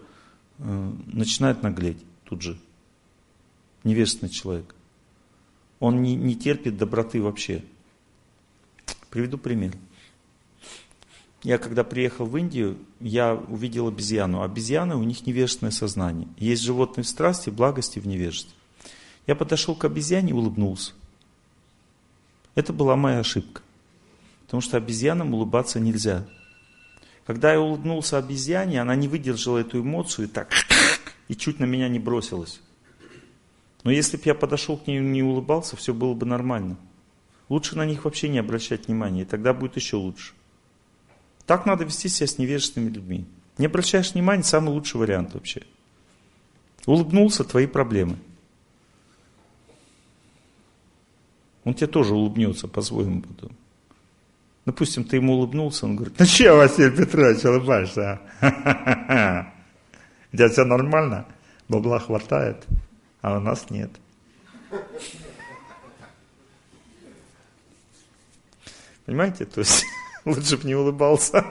э, 0.58 0.92
начинает 1.06 1.62
наглеть 1.62 1.98
тут 2.24 2.40
же. 2.40 2.58
Невежественный 3.84 4.30
человек. 4.30 4.74
Он 5.78 6.00
не, 6.02 6.14
не 6.14 6.34
терпит 6.36 6.78
доброты 6.78 7.20
вообще. 7.20 7.62
Приведу 9.10 9.36
пример. 9.36 9.72
Я 11.42 11.58
когда 11.58 11.84
приехал 11.84 12.24
в 12.24 12.34
Индию, 12.36 12.78
я 13.00 13.34
увидел 13.34 13.88
обезьяну. 13.88 14.42
Обезьяны, 14.42 14.96
у 14.96 15.02
них 15.02 15.26
невежественное 15.26 15.72
сознание. 15.72 16.28
Есть 16.38 16.62
животные 16.62 17.04
в 17.04 17.08
страсти, 17.08 17.50
благости 17.50 17.98
в 17.98 18.06
невежестве. 18.06 18.54
Я 19.26 19.34
подошел 19.34 19.74
к 19.74 19.84
обезьяне 19.84 20.30
и 20.30 20.34
улыбнулся. 20.34 20.92
Это 22.54 22.72
была 22.72 22.96
моя 22.96 23.18
ошибка. 23.18 23.60
Потому 24.52 24.60
что 24.60 24.76
обезьянам 24.76 25.32
улыбаться 25.32 25.80
нельзя. 25.80 26.26
Когда 27.24 27.54
я 27.54 27.60
улыбнулся 27.62 28.18
обезьяне, 28.18 28.82
она 28.82 28.94
не 28.94 29.08
выдержала 29.08 29.56
эту 29.56 29.80
эмоцию 29.80 30.28
и 30.28 30.30
так, 30.30 30.52
и 31.28 31.34
чуть 31.34 31.58
на 31.58 31.64
меня 31.64 31.88
не 31.88 31.98
бросилась. 31.98 32.60
Но 33.82 33.90
если 33.90 34.18
бы 34.18 34.24
я 34.26 34.34
подошел 34.34 34.76
к 34.76 34.86
ней 34.86 34.98
и 34.98 35.00
не 35.00 35.22
улыбался, 35.22 35.74
все 35.76 35.94
было 35.94 36.12
бы 36.12 36.26
нормально. 36.26 36.76
Лучше 37.48 37.78
на 37.78 37.86
них 37.86 38.04
вообще 38.04 38.28
не 38.28 38.40
обращать 38.40 38.88
внимания, 38.88 39.22
и 39.22 39.24
тогда 39.24 39.54
будет 39.54 39.76
еще 39.76 39.96
лучше. 39.96 40.34
Так 41.46 41.64
надо 41.64 41.84
вести 41.84 42.10
себя 42.10 42.26
с 42.26 42.36
невежественными 42.36 42.92
людьми. 42.92 43.24
Не 43.56 43.64
обращаешь 43.64 44.12
внимания, 44.12 44.42
самый 44.42 44.74
лучший 44.74 45.00
вариант 45.00 45.32
вообще. 45.32 45.62
Улыбнулся, 46.84 47.42
твои 47.44 47.66
проблемы. 47.66 48.18
Он 51.64 51.72
тебе 51.72 51.86
тоже 51.86 52.14
улыбнется 52.14 52.68
по-своему 52.68 53.22
потом. 53.22 53.56
Допустим, 54.64 55.02
ты 55.04 55.16
ему 55.16 55.34
улыбнулся, 55.34 55.86
он 55.86 55.96
говорит, 55.96 56.18
ну 56.18 56.24
че, 56.24 56.52
Василий 56.52 56.90
Петрович, 56.90 57.44
улыбаешься? 57.44 58.20
А? 58.40 59.52
У 60.32 60.36
тебя 60.36 60.48
все 60.48 60.64
нормально? 60.64 61.26
Бабла 61.68 61.98
хватает, 61.98 62.64
а 63.20 63.36
у 63.38 63.40
нас 63.40 63.70
нет. 63.70 63.90
Понимаете? 69.04 69.46
То 69.46 69.60
есть 69.60 69.84
лучше 70.24 70.56
бы 70.56 70.68
не 70.68 70.76
улыбался. 70.76 71.44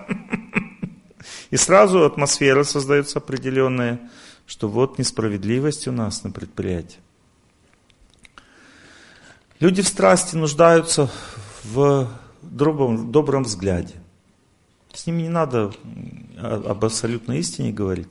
И 1.49 1.57
сразу 1.57 2.05
атмосфера 2.05 2.63
создается 2.63 3.19
определенная, 3.19 3.99
что 4.47 4.69
вот 4.69 4.97
несправедливость 4.97 5.87
у 5.87 5.91
нас 5.91 6.23
на 6.23 6.31
предприятии. 6.31 6.99
Люди 9.59 9.81
в 9.81 9.87
страсти 9.87 10.35
нуждаются 10.37 11.11
в 11.63 12.09
добром, 12.41 13.11
добром 13.11 13.43
взгляде. 13.43 13.95
С 14.93 15.07
ними 15.07 15.23
не 15.23 15.29
надо 15.29 15.73
об 16.37 16.83
абсолютной 16.83 17.39
истине 17.39 17.71
говорить. 17.71 18.09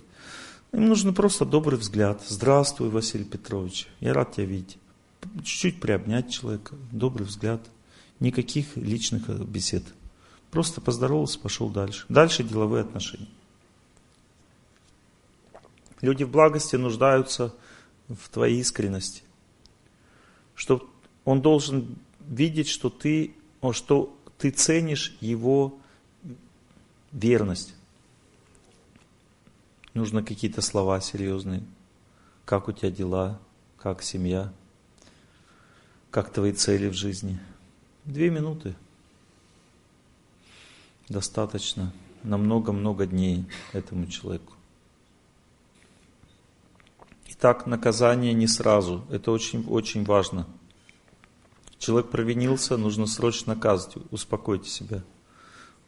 Им 0.73 0.87
нужно 0.87 1.13
просто 1.13 1.45
добрый 1.45 1.79
взгляд. 1.79 2.23
Здравствуй, 2.27 2.91
Василий 2.91 3.25
Петрович, 3.25 3.89
я 4.01 4.15
рад 4.15 4.33
тебя 4.33 4.47
видеть. 4.47 4.79
Чуть-чуть 5.45 5.81
приобнять 5.81 6.31
человека, 6.31 6.75
добрый 6.93 7.27
взгляд. 7.27 7.61
Никаких 8.21 8.77
личных 8.77 9.29
бесед. 9.29 9.83
Просто 10.51 10.81
поздоровался, 10.81 11.39
пошел 11.39 11.69
дальше. 11.69 12.05
Дальше 12.09 12.43
деловые 12.45 12.83
отношения. 12.83 13.29
Люди 16.01 16.25
в 16.25 16.31
благости 16.31 16.77
нуждаются 16.77 17.55
в 18.09 18.29
твоей 18.31 18.61
искренности. 18.61 19.23
Что 20.55 20.89
он 21.25 21.43
должен 21.43 21.97
видеть, 22.21 22.69
что 22.69 22.91
ты, 22.91 23.35
что 23.73 24.17
ты 24.41 24.51
ценишь 24.51 25.15
его 25.21 25.79
верность. 27.13 27.75
Нужно 29.93 30.25
какие-то 30.25 30.63
слова 30.63 30.99
серьезные. 31.03 31.63
Как 32.47 32.67
у 32.67 32.73
тебя 32.73 32.91
дела? 32.91 33.39
Как 33.77 34.03
семья? 34.03 34.51
Как 36.11 36.33
твои 36.33 36.53
цели 36.53 36.89
в 36.89 36.95
жизни? 36.95 37.39
Две 38.07 38.31
минуты. 38.31 38.75
Достаточно 41.11 41.93
на 42.23 42.39
много-много 42.39 43.07
дней 43.07 43.45
этому 43.75 44.07
человеку. 44.07 44.55
Итак, 47.27 47.67
наказание 47.67 48.33
не 48.33 48.47
сразу. 48.47 49.05
Это 49.11 49.33
очень-очень 49.33 50.05
важно. 50.05 50.47
Человек 51.81 52.11
провинился, 52.11 52.77
нужно 52.77 53.07
срочно 53.07 53.55
наказывать. 53.55 54.07
Успокойте 54.11 54.69
себя. 54.69 55.03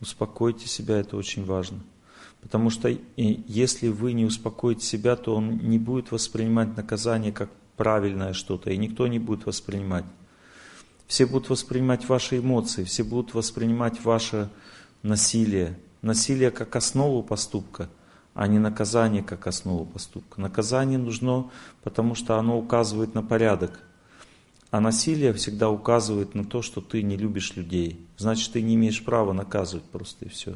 Успокойте 0.01 0.67
себя, 0.67 0.97
это 0.97 1.19
очень 1.19 1.45
важно. 1.45 1.81
Потому 2.41 2.71
что 2.71 2.89
если 3.17 3.89
вы 3.89 4.15
не 4.15 4.25
успокоите 4.25 4.87
себя, 4.87 5.17
то 5.17 5.37
он 5.37 5.59
не 5.59 5.79
будет 5.79 6.11
воспринимать 6.11 6.79
наказание 6.79 7.31
как 7.31 7.51
правильное 7.77 8.33
что-то, 8.33 8.71
и 8.71 8.79
никто 8.79 9.07
не 9.07 9.19
будет 9.19 9.45
воспринимать. 9.45 10.07
Все 11.07 11.27
будут 11.27 11.51
воспринимать 11.51 12.09
ваши 12.09 12.39
эмоции, 12.39 12.85
все 12.85 13.05
будут 13.05 13.35
воспринимать 13.35 14.03
ваше 14.03 14.49
насилие. 15.03 15.79
Насилие 16.01 16.51
как 16.51 16.75
основу 16.75 17.23
поступка, 17.23 17.91
а 18.33 18.47
не 18.47 18.59
наказание 18.59 19.23
как 19.23 19.47
основу 19.47 19.85
поступка. 19.85 20.41
Наказание 20.41 20.99
нужно, 20.99 21.51
потому 21.85 22.15
что 22.15 22.39
оно 22.39 22.59
указывает 22.59 23.15
на 23.15 23.23
порядок. 23.23 23.79
А 24.73 24.81
насилие 24.81 25.35
всегда 25.35 25.69
указывает 25.69 26.35
на 26.35 26.47
то, 26.47 26.63
что 26.63 26.81
ты 26.81 27.03
не 27.03 27.19
любишь 27.19 27.57
людей. 27.57 28.01
Значит, 28.17 28.53
ты 28.53 28.63
не 28.63 28.75
имеешь 28.75 29.05
права 29.05 29.35
наказывать 29.35 29.85
просто 29.85 30.25
и 30.25 30.29
все. 30.29 30.55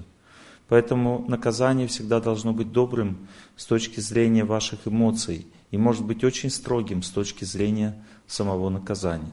Поэтому 0.68 1.26
наказание 1.28 1.86
всегда 1.86 2.18
должно 2.18 2.54
быть 2.54 2.72
добрым 2.72 3.28
с 3.56 3.66
точки 3.66 4.00
зрения 4.00 4.44
ваших 4.44 4.88
эмоций 4.88 5.46
и 5.70 5.76
может 5.76 6.02
быть 6.02 6.24
очень 6.24 6.48
строгим 6.48 7.02
с 7.02 7.10
точки 7.10 7.44
зрения 7.44 7.94
самого 8.26 8.70
наказания. 8.70 9.32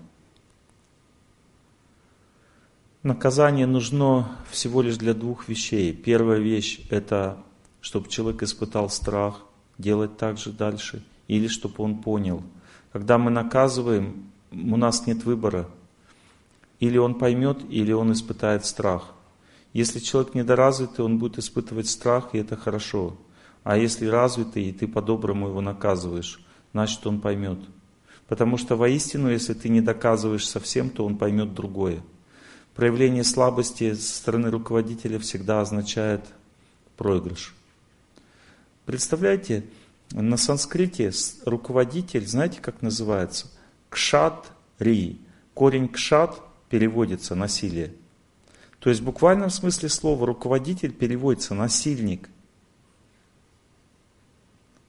Наказание 3.03 3.67
нужно 3.67 4.29
всего 4.51 4.81
лишь 4.81 4.97
для 4.97 5.13
двух 5.13 5.47
вещей. 5.47 5.93
Первая 5.93 6.39
вещь– 6.39 6.81
это 6.89 7.37
чтобы 7.79 8.09
человек 8.09 8.43
испытал 8.43 8.89
страх 8.89 9.41
делать 9.77 10.17
так 10.17 10.37
же 10.37 10.51
дальше, 10.51 11.03
или 11.29 11.47
чтобы 11.47 11.75
он 11.83 11.99
понял. 11.99 12.43
Когда 12.91 13.17
мы 13.17 13.31
наказываем, 13.31 14.32
у 14.53 14.77
нас 14.77 15.07
нет 15.07 15.23
выбора. 15.23 15.69
Или 16.79 16.97
он 16.97 17.15
поймет, 17.15 17.59
или 17.69 17.91
он 17.91 18.11
испытает 18.11 18.65
страх. 18.65 19.13
Если 19.73 19.99
человек 19.99 20.35
недоразвитый, 20.35 21.03
он 21.03 21.17
будет 21.17 21.39
испытывать 21.39 21.89
страх, 21.89 22.29
и 22.33 22.37
это 22.37 22.55
хорошо. 22.55 23.17
А 23.63 23.77
если 23.77 24.05
развитый, 24.05 24.65
и 24.65 24.73
ты 24.73 24.87
по-доброму 24.87 25.47
его 25.47 25.61
наказываешь, 25.61 26.43
значит 26.73 27.05
он 27.07 27.21
поймет. 27.21 27.59
Потому 28.27 28.57
что 28.57 28.75
воистину, 28.75 29.29
если 29.29 29.53
ты 29.53 29.69
не 29.69 29.81
доказываешь 29.81 30.47
совсем, 30.47 30.89
то 30.89 31.05
он 31.05 31.17
поймет 31.17 31.53
другое. 31.53 32.01
Проявление 32.75 33.23
слабости 33.23 33.93
со 33.93 34.15
стороны 34.15 34.49
руководителя 34.49 35.19
всегда 35.19 35.61
означает 35.61 36.21
проигрыш. 36.97 37.53
Представляете, 38.85 39.63
на 40.11 40.37
санскрите 40.37 41.11
руководитель, 41.45 42.27
знаете, 42.27 42.59
как 42.61 42.81
называется? 42.81 43.47
Кшат 43.93 44.51
ри. 44.79 45.21
Корень 45.53 45.87
кшат 45.87 46.41
переводится 46.67 47.35
насилие. 47.35 47.93
То 48.79 48.89
есть 48.89 49.01
в 49.01 49.05
буквальном 49.05 49.51
смысле 49.51 49.87
слова 49.87 50.25
руководитель 50.25 50.91
переводится 50.91 51.53
насильник. 51.53 52.27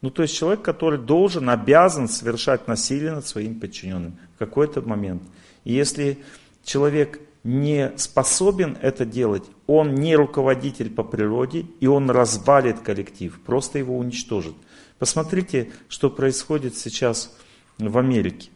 Ну, 0.00 0.10
то 0.10 0.22
есть 0.22 0.34
человек, 0.34 0.62
который 0.62 0.98
должен, 0.98 1.50
обязан 1.50 2.08
совершать 2.08 2.66
насилие 2.66 3.12
над 3.12 3.26
своим 3.26 3.60
подчиненным 3.60 4.18
в 4.36 4.38
какой-то 4.38 4.80
момент. 4.80 5.22
И 5.64 5.74
если 5.74 6.18
человек 6.64 7.20
не 7.42 7.92
способен 7.98 8.78
это 8.80 9.04
делать, 9.04 9.44
он 9.66 9.94
не 9.94 10.16
руководитель 10.16 10.88
по 10.88 11.04
природе, 11.04 11.66
и 11.80 11.86
он 11.86 12.10
развалит 12.10 12.80
коллектив, 12.80 13.38
просто 13.44 13.78
его 13.78 13.98
уничтожит. 13.98 14.54
Посмотрите, 14.98 15.70
что 15.88 16.08
происходит 16.08 16.74
сейчас 16.74 17.36
в 17.76 17.98
Америке. 17.98 18.48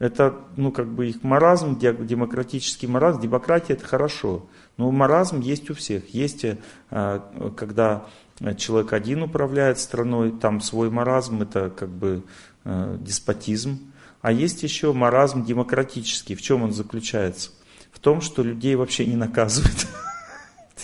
Это, 0.00 0.34
ну, 0.56 0.72
как 0.72 0.88
бы 0.88 1.10
их 1.10 1.22
маразм, 1.22 1.78
демократический 1.78 2.88
маразм, 2.88 3.20
демократия 3.20 3.74
это 3.74 3.84
хорошо, 3.84 4.46
но 4.76 4.90
маразм 4.90 5.38
есть 5.40 5.70
у 5.70 5.74
всех. 5.74 6.12
Есть, 6.12 6.44
э, 6.44 7.20
когда 7.56 8.06
человек 8.56 8.92
один 8.92 9.22
управляет 9.22 9.78
страной, 9.78 10.32
там 10.32 10.60
свой 10.60 10.90
маразм, 10.90 11.42
это 11.42 11.70
как 11.70 11.90
бы 11.90 12.24
э, 12.64 12.96
деспотизм. 13.00 13.92
А 14.20 14.32
есть 14.32 14.64
еще 14.64 14.92
маразм 14.92 15.44
демократический. 15.44 16.34
В 16.34 16.42
чем 16.42 16.64
он 16.64 16.72
заключается? 16.72 17.50
в 17.92 17.98
том, 17.98 18.20
что 18.20 18.42
людей 18.42 18.74
вообще 18.76 19.06
не 19.06 19.16
наказывают. 19.16 19.86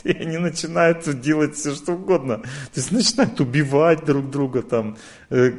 И 0.07 0.13
они 0.13 0.39
начинают 0.39 1.21
делать 1.21 1.57
все 1.57 1.75
что 1.75 1.95
угодно. 1.95 2.37
То 2.39 2.77
есть 2.77 2.93
начинают 2.93 3.41
убивать 3.41 4.05
друг 4.05 4.31
друга, 4.31 4.63
там, 4.63 4.97
э, 5.31 5.53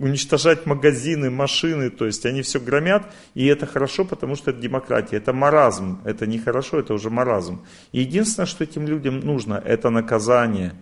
уничтожать 0.00 0.64
магазины, 0.64 1.30
машины. 1.30 1.90
То 1.90 2.06
есть 2.06 2.24
они 2.24 2.40
все 2.40 2.58
громят, 2.58 3.12
и 3.34 3.44
это 3.44 3.66
хорошо, 3.66 4.06
потому 4.06 4.34
что 4.34 4.50
это 4.50 4.60
демократия. 4.60 5.18
Это 5.18 5.34
маразм. 5.34 6.00
Это 6.04 6.26
не 6.26 6.38
хорошо, 6.38 6.80
это 6.80 6.94
уже 6.94 7.10
маразм. 7.10 7.66
И 7.92 8.00
единственное, 8.00 8.46
что 8.46 8.64
этим 8.64 8.86
людям 8.86 9.20
нужно, 9.20 9.62
это 9.62 9.90
наказание. 9.90 10.72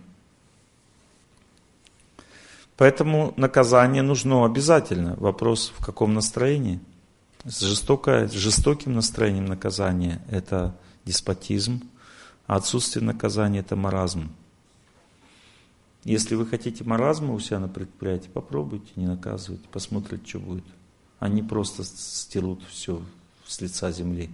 Поэтому 2.77 3.33
наказание 3.35 4.03
нужно 4.03 4.45
обязательно. 4.45 5.15
Вопрос, 5.17 5.73
в 5.77 5.85
каком 5.85 6.13
настроении. 6.13 6.79
С, 7.43 7.59
жестокое, 7.59 8.29
с 8.29 8.31
жестоким 8.31 8.93
настроением 8.93 9.45
наказания– 9.45 10.21
это 10.31 10.75
деспотизм, 11.03 11.83
а 12.47 12.55
отсутствие 12.55 13.03
наказания– 13.03 13.59
это 13.61 13.75
маразм. 13.75 14.29
Если 16.03 16.35
вы 16.35 16.45
хотите 16.45 16.83
маразма 16.83 17.33
у 17.33 17.39
себя 17.39 17.59
на 17.59 17.67
предприятии, 17.67 18.29
попробуйте, 18.29 18.91
не 18.95 19.07
наказывайте, 19.07 19.67
посмотрите, 19.71 20.23
что 20.27 20.39
будет. 20.39 20.65
Они 21.19 21.41
просто 21.41 21.83
стерут 21.83 22.63
все 22.69 23.01
с 23.45 23.59
лица 23.61 23.91
земли. 23.91 24.29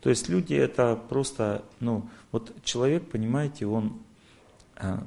То 0.00 0.10
есть 0.10 0.28
люди 0.28 0.54
это 0.54 0.94
просто, 0.96 1.64
ну, 1.80 2.08
вот 2.30 2.54
человек, 2.62 3.10
понимаете, 3.10 3.66
он 3.66 3.98
а, 4.76 5.04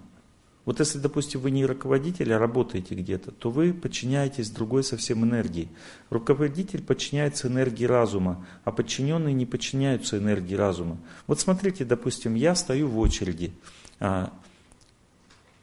вот 0.68 0.82
если, 0.82 0.98
допустим, 0.98 1.40
вы 1.40 1.52
не 1.52 1.66
руководитель, 1.66 2.34
а 2.34 2.38
работаете 2.38 2.94
где-то, 2.94 3.32
то 3.32 3.50
вы 3.50 3.74
подчиняетесь 3.74 4.50
другой 4.50 4.84
совсем 4.84 5.24
энергии. 5.24 5.70
Руководитель 6.10 6.84
подчиняется 6.84 7.48
энергии 7.48 7.86
разума, 7.86 8.46
а 8.66 8.74
подчиненные 8.74 9.34
не 9.34 9.46
подчиняются 9.46 10.18
энергии 10.18 10.56
разума. 10.56 10.98
Вот 11.26 11.40
смотрите, 11.40 11.86
допустим, 11.86 12.36
я 12.36 12.54
стою 12.54 12.90
в 12.90 13.00
очереди 13.00 13.54
а, 14.02 14.34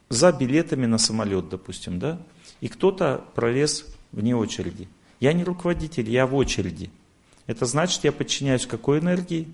за 0.08 0.32
билетами 0.32 0.86
на 0.86 0.96
самолет, 0.96 1.50
допустим, 1.50 1.98
да, 1.98 2.18
и 2.62 2.68
кто-то 2.68 3.22
пролез 3.34 3.84
вне 4.10 4.34
очереди. 4.34 4.88
Я 5.20 5.34
не 5.34 5.44
руководитель, 5.44 6.08
я 6.08 6.26
в 6.26 6.34
очереди. 6.34 6.90
Это 7.46 7.66
значит, 7.66 8.04
я 8.04 8.12
подчиняюсь 8.12 8.64
какой 8.64 9.00
энергии? 9.00 9.48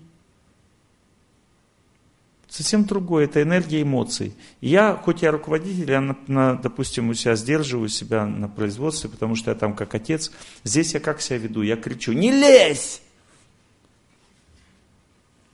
Совсем 2.51 2.83
другое, 2.83 3.25
это 3.25 3.41
энергия 3.41 3.81
эмоций. 3.81 4.35
Я, 4.59 4.95
хоть 4.95 5.21
я 5.21 5.31
руководитель, 5.31 5.89
я, 5.89 6.01
на, 6.01 6.17
на, 6.27 6.55
допустим, 6.55 7.09
у 7.09 7.13
себя 7.13 7.35
сдерживаю 7.35 7.87
себя 7.87 8.25
на 8.25 8.49
производстве, 8.49 9.09
потому 9.09 9.35
что 9.35 9.51
я 9.51 9.55
там 9.55 9.73
как 9.73 9.95
отец. 9.95 10.31
Здесь 10.65 10.93
я 10.93 10.99
как 10.99 11.21
себя 11.21 11.37
веду? 11.37 11.61
Я 11.61 11.77
кричу, 11.77 12.11
не 12.11 12.29
лезь! 12.29 13.01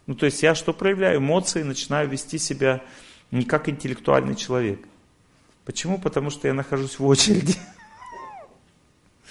Ну, 0.08 0.16
то 0.16 0.26
есть 0.26 0.42
я 0.42 0.56
что 0.56 0.74
проявляю? 0.74 1.20
Эмоции, 1.20 1.62
начинаю 1.62 2.10
вести 2.10 2.40
себя 2.40 2.82
не 3.30 3.44
как 3.44 3.70
интеллектуальный 3.70 4.36
человек. 4.36 4.80
Почему? 5.66 6.00
Потому 6.00 6.32
что 6.32 6.48
я 6.48 6.56
нахожусь 6.56 6.98
в 6.98 7.06
очереди. 7.06 7.56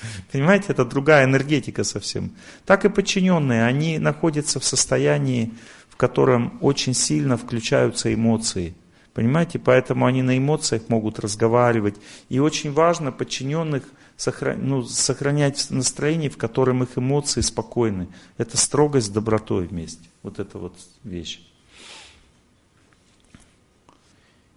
Понимаете, 0.30 0.66
это 0.68 0.84
другая 0.84 1.24
энергетика 1.24 1.82
совсем. 1.82 2.30
Так 2.64 2.84
и 2.84 2.90
подчиненные, 2.90 3.64
они 3.64 3.98
находятся 3.98 4.60
в 4.60 4.64
состоянии 4.64 5.52
в 5.96 5.98
котором 5.98 6.58
очень 6.60 6.92
сильно 6.92 7.38
включаются 7.38 8.12
эмоции. 8.12 8.74
Понимаете, 9.14 9.58
поэтому 9.58 10.04
они 10.04 10.20
на 10.20 10.36
эмоциях 10.36 10.90
могут 10.90 11.18
разговаривать. 11.18 11.96
И 12.28 12.38
очень 12.38 12.70
важно 12.70 13.12
подчиненных 13.12 13.84
ну, 14.58 14.82
сохранять 14.82 15.68
настроение, 15.70 16.28
в 16.28 16.36
котором 16.36 16.82
их 16.82 16.98
эмоции 16.98 17.40
спокойны. 17.40 18.08
Это 18.36 18.58
строгость 18.58 19.06
с 19.06 19.10
добротой 19.10 19.68
вместе. 19.68 20.06
Вот 20.22 20.38
это 20.38 20.58
вот 20.58 20.74
вещь. 21.02 21.40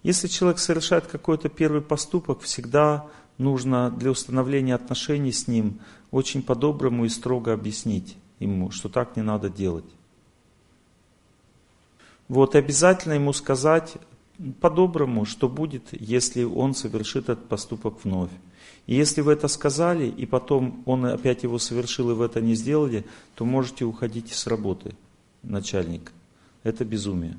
Если 0.04 0.28
человек 0.28 0.60
совершает 0.60 1.08
какой-то 1.08 1.48
первый 1.48 1.82
поступок, 1.82 2.42
всегда 2.42 3.06
нужно 3.38 3.92
для 3.92 4.12
установления 4.12 4.76
отношений 4.76 5.32
с 5.32 5.48
ним 5.48 5.80
очень 6.12 6.44
по-доброму 6.44 7.06
и 7.06 7.10
строго 7.10 7.54
объяснить 7.54 8.18
ему, 8.40 8.72
что 8.72 8.90
так 8.90 9.16
не 9.16 9.22
надо 9.22 9.50
делать. 9.50 9.86
Вот 12.30 12.56
обязательно 12.56 13.14
ему 13.14 13.34
сказать 13.34 13.96
по-доброму, 14.62 15.26
что 15.26 15.50
будет, 15.50 15.88
если 15.92 16.44
он 16.44 16.74
совершит 16.74 17.24
этот 17.24 17.50
поступок 17.50 17.96
вновь. 18.04 18.32
И 18.88 18.96
если 18.96 19.22
вы 19.22 19.34
это 19.34 19.48
сказали, 19.48 20.08
и 20.08 20.26
потом 20.26 20.82
он 20.86 21.06
опять 21.06 21.44
его 21.44 21.60
совершил, 21.60 22.12
и 22.12 22.14
вы 22.14 22.26
это 22.26 22.40
не 22.40 22.56
сделали, 22.56 23.06
то 23.36 23.46
можете 23.46 23.84
уходить 23.86 24.32
с 24.32 24.48
работы 24.48 24.96
начальник. 25.44 26.12
Это 26.64 26.86
безумие. 26.86 27.38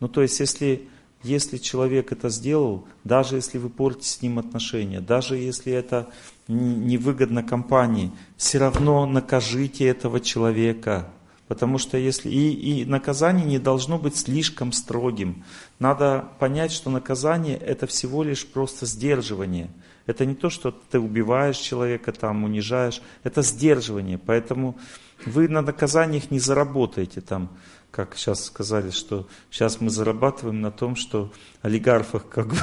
Ну 0.00 0.08
то 0.08 0.22
есть, 0.22 0.38
если, 0.40 0.88
если 1.22 1.58
человек 1.58 2.12
это 2.12 2.28
сделал, 2.28 2.86
даже 3.04 3.36
если 3.36 3.58
вы 3.58 3.68
портите 3.68 4.08
с 4.08 4.22
ним 4.22 4.38
отношения, 4.38 5.00
даже 5.00 5.36
если 5.36 5.72
это 5.72 6.08
невыгодно 6.48 7.42
компании, 7.42 8.12
все 8.36 8.58
равно 8.58 9.06
накажите 9.06 9.86
этого 9.86 10.20
человека. 10.20 11.10
Потому 11.50 11.78
что 11.78 11.98
если 11.98 12.30
и, 12.30 12.52
и 12.52 12.84
наказание 12.84 13.44
не 13.44 13.58
должно 13.58 13.98
быть 13.98 14.16
слишком 14.16 14.70
строгим. 14.70 15.42
Надо 15.80 16.28
понять, 16.38 16.70
что 16.70 16.90
наказание 16.90 17.56
это 17.56 17.88
всего 17.88 18.22
лишь 18.22 18.46
просто 18.46 18.86
сдерживание. 18.86 19.68
Это 20.06 20.26
не 20.26 20.36
то, 20.36 20.48
что 20.48 20.70
ты 20.70 21.00
убиваешь 21.00 21.56
человека, 21.56 22.12
там, 22.12 22.44
унижаешь. 22.44 23.02
Это 23.24 23.42
сдерживание. 23.42 24.16
Поэтому 24.16 24.78
вы 25.26 25.48
на 25.48 25.60
наказаниях 25.60 26.30
не 26.30 26.38
заработаете 26.38 27.20
там, 27.20 27.50
как 27.90 28.16
сейчас 28.16 28.44
сказали, 28.44 28.90
что 28.90 29.26
сейчас 29.50 29.80
мы 29.80 29.90
зарабатываем 29.90 30.60
на 30.60 30.70
том, 30.70 30.94
что 30.94 31.32
олигархах 31.62 32.28
как 32.28 32.46
бы 32.46 32.56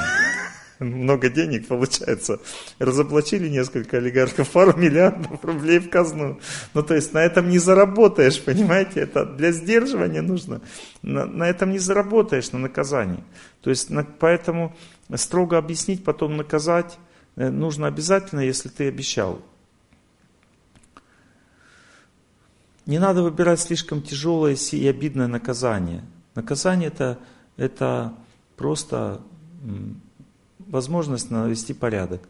много 0.78 1.28
денег 1.28 1.66
получается. 1.66 2.40
Разоблачили 2.78 3.48
несколько 3.48 3.96
олигархов, 3.98 4.50
пару 4.50 4.76
миллиардов 4.76 5.44
рублей 5.44 5.78
в 5.78 5.90
казну. 5.90 6.40
Ну, 6.74 6.82
то 6.82 6.94
есть 6.94 7.12
на 7.12 7.18
этом 7.18 7.48
не 7.48 7.58
заработаешь, 7.58 8.40
понимаете? 8.42 9.00
Это 9.00 9.24
для 9.24 9.52
сдерживания 9.52 10.22
нужно. 10.22 10.60
На, 11.02 11.26
на 11.26 11.48
этом 11.48 11.72
не 11.72 11.78
заработаешь, 11.78 12.52
на 12.52 12.58
наказании. 12.58 13.24
То 13.60 13.70
есть 13.70 13.90
на, 13.90 14.04
поэтому 14.04 14.76
строго 15.16 15.58
объяснить, 15.58 16.04
потом 16.04 16.36
наказать 16.36 16.98
э, 17.36 17.50
нужно 17.50 17.86
обязательно, 17.86 18.40
если 18.40 18.68
ты 18.68 18.88
обещал. 18.88 19.42
Не 22.86 22.98
надо 22.98 23.22
выбирать 23.22 23.60
слишком 23.60 24.00
тяжелое 24.00 24.56
и 24.72 24.86
обидное 24.86 25.26
наказание. 25.26 26.02
Наказание 26.34 26.88
это, 26.88 27.18
это 27.56 28.14
просто 28.56 29.20
возможность 30.68 31.30
навести 31.30 31.74
порядок 31.74 32.22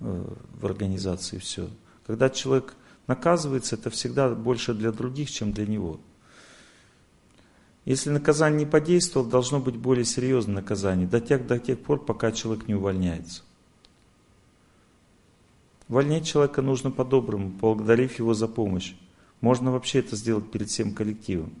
э, 0.00 0.24
в 0.60 0.66
организации, 0.66 1.38
все. 1.38 1.68
Когда 2.06 2.28
человек 2.30 2.74
наказывается, 3.06 3.76
это 3.76 3.90
всегда 3.90 4.30
больше 4.30 4.74
для 4.74 4.92
других, 4.92 5.30
чем 5.30 5.52
для 5.52 5.66
него. 5.66 6.00
Если 7.84 8.10
наказание 8.10 8.64
не 8.64 8.70
подействовало, 8.70 9.28
должно 9.28 9.60
быть 9.60 9.76
более 9.76 10.06
серьезное 10.06 10.56
наказание, 10.56 11.06
до 11.06 11.20
тех, 11.20 11.46
до 11.46 11.58
тех 11.58 11.78
пор, 11.78 12.02
пока 12.04 12.32
человек 12.32 12.66
не 12.66 12.74
увольняется. 12.74 13.42
Увольнять 15.88 16.26
человека 16.26 16.62
нужно 16.62 16.90
по-доброму, 16.90 17.52
поблагодарив 17.52 18.18
его 18.18 18.32
за 18.32 18.48
помощь. 18.48 18.94
Можно 19.42 19.70
вообще 19.70 19.98
это 19.98 20.16
сделать 20.16 20.50
перед 20.50 20.70
всем 20.70 20.94
коллективом. 20.94 21.52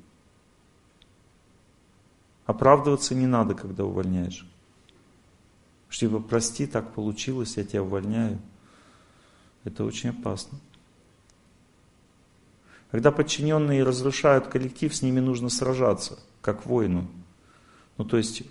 Оправдываться 2.46 3.14
не 3.14 3.26
надо, 3.26 3.54
когда 3.54 3.84
увольняешь. 3.84 4.46
Типа, 5.98 6.18
прости, 6.18 6.66
так 6.66 6.92
получилось, 6.92 7.56
я 7.56 7.64
тебя 7.64 7.82
увольняю. 7.82 8.38
Это 9.64 9.84
очень 9.84 10.10
опасно. 10.10 10.58
Когда 12.90 13.10
подчиненные 13.10 13.82
разрушают 13.82 14.48
коллектив, 14.48 14.94
с 14.94 15.02
ними 15.02 15.20
нужно 15.20 15.48
сражаться, 15.48 16.18
как 16.40 16.66
воину. 16.66 17.08
Ну, 17.96 18.04
то 18.04 18.16
есть, 18.16 18.42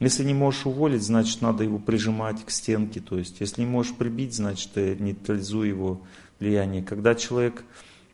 если 0.00 0.24
не 0.24 0.34
можешь 0.34 0.66
уволить, 0.66 1.02
значит, 1.02 1.42
надо 1.42 1.64
его 1.64 1.78
прижимать 1.78 2.44
к 2.44 2.50
стенке. 2.50 3.00
То 3.00 3.18
есть, 3.18 3.40
если 3.40 3.62
не 3.62 3.66
можешь 3.66 3.94
прибить, 3.94 4.34
значит, 4.34 4.74
нейтрализуй 4.76 5.68
его 5.68 6.00
влияние. 6.40 6.82
Когда 6.82 7.14
человек 7.14 7.62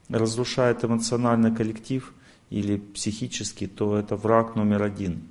разрушает 0.09 0.84
эмоционально 0.84 1.54
коллектив 1.54 2.12
или 2.50 2.76
психически, 2.76 3.66
то 3.66 3.96
это 3.96 4.16
враг 4.16 4.56
номер 4.56 4.82
один. 4.82 5.22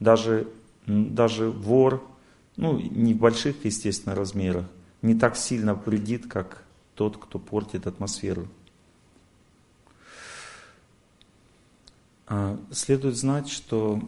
Даже, 0.00 0.48
даже 0.86 1.50
вор, 1.50 2.06
ну, 2.58 2.76
не 2.78 3.14
в 3.14 3.18
больших, 3.18 3.64
естественно, 3.64 4.16
размерах, 4.16 4.66
не 5.00 5.14
так 5.14 5.36
сильно 5.36 5.74
вредит, 5.74 6.26
как 6.26 6.64
тот, 6.96 7.16
кто 7.16 7.38
портит 7.38 7.86
атмосферу. 7.86 8.48
А, 12.26 12.58
следует 12.72 13.16
знать, 13.16 13.48
что 13.48 14.02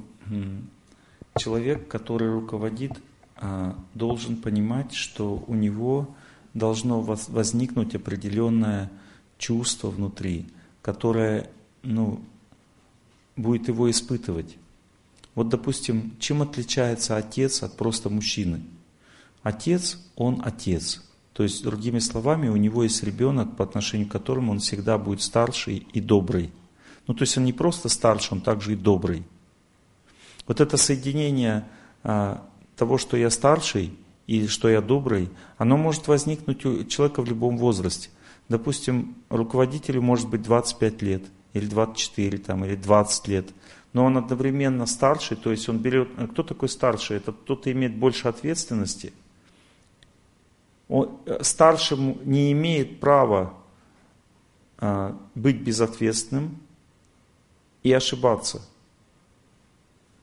человек, 1.39 1.87
который 1.87 2.29
руководит, 2.33 2.93
а, 3.37 3.79
должен 3.95 4.37
понимать, 4.37 4.95
что 4.95 5.45
у 5.47 5.55
него 5.55 6.13
должно 6.53 7.01
возникнуть 7.03 7.95
определенное 7.95 8.91
чувство 9.39 9.91
внутри, 9.91 10.49
которое 10.83 11.49
ну, 11.85 12.21
будет 13.37 13.69
его 13.69 13.89
испытывать. 13.89 14.57
Вот, 15.41 15.49
допустим, 15.49 16.13
чем 16.19 16.43
отличается 16.43 17.17
отец 17.17 17.63
от 17.63 17.75
просто 17.79 18.11
мужчины? 18.11 18.61
Отец, 19.43 19.99
он 20.15 20.43
отец. 20.45 21.03
То 21.33 21.45
есть, 21.45 21.65
другими 21.65 21.99
словами, 21.99 22.49
у 22.49 22.57
него 22.57 22.83
есть 22.83 23.03
ребенок, 23.03 23.57
по 23.57 23.65
отношению 23.65 24.07
к 24.07 24.13
которому 24.13 24.53
он 24.53 24.59
всегда 24.59 24.99
будет 24.99 25.23
старший 25.23 25.87
и 25.95 26.01
добрый. 26.03 26.53
Ну, 27.07 27.15
то 27.15 27.23
есть 27.23 27.39
он 27.39 27.47
не 27.47 27.55
просто 27.55 27.89
старший, 27.89 28.35
он 28.35 28.43
также 28.43 28.75
и 28.75 28.77
добрый. 28.77 29.25
Вот 30.47 30.61
это 30.61 30.77
соединение 30.77 31.67
а, 32.03 32.47
того, 32.77 32.99
что 32.99 33.17
я 33.17 33.31
старший 33.31 33.95
и 34.27 34.47
что 34.47 34.69
я 34.69 34.83
добрый, 34.83 35.31
оно 35.57 35.79
может 35.79 36.07
возникнуть 36.07 36.67
у 36.67 36.85
человека 36.85 37.23
в 37.23 37.27
любом 37.27 37.57
возрасте. 37.57 38.11
Допустим, 38.51 39.17
руководителю 39.31 40.03
может 40.03 40.29
быть 40.29 40.43
25 40.43 41.01
лет, 41.01 41.23
или 41.55 41.65
24, 41.65 42.37
там, 42.37 42.63
или 42.67 42.77
20 42.77 43.29
лет 43.29 43.49
но 43.93 44.05
он 44.05 44.17
одновременно 44.17 44.87
старший, 44.87 45.37
то 45.37 45.51
есть 45.51 45.69
он 45.69 45.79
берет... 45.79 46.09
Кто 46.33 46.43
такой 46.43 46.69
старший? 46.69 47.17
Это 47.17 47.33
кто-то 47.33 47.73
имеет 47.73 47.97
больше 47.97 48.29
ответственности. 48.29 49.13
Он, 50.89 51.19
э, 51.27 51.43
старшему 51.43 52.19
не 52.25 52.53
имеет 52.53 53.01
права 53.01 53.55
а, 54.79 55.17
быть 55.35 55.61
безответственным 55.61 56.59
и 57.83 57.93
ошибаться. 57.93 58.63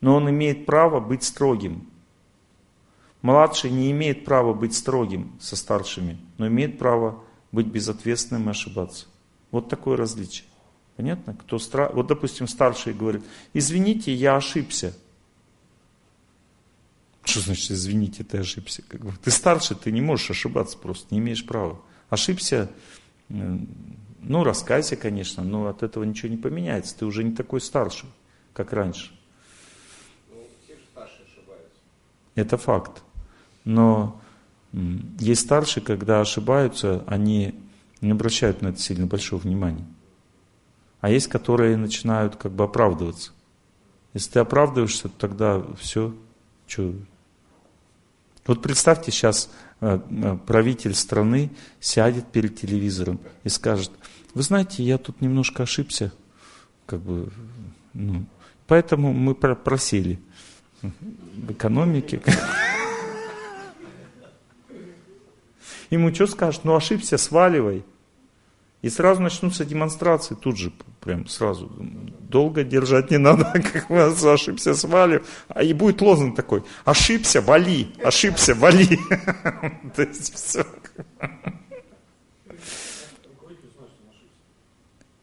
Но 0.02 0.16
он 0.16 0.30
имеет 0.30 0.66
право 0.66 1.00
быть 1.00 1.24
строгим. 1.24 1.90
Младший 3.22 3.72
не 3.72 3.92
имеет 3.92 4.26
права 4.26 4.54
быть 4.54 4.76
строгим 4.76 5.38
со 5.40 5.56
старшими, 5.56 6.18
но 6.38 6.48
имеет 6.48 6.80
право 6.80 7.24
быть 7.52 7.68
безответственным 7.68 8.48
и 8.48 8.52
ошибаться. 8.52 9.08
Вот 9.52 9.70
такое 9.70 9.98
различие. 9.98 10.48
Понятно? 10.98 11.36
Кто 11.36 11.60
стра... 11.60 11.90
Вот, 11.94 12.08
допустим, 12.08 12.48
старший 12.48 12.94
говорит, 12.94 13.24
извините, 13.54 14.12
я 14.12 14.36
ошибся. 14.36 14.98
Что 17.24 17.42
значит, 17.42 17.70
извините, 17.70 18.24
ты 18.24 18.40
ошибся? 18.40 18.82
Как 18.88 19.06
бы, 19.06 19.14
ты 19.24 19.30
старший, 19.30 19.78
ты 19.78 19.92
не 19.92 20.02
можешь 20.02 20.32
ошибаться 20.32 20.76
просто, 20.76 21.14
не 21.14 21.20
имеешь 21.20 21.46
права. 21.46 21.80
Ошибся, 22.10 22.72
ну, 23.30 24.44
раскайся, 24.44 24.96
конечно, 24.96 25.44
но 25.44 25.68
от 25.68 25.84
этого 25.84 26.04
ничего 26.04 26.30
не 26.30 26.38
поменяется. 26.38 26.98
Ты 26.98 27.06
уже 27.06 27.24
не 27.24 27.34
такой 27.34 27.62
старший, 27.62 28.10
как 28.54 28.74
раньше. 28.74 29.12
Ну, 30.32 30.48
все 30.64 30.74
же 30.74 30.82
ошибаются. 30.96 31.80
Это 32.34 32.58
факт. 32.58 33.04
Но 33.66 34.20
есть 35.20 35.42
старшие, 35.42 35.84
когда 35.84 36.22
ошибаются, 36.22 37.04
они 37.06 37.54
не 38.02 38.12
обращают 38.12 38.64
на 38.64 38.70
это 38.70 38.80
сильно 38.80 39.06
большого 39.06 39.42
внимания 39.42 39.86
а 41.02 41.10
есть, 41.10 41.28
которые 41.28 41.78
начинают 41.78 42.36
как 42.36 42.52
бы 42.52 42.64
оправдываться. 42.64 43.32
Если 44.14 44.32
ты 44.32 44.40
оправдываешься, 44.40 45.10
то 45.10 45.18
тогда 45.18 45.64
все, 45.80 46.16
что... 46.66 46.94
Вот 48.46 48.62
представьте, 48.62 49.12
сейчас 49.12 49.52
э, 49.82 50.00
э, 50.10 50.38
правитель 50.46 50.96
страны 50.96 51.52
сядет 51.80 52.28
перед 52.32 52.56
телевизором 52.56 53.20
и 53.44 53.50
скажет, 53.50 53.92
вы 54.34 54.42
знаете, 54.42 54.84
я 54.84 54.98
тут 54.98 55.22
немножко 55.22 55.64
ошибся, 55.64 56.14
как 56.86 57.02
бы, 57.02 57.30
ну, 57.94 58.26
поэтому 58.68 59.14
мы 59.14 59.36
просели 59.36 60.20
в 60.82 61.52
экономике. 61.52 62.22
Ему 65.90 66.14
что 66.14 66.28
скажут? 66.28 66.66
Ну 66.66 66.76
ошибся, 66.76 67.18
сваливай. 67.18 67.84
И 68.84 68.90
сразу 68.90 69.22
начнутся 69.22 69.66
демонстрации, 69.66 70.36
тут 70.36 70.58
же, 70.58 70.72
прям 71.02 71.28
сразу. 71.28 71.72
Долго 72.30 72.64
держать 72.64 73.10
не 73.10 73.18
надо, 73.18 73.46
как 73.74 73.90
раз 73.90 74.24
ошибся, 74.24 74.76
свалю. 74.76 75.24
А 75.48 75.64
и 75.64 75.74
будет 75.74 76.02
лозунг 76.02 76.36
такой, 76.36 76.64
ошибся, 76.86 77.42
вали, 77.42 77.94
ошибся, 78.04 78.54
вали. 78.54 79.00
То 79.96 80.04
есть 80.04 80.34
все. 80.34 80.66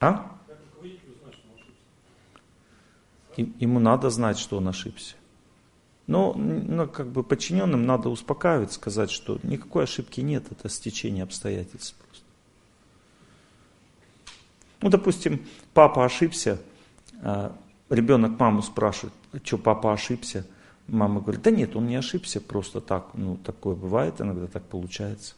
А? 0.00 0.30
Ему 3.36 3.78
надо 3.78 4.10
знать, 4.10 4.38
что 4.38 4.58
он 4.58 4.68
ошибся. 4.68 5.14
Но 6.06 6.34
ну, 6.34 6.86
как 6.86 7.10
бы 7.10 7.22
подчиненным 7.22 7.86
надо 7.86 8.10
успокаивать, 8.10 8.72
сказать, 8.72 9.10
что 9.10 9.38
никакой 9.42 9.84
ошибки 9.84 10.20
нет, 10.20 10.44
это 10.50 10.68
стечение 10.68 11.22
обстоятельств. 11.22 11.96
Ну, 14.84 14.90
допустим, 14.90 15.46
папа 15.72 16.04
ошибся, 16.04 16.60
а, 17.22 17.56
ребенок 17.88 18.38
маму 18.38 18.60
спрашивает, 18.60 19.14
что 19.42 19.56
папа 19.56 19.94
ошибся. 19.94 20.46
Мама 20.88 21.22
говорит, 21.22 21.40
да 21.40 21.50
нет, 21.50 21.74
он 21.74 21.86
не 21.86 21.96
ошибся, 21.96 22.38
просто 22.38 22.82
так, 22.82 23.06
ну, 23.14 23.38
такое 23.38 23.74
бывает, 23.76 24.20
иногда 24.20 24.46
так 24.46 24.62
получается. 24.64 25.36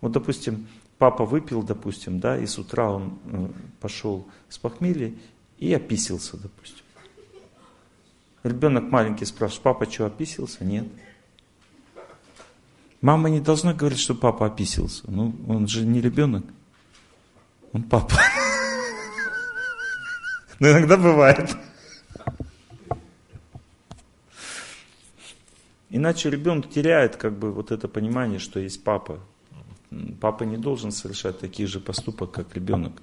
Вот, 0.00 0.10
допустим, 0.10 0.68
папа 0.96 1.26
выпил, 1.26 1.62
допустим, 1.62 2.18
да, 2.18 2.38
и 2.38 2.46
с 2.46 2.58
утра 2.58 2.90
он 2.90 3.18
э, 3.26 3.48
пошел 3.78 4.26
с 4.48 4.56
похмелья 4.56 5.12
и 5.58 5.74
описился, 5.74 6.38
допустим. 6.38 6.86
Ребенок 8.42 8.90
маленький 8.90 9.26
спрашивает, 9.26 9.64
папа 9.64 9.84
что, 9.84 10.06
описился? 10.06 10.64
Нет. 10.64 10.88
Мама 13.02 13.28
не 13.28 13.40
должна 13.40 13.74
говорить, 13.74 14.00
что 14.00 14.14
папа 14.14 14.46
описался. 14.46 15.02
Ну, 15.08 15.34
он 15.46 15.68
же 15.68 15.84
не 15.84 16.00
ребенок. 16.00 16.46
Он 17.72 17.82
папа. 17.84 18.16
Но 20.58 20.70
иногда 20.70 20.96
бывает. 20.96 21.56
Иначе 25.90 26.30
ребенок 26.30 26.70
теряет 26.70 27.16
как 27.16 27.38
бы 27.38 27.52
вот 27.52 27.70
это 27.70 27.88
понимание, 27.88 28.38
что 28.38 28.60
есть 28.60 28.82
папа. 28.82 29.20
Папа 30.20 30.44
не 30.44 30.56
должен 30.56 30.90
совершать 30.90 31.38
такие 31.38 31.66
же 31.66 31.80
поступок, 31.80 32.32
как 32.32 32.54
ребенок. 32.54 33.02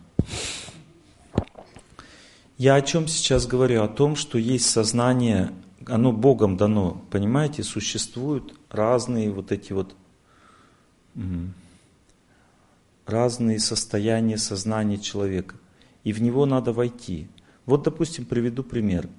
Я 2.57 2.75
о 2.75 2.81
чем 2.81 3.07
сейчас 3.07 3.45
говорю? 3.45 3.83
О 3.83 3.87
том, 3.87 4.15
что 4.15 4.37
есть 4.37 4.69
сознание, 4.69 5.53
оно 5.85 6.11
Богом 6.11 6.57
дано. 6.57 7.01
Понимаете, 7.11 7.63
существуют 7.63 8.53
разные 8.69 9.31
вот 9.31 9.51
эти 9.51 9.71
вот 9.71 9.95
разные 13.09 13.59
состояния 13.59 14.37
сознания 14.37 14.97
человека. 14.97 15.55
И 16.03 16.13
в 16.13 16.21
него 16.21 16.45
надо 16.45 16.71
войти. 16.71 17.27
Вот, 17.65 17.83
допустим, 17.83 18.25
приведу 18.25 18.63
пример. 18.63 19.09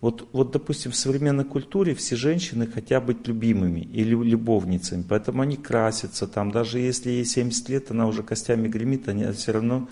Вот, 0.00 0.28
вот, 0.32 0.50
допустим, 0.50 0.92
в 0.92 0.96
современной 0.96 1.44
культуре 1.44 1.94
все 1.94 2.16
женщины 2.16 2.66
хотят 2.66 3.04
быть 3.04 3.28
любимыми 3.28 3.80
или 3.80 4.14
любовницами, 4.14 5.04
поэтому 5.06 5.42
они 5.42 5.56
красятся 5.56 6.26
там, 6.26 6.50
даже 6.50 6.78
если 6.78 7.10
ей 7.10 7.26
70 7.26 7.68
лет, 7.68 7.90
она 7.90 8.06
уже 8.06 8.22
костями 8.22 8.66
гремит, 8.66 9.08
она 9.10 9.32
все 9.32 9.52
равно 9.52 9.88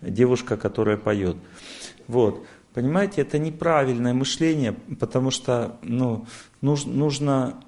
девушка, 0.00 0.56
которая 0.56 0.96
поет. 0.96 1.36
Вот. 2.06 2.46
Понимаете, 2.72 3.20
это 3.20 3.38
неправильное 3.38 4.14
мышление, 4.14 4.72
потому 4.98 5.30
что 5.30 5.76
ну, 5.82 6.26
нужно, 6.62 6.92
нужно, 6.92 7.64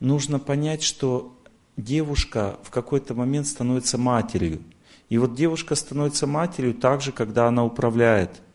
нужно 0.00 0.38
понять, 0.38 0.82
что 0.82 1.39
девушка 1.76 2.58
в 2.62 2.70
какой-то 2.70 3.14
момент 3.14 3.46
становится 3.46 3.98
матерью. 3.98 4.62
И 5.08 5.18
вот 5.18 5.34
девушка 5.34 5.74
становится 5.74 6.26
матерью 6.26 6.74
так 6.74 7.00
же, 7.00 7.12
когда 7.12 7.48
она 7.48 7.64
управляет– 7.64 8.42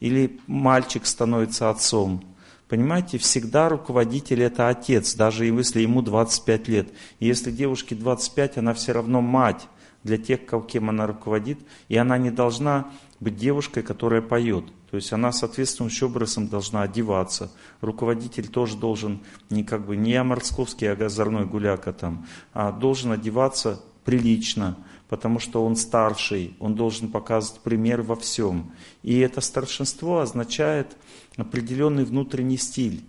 или 0.00 0.40
мальчик 0.46 1.06
становится 1.06 1.70
отцом. 1.70 2.24
Понимаете, 2.68 3.18
всегда 3.18 3.68
руководитель 3.68 4.42
это 4.42 4.68
отец, 4.68 5.14
даже 5.14 5.44
если 5.44 5.80
ему 5.80 6.02
25 6.02 6.68
лет. 6.68 6.88
И 7.18 7.26
если 7.26 7.50
девушке 7.50 7.94
25, 7.94 8.58
она 8.58 8.74
все 8.74 8.92
равно 8.92 9.20
мать 9.20 9.68
для 10.02 10.16
тех, 10.16 10.40
кем 10.68 10.88
она 10.88 11.06
руководит, 11.06 11.58
и 11.88 11.96
она 11.96 12.16
не 12.16 12.30
должна 12.30 12.90
быть 13.20 13.36
девушкой, 13.36 13.82
которая 13.82 14.22
поет. 14.22 14.64
То 14.90 14.96
есть 14.96 15.12
она 15.12 15.30
соответствующим 15.30 16.08
образом 16.08 16.48
должна 16.48 16.82
одеваться. 16.82 17.52
Руководитель 17.80 18.48
тоже 18.48 18.76
должен 18.76 19.20
не 19.50 19.62
как 19.62 19.86
бы 19.86 19.96
не 19.96 20.20
Морсковский, 20.22 20.90
а 20.90 21.04
озорной 21.04 21.44
гуляка 21.44 21.92
там, 21.92 22.26
а 22.52 22.72
должен 22.72 23.12
одеваться 23.12 23.80
прилично, 24.04 24.76
потому 25.08 25.38
что 25.38 25.64
он 25.64 25.76
старший, 25.76 26.56
он 26.58 26.74
должен 26.74 27.10
показывать 27.10 27.60
пример 27.60 28.02
во 28.02 28.16
всем. 28.16 28.72
И 29.02 29.18
это 29.18 29.40
старшинство 29.40 30.20
означает 30.20 30.96
определенный 31.36 32.04
внутренний 32.04 32.56
стиль. 32.56 33.04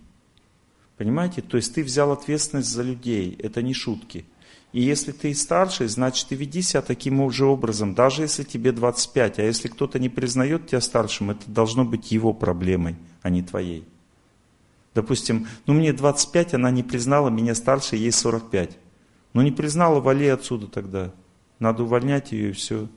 Понимаете? 0.98 1.42
То 1.42 1.56
есть 1.56 1.74
ты 1.74 1.82
взял 1.82 2.12
ответственность 2.12 2.68
за 2.68 2.82
людей, 2.82 3.36
это 3.42 3.62
не 3.62 3.74
шутки. 3.74 4.26
И 4.72 4.80
если 4.80 5.12
ты 5.12 5.34
старший, 5.34 5.86
значит 5.88 6.28
ты 6.28 6.34
веди 6.34 6.62
себя 6.62 6.80
таким 6.80 7.30
же 7.30 7.44
образом, 7.44 7.94
даже 7.94 8.22
если 8.22 8.42
тебе 8.42 8.72
25. 8.72 9.38
А 9.38 9.42
если 9.42 9.68
кто-то 9.68 9.98
не 9.98 10.08
признает 10.08 10.66
тебя 10.66 10.80
старшим, 10.80 11.30
это 11.30 11.50
должно 11.50 11.84
быть 11.84 12.10
его 12.10 12.32
проблемой, 12.32 12.96
а 13.20 13.28
не 13.28 13.42
твоей. 13.42 13.86
Допустим, 14.94 15.46
ну 15.66 15.74
мне 15.74 15.92
25, 15.92 16.54
она 16.54 16.70
не 16.70 16.82
признала 16.82 17.28
меня 17.28 17.54
старше, 17.54 17.96
ей 17.96 18.12
45. 18.12 18.78
Ну 19.34 19.42
не 19.42 19.50
признала, 19.50 20.00
вали 20.00 20.28
отсюда 20.28 20.66
тогда. 20.66 21.12
Надо 21.58 21.82
увольнять 21.82 22.32
ее 22.32 22.50
и 22.50 22.52
все. 22.52 22.88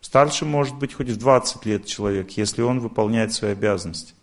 Старше 0.00 0.44
может 0.44 0.76
быть 0.76 0.94
хоть 0.94 1.10
в 1.10 1.16
20 1.16 1.66
лет 1.66 1.86
человек, 1.86 2.30
если 2.32 2.62
он 2.62 2.80
выполняет 2.80 3.32
свои 3.32 3.52
обязанности. 3.52 4.14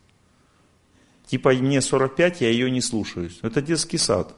Типа 1.27 1.51
мне 1.53 1.81
45, 1.81 2.41
я 2.41 2.49
ее 2.49 2.71
не 2.71 2.81
слушаюсь. 2.81 3.39
Это 3.43 3.61
детский 3.61 3.97
сад. 3.97 4.35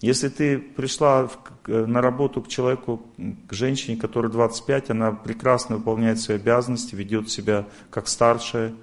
Если 0.00 0.28
ты 0.28 0.58
пришла 0.58 1.28
на 1.66 2.00
работу 2.00 2.40
к 2.40 2.48
человеку, 2.48 3.02
к 3.48 3.52
женщине, 3.52 3.96
которой 3.96 4.30
25, 4.30 4.90
она 4.90 5.10
прекрасно 5.10 5.76
выполняет 5.76 6.20
свои 6.20 6.36
обязанности, 6.36 6.94
ведет 6.94 7.30
себя 7.30 7.66
как 7.90 8.06
старшая, 8.06 8.74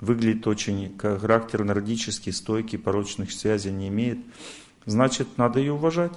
выглядит 0.00 0.46
очень, 0.46 0.96
характер 0.98 1.64
нордический, 1.64 2.32
стойкий, 2.32 2.78
порочных 2.78 3.32
связей 3.32 3.72
не 3.72 3.88
имеет, 3.88 4.18
значит, 4.86 5.36
надо 5.36 5.58
ее 5.58 5.72
уважать. 5.72 6.12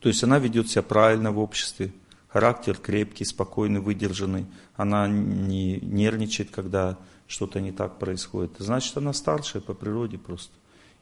То 0.00 0.08
есть 0.08 0.24
она 0.24 0.40
ведет 0.40 0.68
себя 0.68 0.82
правильно 0.82 1.30
в 1.30 1.38
обществе, 1.38 1.92
характер 2.26 2.76
крепкий, 2.76 3.24
спокойный, 3.24 3.80
выдержанный, 3.80 4.46
она 4.74 5.06
не 5.06 5.78
нервничает, 5.78 6.50
когда 6.50 6.98
что-то 7.28 7.60
не 7.60 7.70
так 7.70 8.00
происходит. 8.00 8.56
Значит, 8.58 8.96
она 8.96 9.12
старшая 9.12 9.62
по 9.62 9.74
природе 9.74 10.18
просто. 10.18 10.52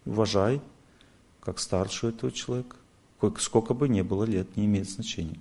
Уважай, 0.04 0.60
как 1.40 1.58
старшую 1.58 2.14
этого 2.14 2.32
человека. 2.32 2.76
Сколько 3.38 3.74
бы 3.74 3.88
ни 3.88 4.02
было 4.02 4.24
лет, 4.24 4.56
не 4.56 4.64
имеет 4.64 4.88
значения. 4.88 5.38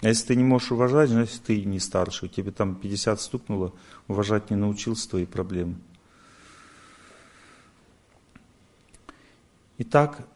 А 0.00 0.08
если 0.08 0.28
ты 0.28 0.36
не 0.36 0.42
можешь 0.42 0.72
уважать, 0.72 1.10
значит, 1.10 1.42
ты 1.42 1.64
не 1.64 1.78
старший. 1.78 2.28
Тебе 2.28 2.50
там 2.50 2.74
50 2.74 3.20
стукнуло, 3.20 3.72
уважать 4.08 4.50
не 4.50 4.56
научился, 4.56 5.08
твои 5.08 5.26
проблемы. 5.26 5.76
Итак, 9.78 10.26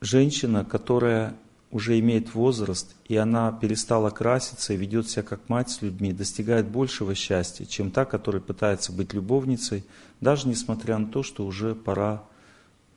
женщина, 0.00 0.64
которая 0.64 1.34
уже 1.70 1.98
имеет 1.98 2.34
возраст, 2.34 2.94
и 3.06 3.16
она 3.16 3.52
перестала 3.52 4.10
краситься 4.10 4.72
и 4.72 4.76
ведет 4.76 5.08
себя 5.08 5.22
как 5.22 5.48
мать 5.48 5.70
с 5.70 5.82
людьми, 5.82 6.12
достигает 6.12 6.66
большего 6.66 7.14
счастья, 7.14 7.66
чем 7.66 7.90
та, 7.90 8.04
которая 8.04 8.40
пытается 8.40 8.92
быть 8.92 9.12
любовницей, 9.12 9.84
даже 10.20 10.48
несмотря 10.48 10.96
на 10.98 11.06
то, 11.06 11.22
что 11.22 11.44
уже 11.44 11.74
пора 11.74 12.22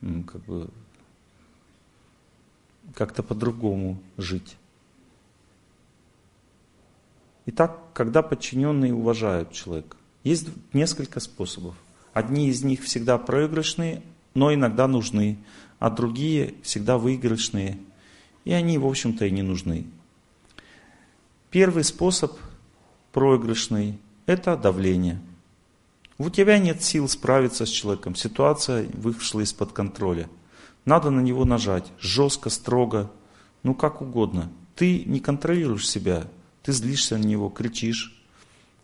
как 0.00 0.42
бы, 0.44 0.68
как-то 2.94 3.22
по-другому 3.22 3.98
жить. 4.16 4.56
Итак, 7.44 7.78
когда 7.92 8.22
подчиненные 8.22 8.94
уважают 8.94 9.52
человека, 9.52 9.96
есть 10.24 10.48
несколько 10.72 11.20
способов. 11.20 11.74
Одни 12.14 12.48
из 12.48 12.62
них 12.62 12.82
всегда 12.82 13.18
проигрышные, 13.18 14.02
но 14.34 14.54
иногда 14.54 14.86
нужны 14.86 15.38
а 15.82 15.90
другие 15.90 16.54
всегда 16.62 16.96
выигрышные, 16.96 17.76
и 18.44 18.52
они, 18.52 18.78
в 18.78 18.86
общем-то, 18.86 19.26
и 19.26 19.30
не 19.30 19.42
нужны. 19.42 19.86
Первый 21.50 21.84
способ 21.84 22.38
проигрышный– 23.12 23.98
это 24.26 24.56
давление. 24.56 25.20
У 26.18 26.30
тебя 26.30 26.58
нет 26.58 26.82
сил 26.82 27.08
справиться 27.08 27.66
с 27.66 27.68
человеком, 27.68 28.14
ситуация 28.14 28.88
вышла 28.94 29.40
из-под 29.40 29.72
контроля. 29.72 30.28
Надо 30.84 31.10
на 31.10 31.20
него 31.20 31.44
нажать, 31.44 31.92
жестко, 31.98 32.50
строго, 32.50 33.10
ну 33.62 33.74
как 33.74 34.02
угодно. 34.02 34.50
Ты 34.74 35.04
не 35.04 35.20
контролируешь 35.20 35.88
себя, 35.88 36.28
ты 36.62 36.72
злишься 36.72 37.18
на 37.18 37.24
него, 37.24 37.48
кричишь. 37.48 38.18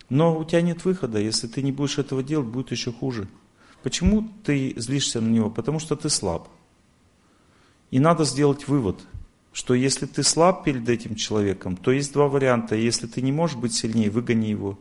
Но 0.09 0.39
у 0.39 0.45
тебя 0.45 0.63
нет 0.63 0.85
выхода, 0.85 1.19
если 1.19 1.49
ты 1.49 1.63
не 1.63 1.73
будешь 1.73 1.99
этого 1.99 2.23
делать, 2.23 2.47
будет 2.47 2.71
еще 2.71 2.93
хуже. 2.93 3.29
Почему 3.83 4.29
ты 4.45 4.75
злишься 4.77 5.21
на 5.21 5.29
него? 5.29 5.51
Потому 5.51 5.79
что 5.79 5.97
ты 5.97 6.09
слаб. 6.09 6.49
И 7.91 8.01
надо 8.01 8.25
сделать 8.25 8.69
вывод, 8.69 9.01
что 9.53 9.75
если 9.75 10.07
ты 10.07 10.23
слаб 10.23 10.65
перед 10.65 10.89
этим 10.89 11.15
человеком, 11.15 11.77
то 11.77 11.91
есть 11.91 12.13
два 12.13 12.29
варианта. 12.29 12.75
Если 12.75 13.07
ты 13.07 13.23
не 13.23 13.33
можешь 13.33 13.57
быть 13.57 13.75
сильнее, 13.75 14.11
выгони 14.11 14.47
его. 14.47 14.79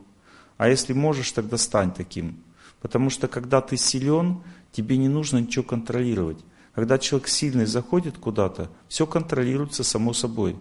А 0.58 0.70
если 0.70 0.94
можешь, 0.94 1.32
тогда 1.32 1.58
стань 1.58 1.92
таким. 1.92 2.44
Потому 2.82 3.10
что 3.10 3.28
когда 3.28 3.62
ты 3.62 3.78
силен, 3.78 4.42
тебе 4.72 4.98
не 4.98 5.08
нужно 5.08 5.40
ничего 5.40 5.64
контролировать. 5.64 6.40
Когда 6.76 7.00
человек 7.00 7.28
сильный 7.28 7.66
заходит 7.66 8.18
куда-то, 8.18 8.70
все 8.88 9.08
контролируется 9.08 9.84
само 9.84 10.14
собой. 10.14 10.56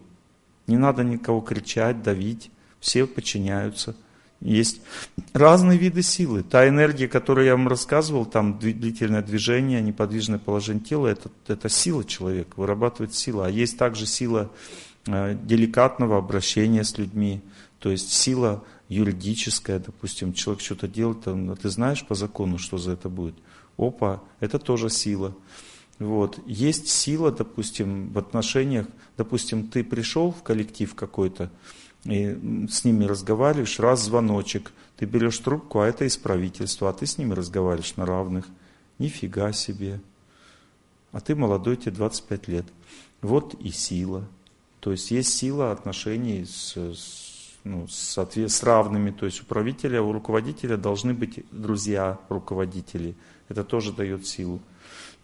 Не 0.66 0.76
надо 0.78 1.04
никого 1.04 1.40
кричать, 1.40 2.02
давить, 2.02 2.50
все 2.80 3.06
подчиняются– 3.06 3.96
есть 4.40 4.80
разные 5.32 5.78
виды 5.78 6.02
силы. 6.02 6.42
Та 6.42 6.68
энергия, 6.68 7.08
которую 7.08 7.46
я 7.46 7.56
вам 7.56 7.68
рассказывал, 7.68 8.26
там 8.26 8.58
длительное 8.58 9.22
движение, 9.22 9.80
неподвижное 9.80 10.38
положение 10.38 10.84
тела, 10.84 11.06
это, 11.08 11.30
это 11.46 11.68
сила 11.68 12.04
человека, 12.04 12.50
вырабатывает 12.56 13.14
сила. 13.14 13.46
А 13.46 13.50
есть 13.50 13.78
также 13.78 14.06
сила 14.06 14.50
э, 15.06 15.36
деликатного 15.42 16.18
обращения 16.18 16.84
с 16.84 16.98
людьми, 16.98 17.40
то 17.78 17.90
есть 17.90 18.12
сила 18.12 18.64
юридическая, 18.88 19.78
допустим, 19.78 20.32
человек 20.32 20.62
что-то 20.62 20.88
делает, 20.88 21.22
там, 21.22 21.50
а 21.50 21.56
ты 21.56 21.68
знаешь 21.68 22.06
по 22.06 22.14
закону, 22.14 22.58
что 22.58 22.78
за 22.78 22.92
это 22.92 23.08
будет? 23.08 23.34
Опа, 23.76 24.22
это 24.40 24.58
тоже 24.58 24.90
сила. 24.90 25.34
Вот. 25.98 26.38
Есть 26.46 26.88
сила, 26.88 27.32
допустим, 27.32 28.12
в 28.12 28.18
отношениях, 28.18 28.86
допустим, 29.16 29.68
ты 29.68 29.82
пришел 29.82 30.30
в 30.30 30.42
коллектив 30.42 30.94
какой-то, 30.94 31.50
и 32.06 32.68
с 32.68 32.84
ними 32.84 33.04
разговариваешь, 33.04 33.80
раз 33.80 34.04
звоночек, 34.04 34.72
ты 34.96 35.06
берешь 35.06 35.38
трубку, 35.38 35.80
а 35.80 35.86
это 35.86 36.04
из 36.04 36.16
правительства, 36.16 36.90
а 36.90 36.92
ты 36.92 37.06
с 37.06 37.18
ними 37.18 37.34
разговариваешь 37.34 37.96
на 37.96 38.06
равных. 38.06 38.46
Нифига 38.98 39.52
себе. 39.52 40.00
А 41.12 41.20
ты 41.20 41.34
молодой, 41.34 41.76
тебе 41.76 41.92
25 41.92 42.48
лет. 42.48 42.66
Вот 43.22 43.54
и 43.54 43.70
сила. 43.70 44.26
То 44.80 44.92
есть 44.92 45.10
есть 45.10 45.34
сила 45.34 45.72
отношений 45.72 46.44
с, 46.44 46.76
с, 46.76 47.58
ну, 47.64 47.88
с, 47.88 48.16
с 48.16 48.62
равными. 48.62 49.10
То 49.10 49.26
есть 49.26 49.42
у 49.42 49.44
правителя, 49.44 50.00
у 50.00 50.12
руководителя 50.12 50.76
должны 50.76 51.12
быть 51.12 51.44
друзья 51.50 52.18
руководителей. 52.28 53.16
Это 53.48 53.64
тоже 53.64 53.92
дает 53.92 54.26
силу. 54.26 54.60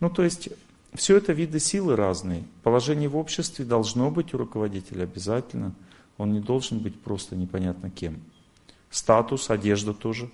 Ну, 0.01 0.11
то 0.11 0.23
есть 0.23 0.49
все 0.95 1.17
это 1.17 1.33
виды 1.33 1.61
силы 1.61 1.97
разные. 1.97 2.45
Положение 2.63 3.09
в 3.09 3.17
обществе 3.17 3.65
должно 3.65 4.11
быть 4.11 4.35
у 4.35 4.39
руководителя 4.39 5.05
обязательно. 5.05 5.75
Он 6.23 6.33
не 6.33 6.39
должен 6.39 6.79
быть 6.79 7.01
просто 7.01 7.35
непонятно 7.35 7.91
кем. 7.91 8.21
Статус, 8.91 9.51
одежда 9.51 9.93
тоже. 9.93 10.31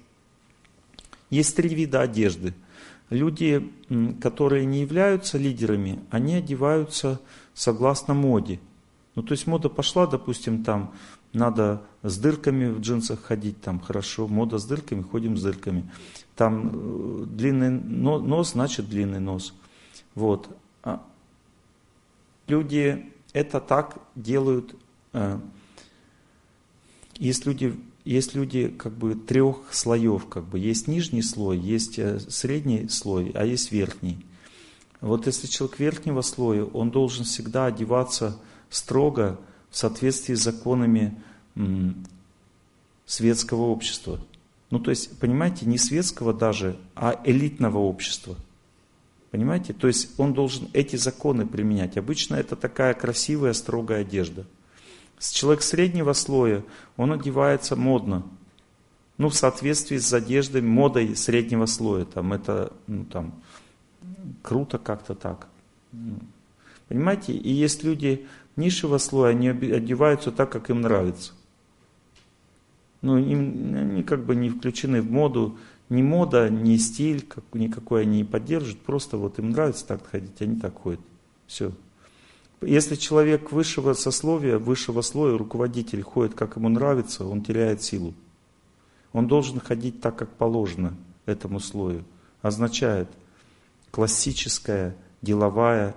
Есть 1.30 1.56
три 1.56 1.74
вида 1.74 2.02
одежды. 2.02 2.52
Люди, 3.08 3.72
которые 4.20 4.66
не 4.66 4.82
являются 4.82 5.38
лидерами, 5.38 6.00
они 6.10 6.34
одеваются 6.34 7.22
согласно 7.54 8.12
моде. 8.12 8.60
Ну, 9.14 9.22
то 9.22 9.32
есть 9.32 9.46
мода 9.46 9.70
пошла, 9.70 10.06
допустим, 10.06 10.62
там 10.62 10.92
надо 11.32 11.82
с 12.02 12.18
дырками 12.18 12.70
в 12.70 12.80
джинсах 12.80 13.22
ходить, 13.22 13.58
там 13.62 13.80
хорошо, 13.80 14.28
мода 14.28 14.58
с 14.58 14.66
дырками, 14.66 15.00
ходим 15.00 15.38
с 15.38 15.42
дырками. 15.42 15.90
Там 16.36 16.70
э, 16.70 17.24
длинный 17.28 17.70
нос, 17.70 18.52
значит 18.52 18.90
длинный 18.90 19.20
нос. 19.20 19.54
Вот. 20.14 20.54
А 20.82 21.02
люди 22.46 23.10
это 23.32 23.58
так 23.60 23.96
делают. 24.14 24.74
Есть 27.18 27.46
люди, 27.46 27.74
есть 28.04 28.34
люди 28.34 28.68
как 28.68 28.96
бы 28.96 29.14
трех 29.14 29.56
слоев, 29.72 30.26
как 30.26 30.44
бы 30.44 30.58
есть 30.58 30.88
нижний 30.88 31.22
слой, 31.22 31.58
есть 31.58 31.98
э, 31.98 32.20
средний 32.20 32.88
слой, 32.88 33.32
а 33.34 33.44
есть 33.44 33.72
верхний. 33.72 34.24
Вот 35.00 35.26
если 35.26 35.46
человек 35.46 35.78
верхнего 35.78 36.22
слоя, 36.22 36.64
он 36.64 36.90
должен 36.90 37.24
всегда 37.24 37.66
одеваться 37.66 38.38
строго 38.70 39.38
в 39.70 39.76
соответствии 39.76 40.34
с 40.34 40.42
законами 40.42 41.20
светского 43.06 43.62
общества. 43.62 44.20
Ну, 44.70 44.78
то 44.80 44.90
есть, 44.90 45.18
понимаете, 45.18 45.66
не 45.66 45.78
светского 45.78 46.32
даже, 46.32 46.78
а 46.94 47.20
элитного 47.24 47.78
общества– 47.78 48.36
Понимаете? 49.30 49.74
То 49.74 49.88
есть 49.88 50.18
он 50.18 50.32
должен 50.32 50.68
эти 50.72 50.96
законы 50.96 51.46
применять. 51.46 51.96
Обычно 51.96 52.36
это 52.36 52.56
такая 52.56 52.94
красивая, 52.94 53.52
строгая 53.52 54.00
одежда. 54.00 54.46
Человек 55.20 55.62
среднего 55.62 56.12
слоя, 56.12 56.64
он 56.96 57.12
одевается 57.12 57.76
модно. 57.76 58.24
Ну, 59.16 59.28
в 59.28 59.34
соответствии 59.34 59.98
с 59.98 60.12
одеждой, 60.12 60.62
модой 60.62 61.16
среднего 61.16 61.66
слоя. 61.66 62.04
Там 62.04 62.32
это, 62.32 62.72
ну, 62.86 63.04
там, 63.04 63.34
круто 64.42 64.78
как-то 64.78 65.14
так. 65.14 65.48
Понимаете? 66.88 67.32
И 67.32 67.50
есть 67.50 67.82
люди 67.82 68.26
низшего 68.56 68.98
слоя, 68.98 69.30
они 69.30 69.48
одеваются 69.48 70.30
так, 70.30 70.50
как 70.50 70.70
им 70.70 70.82
нравится. 70.82 71.32
Ну, 73.02 73.18
им, 73.18 73.74
они 73.76 74.02
как 74.02 74.24
бы 74.24 74.34
не 74.34 74.50
включены 74.50 75.02
в 75.02 75.10
моду, 75.10 75.58
ни 75.88 76.02
мода, 76.02 76.48
ни 76.48 76.76
стиль 76.76 77.22
как, 77.22 77.44
никакой 77.54 78.02
они 78.02 78.18
не 78.18 78.24
поддерживают, 78.24 78.80
просто 78.82 79.16
вот 79.16 79.38
им 79.38 79.50
нравится 79.50 79.86
так 79.86 80.06
ходить, 80.06 80.40
они 80.40 80.58
так 80.58 80.74
ходят. 80.74 81.00
Все. 81.46 81.72
Если 82.60 82.96
человек 82.96 83.52
высшего 83.52 83.92
сословия, 83.92 84.58
высшего 84.58 85.02
слоя, 85.02 85.38
руководитель 85.38 86.02
ходит, 86.02 86.34
как 86.34 86.56
ему 86.56 86.68
нравится, 86.68 87.24
он 87.24 87.42
теряет 87.42 87.82
силу. 87.82 88.14
Он 89.12 89.28
должен 89.28 89.60
ходить 89.60 90.00
так, 90.00 90.16
как 90.16 90.34
положено 90.34 90.96
этому 91.24 91.60
слою. 91.60 92.04
Означает 92.42 93.08
классическая, 93.90 94.96
деловая, 95.22 95.94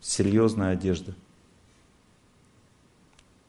серьезная 0.00 0.72
одежда. 0.72 1.14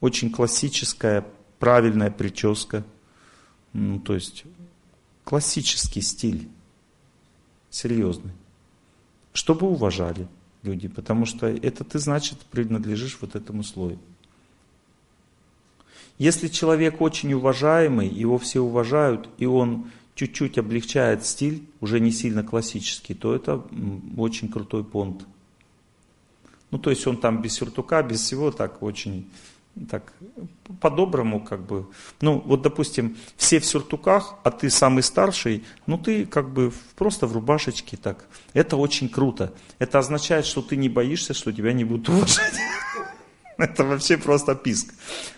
Очень 0.02 0.32
классическая, 0.32 1.26
правильная 1.60 2.12
прическа. 2.12 2.84
Ну, 3.72 4.00
то 4.00 4.16
есть 4.16 4.44
классический 5.24 6.02
стиль, 6.02 6.50
серьезный, 7.70 8.34
чтобы 9.32 9.68
уважали 9.68 10.28
люди, 10.64 10.88
потому 10.88 11.26
что 11.26 11.48
это 11.48 11.84
ты, 11.84 12.00
значит, 12.00 12.40
принадлежишь 12.50 13.18
вот 13.22 13.36
этому 13.36 13.64
слою. 13.64 14.00
Если 16.18 16.48
человек 16.48 17.02
очень 17.02 17.34
уважаемый, 17.34 18.08
его 18.08 18.38
все 18.38 18.62
уважают, 18.62 19.30
и 19.38 19.46
он 19.46 19.92
чуть-чуть 20.16 20.58
облегчает 20.58 21.26
стиль, 21.26 21.68
уже 21.82 22.00
не 22.00 22.12
сильно 22.12 22.44
классический, 22.44 23.14
то 23.14 23.36
это 23.36 23.64
очень 24.18 24.50
крутой 24.50 24.84
понт. 24.84 25.26
Ну, 26.72 26.78
то 26.78 26.90
есть 26.90 27.06
он 27.08 27.18
там 27.18 27.42
без 27.42 27.54
сюртука, 27.54 28.02
без 28.04 28.22
всего 28.22 28.52
так 28.52 28.82
очень 28.82 29.30
так 29.90 30.14
по-доброму 30.80 31.44
как 31.44 31.66
бы. 31.66 31.88
Ну, 32.22 32.42
вот, 32.46 32.62
допустим, 32.62 33.18
все 33.38 33.60
в 33.60 33.66
сюртуках, 33.66 34.36
а 34.44 34.52
ты 34.52 34.70
самый 34.70 35.02
старший, 35.02 35.64
ну, 35.88 35.98
ты 35.98 36.26
как 36.26 36.50
бы 36.50 36.72
просто 36.96 37.28
в 37.28 37.34
рубашечке 37.34 37.98
так. 37.98 38.26
Это 38.54 38.78
очень 38.78 39.10
круто. 39.10 39.54
Это 39.80 40.00
означает, 40.00 40.46
что 40.46 40.62
ты 40.62 40.76
не 40.76 40.90
боишься, 40.90 41.34
что 41.34 41.52
тебя 41.52 41.74
не 41.74 41.84
будут 41.84 42.10
уважать. 42.10 42.54
Это 43.58 43.84
вообще 43.84 44.18
просто 44.18 44.56
писк. 44.56 44.94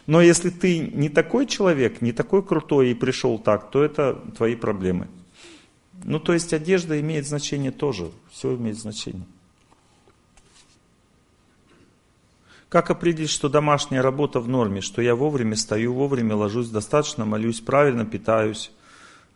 Но 0.08 0.22
если 0.22 0.50
ты 0.50 0.80
не 0.80 1.10
такой 1.10 1.46
человек, 1.46 2.02
не 2.02 2.12
такой 2.12 2.44
крутой 2.44 2.92
и 2.92 2.94
пришел 2.94 3.38
так, 3.38 3.72
то 3.72 3.84
это 3.84 4.16
твои 4.38 4.56
проблемы. 4.56 5.10
Ну, 6.04 6.20
то 6.20 6.34
есть 6.34 6.54
одежда 6.54 7.00
имеет 7.02 7.28
значение 7.28 7.72
тоже. 7.72 8.12
Все 8.32 8.56
имеет 8.56 8.78
значение. 8.78 9.26
Как 12.70 12.90
определить, 12.90 13.30
что 13.30 13.48
домашняя 13.48 14.02
работа 14.02 14.40
в 14.40 14.48
норме, 14.48 14.82
что 14.82 15.02
я 15.02 15.16
вовремя 15.16 15.56
стою, 15.56 15.94
вовремя 15.94 16.36
ложусь, 16.36 16.70
достаточно 16.70 17.26
молюсь, 17.26 17.62
правильно 17.62 18.06
питаюсь, 18.06 18.72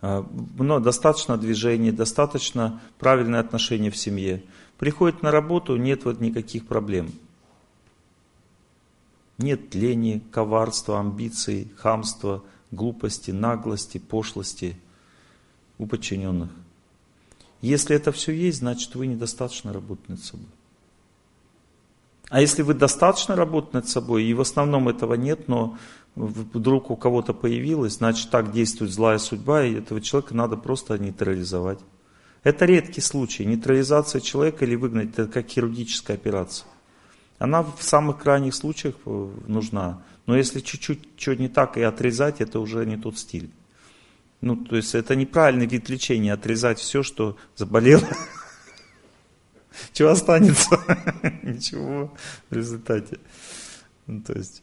а, 0.01 0.25
но 0.57 0.79
достаточно 0.79 1.37
движений, 1.37 1.91
достаточно 1.91 2.81
правильное 2.97 3.39
отношение 3.39 3.91
в 3.91 3.97
семье. 3.97 4.43
Приходит 4.77 5.21
на 5.21 5.31
работу, 5.31 5.75
нет 5.75 6.05
вот 6.05 6.19
никаких 6.21 6.65
проблем. 6.65 7.11
Нет 9.37 9.73
лени, 9.75 10.21
коварства, 10.31 10.99
амбиций, 10.99 11.71
хамства, 11.77 12.43
глупости, 12.71 13.31
наглости, 13.31 13.97
пошлости 13.97 14.77
у 15.77 15.85
подчиненных. 15.85 16.49
Если 17.61 17.95
это 17.95 18.11
все 18.11 18.31
есть, 18.31 18.59
значит 18.59 18.95
вы 18.95 19.07
недостаточно 19.07 19.71
работаете 19.71 20.13
над 20.13 20.23
собой. 20.23 20.47
А 22.29 22.41
если 22.41 22.61
вы 22.61 22.75
достаточно 22.75 23.35
работаете 23.35 23.77
над 23.77 23.89
собой, 23.89 24.23
и 24.23 24.33
в 24.33 24.41
основном 24.41 24.87
этого 24.87 25.15
нет, 25.15 25.47
но 25.47 25.77
вдруг 26.15 26.91
у 26.91 26.95
кого-то 26.95 27.33
появилось, 27.33 27.97
значит 27.97 28.29
так 28.29 28.51
действует 28.51 28.91
злая 28.91 29.17
судьба, 29.17 29.63
и 29.63 29.75
этого 29.75 29.99
человека 29.99 30.35
надо 30.35 30.55
просто 30.55 30.97
нейтрализовать. 30.97 31.79
Это 32.43 32.65
редкий 32.65 33.01
случай. 33.01 33.45
Нейтрализация 33.45 34.21
человека 34.21 34.65
или 34.65 34.75
выгнать, 34.75 35.09
это 35.09 35.27
как 35.27 35.47
хирургическая 35.47 36.15
операция. 36.15 36.67
Она 37.37 37.63
в 37.63 37.81
самых 37.81 38.19
крайних 38.19 38.53
случаях 38.53 38.95
э, 39.05 39.29
нужна. 39.47 40.01
Но 40.25 40.37
если 40.37 40.59
чуть-чуть 40.59 41.07
что 41.17 41.35
не 41.35 41.47
так 41.47 41.77
и 41.77 41.81
отрезать, 41.81 42.41
это 42.41 42.59
уже 42.59 42.85
не 42.85 42.97
тот 42.97 43.17
стиль. 43.17 43.49
Ну, 44.41 44.55
то 44.55 44.75
есть 44.75 44.95
это 44.95 45.15
неправильный 45.15 45.65
вид 45.65 45.89
лечения, 45.89 46.33
отрезать 46.33 46.79
все, 46.79 47.01
что 47.03 47.37
заболело. 47.55 48.07
Чего 49.93 50.09
останется? 50.09 50.79
Ничего 51.43 52.13
в 52.49 52.55
результате. 52.55 53.19
Ну, 54.07 54.21
то 54.21 54.33
есть... 54.33 54.61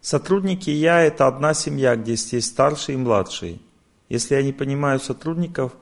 Сотрудники 0.00 0.70
я 0.70 1.02
это 1.02 1.26
одна 1.26 1.52
семья, 1.52 1.94
где 1.94 2.12
есть 2.12 2.44
старший 2.44 2.94
и 2.94 2.98
младший. 2.98 3.60
Если 4.08 4.34
я 4.34 4.42
не 4.42 4.52
понимаю 4.52 4.98
сотрудников 4.98 5.72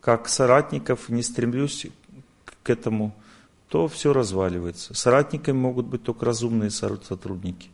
как 0.00 0.28
соратников, 0.28 1.08
не 1.08 1.22
стремлюсь 1.22 1.86
к 2.62 2.70
этому, 2.70 3.14
то 3.68 3.86
все 3.86 4.12
разваливается. 4.12 4.94
Соратниками 4.94 5.56
могут 5.56 5.86
быть 5.86 6.02
только 6.02 6.24
разумные 6.24 6.70
сотрудники. 6.70 7.70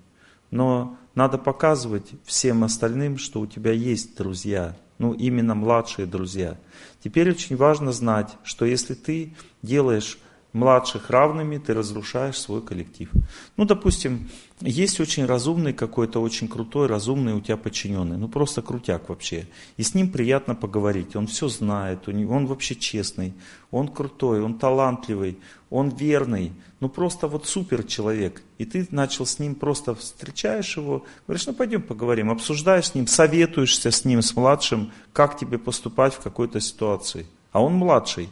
Но 0.50 0.96
надо 1.14 1.38
показывать 1.38 2.12
всем 2.24 2.64
остальным, 2.64 3.18
что 3.18 3.40
у 3.40 3.46
тебя 3.46 3.72
есть 3.72 4.16
друзья, 4.16 4.76
ну 4.98 5.12
именно 5.12 5.54
младшие 5.54 6.06
друзья. 6.06 6.58
Теперь 7.02 7.30
очень 7.30 7.56
важно 7.56 7.92
знать, 7.92 8.36
что 8.44 8.64
если 8.64 8.94
ты 8.94 9.34
делаешь 9.62 10.18
младших 10.54 11.10
равными, 11.10 11.58
ты 11.58 11.74
разрушаешь 11.74 12.38
свой 12.38 12.62
коллектив. 12.62 13.10
Ну, 13.56 13.64
допустим, 13.64 14.30
есть 14.60 15.00
очень 15.00 15.26
разумный 15.26 15.72
какой-то, 15.72 16.20
очень 16.20 16.48
крутой, 16.48 16.86
разумный 16.86 17.34
у 17.34 17.40
тебя 17.40 17.56
подчиненный, 17.56 18.16
ну 18.16 18.28
просто 18.28 18.62
крутяк 18.62 19.08
вообще. 19.08 19.48
И 19.76 19.82
с 19.82 19.94
ним 19.94 20.10
приятно 20.10 20.54
поговорить, 20.54 21.16
он 21.16 21.26
все 21.26 21.48
знает, 21.48 22.08
он 22.08 22.46
вообще 22.46 22.76
честный, 22.76 23.34
он 23.72 23.88
крутой, 23.88 24.42
он 24.42 24.58
талантливый, 24.58 25.38
он 25.70 25.88
верный, 25.88 26.52
ну 26.84 26.90
просто 26.90 27.28
вот 27.28 27.46
супер 27.46 27.82
человек. 27.82 28.42
И 28.58 28.66
ты 28.66 28.86
начал 28.90 29.24
с 29.24 29.38
ним, 29.38 29.54
просто 29.54 29.94
встречаешь 29.94 30.76
его, 30.76 31.06
говоришь, 31.26 31.46
ну 31.46 31.54
пойдем 31.54 31.80
поговорим, 31.80 32.30
обсуждаешь 32.30 32.88
с 32.88 32.94
ним, 32.94 33.06
советуешься 33.06 33.90
с 33.90 34.04
ним, 34.04 34.20
с 34.20 34.36
младшим, 34.36 34.92
как 35.14 35.38
тебе 35.38 35.56
поступать 35.56 36.12
в 36.12 36.20
какой-то 36.20 36.60
ситуации. 36.60 37.26
А 37.52 37.62
он 37.62 37.72
младший, 37.72 38.28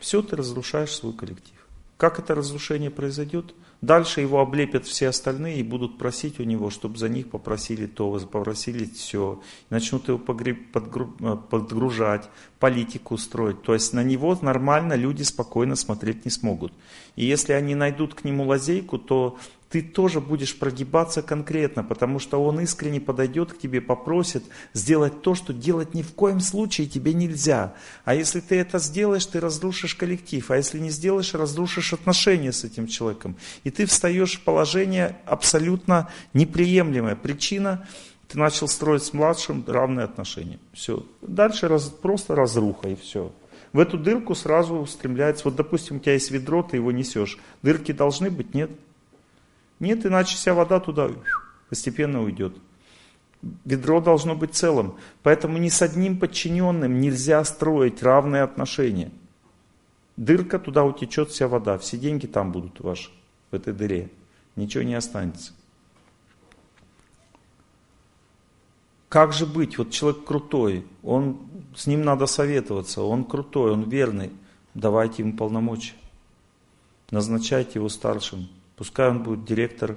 все, 0.00 0.22
ты 0.22 0.34
разрушаешь 0.34 0.94
свой 0.94 1.12
коллектив. 1.12 1.58
Как 1.98 2.18
это 2.18 2.34
разрушение 2.34 2.90
произойдет? 2.90 3.54
Дальше 3.82 4.20
его 4.20 4.40
облепят 4.40 4.86
все 4.86 5.08
остальные 5.08 5.58
и 5.58 5.64
будут 5.64 5.98
просить 5.98 6.38
у 6.38 6.44
него, 6.44 6.70
чтобы 6.70 6.98
за 6.98 7.08
них 7.08 7.28
попросили 7.28 7.86
то, 7.86 8.16
попросили 8.30 8.84
все. 8.84 9.42
Начнут 9.70 10.06
его 10.06 10.18
э, 10.18 11.36
подгружать, 11.50 12.28
политику 12.60 13.18
строить. 13.18 13.60
То 13.62 13.74
есть 13.74 13.92
на 13.92 14.04
него 14.04 14.38
нормально 14.40 14.92
люди 14.94 15.24
спокойно 15.24 15.74
смотреть 15.74 16.24
не 16.24 16.30
смогут. 16.30 16.72
И 17.16 17.24
если 17.24 17.54
они 17.54 17.74
найдут 17.74 18.14
к 18.14 18.22
нему 18.22 18.44
лазейку, 18.46 18.98
то 18.98 19.36
ты 19.72 19.80
тоже 19.80 20.20
будешь 20.20 20.58
прогибаться 20.58 21.22
конкретно, 21.22 21.82
потому 21.82 22.18
что 22.18 22.44
он 22.44 22.60
искренне 22.60 23.00
подойдет 23.00 23.54
к 23.54 23.58
тебе, 23.58 23.80
попросит 23.80 24.44
сделать 24.74 25.22
то, 25.22 25.34
что 25.34 25.54
делать 25.54 25.94
ни 25.94 26.02
в 26.02 26.12
коем 26.12 26.40
случае 26.40 26.86
тебе 26.86 27.14
нельзя. 27.14 27.72
А 28.04 28.14
если 28.14 28.40
ты 28.40 28.56
это 28.56 28.78
сделаешь, 28.78 29.24
ты 29.24 29.40
разрушишь 29.40 29.94
коллектив, 29.94 30.50
а 30.50 30.58
если 30.58 30.78
не 30.78 30.90
сделаешь, 30.90 31.32
разрушишь 31.32 31.94
отношения 31.94 32.52
с 32.52 32.64
этим 32.64 32.86
человеком. 32.86 33.34
И 33.64 33.70
ты 33.70 33.86
встаешь 33.86 34.36
в 34.36 34.42
положение 34.42 35.16
абсолютно 35.24 36.10
неприемлемое. 36.34 37.16
Причина 37.16 37.88
ты 38.28 38.38
начал 38.38 38.68
строить 38.68 39.02
с 39.02 39.14
младшим 39.14 39.64
равные 39.66 40.04
отношения. 40.04 40.58
Все. 40.74 41.06
Дальше 41.22 41.66
раз, 41.66 41.84
просто 41.84 42.34
разруха 42.34 42.90
и 42.90 42.94
все. 42.94 43.32
В 43.72 43.78
эту 43.78 43.96
дырку 43.96 44.34
сразу 44.34 44.74
устремляется. 44.74 45.44
Вот, 45.44 45.56
допустим, 45.56 45.96
у 45.96 46.00
тебя 46.00 46.12
есть 46.12 46.30
ведро, 46.30 46.62
ты 46.62 46.76
его 46.76 46.92
несешь. 46.92 47.38
Дырки 47.62 47.92
должны 47.92 48.28
быть? 48.30 48.52
Нет. 48.52 48.70
Нет, 49.82 50.06
иначе 50.06 50.36
вся 50.36 50.54
вода 50.54 50.78
туда 50.78 51.10
постепенно 51.68 52.22
уйдет. 52.22 52.56
Ведро 53.64 54.00
должно 54.00 54.36
быть 54.36 54.54
целым. 54.54 54.94
Поэтому 55.24 55.58
ни 55.58 55.70
с 55.70 55.82
одним 55.82 56.20
подчиненным 56.20 57.00
нельзя 57.00 57.42
строить 57.42 58.00
равные 58.00 58.42
отношения. 58.42 59.10
Дырка, 60.16 60.60
туда 60.60 60.84
утечет 60.84 61.30
вся 61.30 61.48
вода. 61.48 61.78
Все 61.78 61.98
деньги 61.98 62.26
там 62.26 62.52
будут 62.52 62.78
ваши, 62.78 63.10
в 63.50 63.56
этой 63.56 63.72
дыре. 63.72 64.08
Ничего 64.54 64.84
не 64.84 64.94
останется. 64.94 65.52
Как 69.08 69.32
же 69.32 69.46
быть? 69.46 69.78
Вот 69.78 69.90
человек 69.90 70.24
крутой, 70.24 70.86
он, 71.02 71.40
с 71.74 71.88
ним 71.88 72.02
надо 72.02 72.26
советоваться, 72.26 73.02
он 73.02 73.24
крутой, 73.24 73.72
он 73.72 73.90
верный. 73.90 74.30
Давайте 74.74 75.24
ему 75.24 75.36
полномочия. 75.36 75.94
Назначайте 77.10 77.80
его 77.80 77.88
старшим. 77.88 78.48
Пускай 78.82 79.10
он 79.10 79.22
будет 79.22 79.44
директор 79.44 79.96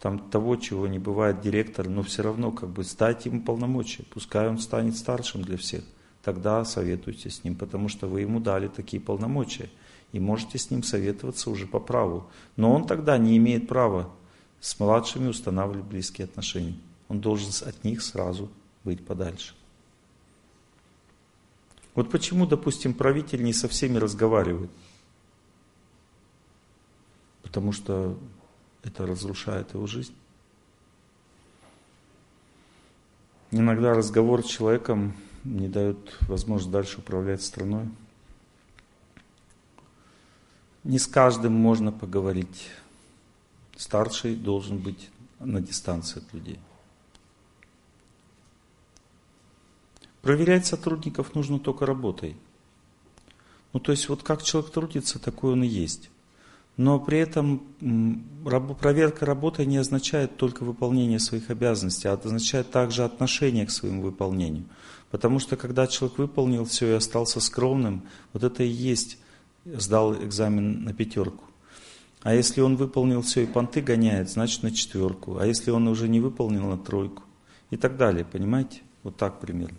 там, 0.00 0.18
того, 0.18 0.56
чего 0.56 0.86
не 0.86 0.98
бывает 0.98 1.42
директор, 1.42 1.86
но 1.86 2.02
все 2.02 2.22
равно 2.22 2.50
как 2.50 2.70
бы 2.70 2.82
дайте 2.98 3.28
ему 3.28 3.42
полномочия. 3.42 4.04
Пускай 4.04 4.48
он 4.48 4.58
станет 4.58 4.96
старшим 4.96 5.42
для 5.42 5.58
всех. 5.58 5.84
Тогда 6.22 6.64
советуйте 6.64 7.28
с 7.28 7.44
ним, 7.44 7.56
потому 7.56 7.90
что 7.90 8.06
вы 8.06 8.22
ему 8.22 8.40
дали 8.40 8.68
такие 8.68 9.02
полномочия. 9.02 9.68
И 10.12 10.18
можете 10.18 10.56
с 10.56 10.70
ним 10.70 10.82
советоваться 10.82 11.50
уже 11.50 11.66
по 11.66 11.78
праву. 11.78 12.26
Но 12.56 12.72
он 12.72 12.86
тогда 12.86 13.18
не 13.18 13.36
имеет 13.36 13.68
права 13.68 14.10
с 14.60 14.80
младшими 14.80 15.28
устанавливать 15.28 15.84
близкие 15.84 16.24
отношения. 16.24 16.78
Он 17.10 17.20
должен 17.20 17.50
от 17.68 17.84
них 17.84 18.00
сразу 18.00 18.48
быть 18.82 19.04
подальше. 19.04 19.52
Вот 21.94 22.10
почему, 22.10 22.46
допустим, 22.46 22.94
правитель 22.94 23.44
не 23.44 23.52
со 23.52 23.68
всеми 23.68 23.98
разговаривает 23.98 24.70
потому 27.52 27.72
что 27.72 28.18
это 28.82 29.04
разрушает 29.04 29.74
его 29.74 29.86
жизнь. 29.86 30.14
Иногда 33.50 33.92
разговор 33.92 34.42
с 34.42 34.48
человеком 34.48 35.14
не 35.44 35.68
дает 35.68 35.98
возможность 36.22 36.70
дальше 36.70 37.00
управлять 37.00 37.42
страной. 37.42 37.90
Не 40.82 40.98
с 40.98 41.06
каждым 41.06 41.52
можно 41.52 41.92
поговорить. 41.92 42.70
Старший 43.76 44.34
должен 44.34 44.78
быть 44.78 45.10
на 45.38 45.60
дистанции 45.60 46.20
от 46.20 46.32
людей. 46.32 46.58
Проверять 50.22 50.64
сотрудников 50.64 51.34
нужно 51.34 51.58
только 51.58 51.84
работой. 51.84 52.34
Ну, 53.74 53.80
то 53.80 53.92
есть, 53.92 54.08
вот 54.08 54.22
как 54.22 54.42
человек 54.42 54.72
трудится, 54.72 55.18
такой 55.18 55.52
он 55.52 55.64
и 55.64 55.68
есть. 55.68 56.08
Но 56.82 56.98
при 56.98 57.18
этом 57.18 57.62
проверка 58.80 59.24
работы 59.24 59.64
не 59.64 59.76
означает 59.76 60.36
только 60.36 60.64
выполнение 60.64 61.20
своих 61.20 61.48
обязанностей, 61.48 62.08
а 62.08 62.14
означает 62.14 62.72
также 62.72 63.04
отношение 63.04 63.66
к 63.66 63.70
своему 63.70 64.02
выполнению. 64.02 64.64
Потому 65.12 65.38
что 65.38 65.56
когда 65.56 65.86
человек 65.86 66.18
выполнил 66.18 66.64
все 66.64 66.88
и 66.88 66.96
остался 66.96 67.38
скромным, 67.38 68.02
вот 68.32 68.42
это 68.42 68.64
и 68.64 68.66
есть 68.66 69.18
сдал 69.64 70.16
экзамен 70.16 70.82
на 70.82 70.92
пятерку. 70.92 71.44
А 72.22 72.34
если 72.34 72.60
он 72.60 72.74
выполнил 72.74 73.22
все 73.22 73.44
и 73.44 73.46
понты 73.46 73.80
гоняет, 73.80 74.28
значит 74.28 74.64
на 74.64 74.72
четверку. 74.72 75.38
А 75.38 75.46
если 75.46 75.70
он 75.70 75.86
уже 75.86 76.08
не 76.08 76.18
выполнил, 76.18 76.66
на 76.66 76.78
тройку. 76.78 77.22
И 77.70 77.76
так 77.76 77.96
далее, 77.96 78.24
понимаете? 78.24 78.80
Вот 79.04 79.16
так 79.16 79.38
примерно. 79.38 79.78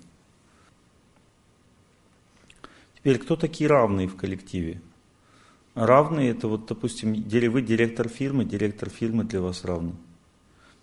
Теперь, 2.95 3.17
кто 3.17 3.35
такие 3.35 3.69
равные 3.69 4.07
в 4.07 4.15
коллективе? 4.15 4.81
Равные 5.75 6.31
это 6.31 6.47
вот, 6.47 6.67
допустим, 6.67 7.13
вы 7.13 7.61
директор 7.61 8.07
фирмы, 8.07 8.45
директор 8.45 8.89
фирмы 8.89 9.23
для 9.23 9.41
вас 9.41 9.65
равный. 9.65 9.95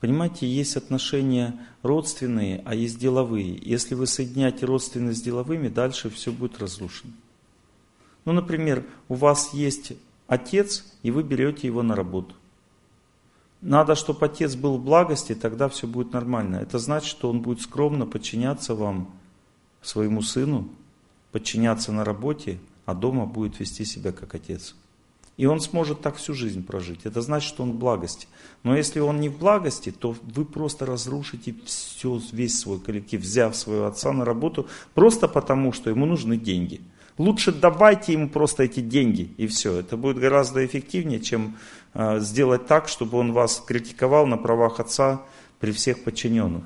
Понимаете, 0.00 0.48
есть 0.48 0.76
отношения 0.76 1.60
родственные, 1.82 2.62
а 2.64 2.74
есть 2.74 2.98
деловые. 2.98 3.56
Если 3.62 3.94
вы 3.94 4.06
соединяете 4.06 4.66
родственные 4.66 5.14
с 5.14 5.20
деловыми, 5.20 5.68
дальше 5.68 6.08
все 6.10 6.32
будет 6.32 6.58
разрушено. 6.58 7.12
Ну, 8.24 8.32
например, 8.32 8.84
у 9.08 9.14
вас 9.14 9.52
есть 9.52 9.92
отец, 10.26 10.84
и 11.02 11.10
вы 11.10 11.22
берете 11.22 11.66
его 11.66 11.82
на 11.82 11.94
работу. 11.94 12.34
Надо, 13.60 13.94
чтобы 13.94 14.24
отец 14.24 14.56
был 14.56 14.78
в 14.78 14.84
благости, 14.84 15.34
тогда 15.34 15.68
все 15.68 15.86
будет 15.86 16.14
нормально. 16.14 16.56
Это 16.56 16.78
значит, 16.78 17.10
что 17.10 17.28
он 17.28 17.42
будет 17.42 17.60
скромно 17.60 18.06
подчиняться 18.06 18.74
вам, 18.74 19.14
своему 19.82 20.22
сыну, 20.22 20.68
подчиняться 21.30 21.92
на 21.92 22.04
работе, 22.04 22.58
а 22.90 22.94
дома 22.94 23.26
будет 23.26 23.60
вести 23.60 23.84
себя 23.84 24.12
как 24.12 24.34
отец. 24.34 24.74
И 25.36 25.46
он 25.46 25.60
сможет 25.60 26.02
так 26.02 26.16
всю 26.16 26.34
жизнь 26.34 26.64
прожить. 26.64 27.00
Это 27.04 27.22
значит, 27.22 27.48
что 27.48 27.62
он 27.62 27.72
в 27.72 27.76
благости. 27.76 28.26
Но 28.62 28.76
если 28.76 29.00
он 29.00 29.20
не 29.20 29.28
в 29.30 29.38
благости, 29.38 29.90
то 29.90 30.14
вы 30.22 30.44
просто 30.44 30.84
разрушите 30.84 31.54
все, 31.64 32.20
весь 32.32 32.58
свой 32.58 32.78
коллектив, 32.78 33.22
взяв 33.22 33.56
своего 33.56 33.86
отца 33.86 34.12
на 34.12 34.24
работу, 34.24 34.66
просто 34.94 35.28
потому, 35.28 35.72
что 35.72 35.88
ему 35.88 36.04
нужны 36.04 36.36
деньги. 36.36 36.80
Лучше 37.16 37.52
давайте 37.52 38.12
ему 38.12 38.28
просто 38.28 38.64
эти 38.64 38.80
деньги, 38.80 39.32
и 39.36 39.46
все. 39.46 39.78
Это 39.78 39.96
будет 39.96 40.18
гораздо 40.18 40.64
эффективнее, 40.66 41.20
чем 41.20 41.56
э, 41.94 42.20
сделать 42.20 42.66
так, 42.66 42.88
чтобы 42.88 43.18
он 43.18 43.32
вас 43.32 43.62
критиковал 43.66 44.26
на 44.26 44.36
правах 44.36 44.80
отца 44.80 45.22
при 45.58 45.72
всех 45.72 46.04
подчиненных. 46.04 46.64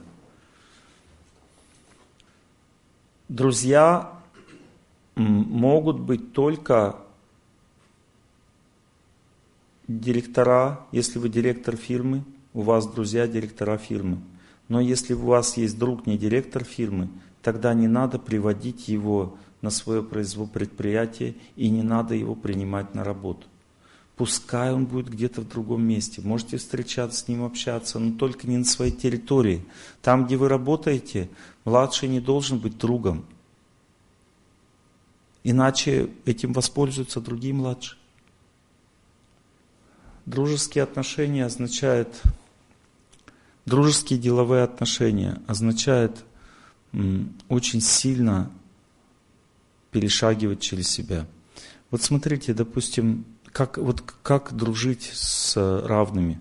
Друзья 3.29 4.15
могут 5.17 6.01
быть 6.01 6.33
только 6.33 6.97
директора, 9.87 10.81
если 10.93 11.19
вы 11.19 11.29
директор 11.29 11.77
фирмы, 11.77 12.25
у 12.53 12.63
вас 12.63 12.87
друзья 12.87 13.27
директора 13.27 13.77
фирмы. 13.77 14.19
Но 14.69 14.81
если 14.81 15.15
у 15.15 15.27
вас 15.27 15.57
есть 15.57 15.79
друг 15.79 16.07
не 16.07 16.17
директор 16.17 16.65
фирмы, 16.65 17.09
тогда 17.43 17.75
не 17.75 17.89
надо 17.89 18.19
приводить 18.19 18.89
его 18.89 19.37
на 19.61 19.71
свое 19.71 20.03
производство 20.03 20.59
предприятие 20.59 21.35
и 21.57 21.69
не 21.69 21.83
надо 21.83 22.15
его 22.15 22.35
принимать 22.35 22.95
на 22.95 23.05
работу. 23.05 23.47
Пускай 24.17 24.73
он 24.73 24.87
будет 24.87 25.09
где-то 25.09 25.41
в 25.41 25.49
другом 25.49 25.83
месте. 25.85 26.21
Можете 26.23 26.57
встречаться 26.57 27.19
с 27.19 27.29
ним, 27.29 27.43
общаться, 27.43 27.99
но 27.99 28.17
только 28.17 28.47
не 28.47 28.59
на 28.59 28.65
своей 28.65 28.93
территории. 28.93 29.65
Там, 30.03 30.27
где 30.27 30.37
вы 30.37 30.49
работаете, 30.49 31.29
младший 31.65 32.09
не 32.09 32.21
должен 32.21 32.59
быть 32.59 32.79
другом. 32.79 33.25
Иначе 35.45 36.11
этим 36.25 36.55
воспользуются 36.55 37.21
другие 37.21 37.53
младшие. 37.53 37.99
Дружеские 40.25 40.85
отношения 40.85 41.45
означают, 41.45 42.23
дружеские 43.67 44.19
деловые 44.19 44.63
отношения 44.63 45.43
означают 45.47 46.25
очень 47.49 47.83
сильно 47.83 48.51
перешагивать 49.91 50.61
через 50.61 50.89
себя. 50.89 51.27
Вот 51.91 52.03
смотрите, 52.03 52.55
допустим, 52.55 53.27
как, 53.53 53.77
вот, 53.79 54.03
как 54.23 54.57
дружить 54.57 55.11
с 55.13 55.57
равными. 55.57 56.41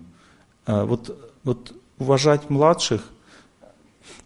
А, 0.66 0.84
вот, 0.84 1.34
вот 1.44 1.76
уважать 1.98 2.48
младших, 2.50 3.08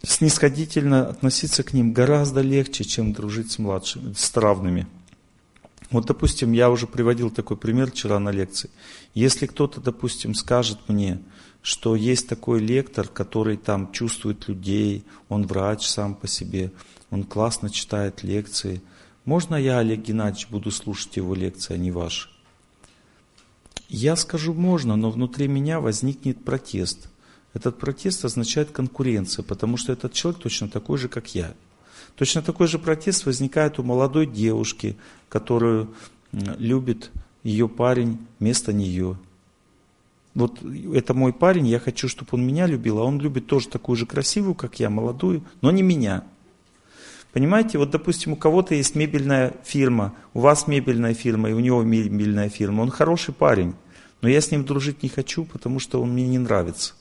снисходительно 0.02 1.08
относиться 1.08 1.62
к 1.62 1.72
ним 1.72 1.92
гораздо 1.92 2.40
легче, 2.40 2.84
чем 2.84 3.12
дружить 3.12 3.52
с 3.52 3.58
младшими, 3.58 4.12
с 4.12 4.36
равными. 4.36 4.86
Вот, 5.90 6.06
допустим, 6.06 6.52
я 6.52 6.70
уже 6.70 6.86
приводил 6.86 7.30
такой 7.30 7.56
пример 7.56 7.90
вчера 7.90 8.18
на 8.18 8.28
лекции. 8.30 8.70
Если 9.14 9.46
кто-то, 9.46 9.80
допустим, 9.80 10.34
скажет 10.34 10.78
мне, 10.88 11.20
что 11.62 11.96
есть 11.96 12.28
такой 12.28 12.60
лектор, 12.60 13.08
который 13.08 13.56
там 13.56 13.90
чувствует 13.92 14.48
людей, 14.48 15.04
он 15.28 15.46
врач 15.46 15.86
сам 15.86 16.14
по 16.14 16.26
себе, 16.26 16.72
он 17.10 17.24
классно 17.24 17.70
читает 17.70 18.22
лекции. 18.22 18.82
Можно 19.24 19.56
я, 19.56 19.78
Олег 19.78 20.00
Геннадьевич, 20.00 20.48
буду 20.48 20.70
слушать 20.70 21.16
его 21.16 21.34
лекции, 21.34 21.74
а 21.74 21.78
не 21.78 21.90
ваши? 21.90 22.28
Я 23.88 24.16
скажу 24.16 24.52
можно, 24.52 24.96
но 24.96 25.10
внутри 25.10 25.48
меня 25.48 25.80
возникнет 25.80 26.44
протест. 26.44 27.08
Этот 27.58 27.76
протест 27.76 28.24
означает 28.24 28.70
конкуренция, 28.70 29.42
потому 29.42 29.76
что 29.76 29.92
этот 29.92 30.12
человек 30.12 30.40
точно 30.40 30.68
такой 30.68 30.96
же, 30.96 31.08
как 31.08 31.34
я. 31.34 31.54
Точно 32.14 32.40
такой 32.40 32.68
же 32.68 32.78
протест 32.78 33.26
возникает 33.26 33.80
у 33.80 33.82
молодой 33.82 34.26
девушки, 34.26 34.96
которую 35.28 35.92
любит 36.30 37.10
ее 37.42 37.68
парень 37.68 38.24
вместо 38.38 38.72
нее. 38.72 39.18
Вот 40.36 40.62
это 40.94 41.14
мой 41.14 41.32
парень, 41.32 41.66
я 41.66 41.80
хочу, 41.80 42.06
чтобы 42.06 42.28
он 42.34 42.46
меня 42.46 42.68
любил, 42.68 43.00
а 43.00 43.04
он 43.04 43.18
любит 43.18 43.48
тоже 43.48 43.68
такую 43.68 43.96
же 43.96 44.06
красивую, 44.06 44.54
как 44.54 44.78
я, 44.78 44.88
молодую, 44.88 45.42
но 45.60 45.72
не 45.72 45.82
меня. 45.82 46.22
Понимаете, 47.32 47.78
вот 47.78 47.90
допустим, 47.90 48.34
у 48.34 48.36
кого-то 48.36 48.76
есть 48.76 48.94
мебельная 48.94 49.56
фирма, 49.64 50.14
у 50.32 50.38
вас 50.38 50.68
мебельная 50.68 51.12
фирма, 51.12 51.50
и 51.50 51.54
у 51.54 51.58
него 51.58 51.82
мебельная 51.82 52.50
фирма, 52.50 52.82
он 52.82 52.90
хороший 52.90 53.34
парень, 53.34 53.74
но 54.20 54.28
я 54.28 54.40
с 54.40 54.52
ним 54.52 54.64
дружить 54.64 55.02
не 55.02 55.08
хочу, 55.08 55.44
потому 55.44 55.80
что 55.80 56.00
он 56.00 56.12
мне 56.12 56.28
не 56.28 56.38
нравится. 56.38 56.94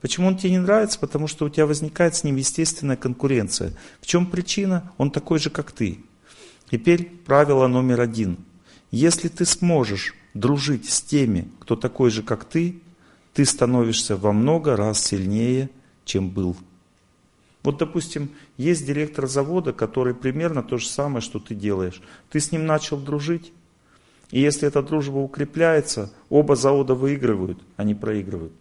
Почему 0.00 0.28
он 0.28 0.36
тебе 0.36 0.52
не 0.52 0.58
нравится? 0.58 0.98
Потому 0.98 1.26
что 1.26 1.44
у 1.44 1.48
тебя 1.48 1.66
возникает 1.66 2.14
с 2.14 2.24
ним 2.24 2.36
естественная 2.36 2.96
конкуренция. 2.96 3.72
В 4.00 4.06
чем 4.06 4.26
причина? 4.26 4.92
Он 4.96 5.10
такой 5.10 5.38
же, 5.38 5.50
как 5.50 5.72
ты. 5.72 6.00
Теперь 6.70 7.04
правило 7.26 7.66
номер 7.66 8.00
один. 8.00 8.38
Если 8.90 9.28
ты 9.28 9.44
сможешь 9.44 10.14
дружить 10.34 10.88
с 10.88 11.02
теми, 11.02 11.50
кто 11.60 11.76
такой 11.76 12.10
же, 12.10 12.22
как 12.22 12.44
ты, 12.44 12.80
ты 13.34 13.44
становишься 13.44 14.16
во 14.16 14.32
много 14.32 14.76
раз 14.76 15.04
сильнее, 15.04 15.70
чем 16.04 16.30
был. 16.30 16.56
Вот, 17.62 17.76
допустим, 17.76 18.30
есть 18.56 18.86
директор 18.86 19.26
завода, 19.26 19.72
который 19.72 20.14
примерно 20.14 20.62
то 20.62 20.78
же 20.78 20.86
самое, 20.88 21.20
что 21.20 21.38
ты 21.38 21.54
делаешь. 21.54 22.00
Ты 22.30 22.40
с 22.40 22.52
ним 22.52 22.64
начал 22.64 22.96
дружить, 22.96 23.52
и 24.30 24.40
если 24.40 24.66
эта 24.66 24.82
дружба 24.82 25.18
укрепляется, 25.18 26.12
оба 26.30 26.56
завода 26.56 26.94
выигрывают, 26.94 27.58
а 27.76 27.84
не 27.84 27.94
проигрывают. 27.94 28.52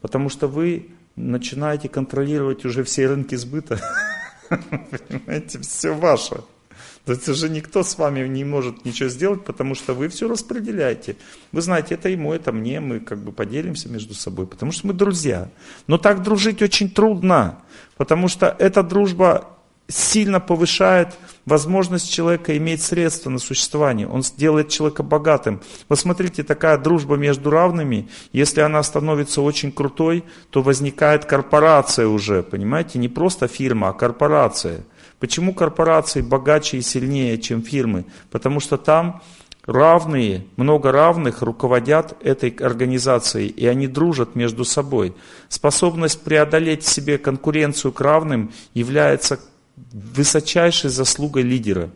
Потому 0.00 0.28
что 0.28 0.46
вы 0.46 0.90
начинаете 1.16 1.88
контролировать 1.88 2.64
уже 2.64 2.84
все 2.84 3.06
рынки 3.06 3.34
сбыта. 3.34 3.80
Понимаете, 4.48 5.58
все 5.60 5.94
ваше. 5.94 6.42
То 7.04 7.12
есть 7.12 7.28
уже 7.28 7.48
никто 7.48 7.82
с 7.82 7.96
вами 7.96 8.26
не 8.28 8.44
может 8.44 8.84
ничего 8.84 9.08
сделать, 9.08 9.44
потому 9.44 9.74
что 9.74 9.94
вы 9.94 10.08
все 10.08 10.28
распределяете. 10.28 11.16
Вы 11.50 11.62
знаете, 11.62 11.94
это 11.94 12.08
ему, 12.08 12.32
это 12.32 12.52
мне, 12.52 12.78
мы 12.80 13.00
как 13.00 13.18
бы 13.18 13.32
поделимся 13.32 13.88
между 13.88 14.14
собой, 14.14 14.46
потому 14.46 14.70
что 14.70 14.86
мы 14.86 14.92
друзья. 14.92 15.48
Но 15.86 15.98
так 15.98 16.22
дружить 16.22 16.60
очень 16.62 16.90
трудно, 16.90 17.62
потому 17.96 18.28
что 18.28 18.54
эта 18.58 18.82
дружба 18.82 19.48
сильно 19.90 20.40
повышает 20.40 21.16
возможность 21.46 22.10
человека 22.10 22.56
иметь 22.56 22.82
средства 22.82 23.30
на 23.30 23.38
существование. 23.38 24.06
Он 24.06 24.22
делает 24.36 24.68
человека 24.68 25.02
богатым. 25.02 25.60
Вот 25.88 25.98
смотрите, 25.98 26.42
такая 26.42 26.78
дружба 26.78 27.16
между 27.16 27.50
равными, 27.50 28.08
если 28.32 28.60
она 28.60 28.82
становится 28.82 29.42
очень 29.42 29.72
крутой, 29.72 30.24
то 30.50 30.62
возникает 30.62 31.24
корпорация 31.24 32.06
уже, 32.06 32.42
понимаете, 32.42 32.98
не 32.98 33.08
просто 33.08 33.48
фирма, 33.48 33.88
а 33.88 33.92
корпорация. 33.92 34.84
Почему 35.18 35.52
корпорации 35.52 36.22
богаче 36.22 36.78
и 36.78 36.82
сильнее, 36.82 37.36
чем 37.38 37.62
фирмы? 37.62 38.06
Потому 38.30 38.60
что 38.60 38.78
там 38.78 39.20
равные, 39.66 40.46
много 40.56 40.92
равных 40.92 41.42
руководят 41.42 42.16
этой 42.22 42.50
организацией, 42.50 43.48
и 43.48 43.66
они 43.66 43.86
дружат 43.86 44.34
между 44.34 44.64
собой. 44.64 45.14
Способность 45.48 46.22
преодолеть 46.22 46.84
в 46.84 46.88
себе 46.88 47.18
конкуренцию 47.18 47.92
к 47.92 48.00
равным 48.00 48.52
является 48.74 49.38
высочайшей 49.92 50.90
заслугой 50.90 51.42
лидера. 51.42 51.90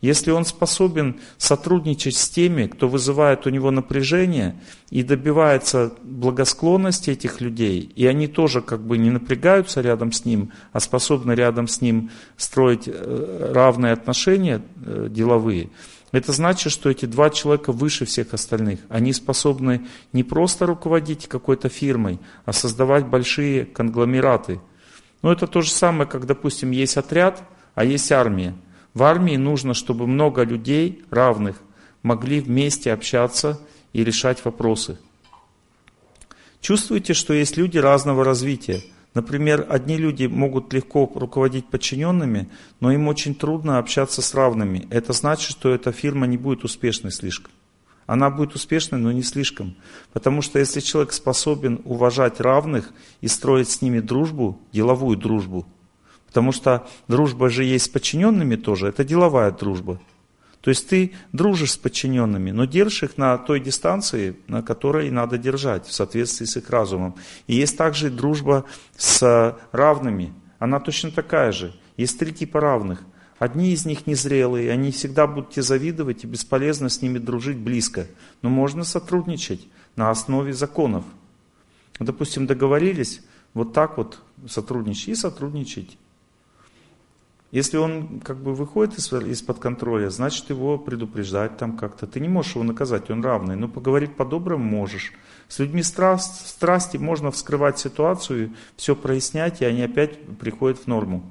Если 0.00 0.30
он 0.30 0.44
способен 0.44 1.20
сотрудничать 1.38 2.16
с 2.16 2.28
теми, 2.28 2.68
кто 2.68 2.88
вызывает 2.88 3.46
у 3.46 3.50
него 3.50 3.72
напряжение 3.72 4.60
и 4.90 5.02
добивается 5.02 5.92
благосклонности 6.02 7.10
этих 7.10 7.40
людей, 7.40 7.80
и 7.96 8.06
они 8.06 8.28
тоже 8.28 8.60
как 8.60 8.80
бы 8.80 8.96
не 8.96 9.10
напрягаются 9.10 9.80
рядом 9.80 10.12
с 10.12 10.24
ним, 10.24 10.52
а 10.72 10.78
способны 10.78 11.32
рядом 11.32 11.66
с 11.66 11.80
ним 11.80 12.10
строить 12.36 12.84
э, 12.86 13.52
равные 13.52 13.92
отношения 13.92 14.62
э, 14.84 15.08
деловые, 15.10 15.70
это 16.12 16.32
значит, 16.32 16.72
что 16.72 16.88
эти 16.90 17.04
два 17.04 17.28
человека 17.28 17.72
выше 17.72 18.06
всех 18.06 18.32
остальных. 18.32 18.80
Они 18.88 19.12
способны 19.12 19.88
не 20.12 20.22
просто 20.22 20.64
руководить 20.64 21.26
какой-то 21.26 21.68
фирмой, 21.68 22.18
а 22.44 22.52
создавать 22.52 23.06
большие 23.06 23.66
конгломераты– 23.66 24.60
но 25.22 25.32
это 25.32 25.46
то 25.46 25.62
же 25.62 25.70
самое, 25.70 26.08
как, 26.08 26.26
допустим, 26.26 26.70
есть 26.70 26.96
отряд, 26.96 27.42
а 27.74 27.84
есть 27.84 28.10
армия. 28.12 28.54
В 28.94 29.02
армии 29.02 29.36
нужно, 29.36 29.74
чтобы 29.74 30.06
много 30.06 30.42
людей 30.42 31.04
равных 31.10 31.60
могли 32.02 32.40
вместе 32.40 32.92
общаться 32.92 33.60
и 33.92 34.04
решать 34.04 34.44
вопросы. 34.44 34.98
Чувствуете, 36.60 37.14
что 37.14 37.34
есть 37.34 37.56
люди 37.56 37.78
разного 37.78 38.24
развития. 38.24 38.82
Например, 39.14 39.66
одни 39.68 39.96
люди 39.96 40.26
могут 40.26 40.72
легко 40.72 41.10
руководить 41.14 41.66
подчиненными, 41.66 42.48
но 42.80 42.92
им 42.92 43.08
очень 43.08 43.34
трудно 43.34 43.78
общаться 43.78 44.22
с 44.22 44.34
равными. 44.34 44.86
Это 44.90 45.12
значит, 45.12 45.50
что 45.50 45.72
эта 45.74 45.92
фирма 45.92 46.26
не 46.26 46.36
будет 46.36 46.64
успешной 46.64 47.12
слишком 47.12 47.52
она 48.08 48.30
будет 48.30 48.54
успешной, 48.54 48.98
но 48.98 49.12
не 49.12 49.22
слишком. 49.22 49.76
Потому 50.14 50.40
что 50.40 50.58
если 50.58 50.80
человек 50.80 51.12
способен 51.12 51.82
уважать 51.84 52.40
равных 52.40 52.90
и 53.20 53.28
строить 53.28 53.68
с 53.68 53.82
ними 53.82 54.00
дружбу, 54.00 54.58
деловую 54.72 55.18
дружбу, 55.18 55.66
потому 56.26 56.50
что 56.50 56.88
дружба 57.06 57.50
же 57.50 57.64
есть 57.64 57.84
с 57.84 57.88
подчиненными 57.88 58.56
тоже, 58.56 58.88
это 58.88 59.04
деловая 59.04 59.50
дружба. 59.50 60.00
То 60.62 60.70
есть 60.70 60.88
ты 60.88 61.12
дружишь 61.32 61.72
с 61.72 61.76
подчиненными, 61.76 62.50
но 62.50 62.64
держишь 62.64 63.02
их 63.02 63.18
на 63.18 63.36
той 63.36 63.60
дистанции, 63.60 64.38
на 64.46 64.62
которой 64.62 65.10
надо 65.10 65.36
держать, 65.36 65.86
в 65.86 65.92
соответствии 65.92 66.46
с 66.46 66.56
их 66.56 66.70
разумом. 66.70 67.14
И 67.46 67.56
есть 67.56 67.76
также 67.76 68.08
дружба 68.08 68.64
с 68.96 69.54
равными, 69.70 70.32
она 70.58 70.80
точно 70.80 71.10
такая 71.10 71.52
же. 71.52 71.74
Есть 71.98 72.18
три 72.18 72.32
типа 72.32 72.58
равных– 72.58 73.02
Одни 73.38 73.72
из 73.72 73.86
них 73.86 74.06
незрелые, 74.06 74.72
они 74.72 74.90
всегда 74.90 75.26
будут 75.26 75.50
тебе 75.50 75.62
завидовать 75.62 76.24
и 76.24 76.26
бесполезно 76.26 76.88
с 76.88 77.02
ними 77.02 77.18
дружить 77.18 77.58
близко. 77.58 78.06
Но 78.42 78.50
можно 78.50 78.82
сотрудничать 78.82 79.66
на 79.94 80.10
основе 80.10 80.52
законов. 80.52 81.04
Допустим, 82.00 82.46
договорились 82.46 83.22
вот 83.54 83.72
так 83.72 83.96
вот 83.96 84.20
сотрудничать 84.48 85.08
и 85.08 85.14
сотрудничать. 85.14 85.98
Если 87.50 87.78
он 87.78 88.20
как 88.20 88.36
бы 88.36 88.54
выходит 88.54 88.98
из-под 88.98 89.58
контроля, 89.58 90.10
значит 90.10 90.50
его 90.50 90.76
предупреждать 90.76 91.56
там 91.56 91.78
как-то. 91.78 92.06
Ты 92.06 92.20
не 92.20 92.28
можешь 92.28 92.56
его 92.56 92.64
наказать, 92.64 93.08
он 93.08 93.24
равный, 93.24 93.56
но 93.56 93.68
поговорить 93.68 94.16
по-доброму 94.16 94.62
можешь. 94.62 95.12
С 95.48 95.58
людьми 95.60 95.82
страсти 95.82 96.98
можно 96.98 97.30
вскрывать 97.30 97.78
ситуацию, 97.78 98.52
все 98.76 98.94
прояснять, 98.94 99.62
и 99.62 99.64
они 99.64 99.82
опять 99.82 100.20
приходят 100.38 100.78
в 100.78 100.86
норму. 100.88 101.24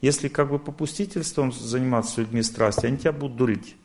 Если 0.00 0.28
как 0.28 0.50
бы 0.50 0.58
попустительством 0.58 1.52
заниматься 1.52 2.20
людьми 2.20 2.42
страсти, 2.42 2.86
они 2.86 2.98
тебя 2.98 3.12
будут 3.12 3.36
дурить. 3.36 3.76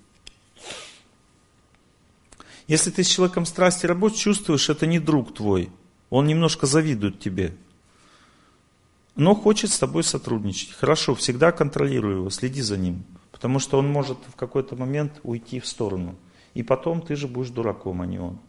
Если 2.68 2.92
ты 2.92 3.04
с 3.04 3.08
человеком 3.08 3.46
страсти 3.46 3.86
работаешь, 3.86 4.22
чувствуешь, 4.22 4.70
это 4.70 4.86
не 4.86 5.00
друг 5.00 5.34
твой. 5.34 5.70
Он 6.10 6.28
немножко 6.28 6.66
завидует 6.66 7.20
тебе. 7.20 7.56
Но 9.16 9.36
хочет 9.36 9.72
с 9.72 9.80
тобой 9.80 10.04
сотрудничать. 10.04 10.72
Хорошо, 10.72 11.14
всегда 11.16 11.52
контролируй 11.52 12.16
его, 12.16 12.30
следи 12.30 12.62
за 12.62 12.78
ним. 12.78 13.04
Потому 13.32 13.60
что 13.60 13.78
он 13.78 13.88
может 13.88 14.18
в 14.28 14.36
какой-то 14.36 14.76
момент 14.76 15.20
уйти 15.24 15.60
в 15.60 15.68
сторону. 15.68 16.16
И 16.54 16.64
потом 16.64 17.02
ты 17.02 17.16
же 17.16 17.28
будешь 17.28 17.50
дураком, 17.50 18.02
а 18.02 18.06
не 18.06 18.20
он. 18.20 18.40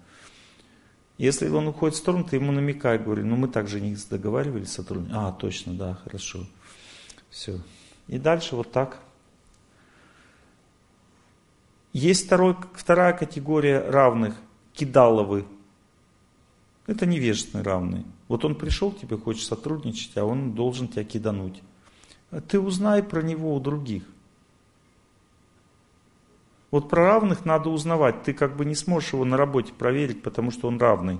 Если 1.16 1.48
он 1.48 1.68
уходит 1.68 1.96
в 1.96 1.98
сторону, 1.98 2.24
ты 2.24 2.36
ему 2.36 2.52
намекай, 2.52 2.98
говори, 2.98 3.22
ну 3.22 3.36
мы 3.36 3.48
также 3.48 3.80
не 3.80 3.96
договаривались 4.10 4.72
сотрудничать. 4.72 5.16
А, 5.16 5.32
точно, 5.32 5.74
да, 5.74 5.94
хорошо. 6.04 6.46
Все. 7.34 7.58
И 8.06 8.16
дальше 8.16 8.54
вот 8.54 8.70
так. 8.70 9.00
Есть 11.92 12.26
второй, 12.26 12.56
вторая 12.74 13.12
категория 13.12 13.80
равных, 13.80 14.36
кидаловы. 14.72 15.44
Это 16.86 17.06
невежественные 17.06 17.64
равные. 17.64 18.04
Вот 18.28 18.44
он 18.44 18.54
пришел 18.54 18.92
тебе, 18.92 19.16
хочет 19.16 19.46
сотрудничать, 19.48 20.16
а 20.16 20.24
он 20.24 20.52
должен 20.52 20.86
тебя 20.86 21.02
кидануть. 21.02 21.60
А 22.30 22.40
ты 22.40 22.60
узнай 22.60 23.02
про 23.02 23.20
него 23.20 23.56
у 23.56 23.58
других. 23.58 24.04
Вот 26.70 26.88
про 26.88 27.04
равных 27.04 27.44
надо 27.44 27.68
узнавать. 27.68 28.22
Ты 28.22 28.32
как 28.32 28.56
бы 28.56 28.64
не 28.64 28.76
сможешь 28.76 29.12
его 29.12 29.24
на 29.24 29.36
работе 29.36 29.72
проверить, 29.72 30.22
потому 30.22 30.52
что 30.52 30.68
он 30.68 30.78
равный. 30.78 31.18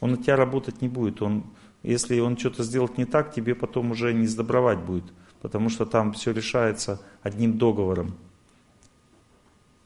Он 0.00 0.10
на 0.10 0.16
тебя 0.18 0.36
работать 0.36 0.82
не 0.82 0.88
будет. 0.88 1.22
Он, 1.22 1.44
если 1.82 2.20
он 2.20 2.36
что-то 2.36 2.64
сделает 2.64 2.98
не 2.98 3.06
так, 3.06 3.32
тебе 3.32 3.54
потом 3.54 3.92
уже 3.92 4.12
не 4.12 4.26
сдобровать 4.26 4.80
будет. 4.80 5.04
Потому 5.40 5.68
что 5.68 5.86
там 5.86 6.12
все 6.12 6.32
решается 6.32 7.00
одним 7.22 7.58
договором. 7.58 8.14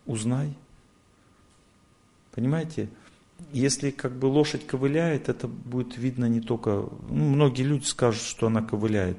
Узнай. 0.06 0.56
Понимаете? 2.32 2.88
Если 3.52 3.90
как 3.90 4.12
бы 4.12 4.26
лошадь 4.26 4.66
ковыляет, 4.66 5.28
это 5.28 5.48
будет 5.48 5.98
видно 5.98 6.26
не 6.26 6.40
только... 6.40 6.88
Ну, 7.08 7.24
многие 7.30 7.62
люди 7.62 7.84
скажут, 7.84 8.22
что 8.22 8.46
она 8.46 8.62
ковыляет. 8.62 9.18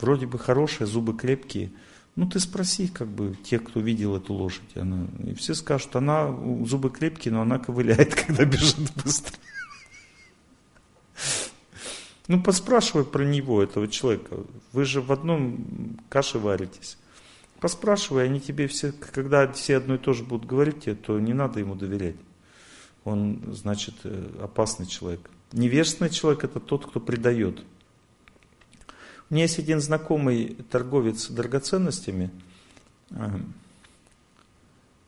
Вроде 0.00 0.26
бы 0.26 0.38
хорошая, 0.38 0.86
зубы 0.86 1.16
крепкие. 1.16 1.70
Ну 2.16 2.28
ты 2.28 2.38
спроси, 2.38 2.88
как 2.88 3.08
бы, 3.08 3.36
те, 3.42 3.58
кто 3.58 3.80
видел 3.80 4.16
эту 4.16 4.34
лошадь. 4.34 4.76
Она, 4.76 5.06
и 5.24 5.34
все 5.34 5.54
скажут, 5.54 5.96
она, 5.96 6.30
зубы 6.64 6.90
крепкие, 6.90 7.32
но 7.32 7.42
она 7.42 7.58
ковыляет, 7.58 8.14
когда 8.26 8.44
бежит 8.44 8.92
быстро. 9.02 9.36
Ну, 12.26 12.42
поспрашивай 12.42 13.04
про 13.04 13.22
него, 13.24 13.62
этого 13.62 13.86
человека. 13.86 14.38
Вы 14.72 14.84
же 14.84 15.02
в 15.02 15.12
одном 15.12 15.98
каше 16.08 16.38
варитесь. 16.38 16.96
Поспрашивай, 17.60 18.24
они 18.24 18.40
тебе 18.40 18.66
все, 18.66 18.92
когда 18.92 19.50
все 19.52 19.76
одно 19.76 19.96
и 19.96 19.98
то 19.98 20.12
же 20.12 20.24
будут 20.24 20.46
говорить 20.46 20.84
тебе, 20.84 20.94
то 20.94 21.18
не 21.20 21.34
надо 21.34 21.60
ему 21.60 21.74
доверять. 21.74 22.16
Он, 23.04 23.42
значит, 23.52 23.94
э, 24.04 24.38
опасный 24.42 24.86
человек. 24.86 25.30
Невежественный 25.52 26.10
человек 26.10 26.44
это 26.44 26.60
тот, 26.60 26.86
кто 26.86 26.98
предает. 26.98 27.60
У 29.28 29.34
меня 29.34 29.44
есть 29.44 29.58
один 29.58 29.80
знакомый 29.80 30.56
торговец 30.70 31.28
драгоценностями. 31.28 32.30
Э, 33.10 33.38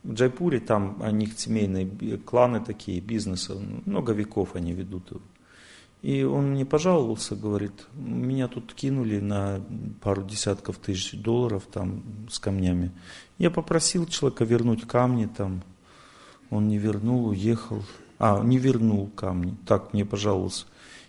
в 0.03 0.13
Джайпуре 0.13 0.61
там 0.61 1.01
у 1.01 1.11
них 1.11 1.39
семейные 1.39 2.19
кланы 2.19 2.61
такие, 2.61 3.01
бизнеса, 3.01 3.55
много 3.87 4.13
веков 4.13 4.55
они 4.55 4.73
ведут. 4.73 5.13
И 6.03 6.23
он 6.23 6.53
мне 6.53 6.65
пожаловался, 6.65 7.35
говорит, 7.35 7.73
меня 7.95 8.49
тут 8.49 8.75
кинули 8.75 9.19
на 9.19 9.61
пару 10.03 10.23
десятков 10.23 10.79
тысяч 10.79 11.13
долларов 11.13 11.65
там 11.73 12.03
с 12.31 12.39
камнями. 12.39 12.93
Я 13.39 13.51
попросил 13.51 14.07
человека 14.07 14.45
вернуть 14.45 14.87
камни 14.87 15.27
там, 15.27 15.63
он 16.51 16.69
не 16.69 16.79
вернул, 16.79 17.29
уехал. 17.29 17.83
А, 18.19 18.43
не 18.43 18.59
вернул 18.59 19.09
камни, 19.09 19.57
так 19.67 19.93
мне 19.93 20.05
пожаловался. 20.05 20.67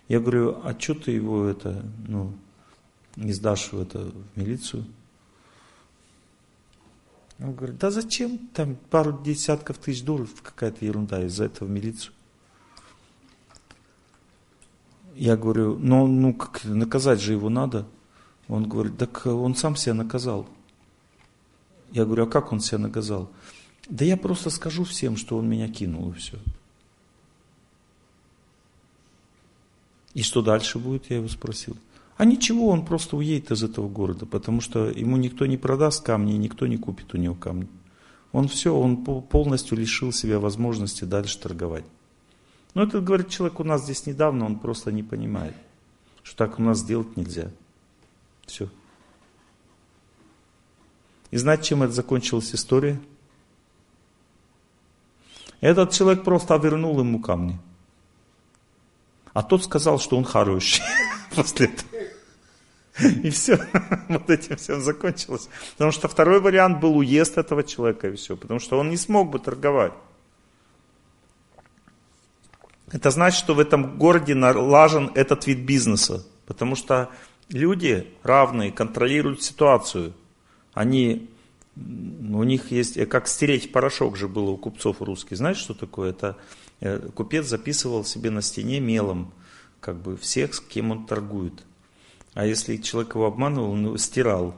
Я 0.08 0.20
говорю, 0.20 0.58
а 0.62 0.78
что 0.78 0.94
ты 0.94 1.12
его 1.12 1.46
это, 1.46 1.82
ну, 2.06 2.34
не 3.16 3.32
сдашь 3.32 3.72
в 3.72 3.80
это 3.80 4.00
в 4.00 4.38
милицию? 4.38 4.84
Он 7.38 7.54
говорит, 7.54 7.78
да 7.78 7.90
зачем? 7.90 8.38
Там 8.52 8.76
пару 8.90 9.18
десятков 9.22 9.78
тысяч 9.78 10.02
долларов, 10.02 10.30
какая-то 10.42 10.84
ерунда, 10.84 11.24
из-за 11.24 11.44
этого 11.44 11.68
в 11.68 11.70
милицию. 11.70 12.12
Я 15.18 15.36
говорю, 15.36 15.76
ну, 15.80 16.06
ну 16.06 16.32
как, 16.32 16.64
наказать 16.64 17.20
же 17.20 17.32
его 17.32 17.48
надо. 17.48 17.88
Он 18.46 18.68
говорит, 18.68 18.96
так 18.98 19.26
он 19.26 19.56
сам 19.56 19.74
себя 19.74 19.94
наказал. 19.94 20.48
Я 21.90 22.04
говорю, 22.04 22.24
а 22.24 22.26
как 22.28 22.52
он 22.52 22.60
себя 22.60 22.78
наказал? 22.78 23.28
Да 23.88 24.04
я 24.04 24.16
просто 24.16 24.48
скажу 24.48 24.84
всем, 24.84 25.16
что 25.16 25.36
он 25.36 25.48
меня 25.48 25.68
кинул, 25.68 26.12
и 26.12 26.14
все. 26.14 26.38
И 30.14 30.22
что 30.22 30.40
дальше 30.40 30.78
будет, 30.78 31.10
я 31.10 31.16
его 31.16 31.28
спросил. 31.28 31.76
А 32.16 32.24
ничего, 32.24 32.68
он 32.68 32.84
просто 32.84 33.16
уедет 33.16 33.50
из 33.50 33.64
этого 33.64 33.88
города, 33.88 34.24
потому 34.24 34.60
что 34.60 34.88
ему 34.88 35.16
никто 35.16 35.46
не 35.46 35.56
продаст 35.56 36.04
камни, 36.04 36.34
никто 36.34 36.68
не 36.68 36.76
купит 36.76 37.12
у 37.14 37.16
него 37.16 37.34
камни. 37.34 37.66
Он 38.30 38.46
все, 38.46 38.72
он 38.72 39.04
полностью 39.04 39.76
лишил 39.78 40.12
себя 40.12 40.38
возможности 40.38 41.02
дальше 41.04 41.40
торговать. 41.40 41.84
Но 42.78 42.84
этот, 42.84 43.02
говорит, 43.02 43.28
человек 43.28 43.58
у 43.58 43.64
нас 43.64 43.82
здесь 43.82 44.06
недавно, 44.06 44.46
он 44.46 44.56
просто 44.56 44.92
не 44.92 45.02
понимает, 45.02 45.56
что 46.22 46.36
так 46.36 46.60
у 46.60 46.62
нас 46.62 46.78
сделать 46.78 47.16
нельзя. 47.16 47.50
Все. 48.46 48.68
И 51.32 51.36
знаете, 51.38 51.64
чем 51.64 51.82
это 51.82 51.92
закончилась 51.92 52.54
история? 52.54 53.00
Этот 55.60 55.90
человек 55.90 56.22
просто 56.22 56.54
вернул 56.54 57.00
ему 57.00 57.18
камни. 57.18 57.58
А 59.32 59.42
тот 59.42 59.64
сказал, 59.64 59.98
что 59.98 60.16
он 60.16 60.22
хороший 60.22 60.84
после 61.34 61.66
этого. 61.66 61.90
И 63.24 63.30
все, 63.30 63.58
вот 64.08 64.30
этим 64.30 64.54
все 64.54 64.78
закончилось. 64.78 65.48
Потому 65.72 65.90
что 65.90 66.06
второй 66.06 66.40
вариант 66.40 66.78
был 66.78 66.96
уезд 66.96 67.38
этого 67.38 67.64
человека 67.64 68.08
и 68.08 68.14
все. 68.14 68.36
Потому 68.36 68.60
что 68.60 68.78
он 68.78 68.88
не 68.88 68.96
смог 68.96 69.30
бы 69.30 69.40
торговать. 69.40 69.94
Это 72.90 73.10
значит, 73.10 73.38
что 73.38 73.54
в 73.54 73.60
этом 73.60 73.98
городе 73.98 74.34
налажен 74.34 75.10
этот 75.14 75.46
вид 75.46 75.60
бизнеса. 75.60 76.26
Потому 76.46 76.74
что 76.74 77.10
люди 77.50 78.06
равные 78.22 78.72
контролируют 78.72 79.42
ситуацию. 79.42 80.14
Они, 80.72 81.28
у 81.76 82.42
них 82.42 82.70
есть, 82.70 82.96
э, 82.96 83.06
как 83.06 83.28
стереть 83.28 83.72
порошок 83.72 84.16
же 84.16 84.28
было 84.28 84.50
у 84.50 84.56
купцов 84.56 85.02
русских. 85.02 85.36
Знаете, 85.36 85.60
что 85.60 85.74
такое? 85.74 86.10
Это 86.10 86.36
э, 86.80 87.08
купец 87.14 87.46
записывал 87.46 88.04
себе 88.04 88.30
на 88.30 88.40
стене 88.40 88.80
мелом 88.80 89.32
как 89.80 90.00
бы 90.00 90.16
всех, 90.16 90.54
с 90.54 90.60
кем 90.60 90.90
он 90.90 91.06
торгует. 91.06 91.64
А 92.34 92.46
если 92.46 92.76
человек 92.76 93.14
его 93.14 93.26
обманывал, 93.26 93.72
он 93.72 93.98
стирал. 93.98 94.54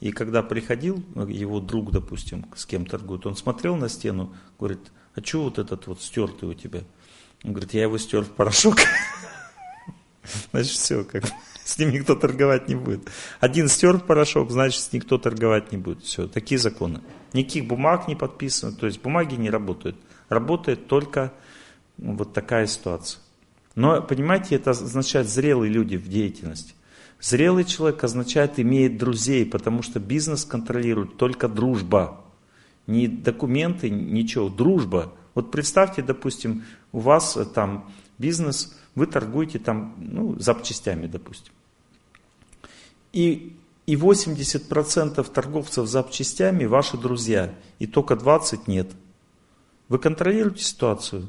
И 0.00 0.12
когда 0.12 0.42
приходил 0.42 1.02
его 1.26 1.60
друг, 1.60 1.90
допустим, 1.90 2.46
с 2.54 2.66
кем 2.66 2.86
торгует, 2.86 3.26
он 3.26 3.36
смотрел 3.36 3.76
на 3.76 3.88
стену, 3.88 4.34
говорит, 4.58 4.92
а 5.14 5.22
что 5.22 5.44
вот 5.44 5.58
этот 5.58 5.86
вот 5.86 6.02
стертый 6.02 6.50
у 6.50 6.54
тебя? 6.54 6.82
Он 7.44 7.52
говорит, 7.52 7.74
я 7.74 7.82
его 7.82 7.98
стер 7.98 8.22
в 8.22 8.30
порошок. 8.30 8.78
Значит, 10.52 10.72
все, 10.72 11.04
как 11.04 11.24
с 11.64 11.78
ним 11.78 11.90
никто 11.90 12.14
торговать 12.14 12.68
не 12.68 12.74
будет. 12.74 13.08
Один 13.40 13.68
стер 13.68 13.98
в 13.98 14.04
порошок, 14.04 14.50
значит, 14.50 14.80
с 14.80 14.92
никто 14.92 15.18
торговать 15.18 15.72
не 15.72 15.78
будет. 15.78 16.02
Все, 16.02 16.26
такие 16.26 16.58
законы. 16.58 17.00
Никаких 17.32 17.66
бумаг 17.66 18.08
не 18.08 18.16
подписано, 18.16 18.72
то 18.72 18.86
есть 18.86 19.02
бумаги 19.02 19.34
не 19.34 19.50
работают. 19.50 19.96
Работает 20.28 20.86
только 20.86 21.32
вот 21.98 22.32
такая 22.32 22.66
ситуация. 22.66 23.20
Но, 23.74 24.00
понимаете, 24.00 24.56
это 24.56 24.70
означает 24.70 25.28
зрелые 25.28 25.70
люди 25.70 25.96
в 25.96 26.08
деятельности. 26.08 26.74
Зрелый 27.20 27.64
человек 27.64 28.02
означает 28.04 28.58
имеет 28.58 28.98
друзей, 28.98 29.46
потому 29.46 29.82
что 29.82 30.00
бизнес 30.00 30.44
контролирует 30.44 31.16
только 31.16 31.48
дружба. 31.48 32.20
Не 32.86 33.08
документы, 33.08 33.90
ничего, 33.90 34.48
дружба. 34.48 35.12
Вот 35.36 35.50
представьте, 35.50 36.02
допустим, 36.02 36.64
у 36.92 36.98
вас 36.98 37.36
э, 37.36 37.44
там 37.44 37.92
бизнес, 38.16 38.74
вы 38.94 39.06
торгуете 39.06 39.58
там 39.58 39.94
ну, 39.98 40.34
запчастями, 40.38 41.06
допустим. 41.06 41.52
И, 43.12 43.54
и 43.84 43.96
80% 43.96 45.30
торговцев 45.30 45.86
запчастями 45.86 46.64
ваши 46.64 46.96
друзья, 46.96 47.54
и 47.78 47.86
только 47.86 48.14
20% 48.14 48.62
нет. 48.66 48.90
Вы 49.90 49.98
контролируете 49.98 50.64
ситуацию 50.64 51.28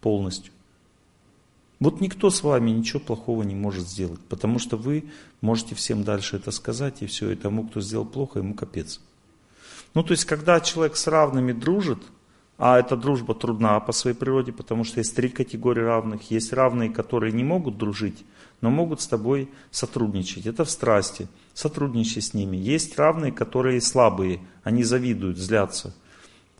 полностью. 0.00 0.52
Вот 1.80 2.00
никто 2.00 2.30
с 2.30 2.44
вами 2.44 2.70
ничего 2.70 3.00
плохого 3.00 3.42
не 3.42 3.56
может 3.56 3.88
сделать, 3.88 4.20
потому 4.28 4.60
что 4.60 4.76
вы 4.76 5.10
можете 5.40 5.74
всем 5.74 6.04
дальше 6.04 6.36
это 6.36 6.52
сказать, 6.52 7.02
и 7.02 7.06
все, 7.06 7.32
и 7.32 7.34
тому, 7.34 7.66
кто 7.66 7.80
сделал 7.80 8.06
плохо, 8.06 8.38
ему 8.38 8.54
капец. 8.54 9.00
Ну, 9.94 10.02
то 10.02 10.12
есть, 10.12 10.24
когда 10.24 10.60
человек 10.60 10.96
с 10.96 11.06
равными 11.06 11.52
дружит, 11.52 11.98
а 12.58 12.78
эта 12.78 12.96
дружба 12.96 13.36
трудна 13.36 13.78
по 13.78 13.92
своей 13.92 14.16
природе, 14.16 14.52
потому 14.52 14.82
что 14.82 14.98
есть 14.98 15.14
три 15.14 15.28
категории 15.28 15.82
равных. 15.82 16.30
Есть 16.32 16.52
равные, 16.52 16.90
которые 16.90 17.32
не 17.32 17.44
могут 17.44 17.78
дружить, 17.78 18.24
но 18.60 18.68
могут 18.68 19.00
с 19.00 19.06
тобой 19.06 19.48
сотрудничать. 19.70 20.46
Это 20.46 20.64
в 20.64 20.70
страсти. 20.70 21.28
Сотрудничай 21.54 22.20
с 22.20 22.34
ними. 22.34 22.56
Есть 22.56 22.98
равные, 22.98 23.30
которые 23.30 23.80
слабые, 23.80 24.40
они 24.64 24.82
завидуют, 24.82 25.38
злятся. 25.38 25.94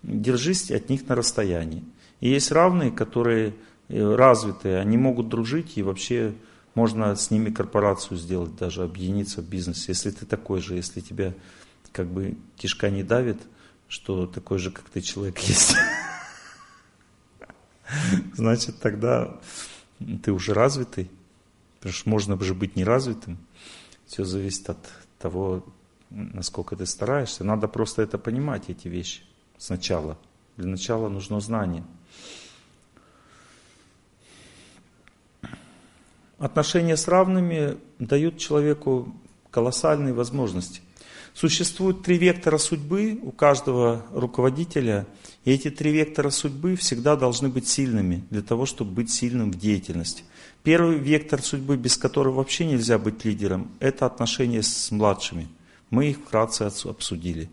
Держись 0.05 0.71
от 0.71 0.89
них 0.89 1.09
на 1.09 1.17
расстоянии. 1.17 1.83
И 2.21 2.29
есть 2.29 2.53
равные, 2.53 2.93
которые 2.93 3.57
э, 3.89 4.15
развитые, 4.15 4.79
они 4.79 4.97
могут 4.97 5.29
дружить 5.29 5.77
и 5.77 5.83
вообще 5.83 6.33
можно 6.77 7.17
с 7.17 7.33
ними 7.33 7.51
корпорацию 7.51 8.17
сделать, 8.19 8.55
даже 8.55 8.85
объединиться 8.85 9.43
в 9.43 9.49
бизнесе. 9.49 9.87
Если 9.89 10.13
ты 10.13 10.27
такой 10.27 10.61
же, 10.61 10.77
если 10.77 11.01
тебя 11.01 11.35
как 11.93 12.09
бы 12.09 12.36
кишка 12.56 12.90
не 12.90 13.02
давит, 13.02 13.39
что 13.89 14.27
такой 14.27 14.59
же, 14.59 14.70
как 14.70 14.89
ты, 14.90 15.01
человек 15.01 15.39
есть. 15.40 15.74
Значит, 18.35 18.78
тогда 18.81 19.39
ты 20.23 20.32
уже 20.32 20.55
развитый. 20.55 21.10
Потому 21.78 21.94
что 21.94 22.09
можно 22.09 22.43
же 22.43 22.55
быть 22.55 22.77
неразвитым. 22.77 23.39
Все 24.06 24.24
зависит 24.24 24.69
от 24.69 24.78
того, 25.19 25.65
насколько 26.10 26.77
ты 26.77 26.86
стараешься. 26.86 27.44
Надо 27.44 27.69
просто 27.69 28.02
это 28.02 28.19
понимать, 28.19 28.69
эти 28.69 28.89
вещи, 28.89 29.23
сначала. 29.59 30.19
Для 30.56 30.66
начала 30.66 31.09
нужно 31.09 31.40
знание. 31.40 31.85
Отношения 36.39 36.97
с 36.97 37.09
равными 37.09 37.78
дают 37.98 38.39
человеку 38.39 39.15
колоссальные 39.51 40.15
возможности. 40.15 40.81
Существует 41.39 42.02
три 42.02 42.19
вектора 42.19 42.59
судьбы 42.59 43.16
у 43.23 43.31
каждого 43.31 44.05
руководителя, 44.12 45.06
и 45.44 45.52
эти 45.52 45.70
три 45.70 45.93
вектора 45.93 46.31
судьбы 46.31 46.74
всегда 46.74 47.15
должны 47.15 47.48
быть 47.48 47.69
сильными 47.69 48.24
для 48.28 48.43
того, 48.43 48.66
чтобы 48.66 48.90
быть 48.90 49.12
сильным 49.12 49.52
в 49.52 49.56
деятельности. 49.56 50.24
Первый 50.65 50.98
вектор 50.98 51.40
судьбы, 51.40 51.77
без 51.77 51.97
которого 51.97 52.39
вообще 52.39 52.66
нельзя 52.66 52.98
быть 52.98 53.24
лидером, 53.24 53.70
это 53.78 54.05
отношения 54.05 54.65
с 54.65 54.90
младшими. 54.90 55.47
Мы 55.90 56.10
их 56.10 56.16
вкратце 56.16 56.62
обсудили. 56.62 57.48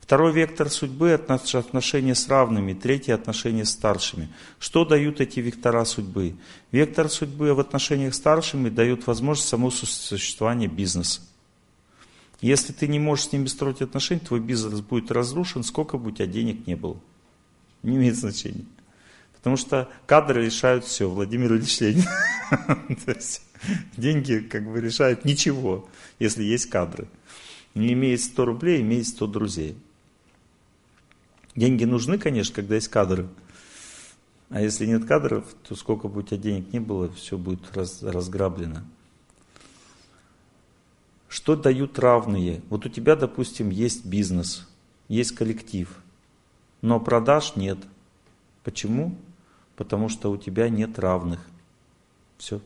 Второй 0.00 0.32
вектор 0.32 0.70
судьбы– 0.70 1.12
отношения 1.12 2.14
с 2.14 2.26
равными. 2.28 2.72
Третий– 2.72 3.12
отношения 3.12 3.66
с 3.66 3.72
старшими. 3.72 4.30
Что 4.58 4.86
дают 4.86 5.20
эти 5.20 5.38
вектора 5.40 5.84
судьбы? 5.84 6.34
Вектор 6.70 7.10
судьбы 7.10 7.52
в 7.52 7.60
отношениях 7.60 8.14
с 8.14 8.16
старшими 8.16 8.70
дает 8.70 9.06
возможность 9.06 9.50
самого 9.50 9.68
существования 9.68 10.66
бизнеса. 10.66 11.20
Если 12.42 12.72
ты 12.72 12.88
не 12.88 12.98
можешь 12.98 13.26
с 13.28 13.32
ними 13.32 13.46
строить 13.46 13.82
отношения, 13.82 14.20
твой 14.20 14.40
бизнес 14.40 14.80
будет 14.80 15.12
разрушен, 15.12 15.62
сколько 15.62 15.96
бы 15.96 16.08
у 16.08 16.10
тебя 16.10 16.26
денег 16.26 16.66
не 16.66 16.74
было. 16.74 16.98
Не 17.84 17.96
имеет 17.96 18.16
значения. 18.16 18.66
Потому 19.36 19.56
что 19.56 19.88
кадры 20.06 20.44
решают 20.44 20.84
все, 20.84 21.08
Владимир 21.08 21.54
Ильич 21.54 21.80
Ленин. 21.80 22.04
деньги 23.96 24.38
как 24.38 24.68
бы 24.68 24.80
решают 24.80 25.24
ничего, 25.24 25.88
если 26.18 26.42
есть 26.42 26.66
кадры. 26.66 27.06
Не 27.76 27.92
имеет 27.92 28.20
100 28.20 28.44
рублей, 28.44 28.82
имеет 28.82 29.06
100 29.06 29.26
друзей. 29.28 29.76
Деньги 31.54 31.84
нужны, 31.84 32.18
конечно, 32.18 32.54
когда 32.56 32.74
есть 32.74 32.88
кадры. 32.88 33.28
А 34.48 34.60
если 34.60 34.84
нет 34.84 35.04
кадров, 35.04 35.44
то 35.66 35.76
сколько 35.76 36.08
бы 36.08 36.20
у 36.20 36.22
тебя 36.22 36.38
денег 36.38 36.72
не 36.72 36.80
было, 36.80 37.10
все 37.12 37.38
будет 37.38 37.74
раз, 37.74 38.02
разграблено. 38.02 38.82
Что 41.32 41.56
дают 41.56 41.98
равные? 41.98 42.60
Вот 42.68 42.84
у 42.84 42.90
тебя, 42.90 43.16
допустим, 43.16 43.70
есть 43.70 44.04
бизнес, 44.04 44.68
есть 45.08 45.32
коллектив, 45.32 45.88
но 46.82 47.00
продаж 47.00 47.56
нет. 47.56 47.78
Почему? 48.64 49.16
Потому 49.74 50.10
что 50.10 50.30
у 50.30 50.36
тебя 50.36 50.68
нет 50.68 50.98
равных. 50.98 51.40
Все. 52.36 52.60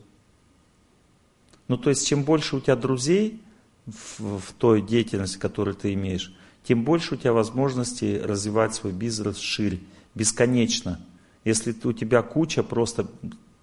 Ну, 1.69 1.77
то 1.77 1.89
есть, 1.89 2.05
чем 2.05 2.25
больше 2.25 2.57
у 2.57 2.59
тебя 2.59 2.75
друзей 2.75 3.41
в, 3.85 4.37
в 4.37 4.51
той 4.57 4.81
деятельности, 4.81 5.37
которую 5.37 5.73
ты 5.73 5.93
имеешь, 5.93 6.35
тем 6.65 6.83
больше 6.83 7.15
у 7.15 7.17
тебя 7.17 7.31
возможностей 7.31 8.19
развивать 8.19 8.75
свой 8.75 8.91
бизнес 8.91 9.37
шире, 9.37 9.79
бесконечно. 10.13 10.99
Если 11.45 11.73
у 11.85 11.93
тебя 11.93 12.21
куча, 12.21 12.63
просто 12.63 13.07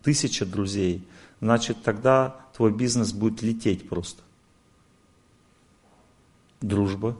тысяча 0.02 0.46
друзей, 0.46 1.06
значит 1.42 1.82
тогда 1.82 2.40
твой 2.56 2.72
бизнес 2.72 3.12
будет 3.12 3.42
лететь 3.42 3.86
просто. 3.86 4.23
Дружба. 6.60 7.16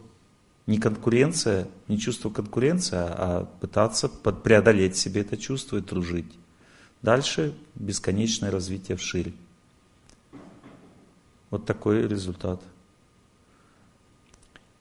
Не 0.66 0.78
конкуренция, 0.78 1.68
не 1.88 1.98
чувство 1.98 2.30
конкуренции, 2.30 2.96
а 2.96 3.46
пытаться 3.60 4.08
преодолеть 4.08 4.96
себе 4.96 5.20
это 5.20 5.36
чувство 5.36 5.76
и 5.76 5.82
дружить. 5.82 6.32
Дальше 7.02 7.54
бесконечное 7.74 8.50
развитие 8.50 8.96
вширь. 8.96 9.34
Вот 11.50 11.66
такой 11.66 12.08
результат. 12.08 12.62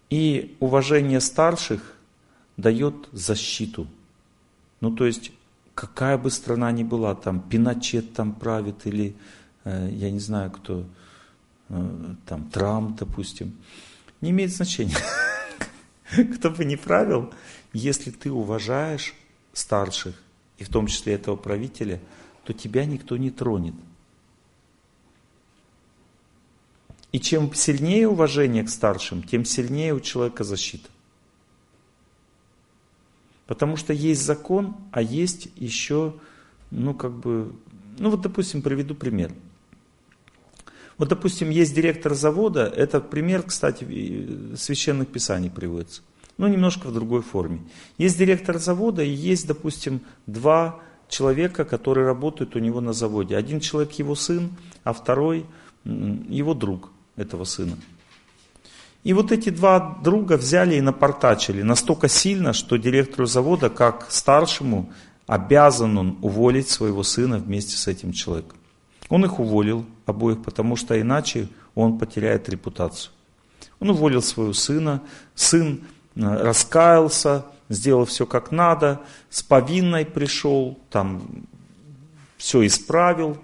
И 0.10 0.56
уважение 0.60 1.20
старших 1.20 1.96
дает 2.56 3.10
защиту. 3.12 3.88
Ну, 4.80 4.96
то 4.96 5.06
есть, 5.06 5.32
какая 5.76 6.18
бы 6.18 6.30
страна 6.30 6.72
ни 6.72 6.84
была, 6.84 7.16
там, 7.16 7.42
Пиночет 7.42 8.14
там 8.14 8.34
правит, 8.34 8.86
или, 8.86 9.16
э, 9.64 9.90
я 9.92 10.12
не 10.12 10.20
знаю, 10.20 10.52
кто, 10.52 10.86
э, 11.70 12.16
там, 12.26 12.50
Трамп, 12.50 13.00
допустим, 13.00 13.54
не 14.24 14.30
имеет 14.30 14.52
значения. 14.52 14.98
Кто 16.36 16.50
бы 16.50 16.64
ни 16.64 16.78
правил, 16.78 17.34
если 17.74 18.10
ты 18.10 18.32
уважаешь 18.32 19.14
старших, 19.52 20.16
и 20.58 20.64
в 20.64 20.70
том 20.70 20.88
числе 20.88 21.16
этого 21.16 21.36
правителя, 21.36 22.00
то 22.46 22.54
тебя 22.54 22.86
никто 22.86 23.18
не 23.18 23.32
тронет. 23.32 23.74
И 27.12 27.20
чем 27.20 27.54
сильнее 27.54 28.08
уважение 28.08 28.64
к 28.64 28.70
старшим, 28.70 29.24
тем 29.24 29.44
сильнее 29.44 29.94
у 29.94 30.00
человека 30.00 30.46
защита. 30.46 30.90
Потому 33.46 33.76
что 33.76 33.92
есть 33.92 34.24
закон, 34.24 34.78
а 34.92 35.02
есть 35.02 35.50
еще, 35.58 36.16
ну 36.72 36.94
как 36.94 37.12
бы, 37.12 37.54
ну 38.00 38.10
вот 38.10 38.22
допустим, 38.22 38.62
приведу 38.62 38.96
пример. 38.96 39.34
Вот 40.98 41.10
допустим, 41.10 41.50
есть 41.50 41.74
директор 41.74 42.14
завода, 42.14 42.66
этот 42.66 43.10
пример, 43.10 43.44
кстати, 43.44 44.56
священных 44.56 45.08
писаний 45.08 45.50
приводится, 45.50 46.02
но 46.38 46.48
немножко 46.48 46.88
в 46.88 46.94
другой 46.94 47.22
форме. 47.22 47.62
Есть 47.98 48.18
директор 48.18 48.58
завода 48.58 49.04
и 49.04 49.10
есть, 49.10 49.48
допустим, 49.48 50.02
два 50.28 50.80
человека, 51.10 51.66
которые 51.66 52.06
работают 52.06 52.56
у 52.56 52.60
него 52.60 52.82
на 52.82 52.94
заводе. 52.94 53.38
Один 53.38 53.60
человек 53.60 53.94
его 53.94 54.16
сын, 54.16 54.52
а 54.84 54.94
второй 54.94 55.46
его 55.84 56.54
друг 56.54 56.92
этого 57.16 57.44
сына. 57.44 57.78
И 59.04 59.12
вот 59.12 59.32
эти 59.32 59.50
два 59.50 60.00
друга 60.02 60.38
взяли 60.38 60.76
и 60.76 60.82
напортачили 60.82 61.62
настолько 61.62 62.08
сильно, 62.08 62.54
что 62.54 62.78
директору 62.78 63.26
завода, 63.26 63.70
как 63.70 64.08
старшему, 64.10 64.92
обязан 65.28 65.98
он 65.98 66.18
уволить 66.22 66.70
своего 66.70 67.04
сына 67.04 67.38
вместе 67.38 67.76
с 67.76 67.88
этим 67.88 68.14
человеком. 68.14 68.58
Он 69.14 69.24
их 69.26 69.40
уволил 69.40 69.86
обоих, 70.08 70.42
потому 70.42 70.76
что 70.76 71.00
иначе 71.00 71.48
он 71.76 72.00
потеряет 72.00 72.50
репутацию. 72.50 73.12
Он 73.80 73.92
уволил 73.92 74.24
своего 74.24 74.54
сына, 74.54 75.04
сын 75.36 75.84
э, 76.16 76.22
раскаялся, 76.22 77.46
сделал 77.70 78.06
все 78.06 78.26
как 78.26 78.50
надо, 78.50 79.02
с 79.30 79.44
повинной 79.44 80.04
пришел, 80.04 80.80
там 80.90 81.22
все 82.38 82.66
исправил. 82.66 83.38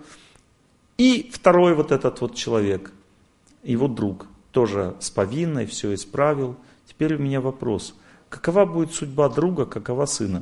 И 0.97 1.29
второй 1.31 1.75
вот 1.75 1.91
этот 1.91 2.19
вот 2.19 2.33
человек– 2.33 2.91
его 3.63 3.87
друг 3.87 4.25
тоже 4.51 4.95
с 4.99 5.11
повинной, 5.11 5.67
все 5.67 5.93
исправил. 5.93 6.55
Теперь 6.87 7.13
у 7.13 7.19
меня 7.19 7.41
вопрос. 7.41 7.93
Какова 8.29 8.65
будет 8.65 8.95
судьба 8.95 9.29
друга, 9.29 9.67
какова 9.67 10.07
сына? 10.07 10.41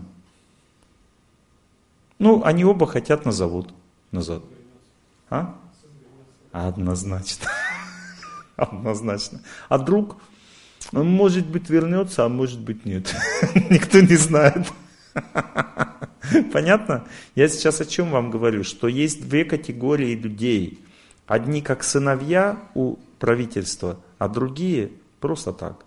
Ну, 2.18 2.44
они 2.46 2.64
оба 2.64 2.88
хотят 2.88 3.26
на 3.26 3.34
завод 3.34 3.74
назад. 4.12 4.42
А? 5.30 5.56
Однозначно. 6.52 7.48
Однозначно. 8.56 9.42
А 9.70 9.78
друг, 9.78 10.18
он 10.92 11.10
может 11.10 11.48
быть 11.48 11.70
вернется, 11.70 12.26
а 12.26 12.30
может 12.30 12.60
быть 12.60 12.86
нет. 12.86 13.14
Никто 13.70 14.00
не 14.00 14.16
знает. 14.16 14.68
Понятно? 16.54 17.08
Я 17.36 17.48
сейчас 17.48 17.82
о 17.82 17.86
чем 17.86 18.12
вам 18.12 18.32
говорю? 18.32 18.64
Что 18.64 18.88
есть 18.88 19.28
две 19.28 19.46
категории 19.46 20.16
людей. 20.16 20.84
Одни 21.26 21.62
как 21.62 21.84
сыновья 21.84 22.58
у 22.74 22.96
правительства, 23.20 24.00
а 24.18 24.30
другие 24.30 24.92
просто 25.20 25.52
так. 25.52 25.86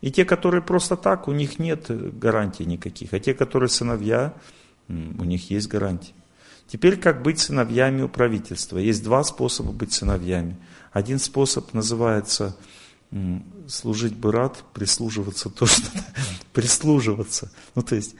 И 0.00 0.10
те, 0.10 0.24
которые 0.24 0.62
просто 0.62 0.96
так, 0.96 1.28
у 1.28 1.32
них 1.32 1.58
нет 1.58 1.86
гарантий 2.18 2.64
никаких. 2.64 3.12
А 3.14 3.20
те, 3.20 3.34
которые 3.34 3.68
сыновья, 3.68 4.34
у 4.88 5.24
них 5.24 5.50
есть 5.50 5.68
гарантии. 5.68 6.14
Теперь 6.72 6.96
как 6.96 7.20
быть 7.20 7.38
сыновьями 7.38 8.00
у 8.00 8.08
правительства? 8.08 8.78
Есть 8.78 9.04
два 9.04 9.24
способа 9.24 9.72
быть 9.72 9.92
сыновьями. 9.92 10.56
Один 10.90 11.18
способ 11.18 11.74
называется 11.74 12.56
служить 13.68 14.16
бы 14.16 14.32
рад, 14.32 14.64
прислуживаться 14.72 15.50
то, 15.50 15.66
что 15.66 15.86
прислуживаться. 16.54 17.52
Ну, 17.74 17.82
то 17.82 17.94
есть 17.94 18.14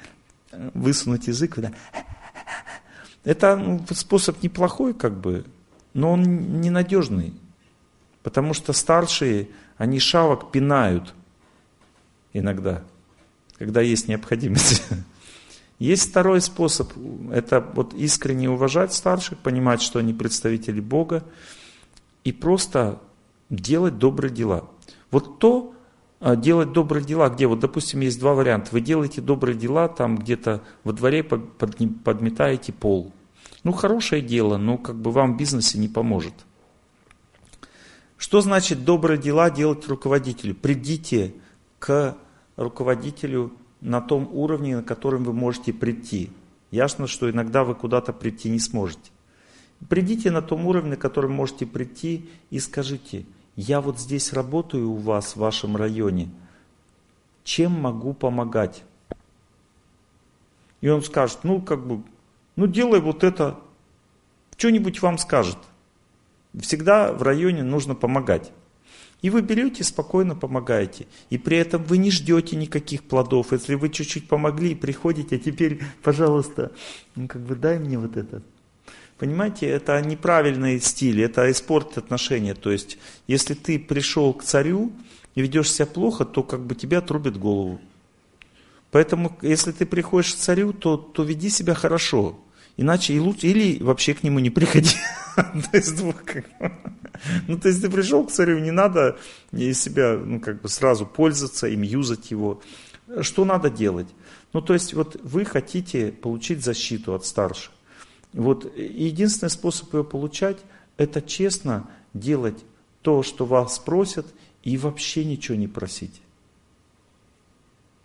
э, 0.51 0.71
высунуть 0.75 1.29
язык, 1.29 1.55
да. 1.61 1.73
Это 3.25 3.57
ну, 3.57 3.87
способ 3.91 4.43
неплохой, 4.43 4.93
как 4.93 5.19
бы, 5.19 5.47
но 5.95 6.13
он 6.13 6.61
ненадежный. 6.61 7.33
Потому 8.23 8.53
что 8.53 8.75
старшие, 8.75 9.49
они 9.79 9.99
шавок 9.99 10.53
пинают 10.53 11.15
иногда, 12.35 12.83
когда 13.57 13.81
есть 13.81 14.09
необходимость. 14.09 14.83
Есть 15.83 16.11
второй 16.11 16.41
способ, 16.41 16.93
это 17.33 17.61
вот 17.75 17.93
искренне 17.93 18.49
уважать 18.49 18.95
старших, 18.95 19.39
понимать, 19.39 19.83
что 19.83 19.99
они 19.99 20.15
представители 20.15 20.79
Бога, 20.79 21.25
и 22.23 22.31
просто 22.31 23.01
делать 23.51 23.99
добрые 23.99 24.33
дела. 24.33 24.71
Вот 25.11 25.41
то, 25.41 25.75
а, 26.21 26.37
делать 26.37 26.71
добрые 26.71 27.05
дела, 27.05 27.31
где 27.31 27.49
вот, 27.49 27.59
допустим, 27.59 27.99
есть 27.99 28.21
два 28.21 28.33
варианта. 28.33 28.69
Вы 28.71 28.81
делаете 28.81 29.21
добрые 29.21 29.59
дела, 29.59 29.89
там 29.89 30.19
где-то 30.19 30.63
во 30.85 30.93
дворе 30.93 31.25
подметаете 31.25 32.73
пол. 32.73 33.13
Ну, 33.65 33.73
хорошее 33.73 34.23
дело, 34.23 34.59
но 34.59 34.79
как 34.79 34.95
бы 34.95 35.11
вам 35.11 35.35
в 35.35 35.37
бизнесе 35.37 35.81
не 35.81 35.89
поможет. 35.89 36.35
Что 38.17 38.41
значит 38.41 38.85
добрые 38.85 39.19
дела 39.19 39.51
делать 39.51 39.89
руководителю? 39.89 40.55
Придите 40.55 41.35
к 41.81 42.17
руководителю 42.55 43.53
на 43.83 44.01
том 44.01 44.29
уровне, 44.33 44.77
на 44.77 44.83
котором 44.83 45.25
вы 45.25 45.33
можете 45.33 45.73
прийти. 45.73 46.31
Ясно, 46.71 47.07
что 47.07 47.29
иногда 47.31 47.65
вы 47.65 47.75
куда-то 47.75 48.13
прийти 48.13 48.49
не 48.49 48.61
сможете. 48.61 49.11
Придите 49.89 50.31
на 50.31 50.41
том 50.41 50.67
уровне, 50.67 50.91
на 50.91 50.97
котором 50.97 51.33
можете 51.33 51.67
прийти 51.67 52.31
и 52.51 52.61
скажите, 52.61 53.27
я 53.57 53.81
вот 53.81 53.99
здесь 53.99 54.33
работаю 54.33 54.91
у 54.91 54.97
вас 54.97 55.33
в 55.33 55.41
вашем 55.41 55.77
районе, 55.77 56.31
чем 57.45 57.73
могу 57.73 58.15
помогать? 58.15 58.85
И 60.81 60.89
он 60.89 61.03
скажет, 61.03 61.41
ну 61.43 61.61
как 61.61 61.85
бы, 61.85 62.03
ну 62.55 62.69
делай 62.69 63.01
вот 63.01 63.25
это, 63.25 63.59
что-нибудь 64.57 65.03
вам 65.03 65.19
скажет. 65.19 65.59
Всегда 66.59 67.13
в 67.13 67.23
районе 67.23 67.65
нужно 67.65 67.97
помогать. 67.97 68.53
И 69.23 69.31
вы 69.31 69.41
берете, 69.41 69.85
спокойно 69.85 70.35
помогаете. 70.35 71.07
И 71.31 71.39
при 71.39 71.57
этом 71.57 71.85
вы 71.85 71.99
не 71.99 72.11
ждете 72.11 72.57
никаких 72.57 73.05
плодов. 73.05 73.53
Если 73.53 73.77
вы 73.77 73.89
чуть-чуть 73.89 74.29
помогли, 74.29 74.75
приходите, 74.75 75.37
а 75.37 75.39
теперь, 75.39 75.81
пожалуйста, 76.03 76.73
ну 77.15 77.29
как 77.29 77.43
бы 77.43 77.55
дай 77.55 77.79
мне 77.79 77.99
вот 77.99 78.17
это. 78.17 78.43
Понимаете, 79.19 79.69
это 79.69 80.01
неправильный 80.01 80.81
стиль, 80.81 81.23
это 81.23 81.49
испортит 81.53 81.99
отношения. 81.99 82.55
То 82.55 82.73
есть, 82.73 82.99
если 83.29 83.55
ты 83.55 83.79
пришел 83.79 84.35
к 84.35 84.43
царю 84.43 84.91
и 85.37 85.43
ведешь 85.43 85.71
себя 85.71 85.87
плохо, 85.87 86.25
то 86.25 86.43
как 86.43 86.67
бы 86.67 86.75
тебя 86.75 86.99
отрубят 86.99 87.39
голову. 87.39 87.81
Поэтому, 88.91 89.39
если 89.41 89.71
ты 89.71 89.87
приходишь 89.87 90.35
к 90.35 90.39
царю, 90.39 90.73
то, 90.73 90.97
то 90.97 91.23
веди 91.23 91.49
себя 91.49 91.75
хорошо. 91.75 92.37
Иначе 92.77 93.15
и 93.15 93.21
лучше, 93.21 93.49
или 93.49 93.83
вообще 93.83 94.15
к 94.15 94.23
нему 94.23 94.39
не 94.39 94.51
приходи. 94.51 94.97
Ну, 97.47 97.59
то 97.59 97.69
есть 97.69 97.81
ты 97.81 97.89
пришел 97.89 98.25
к 98.27 98.31
царю, 98.31 98.59
не 98.59 98.71
надо 98.71 99.19
из 99.53 99.81
себя, 99.81 100.19
ну, 100.19 100.41
как 100.41 100.61
бы 100.61 100.69
сразу 100.69 101.07
пользоваться 101.07 101.69
им, 101.69 101.83
юзать 101.83 102.31
его. 102.31 102.61
Что 103.21 103.45
надо 103.45 103.71
делать? 103.71 104.09
Ну, 104.53 104.61
то 104.61 104.75
есть 104.75 104.93
вот 104.93 105.21
вы 105.23 105.45
хотите 105.45 106.13
получить 106.13 106.65
защиту 106.65 107.15
от 107.15 107.25
старших. 107.25 107.73
Вот 108.33 108.77
единственный 108.77 109.51
способ 109.51 109.93
ее 109.95 110.05
получать, 110.05 110.59
это 110.97 111.23
честно 111.23 111.89
делать 112.15 112.59
то, 113.03 113.23
что 113.23 113.47
вас 113.47 113.79
просят, 113.79 114.27
и 114.63 114.77
вообще 114.77 115.25
ничего 115.25 115.57
не 115.57 115.69
просить. 115.69 116.21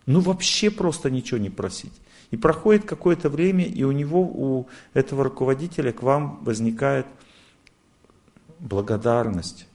Ну 0.06 0.20
вообще 0.20 0.70
просто 0.70 1.10
ничего 1.10 1.38
не 1.38 1.50
просить. 1.50 1.92
И 2.30 2.36
проходит 2.36 2.84
какое-то 2.84 3.30
время, 3.30 3.64
и 3.64 3.82
у 3.84 3.92
него, 3.92 4.20
у 4.20 4.68
этого 4.92 5.24
руководителя 5.24 5.92
к 5.92 6.02
вам 6.02 6.42
возникает 6.44 7.06
благодарность. 8.58 9.66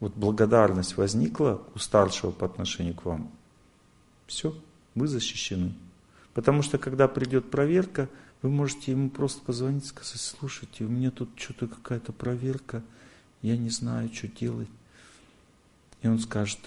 Вот 0.00 0.14
благодарность 0.14 0.96
возникла 0.96 1.62
у 1.74 1.78
старшего 1.78 2.30
по 2.30 2.46
отношению 2.46 2.94
к 2.94 3.04
вам. 3.04 3.30
Все, 4.26 4.54
вы 4.94 5.06
защищены. 5.06 5.74
Потому 6.32 6.62
что 6.62 6.78
когда 6.78 7.08
придет 7.08 7.50
проверка, 7.50 8.08
вы 8.42 8.50
можете 8.50 8.92
ему 8.92 9.08
просто 9.08 9.42
позвонить 9.42 9.84
и 9.84 9.88
сказать, 9.88 10.20
слушайте, 10.20 10.84
у 10.84 10.88
меня 10.88 11.10
тут 11.10 11.30
что-то 11.36 11.68
какая-то 11.68 12.12
проверка, 12.12 12.82
я 13.42 13.56
не 13.56 13.70
знаю, 13.70 14.12
что 14.12 14.28
делать. 14.28 14.68
И 16.02 16.08
он 16.08 16.18
скажет, 16.18 16.58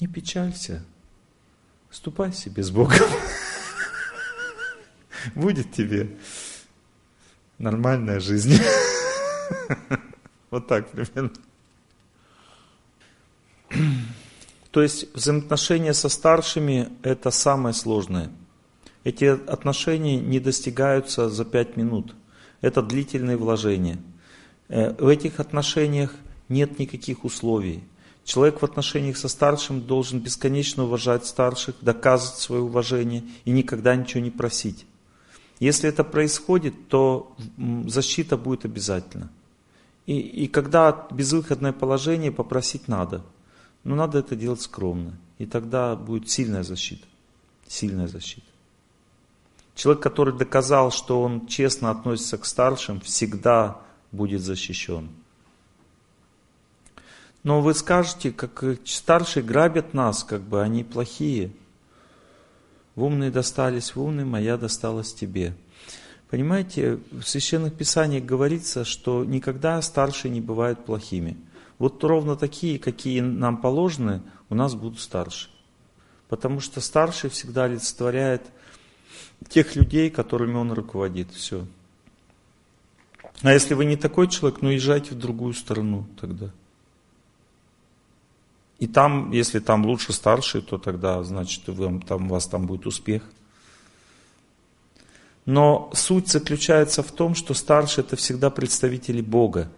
не 0.00 0.06
печалься, 0.06 0.84
Ступай 1.96 2.30
себе 2.30 2.62
с 2.62 2.70
Богом. 2.70 3.08
Будет 5.34 5.72
тебе 5.72 6.10
нормальная 7.56 8.20
жизнь. 8.20 8.60
Вот 10.50 10.68
так 10.68 10.90
примерно. 10.90 11.32
То 14.70 14.82
есть 14.82 15.12
взаимоотношения 15.14 15.94
со 15.94 16.10
старшими– 16.10 16.90
это 17.02 17.30
самое 17.30 17.74
сложное. 17.74 18.30
Эти 19.02 19.24
отношения 19.24 20.20
не 20.20 20.38
достигаются 20.38 21.30
за 21.30 21.46
пять 21.46 21.78
минут. 21.78 22.14
Это 22.60 22.82
длительные 22.82 23.38
вложения. 23.38 23.98
Э, 24.68 24.92
в 25.02 25.08
этих 25.08 25.40
отношениях 25.40 26.14
нет 26.50 26.78
никаких 26.78 27.24
условий. 27.24 27.82
Человек 28.26 28.60
в 28.60 28.64
отношениях 28.64 29.16
со 29.16 29.28
старшим 29.28 29.80
должен 29.80 30.18
бесконечно 30.18 30.82
уважать 30.82 31.24
старших, 31.24 31.76
доказывать 31.80 32.40
свое 32.40 32.60
уважение 32.60 33.22
и 33.44 33.52
никогда 33.52 33.94
ничего 33.94 34.20
не 34.20 34.32
просить. 34.32 34.84
Если 35.60 35.88
это 35.88 36.02
происходит, 36.02 36.88
то 36.88 37.36
защита 37.86 38.36
будет 38.36 38.64
обязательно. 38.64 39.30
И, 40.06 40.18
и 40.18 40.48
когда 40.48 41.06
безвыходное 41.12 41.72
положение, 41.72 42.32
попросить 42.32 42.88
надо. 42.88 43.22
Но 43.84 43.94
надо 43.94 44.18
это 44.18 44.34
делать 44.34 44.60
скромно. 44.60 45.16
И 45.38 45.46
тогда 45.46 45.94
будет 45.94 46.28
сильная 46.28 46.64
защита. 46.64 47.06
Сильная 47.68 48.08
защита. 48.08 48.48
Человек, 49.76 50.02
который 50.02 50.36
доказал, 50.36 50.90
что 50.90 51.22
он 51.22 51.46
честно 51.46 51.92
относится 51.92 52.38
к 52.38 52.44
старшим, 52.44 53.00
всегда 53.02 53.80
будет 54.10 54.42
защищен. 54.42 55.10
Но 57.46 57.60
вы 57.60 57.74
скажете, 57.74 58.32
как 58.32 58.64
старшие 58.84 59.44
грабят 59.44 59.94
нас, 59.94 60.24
как 60.24 60.40
бы 60.40 60.60
они 60.62 60.82
плохие. 60.82 61.52
В 62.96 63.04
умные 63.04 63.30
достались 63.30 63.94
в 63.94 64.02
умные, 64.02 64.26
моя 64.26 64.56
досталась 64.56 65.14
тебе. 65.14 65.54
Понимаете, 66.28 66.98
в 67.12 67.22
священных 67.22 67.72
писаниях 67.74 68.24
говорится, 68.24 68.84
что 68.84 69.24
никогда 69.24 69.80
старшие 69.80 70.32
не 70.32 70.40
бывают 70.40 70.84
плохими. 70.84 71.36
Вот 71.78 72.02
ровно 72.02 72.34
такие, 72.34 72.80
какие 72.80 73.20
нам 73.20 73.58
положены, 73.58 74.22
у 74.50 74.56
нас 74.56 74.74
будут 74.74 74.98
старшие. 74.98 75.52
Потому 76.28 76.58
что 76.58 76.80
старший 76.80 77.30
всегда 77.30 77.66
олицетворяет 77.66 78.42
тех 79.48 79.76
людей, 79.76 80.10
которыми 80.10 80.56
он 80.56 80.72
руководит. 80.72 81.30
Все. 81.30 81.64
А 83.42 83.52
если 83.52 83.74
вы 83.74 83.84
не 83.84 83.94
такой 83.94 84.26
человек, 84.26 84.62
ну 84.62 84.70
езжайте 84.70 85.14
в 85.14 85.18
другую 85.18 85.54
страну 85.54 86.08
тогда. 86.20 86.50
И 88.78 88.86
там, 88.86 89.30
если 89.32 89.58
там 89.58 89.86
лучше 89.86 90.12
старший, 90.12 90.60
то 90.60 90.76
тогда, 90.78 91.22
значит, 91.22 91.66
вы, 91.68 92.00
там, 92.00 92.26
у 92.26 92.34
вас 92.34 92.46
там 92.46 92.66
будет 92.66 92.86
успех. 92.86 93.22
Но 95.46 95.90
суть 95.94 96.28
заключается 96.28 97.02
в 97.02 97.10
том, 97.12 97.34
что 97.34 97.54
старшие 97.54 98.04
это 98.04 98.16
всегда 98.16 98.50
представители 98.50 99.20
Бога. 99.20 99.70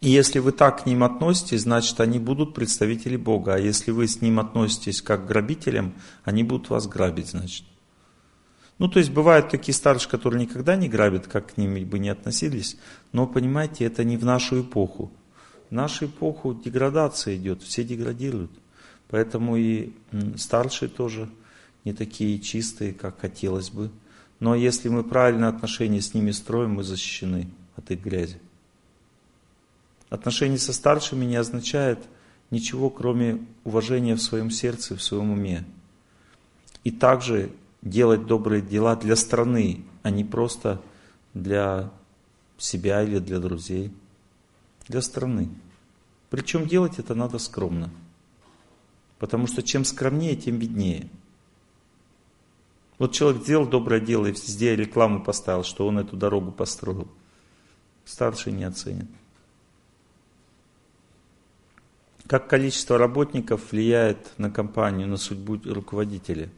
И 0.00 0.10
если 0.10 0.38
вы 0.38 0.52
так 0.52 0.82
к 0.82 0.86
ним 0.86 1.04
относитесь, 1.04 1.62
значит 1.62 2.00
они 2.00 2.18
будут 2.18 2.54
представители 2.54 3.16
Бога. 3.16 3.54
А 3.54 3.58
если 3.58 3.90
вы 3.90 4.08
с 4.08 4.20
ним 4.20 4.40
относитесь 4.40 5.02
как 5.02 5.24
к 5.24 5.28
грабителям, 5.28 5.94
они 6.24 6.42
будут 6.42 6.70
вас 6.70 6.86
грабить, 6.86 7.28
значит. 7.28 7.64
Ну, 8.78 8.88
то 8.88 8.98
есть 8.98 9.10
бывают 9.10 9.48
такие 9.48 9.74
старшие, 9.74 10.10
которые 10.10 10.42
никогда 10.42 10.76
не 10.76 10.88
грабят, 10.88 11.26
как 11.26 11.54
к 11.54 11.56
ним 11.56 11.82
бы 11.88 11.98
не 11.98 12.10
относились, 12.10 12.76
но 13.12 13.26
понимаете, 13.26 13.84
это 13.84 14.04
не 14.04 14.16
в 14.16 14.24
нашу 14.24 14.60
эпоху. 14.60 15.10
Нашу 15.70 16.06
эпоху 16.06 16.54
деградация 16.54 17.36
идет, 17.36 17.62
все 17.62 17.84
деградируют. 17.84 18.50
Поэтому 19.08 19.56
и 19.56 19.92
старшие 20.36 20.88
тоже 20.88 21.28
не 21.84 21.92
такие 21.92 22.38
чистые, 22.38 22.92
как 22.92 23.20
хотелось 23.20 23.70
бы. 23.70 23.90
Но 24.40 24.54
если 24.54 24.88
мы 24.88 25.02
правильные 25.02 25.48
отношения 25.48 26.00
с 26.00 26.14
ними 26.14 26.30
строим, 26.30 26.74
мы 26.74 26.84
защищены 26.84 27.48
от 27.76 27.90
их 27.90 28.02
грязи. 28.02 28.38
Отношения 30.08 30.58
со 30.58 30.72
старшими 30.72 31.24
не 31.24 31.36
означает 31.36 31.98
ничего, 32.50 32.90
кроме 32.90 33.44
уважения 33.64 34.14
в 34.14 34.22
своем 34.22 34.50
сердце, 34.50 34.96
в 34.96 35.02
своем 35.02 35.30
уме. 35.30 35.64
И 36.84 36.90
также 36.90 37.50
делать 37.82 38.26
добрые 38.26 38.62
дела 38.62 38.94
для 38.94 39.16
страны, 39.16 39.84
а 40.02 40.10
не 40.10 40.24
просто 40.24 40.80
для 41.34 41.90
себя 42.56 43.02
или 43.02 43.18
для 43.18 43.38
друзей 43.40 43.92
для 44.88 45.02
страны. 45.02 45.48
Причем 46.30 46.66
делать 46.66 46.98
это 46.98 47.14
надо 47.14 47.38
скромно. 47.38 47.90
Потому 49.18 49.46
что 49.46 49.62
чем 49.62 49.84
скромнее, 49.84 50.36
тем 50.36 50.58
виднее. 50.58 51.08
Вот 52.98 53.12
человек 53.12 53.42
сделал 53.42 53.66
доброе 53.66 54.00
дело 54.00 54.26
и 54.26 54.32
везде 54.32 54.74
рекламу 54.74 55.22
поставил, 55.22 55.64
что 55.64 55.86
он 55.86 55.98
эту 55.98 56.16
дорогу 56.16 56.50
построил. 56.50 57.08
Старший 58.04 58.52
не 58.52 58.64
оценит. 58.64 59.08
Как 62.26 62.48
количество 62.48 62.98
работников 62.98 63.70
влияет 63.70 64.32
на 64.38 64.50
компанию, 64.50 65.06
на 65.06 65.16
судьбу 65.16 65.60
руководителя? 65.64 66.50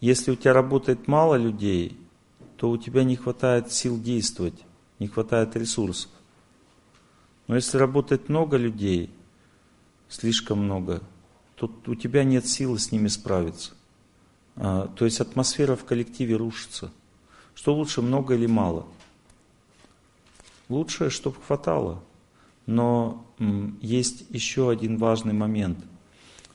Если 0.00 0.32
у 0.32 0.36
тебя 0.36 0.52
работает 0.52 1.06
мало 1.06 1.36
людей, 1.36 1.96
то 2.56 2.68
у 2.70 2.76
тебя 2.76 3.04
не 3.04 3.16
хватает 3.16 3.72
сил 3.72 4.00
действовать 4.00 4.62
не 5.02 5.08
хватает 5.08 5.56
ресурсов. 5.56 6.10
Но 7.48 7.56
если 7.56 7.76
работает 7.76 8.28
много 8.28 8.56
людей, 8.56 9.10
слишком 10.08 10.64
много, 10.64 11.02
то 11.56 11.70
у 11.86 11.94
тебя 11.94 12.24
нет 12.24 12.46
силы 12.46 12.78
с 12.78 12.92
ними 12.92 13.08
справиться. 13.08 13.72
А, 14.56 14.86
то 14.86 15.04
есть 15.04 15.20
атмосфера 15.20 15.74
в 15.74 15.84
коллективе 15.84 16.36
рушится. 16.36 16.92
Что 17.54 17.74
лучше, 17.74 18.00
много 18.00 18.34
или 18.34 18.46
мало? 18.46 18.86
Лучше, 20.68 21.10
чтобы 21.10 21.36
хватало. 21.46 22.02
Но 22.66 23.26
есть 23.80 24.24
еще 24.30 24.70
один 24.70 24.98
важный 24.98 25.32
момент. 25.32 25.78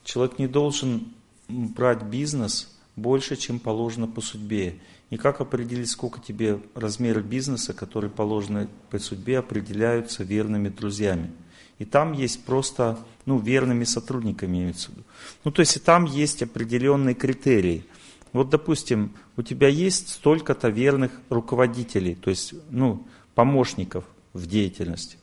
Человек 0.06 0.40
не 0.40 0.48
должен 0.48 1.14
брать 1.50 2.04
бизнес 2.04 2.74
больше, 2.96 3.36
чем 3.36 3.60
положено 3.60 4.08
по 4.08 4.22
судьбе. 4.22 4.80
И 5.10 5.18
как 5.18 5.40
определить, 5.40 5.90
сколько 5.90 6.20
тебе 6.20 6.60
размеры 6.76 7.22
бизнеса, 7.22 7.74
которые 7.74 8.12
положены 8.12 8.68
по 8.90 9.00
судьбе, 9.00 9.40
определяются 9.40 10.24
верными 10.24 10.70
друзьями. 10.70 11.32
И 11.80 11.86
там 11.86 12.12
есть 12.12 12.44
просто, 12.44 12.98
ну, 13.26 13.38
верными 13.38 13.84
сотрудниками 13.86 14.58
имеется 14.58 14.90
в 14.90 14.94
виду. 14.96 15.04
Ну, 15.44 15.52
то 15.52 15.62
есть 15.62 15.78
и 15.78 15.80
там 15.80 16.06
есть 16.06 16.42
определенные 16.44 17.16
критерии. 17.16 17.86
Вот, 18.34 18.50
допустим, 18.50 19.14
у 19.38 19.44
тебя 19.44 19.70
есть 19.70 20.10
столько-то 20.10 20.70
верных 20.70 21.12
руководителей, 21.30 22.16
то 22.16 22.30
есть, 22.30 22.54
ну, 22.70 23.06
помощников 23.36 24.04
в 24.34 24.46
деятельности. 24.48 25.18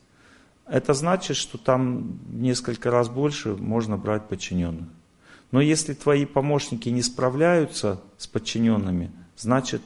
Это 0.65 0.93
значит, 0.93 1.37
что 1.37 1.57
там 1.57 2.19
несколько 2.29 2.89
раз 2.89 3.07
больше 3.09 3.55
можно 3.55 3.97
брать 3.97 4.27
подчиненных. 4.27 4.87
Но 5.51 5.61
если 5.61 5.93
твои 5.93 6.25
помощники 6.25 6.89
не 6.89 7.03
справляются 7.03 8.01
с 8.17 8.25
подчиненными, 8.25 9.11
значит 9.37 9.81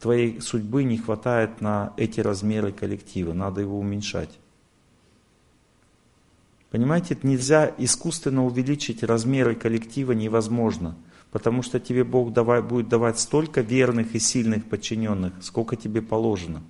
твоей 0.00 0.40
судьбы 0.40 0.84
не 0.84 0.98
хватает 0.98 1.60
на 1.60 1.92
эти 1.96 2.20
размеры 2.20 2.72
коллектива, 2.72 3.32
надо 3.32 3.60
его 3.60 3.78
уменьшать. 3.78 4.38
Понимаете, 6.70 7.16
нельзя 7.22 7.72
искусственно 7.78 8.44
увеличить 8.44 9.02
размеры 9.04 9.54
коллектива 9.54 10.12
невозможно, 10.12 10.96
потому 11.30 11.62
что 11.62 11.78
тебе 11.78 12.02
Бог 12.04 12.32
давай, 12.32 12.62
будет 12.62 12.88
давать 12.88 13.20
столько 13.20 13.60
верных 13.60 14.14
и 14.14 14.18
сильных 14.18 14.68
подчиненных, 14.68 15.34
сколько 15.40 15.76
тебе 15.76 16.02
положено. 16.02 16.62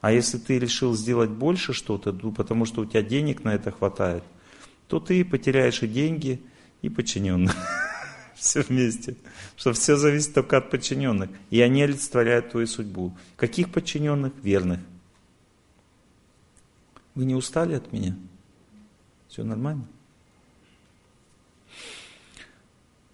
А 0.00 0.10
если 0.10 0.38
ты 0.38 0.58
решил 0.58 0.94
сделать 0.94 1.30
больше 1.30 1.72
что-то, 1.72 2.12
ну, 2.12 2.32
потому 2.32 2.64
что 2.64 2.80
у 2.80 2.86
тебя 2.86 3.02
денег 3.02 3.44
на 3.44 3.54
это 3.54 3.70
хватает, 3.70 4.22
то 4.88 5.00
ты 5.00 5.24
потеряешь 5.24 5.82
и 5.82 5.86
деньги, 5.86 6.40
и 6.82 6.88
подчиненных. 6.88 7.54
Все 8.40 8.60
вместе. 8.60 9.16
Что 9.56 9.72
все 9.72 9.96
зависит 9.96 10.34
только 10.34 10.58
от 10.58 10.70
подчиненных. 10.70 11.30
И 11.50 11.60
они 11.60 11.82
олицетворяют 11.82 12.50
твою 12.50 12.66
судьбу. 12.66 13.16
Каких 13.36 13.72
подчиненных? 13.72 14.32
Верных. 14.42 14.80
Вы 17.14 17.24
не 17.24 17.34
устали 17.34 17.74
от 17.74 17.92
меня? 17.92 18.14
Все 19.28 19.42
нормально? 19.42 19.86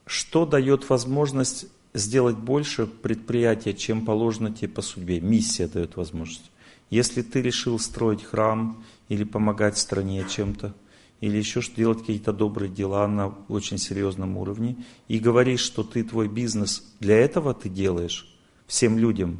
Что 0.06 0.44
дает 0.44 0.90
возможность 0.90 1.66
сделать 1.94 2.36
больше 2.36 2.86
предприятия, 2.86 3.74
чем 3.74 4.04
положено 4.04 4.52
тебе 4.52 4.68
по 4.68 4.82
судьбе? 4.82 5.20
Миссия 5.20 5.68
дает 5.68 5.96
возможность. 5.96 6.50
Если 6.90 7.22
ты 7.22 7.40
решил 7.40 7.78
строить 7.78 8.24
храм 8.24 8.84
или 9.08 9.22
помогать 9.22 9.78
стране 9.78 10.26
чем-то, 10.28 10.74
или 11.22 11.36
еще 11.38 11.60
что 11.60 11.76
делать 11.76 12.00
какие-то 12.00 12.32
добрые 12.32 12.68
дела 12.68 13.06
на 13.06 13.28
очень 13.48 13.78
серьезном 13.78 14.36
уровне, 14.36 14.76
и 15.06 15.20
говоришь, 15.20 15.60
что 15.60 15.84
ты 15.84 16.02
твой 16.02 16.28
бизнес 16.28 16.92
для 16.98 17.16
этого 17.16 17.54
ты 17.54 17.68
делаешь 17.68 18.28
всем 18.66 18.98
людям, 18.98 19.38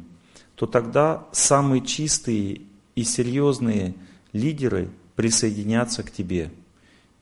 то 0.55 0.65
тогда 0.65 1.27
самые 1.33 1.85
чистые 1.85 2.61
и 2.95 3.03
серьезные 3.03 3.95
лидеры 4.31 4.91
присоединятся 5.17 6.03
к 6.03 6.11
тебе. 6.11 6.51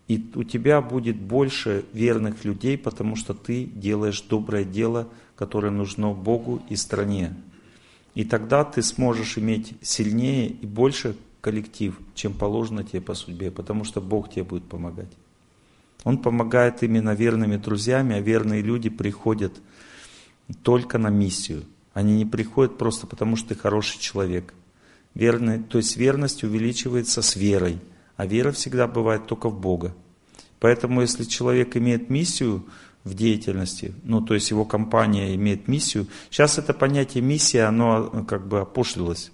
И 0.07 0.23
у 0.35 0.43
тебя 0.43 0.79
будет 0.81 1.19
больше 1.19 1.83
верных 1.91 2.45
людей, 2.45 2.77
потому 2.77 3.15
что 3.15 3.33
ты 3.33 3.65
делаешь 3.65 4.21
доброе 4.21 4.63
дело, 4.63 5.09
которое 5.35 5.71
нужно 5.71 6.13
Богу 6.13 6.61
и 6.69 6.75
стране. 6.75 7.33
И 8.13 8.25
тогда 8.25 8.63
ты 8.63 8.83
сможешь 8.83 9.39
иметь 9.39 9.73
сильнее 9.81 10.49
и 10.49 10.67
больше 10.67 11.15
коллектив, 11.41 11.99
чем 12.13 12.33
положено 12.33 12.83
тебе 12.83 13.01
по 13.01 13.13
судьбе, 13.13 13.51
потому 13.51 13.83
что 13.83 13.99
Бог 13.99 14.29
тебе 14.29 14.43
будет 14.43 14.63
помогать. 14.63 15.11
Он 16.03 16.17
помогает 16.17 16.83
именно 16.83 17.13
верными 17.13 17.57
друзьями, 17.57 18.15
а 18.15 18.21
верные 18.21 18.61
люди 18.61 18.89
приходят 18.89 19.53
только 20.63 20.97
на 20.97 21.09
миссию. 21.09 21.63
Они 21.93 22.15
не 22.15 22.25
приходят 22.25 22.77
просто 22.77 23.07
потому, 23.07 23.35
что 23.35 23.49
ты 23.49 23.55
хороший 23.55 23.99
человек. 23.99 24.53
Верный, 25.13 25.61
то 25.61 25.77
есть 25.77 25.97
верность 25.97 26.43
увеличивается 26.43 27.21
с 27.21 27.35
верой, 27.35 27.79
а 28.15 28.25
вера 28.25 28.51
всегда 28.51 28.87
бывает 28.87 29.27
только 29.27 29.49
в 29.49 29.59
Бога. 29.59 29.93
Поэтому 30.59 31.01
если 31.01 31.23
человек 31.25 31.75
имеет 31.75 32.09
миссию, 32.09 32.63
в 33.03 33.15
деятельности, 33.15 33.93
ну 34.03 34.21
то 34.21 34.33
есть 34.33 34.51
его 34.51 34.65
компания 34.65 35.35
имеет 35.35 35.67
миссию. 35.67 36.07
Сейчас 36.29 36.57
это 36.57 36.73
понятие 36.73 37.23
миссия, 37.23 37.63
оно 37.63 38.25
как 38.27 38.47
бы 38.47 38.59
опошлилось. 38.59 39.31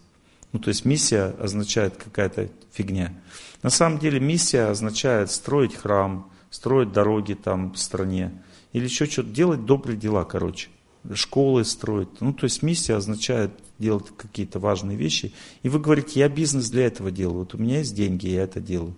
Ну 0.58 0.64
то 0.64 0.70
есть 0.70 0.86
миссия 0.86 1.36
означает 1.40 1.98
какая-то 1.98 2.50
фигня. 2.72 3.14
На 3.62 3.70
самом 3.70 4.00
деле 4.00 4.20
миссия 4.20 4.64
означает 4.72 5.30
строить 5.30 5.76
храм, 5.76 6.32
строить 6.50 6.92
дороги 6.92 7.36
там 7.36 7.74
в 7.74 7.78
стране, 7.78 8.42
или 8.74 8.86
еще 8.86 9.06
что-то, 9.06 9.30
делать 9.30 9.66
добрые 9.66 9.98
дела, 10.00 10.26
короче. 10.26 10.70
Школы 11.14 11.64
строить. 11.64 12.10
Ну 12.22 12.34
то 12.34 12.46
есть 12.46 12.64
миссия 12.64 12.96
означает 12.96 13.52
делать 13.78 14.08
какие-то 14.18 14.58
важные 14.58 14.98
вещи. 14.98 15.32
И 15.62 15.70
вы 15.70 15.80
говорите, 15.80 16.22
я 16.22 16.28
бизнес 16.28 16.72
для 16.72 16.88
этого 16.88 17.12
делаю, 17.12 17.42
вот 17.42 17.54
у 17.54 17.60
меня 17.60 17.78
есть 17.78 17.94
деньги, 17.94 18.26
я 18.26 18.42
это 18.42 18.60
делаю. 18.60 18.96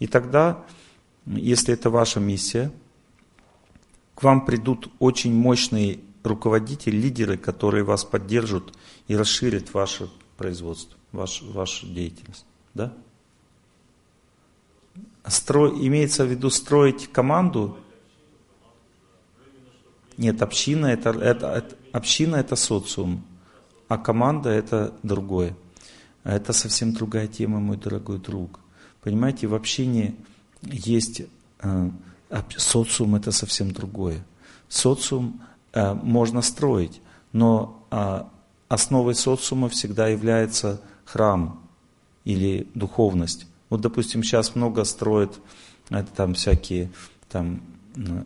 И 0.00 0.06
тогда, 0.06 0.66
если 1.24 1.72
это 1.72 1.88
ваша 1.88 2.20
миссия, 2.20 2.70
к 4.14 4.22
вам 4.22 4.44
придут 4.44 4.90
очень 4.98 5.32
мощные 5.32 6.00
руководители, 6.24 6.94
лидеры, 6.94 7.38
которые 7.38 7.84
вас 7.84 8.04
поддержат 8.04 8.74
и 9.08 9.16
расширят 9.16 9.72
ваше 9.72 10.10
производство, 10.40 10.96
ваш, 11.12 11.42
вашу 11.42 11.86
деятельность. 11.86 12.46
Да? 12.72 12.94
Строй, 15.26 15.86
имеется 15.86 16.24
в 16.24 16.30
виду 16.30 16.48
строить 16.48 17.12
команду? 17.12 17.76
Нет, 20.16 20.40
община 20.40 20.86
это, 20.86 21.10
это, 21.10 21.46
это, 21.48 21.76
община 21.92 22.36
это 22.36 22.56
социум, 22.56 23.22
а 23.86 23.98
команда 23.98 24.48
это 24.48 24.94
другое. 25.02 25.54
Это 26.24 26.54
совсем 26.54 26.94
другая 26.94 27.26
тема, 27.26 27.60
мой 27.60 27.76
дорогой 27.76 28.18
друг. 28.18 28.60
Понимаете, 29.02 29.46
в 29.46 29.54
общине 29.54 30.14
есть 30.62 31.20
э, 31.60 31.90
социум 32.56 33.14
это 33.14 33.30
совсем 33.30 33.72
другое. 33.72 34.24
Социум 34.70 35.42
э, 35.74 35.92
можно 35.92 36.40
строить, 36.40 37.02
но 37.32 37.86
э, 37.90 38.22
основой 38.70 39.16
социума 39.16 39.68
всегда 39.68 40.08
является 40.08 40.80
храм 41.04 41.60
или 42.24 42.68
духовность. 42.74 43.46
Вот, 43.68 43.80
допустим, 43.82 44.22
сейчас 44.22 44.54
много 44.54 44.84
строят 44.84 45.40
это 45.90 46.08
там 46.14 46.34
всякие 46.34 46.90
там 47.28 47.62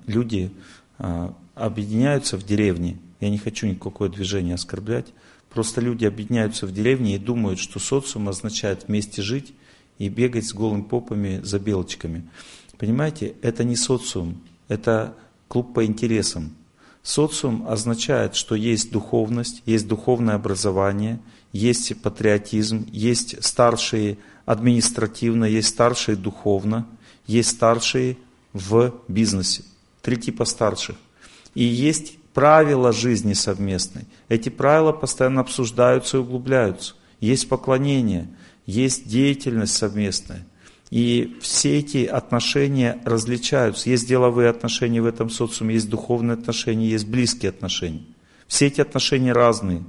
люди 0.06 0.52
э, 0.98 1.30
объединяются 1.54 2.36
в 2.36 2.44
деревне. 2.44 2.98
Я 3.20 3.30
не 3.30 3.38
хочу 3.38 3.66
никакое 3.66 4.10
движение 4.10 4.54
оскорблять. 4.54 5.06
Просто 5.48 5.80
люди 5.80 6.04
объединяются 6.04 6.66
в 6.66 6.72
деревне 6.72 7.14
и 7.14 7.18
думают, 7.18 7.58
что 7.58 7.78
социум 7.78 8.28
означает 8.28 8.86
вместе 8.86 9.22
жить 9.22 9.54
и 9.98 10.10
бегать 10.10 10.46
с 10.46 10.52
голыми 10.52 10.82
попами 10.82 11.40
за 11.42 11.58
белочками. 11.58 12.28
Понимаете, 12.76 13.34
это 13.40 13.64
не 13.64 13.76
социум, 13.76 14.42
это 14.68 15.14
клуб 15.48 15.72
по 15.72 15.86
интересам. 15.86 16.54
Социум 17.04 17.68
означает, 17.68 18.34
что 18.34 18.54
есть 18.54 18.90
духовность, 18.90 19.62
есть 19.66 19.86
духовное 19.86 20.36
образование, 20.36 21.20
есть 21.52 22.00
патриотизм, 22.00 22.88
есть 22.90 23.44
старшие 23.44 24.16
административно, 24.46 25.44
есть 25.44 25.68
старшие 25.68 26.16
духовно, 26.16 26.88
есть 27.26 27.50
старшие 27.50 28.16
в 28.54 28.94
бизнесе. 29.06 29.64
Три 30.00 30.16
типа 30.16 30.46
старших. 30.46 30.96
И 31.54 31.62
есть 31.62 32.16
правила 32.32 32.90
жизни 32.90 33.34
совместной. 33.34 34.06
Эти 34.30 34.48
правила 34.48 34.92
постоянно 34.92 35.42
обсуждаются 35.42 36.16
и 36.16 36.20
углубляются. 36.20 36.94
Есть 37.20 37.50
поклонение, 37.50 38.28
есть 38.64 39.06
деятельность 39.06 39.76
совместная. 39.76 40.46
И 40.90 41.36
все 41.40 41.78
эти 41.78 42.04
отношения 42.04 43.00
различаются. 43.04 43.90
Есть 43.90 44.06
деловые 44.06 44.48
отношения 44.48 45.00
в 45.00 45.06
этом 45.06 45.30
социуме, 45.30 45.74
есть 45.74 45.88
духовные 45.88 46.34
отношения, 46.34 46.88
есть 46.88 47.06
близкие 47.06 47.50
отношения. 47.50 48.04
Все 48.46 48.66
эти 48.66 48.80
отношения 48.80 49.32
разные. 49.32 49.82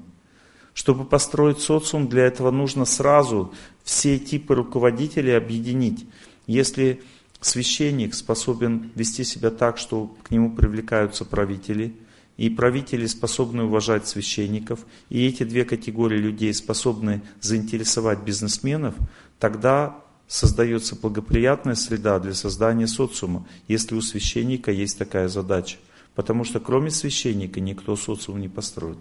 Чтобы 0.73 1.05
построить 1.05 1.59
социум, 1.59 2.07
для 2.07 2.25
этого 2.25 2.51
нужно 2.51 2.85
сразу 2.85 3.53
все 3.83 4.19
типы 4.19 4.55
руководителей 4.55 5.31
объединить. 5.31 6.05
Если 6.47 7.01
священник 7.39 8.13
способен 8.13 8.91
вести 8.95 9.23
себя 9.23 9.51
так, 9.51 9.77
что 9.77 10.15
к 10.23 10.31
нему 10.31 10.55
привлекаются 10.55 11.23
правители, 11.23 11.95
и 12.37 12.49
правители 12.49 13.05
способны 13.05 13.63
уважать 13.63 14.07
священников, 14.07 14.85
и 15.09 15.25
эти 15.25 15.43
две 15.43 15.63
категории 15.63 16.17
людей 16.17 16.53
способны 16.53 17.21
заинтересовать 17.39 18.23
бизнесменов, 18.23 18.95
тогда 19.39 20.03
создается 20.27 20.95
благоприятная 20.95 21.75
среда 21.75 22.19
для 22.19 22.33
создания 22.33 22.87
социума, 22.87 23.47
если 23.67 23.95
у 23.95 24.01
священника 24.01 24.71
есть 24.71 24.97
такая 24.97 25.27
задача. 25.27 25.77
Потому 26.15 26.43
что 26.43 26.59
кроме 26.59 26.91
священника 26.91 27.59
никто 27.59 27.95
социум 27.95 28.39
не 28.39 28.47
построит. 28.47 28.97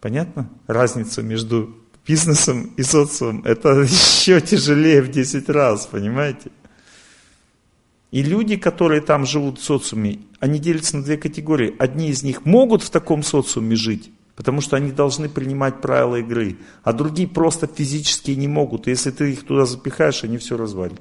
Понятно? 0.00 0.48
Разница 0.66 1.22
между 1.22 1.76
бизнесом 2.06 2.72
и 2.76 2.82
социумом, 2.82 3.44
это 3.44 3.68
еще 3.82 4.40
тяжелее 4.40 5.02
в 5.02 5.10
10 5.10 5.48
раз, 5.48 5.86
понимаете? 5.86 6.50
И 8.10 8.22
люди, 8.22 8.56
которые 8.56 9.02
там 9.02 9.24
живут 9.24 9.60
в 9.60 9.62
социуме, 9.62 10.20
они 10.40 10.58
делятся 10.58 10.96
на 10.96 11.04
две 11.04 11.16
категории. 11.16 11.76
Одни 11.78 12.08
из 12.08 12.24
них 12.24 12.44
могут 12.44 12.82
в 12.82 12.90
таком 12.90 13.22
социуме 13.22 13.76
жить, 13.76 14.10
потому 14.40 14.62
что 14.62 14.76
они 14.76 14.90
должны 14.90 15.28
принимать 15.28 15.82
правила 15.82 16.16
игры, 16.16 16.56
а 16.82 16.94
другие 16.94 17.28
просто 17.28 17.66
физически 17.66 18.30
не 18.30 18.48
могут. 18.48 18.88
И 18.88 18.90
если 18.90 19.10
ты 19.10 19.32
их 19.32 19.44
туда 19.44 19.66
запихаешь, 19.66 20.24
они 20.24 20.38
все 20.38 20.56
развалят. 20.56 20.98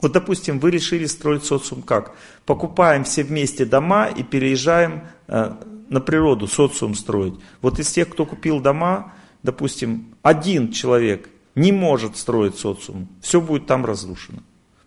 Вот, 0.00 0.12
допустим, 0.12 0.58
вы 0.60 0.70
решили 0.70 1.04
строить 1.04 1.44
социум 1.44 1.82
как? 1.82 2.16
Покупаем 2.46 3.04
все 3.04 3.22
вместе 3.22 3.66
дома 3.66 4.06
и 4.06 4.22
переезжаем 4.22 5.08
э, 5.26 5.52
на 5.90 6.00
природу, 6.00 6.46
социум 6.46 6.94
строить. 6.94 7.34
Вот 7.60 7.78
из 7.78 7.92
тех, 7.92 8.08
кто 8.08 8.24
купил 8.24 8.60
дома, 8.60 9.12
допустим, 9.42 10.14
один 10.22 10.72
человек 10.72 11.28
не 11.54 11.70
может 11.70 12.16
строить 12.16 12.56
социум, 12.56 13.10
все 13.20 13.42
будет 13.42 13.66
там 13.66 13.84
разрушено. 13.84 14.38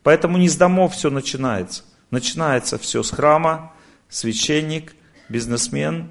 Поэтому 0.02 0.40
не 0.40 0.50
с 0.50 0.56
домов 0.56 0.96
все 0.96 1.12
начинается. 1.12 1.84
Начинается 2.10 2.80
все 2.80 3.04
с 3.04 3.12
храма, 3.12 3.72
священник, 4.10 4.96
бизнесмен. 5.30 6.10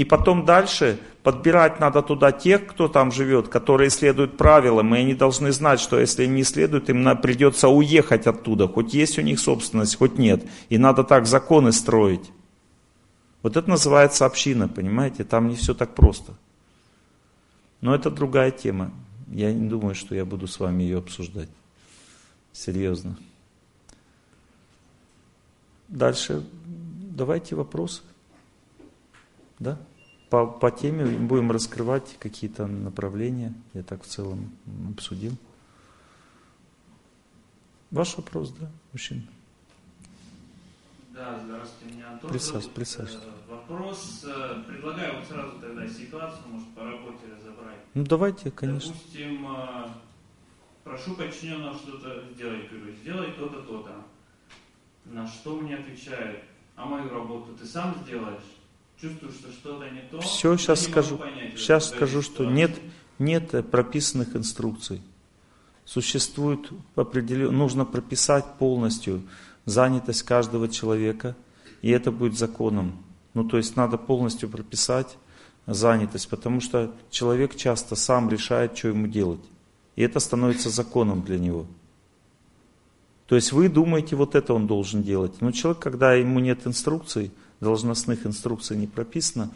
И 0.00 0.04
потом 0.06 0.46
дальше 0.46 0.98
подбирать 1.22 1.78
надо 1.78 2.00
туда 2.00 2.32
тех, 2.32 2.66
кто 2.66 2.88
там 2.88 3.12
живет, 3.12 3.48
которые 3.48 3.90
следуют 3.90 4.38
правилам, 4.38 4.94
и 4.94 4.98
они 5.00 5.12
должны 5.12 5.52
знать, 5.52 5.78
что 5.78 6.00
если 6.00 6.24
не 6.24 6.42
следуют, 6.42 6.88
им 6.88 7.04
придется 7.18 7.68
уехать 7.68 8.26
оттуда, 8.26 8.66
хоть 8.66 8.94
есть 8.94 9.18
у 9.18 9.20
них 9.20 9.38
собственность, 9.38 9.96
хоть 9.96 10.16
нет. 10.16 10.42
И 10.70 10.78
надо 10.78 11.04
так 11.04 11.26
законы 11.26 11.70
строить. 11.72 12.32
Вот 13.42 13.58
это 13.58 13.68
называется 13.68 14.24
община, 14.24 14.68
понимаете? 14.68 15.22
Там 15.22 15.48
не 15.48 15.56
все 15.56 15.74
так 15.74 15.94
просто. 15.94 16.32
Но 17.82 17.94
это 17.94 18.10
другая 18.10 18.52
тема. 18.52 18.90
Я 19.30 19.52
не 19.52 19.68
думаю, 19.68 19.94
что 19.94 20.14
я 20.14 20.24
буду 20.24 20.46
с 20.46 20.58
вами 20.58 20.82
ее 20.82 20.96
обсуждать. 20.96 21.50
Серьезно. 22.54 23.18
Дальше. 25.88 26.42
Давайте 26.64 27.54
вопросы. 27.54 28.00
Да? 29.58 29.78
По, 30.30 30.46
по 30.46 30.70
теме 30.70 31.04
будем 31.04 31.50
раскрывать 31.50 32.16
какие-то 32.20 32.68
направления. 32.68 33.52
Я 33.74 33.82
так 33.82 34.04
в 34.04 34.06
целом 34.06 34.52
обсудил. 34.88 35.32
Ваш 37.90 38.16
вопрос, 38.16 38.50
да, 38.52 38.70
мужчина? 38.92 39.22
Да, 41.12 41.40
здравствуйте, 41.44 41.96
меня 41.96 42.10
Антон. 42.12 42.30
Присаживайтесь, 42.30 42.70
присаживайтесь. 42.70 43.28
Э, 43.48 43.50
вопрос, 43.50 44.24
э, 44.24 44.62
предлагаю 44.68 45.18
вот 45.18 45.26
сразу 45.26 45.58
тогда 45.58 45.88
ситуацию, 45.88 46.46
может, 46.46 46.68
по 46.68 46.84
работе 46.84 47.26
разобрать. 47.36 47.80
Ну, 47.94 48.04
давайте, 48.04 48.52
конечно. 48.52 48.92
Допустим, 48.92 49.46
э, 49.50 49.88
прошу 50.84 51.14
подчиненного 51.16 51.74
что-то 51.74 52.24
сделать, 52.32 52.70
говорю, 52.70 52.94
сделай 53.02 53.32
то-то, 53.32 53.62
то-то. 53.62 54.04
На 55.06 55.26
что 55.26 55.56
мне 55.56 55.74
отвечает, 55.74 56.44
а 56.76 56.86
мою 56.86 57.10
работу 57.10 57.52
ты 57.54 57.66
сам 57.66 57.96
сделаешь? 58.04 58.59
Чувствую, 59.00 59.32
что 59.32 59.50
что-то 59.50 59.88
не 59.88 60.02
то. 60.10 60.20
Все, 60.20 60.56
сейчас 60.58 60.84
скажу. 60.84 61.16
Понять, 61.16 61.58
сейчас 61.58 61.88
скажу, 61.88 62.20
что 62.20 62.44
нет, 62.44 62.78
нет 63.18 63.70
прописанных 63.70 64.36
инструкций. 64.36 65.00
Существует 65.86 66.68
определенно, 66.96 67.50
нужно 67.50 67.84
прописать 67.86 68.44
полностью 68.58 69.22
занятость 69.64 70.22
каждого 70.24 70.68
человека, 70.68 71.34
и 71.80 71.90
это 71.90 72.12
будет 72.12 72.36
законом. 72.36 73.02
Ну, 73.32 73.44
то 73.44 73.56
есть 73.56 73.74
надо 73.74 73.96
полностью 73.96 74.50
прописать 74.50 75.16
занятость, 75.66 76.28
потому 76.28 76.60
что 76.60 76.94
человек 77.10 77.56
часто 77.56 77.96
сам 77.96 78.28
решает, 78.28 78.76
что 78.76 78.88
ему 78.88 79.06
делать. 79.06 79.40
И 79.96 80.02
это 80.02 80.20
становится 80.20 80.68
законом 80.68 81.22
для 81.22 81.38
него. 81.38 81.66
То 83.26 83.36
есть 83.36 83.52
вы 83.52 83.68
думаете, 83.68 84.16
вот 84.16 84.34
это 84.34 84.52
он 84.52 84.66
должен 84.66 85.02
делать. 85.02 85.40
Но 85.40 85.52
человек, 85.52 85.80
когда 85.80 86.14
ему 86.14 86.40
нет 86.40 86.66
инструкций, 86.66 87.30
должностных 87.60 88.26
инструкций 88.26 88.76
не 88.76 88.86
прописано, 88.86 89.50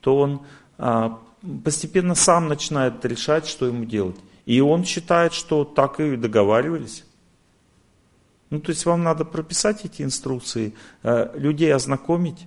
то 0.00 0.18
он 0.18 0.42
а, 0.78 1.20
постепенно 1.64 2.14
сам 2.14 2.48
начинает 2.48 3.04
решать, 3.04 3.46
что 3.46 3.66
ему 3.66 3.84
делать. 3.84 4.16
И 4.46 4.60
он 4.60 4.84
считает, 4.84 5.32
что 5.32 5.64
так 5.64 6.00
и 6.00 6.16
договаривались. 6.16 7.04
Ну, 8.50 8.60
то 8.60 8.70
есть 8.70 8.86
вам 8.86 9.02
надо 9.02 9.24
прописать 9.24 9.84
эти 9.84 10.02
инструкции, 10.02 10.74
а, 11.02 11.36
людей 11.36 11.74
ознакомить, 11.74 12.46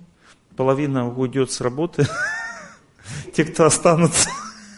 половина 0.56 1.08
уйдет 1.08 1.50
с 1.52 1.60
работы, 1.60 2.06
те, 3.34 3.44
кто 3.44 3.66
останутся, 3.66 4.30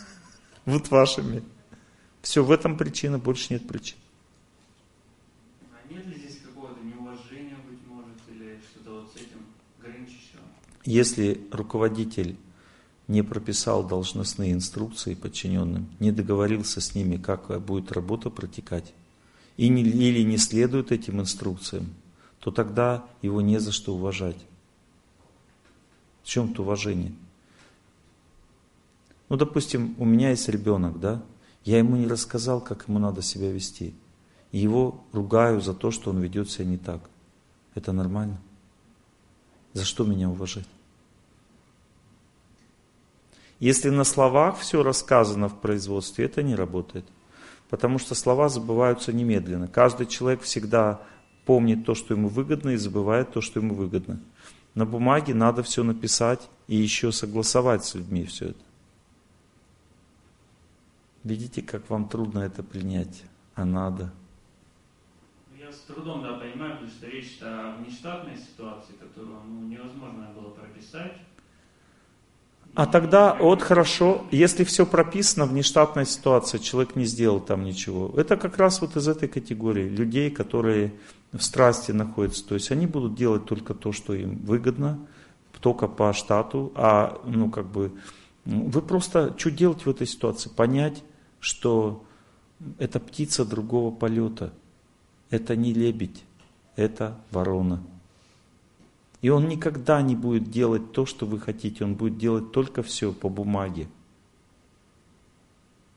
будут 0.66 0.90
вашими. 0.90 1.42
Все, 2.20 2.44
в 2.44 2.50
этом 2.50 2.76
причина, 2.76 3.18
больше 3.18 3.52
нет 3.52 3.66
причин. 3.68 3.98
А 5.72 5.92
нет 5.92 6.06
ли 6.06 6.16
здесь 6.16 6.40
какого-то 6.40 6.80
неуважения, 6.82 7.56
быть 7.68 7.86
может, 7.86 8.16
или 8.28 8.60
что-то 8.70 9.00
вот 9.00 9.12
с 9.12 9.16
этим 9.16 9.44
граничащего? 9.80 10.40
Если 10.84 11.46
руководитель 11.50 12.36
не 13.08 13.22
прописал 13.22 13.86
должностные 13.86 14.52
инструкции 14.52 15.14
подчиненным, 15.14 15.88
не 15.98 16.12
договорился 16.12 16.80
с 16.80 16.94
ними, 16.94 17.16
как 17.16 17.62
будет 17.62 17.92
работа 17.92 18.30
протекать, 18.30 18.92
и 19.56 19.68
не, 19.68 19.82
или 19.82 20.22
не 20.22 20.36
следует 20.36 20.92
этим 20.92 21.20
инструкциям, 21.20 21.94
то 22.38 22.50
тогда 22.50 23.04
его 23.22 23.40
не 23.40 23.58
за 23.60 23.72
что 23.72 23.94
уважать. 23.94 24.36
В 26.22 26.26
чем 26.26 26.50
это 26.50 26.62
уважение? 26.62 27.12
Ну, 29.28 29.36
допустим, 29.36 29.94
у 29.98 30.04
меня 30.04 30.30
есть 30.30 30.48
ребенок, 30.48 31.00
да? 31.00 31.22
Я 31.64 31.78
ему 31.78 31.96
не 31.96 32.06
рассказал, 32.06 32.60
как 32.60 32.88
ему 32.88 32.98
надо 32.98 33.22
себя 33.22 33.50
вести. 33.50 33.94
И 34.52 34.58
его 34.58 35.02
ругаю 35.12 35.60
за 35.60 35.72
то, 35.74 35.90
что 35.90 36.10
он 36.10 36.20
ведет 36.20 36.50
себя 36.50 36.66
не 36.66 36.78
так. 36.78 37.00
Это 37.74 37.92
нормально? 37.92 38.38
За 39.72 39.84
что 39.84 40.04
меня 40.04 40.28
уважать? 40.28 40.66
Если 43.60 43.90
на 43.90 44.04
словах 44.04 44.58
все 44.58 44.82
рассказано 44.82 45.48
в 45.48 45.60
производстве, 45.60 46.24
это 46.26 46.42
не 46.42 46.54
работает. 46.54 47.04
Потому 47.70 47.98
что 47.98 48.14
слова 48.14 48.48
забываются 48.48 49.12
немедленно. 49.12 49.68
Каждый 49.68 50.06
человек 50.06 50.42
всегда 50.42 51.00
помнит 51.46 51.84
то, 51.84 51.94
что 51.94 52.14
ему 52.14 52.28
выгодно, 52.28 52.70
и 52.70 52.76
забывает 52.76 53.32
то, 53.32 53.40
что 53.40 53.60
ему 53.60 53.74
выгодно. 53.74 54.20
На 54.74 54.86
бумаге 54.86 55.34
надо 55.34 55.62
все 55.62 55.84
написать 55.84 56.48
и 56.66 56.76
еще 56.76 57.12
согласовать 57.12 57.84
с 57.84 57.94
людьми 57.94 58.24
все 58.24 58.46
это. 58.46 58.64
Видите, 61.22 61.62
как 61.62 61.88
вам 61.88 62.08
трудно 62.08 62.40
это 62.40 62.62
принять, 62.62 63.22
а 63.54 63.64
надо. 63.64 64.12
Я 65.58 65.72
с 65.72 65.78
трудом 65.80 66.22
да, 66.22 66.34
понимаю, 66.34 66.72
потому 66.72 66.90
что 66.90 67.06
речь 67.06 67.38
о 67.40 67.76
внештатной 67.76 68.36
ситуации, 68.36 68.92
которую 68.92 69.40
ну, 69.46 69.68
невозможно 69.68 70.30
было 70.36 70.50
прописать. 70.50 71.16
А 72.74 72.86
тогда, 72.86 73.34
вот 73.34 73.62
хорошо, 73.62 74.24
если 74.32 74.64
все 74.64 74.84
прописано, 74.84 75.46
внештатная 75.46 76.04
ситуация, 76.04 76.58
человек 76.58 76.96
не 76.96 77.04
сделал 77.04 77.38
там 77.38 77.64
ничего. 77.64 78.12
Это 78.16 78.36
как 78.36 78.58
раз 78.58 78.80
вот 78.80 78.96
из 78.96 79.06
этой 79.06 79.28
категории 79.28 79.88
людей, 79.88 80.30
которые 80.30 80.92
в 81.32 81.40
страсти 81.40 81.92
находятся. 81.92 82.44
То 82.46 82.54
есть 82.54 82.72
они 82.72 82.86
будут 82.86 83.14
делать 83.14 83.44
только 83.44 83.74
то, 83.74 83.92
что 83.92 84.14
им 84.14 84.38
выгодно, 84.38 84.98
только 85.60 85.88
по 85.88 86.12
штату, 86.12 86.72
а 86.74 87.20
ну 87.24 87.50
как 87.50 87.66
бы 87.66 87.92
вы 88.44 88.82
просто 88.82 89.34
что 89.38 89.50
делать 89.50 89.86
в 89.86 89.88
этой 89.90 90.06
ситуации? 90.06 90.50
Понять, 90.50 91.02
что 91.40 92.04
это 92.78 93.00
птица 93.00 93.44
другого 93.44 93.90
полета. 93.90 94.52
Это 95.30 95.56
не 95.56 95.72
лебедь, 95.72 96.22
это 96.76 97.16
ворона. 97.30 97.82
И 99.24 99.30
он 99.30 99.48
никогда 99.48 100.02
не 100.02 100.14
будет 100.16 100.50
делать 100.50 100.92
то, 100.92 101.06
что 101.06 101.24
вы 101.24 101.40
хотите, 101.40 101.82
он 101.82 101.94
будет 101.94 102.18
делать 102.18 102.52
только 102.52 102.82
все 102.82 103.10
по 103.10 103.30
бумаге. 103.30 103.88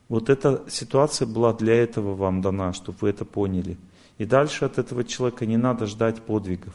Вот 0.08 0.30
эта 0.30 0.64
ситуация 0.70 1.28
была 1.28 1.52
для 1.52 1.74
этого 1.74 2.14
вам 2.14 2.40
дана, 2.40 2.72
чтобы 2.72 2.96
вы 3.02 3.10
это 3.10 3.26
поняли. 3.26 3.76
И 4.16 4.24
дальше 4.24 4.64
от 4.64 4.78
этого 4.78 5.04
человека 5.04 5.44
не 5.44 5.58
надо 5.58 5.84
ждать 5.84 6.22
подвигов. 6.22 6.72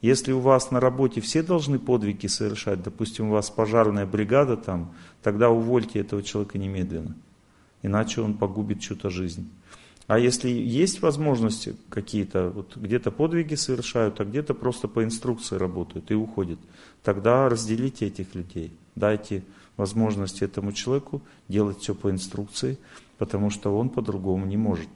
Если 0.00 0.30
у 0.30 0.38
вас 0.38 0.70
на 0.70 0.78
работе 0.78 1.20
все 1.20 1.42
должны 1.42 1.80
подвиги 1.80 2.28
совершать, 2.28 2.80
допустим, 2.80 3.30
у 3.30 3.32
вас 3.32 3.50
пожарная 3.50 4.06
бригада 4.06 4.56
там, 4.56 4.94
тогда 5.20 5.50
увольте 5.50 5.98
этого 5.98 6.22
человека 6.22 6.58
немедленно 6.58 7.16
иначе 7.82 8.20
он 8.20 8.34
погубит 8.34 8.80
чью-то 8.80 9.10
жизнь. 9.10 9.50
А 10.08 10.18
если 10.18 10.48
есть 10.48 11.02
возможности 11.02 11.76
какие-то, 11.90 12.48
вот 12.48 12.78
где-то 12.78 13.10
подвиги 13.10 13.54
совершают, 13.56 14.18
а 14.20 14.24
где-то 14.24 14.54
просто 14.54 14.88
по 14.88 15.04
инструкции 15.04 15.56
работают 15.56 16.10
и 16.10 16.14
уходят, 16.14 16.58
тогда 17.02 17.46
разделите 17.50 18.06
этих 18.06 18.34
людей, 18.34 18.72
дайте 18.94 19.44
возможность 19.76 20.40
этому 20.40 20.72
человеку 20.72 21.20
делать 21.46 21.80
все 21.80 21.94
по 21.94 22.10
инструкции, 22.10 22.78
потому 23.18 23.50
что 23.50 23.76
он 23.76 23.90
по-другому 23.90 24.46
не 24.46 24.56
может. 24.56 24.88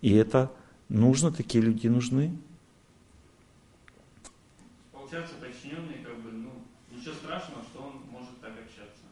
И 0.00 0.12
это 0.14 0.52
нужно, 0.88 1.32
такие 1.32 1.64
люди 1.64 1.88
нужны. 1.88 2.38
Получается, 4.92 5.34
подчиненный, 5.40 6.04
как 6.04 6.20
бы, 6.20 6.30
ну, 6.30 6.50
ничего 6.96 7.14
страшного, 7.14 7.64
что 7.64 7.82
он 7.82 7.94
может 8.12 8.40
так 8.40 8.52
общаться. 8.52 9.02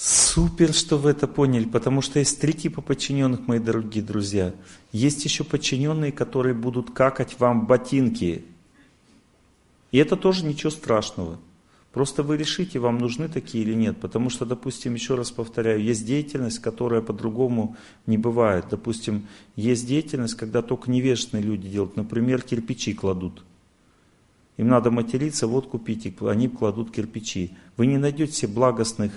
Супер, 0.00 0.74
что 0.74 0.96
вы 0.96 1.10
это 1.10 1.26
поняли, 1.26 1.64
потому 1.64 2.02
что 2.02 2.20
есть 2.20 2.40
три 2.40 2.52
типа 2.52 2.80
подчиненных, 2.80 3.48
мои 3.48 3.58
дорогие 3.58 4.04
друзья. 4.04 4.54
Есть 4.92 5.24
еще 5.24 5.42
подчиненные, 5.42 6.12
которые 6.12 6.54
будут 6.54 6.92
какать 6.92 7.40
вам 7.40 7.66
ботинки. 7.66 8.44
И 9.90 9.98
это 9.98 10.14
тоже 10.14 10.44
ничего 10.44 10.70
страшного. 10.70 11.40
Просто 11.92 12.22
вы 12.22 12.36
решите, 12.36 12.78
вам 12.78 12.98
нужны 12.98 13.26
такие 13.28 13.64
или 13.64 13.74
нет. 13.74 13.98
Потому 13.98 14.30
что, 14.30 14.46
допустим, 14.46 14.94
еще 14.94 15.16
раз 15.16 15.32
повторяю, 15.32 15.82
есть 15.82 16.06
деятельность, 16.06 16.60
которая 16.60 17.00
по-другому 17.00 17.76
не 18.06 18.18
бывает. 18.18 18.66
Допустим, 18.70 19.26
есть 19.56 19.84
деятельность, 19.84 20.36
когда 20.36 20.62
только 20.62 20.92
невежественные 20.92 21.44
люди 21.44 21.68
делают. 21.68 21.96
Например, 21.96 22.40
кирпичи 22.40 22.94
кладут. 22.94 23.42
Им 24.58 24.68
надо 24.68 24.92
материться, 24.92 25.48
вот 25.48 25.66
купите, 25.66 26.14
они 26.20 26.46
кладут 26.46 26.92
кирпичи. 26.92 27.56
Вы 27.76 27.86
не 27.86 27.98
найдете 27.98 28.46
благостных 28.46 29.10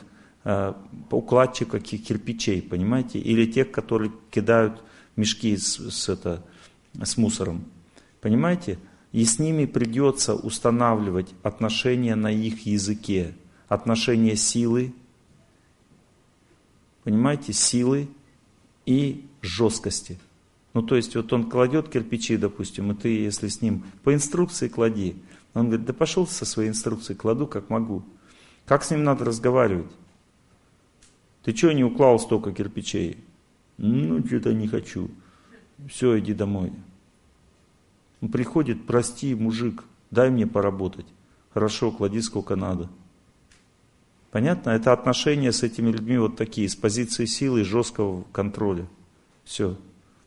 э, 0.44 0.74
укладчиков 1.10 1.84
кирпичей, 1.84 2.62
понимаете? 2.62 3.20
Или 3.20 3.46
тех, 3.46 3.72
которые 3.72 4.12
кидают 4.30 4.82
мешки 5.16 5.56
с, 5.58 5.78
с, 5.78 6.10
это, 6.10 6.44
с 7.02 7.18
мусором. 7.18 7.66
Понимаете? 8.22 8.80
И 9.12 9.26
с 9.26 9.40
ними 9.40 9.66
придется 9.66 10.36
устанавливать 10.36 11.34
отношения 11.44 12.16
на 12.16 12.32
их 12.32 12.66
языке. 12.66 13.34
Отношения 13.68 14.36
силы, 14.36 14.94
понимаете, 17.04 17.54
силы 17.54 18.10
и 18.86 19.26
жесткости. 19.42 20.20
Ну, 20.74 20.82
то 20.82 20.96
есть, 20.96 21.16
вот 21.16 21.32
он 21.34 21.50
кладет 21.50 21.90
кирпичи, 21.90 22.38
допустим, 22.38 22.92
и 22.92 22.96
ты, 22.96 23.10
если 23.10 23.48
с 23.48 23.62
ним 23.62 23.84
по 24.04 24.14
инструкции 24.14 24.70
клади, 24.70 25.16
он 25.54 25.68
говорит, 25.68 25.86
да 25.86 25.94
пошел 25.94 26.26
со 26.26 26.46
своей 26.46 26.70
инструкцией, 26.70 27.18
кладу 27.18 27.48
как 27.48 27.70
могу. 27.70 28.04
Как 28.66 28.84
с 28.84 28.92
ним 28.92 29.04
надо 29.04 29.26
разговаривать? 29.26 29.92
Ты 31.44 31.56
что 31.56 31.72
не 31.72 31.84
уклал 31.84 32.20
столько 32.20 32.52
кирпичей? 32.52 33.18
Ну, 33.78 34.26
что-то 34.26 34.54
не 34.54 34.68
хочу. 34.68 35.10
Все, 35.90 36.20
иди 36.20 36.34
домой. 36.34 36.72
Он 38.22 38.30
приходит, 38.30 38.86
прости, 38.86 39.34
мужик, 39.34 39.84
дай 40.12 40.30
мне 40.30 40.46
поработать. 40.46 41.08
Хорошо, 41.54 41.92
клади 41.92 42.22
сколько 42.22 42.56
надо. 42.56 42.90
Понятно? 44.30 44.70
Это 44.70 44.94
отношения 44.94 45.52
с 45.52 45.64
этими 45.64 45.92
людьми 45.92 46.18
вот 46.18 46.38
такие, 46.38 46.70
с 46.70 46.76
позиции 46.76 47.26
силы 47.26 47.62
и 47.62 47.66
жесткого 47.66 48.24
контроля. 48.32 48.88
Все. 49.44 49.78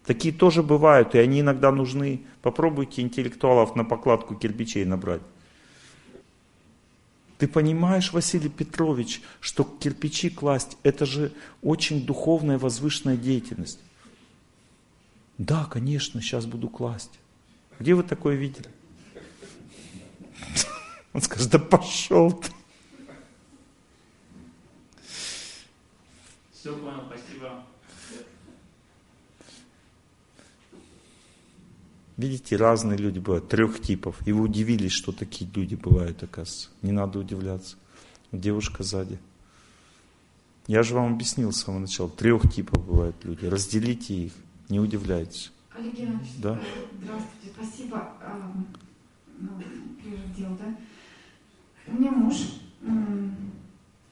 Такие 0.05 0.35
тоже 0.35 0.63
бывают, 0.63 1.15
и 1.15 1.19
они 1.19 1.41
иногда 1.41 1.73
нужны. 1.73 2.23
Попробуйте 2.43 3.01
интеллектуалов 3.01 3.75
на 3.77 3.85
покладку 3.85 4.35
кирпичей 4.35 4.85
набрать. 4.85 5.23
Ты 7.45 7.49
понимаешь, 7.49 8.15
Василий 8.15 8.49
Петрович, 8.49 9.21
что 9.39 9.65
кирпичи 9.65 10.31
класть, 10.31 10.79
это 10.83 11.05
же 11.05 11.31
очень 11.61 12.07
духовная 12.07 12.57
возвышенная 12.57 13.19
деятельность. 13.19 13.81
Да, 15.37 15.67
конечно, 15.67 16.23
сейчас 16.23 16.47
буду 16.47 16.71
класть. 16.71 17.11
Где 17.79 17.93
вы 17.93 18.03
такое 18.03 18.37
видели? 18.37 18.71
Он 21.13 21.21
скажет, 21.21 21.51
да 21.51 21.59
пошел 21.59 22.33
ты. 22.33 22.51
Все 26.51 26.75
понял, 26.75 27.03
спасибо. 27.09 27.67
Видите, 32.17 32.57
разные 32.57 32.97
люди 32.97 33.19
бывают, 33.19 33.49
трех 33.49 33.81
типов. 33.81 34.17
И 34.27 34.33
вы 34.33 34.43
удивились, 34.43 34.93
что 34.93 35.11
такие 35.11 35.51
люди 35.53 35.75
бывают, 35.75 36.23
оказывается. 36.23 36.69
Не 36.83 36.93
надо 36.93 37.19
удивляться. 37.19 37.77
Девушка 38.31 38.85
сзади. 38.85 39.19
Я 40.67 40.83
же 40.83 40.95
вам 40.95 41.15
объяснил 41.15 41.53
с 41.53 41.63
самого 41.63 41.81
начала. 41.81 42.09
Трех 42.09 42.51
типов 42.53 42.85
бывают 42.87 43.17
люди. 43.25 43.47
Разделите 43.47 44.15
их, 44.15 44.33
не 44.69 44.81
удивляйтесь. 44.81 45.53
Олег 45.77 45.95
Геннадьевич, 45.95 46.37
да? 46.39 46.61
здравствуйте, 47.03 47.49
спасибо. 47.53 48.13
Ну, 49.39 49.51
прежде 50.01 50.29
дел, 50.37 50.57
да? 50.57 50.77
У 51.87 51.97
меня 51.99 52.13
муж, 52.13 52.37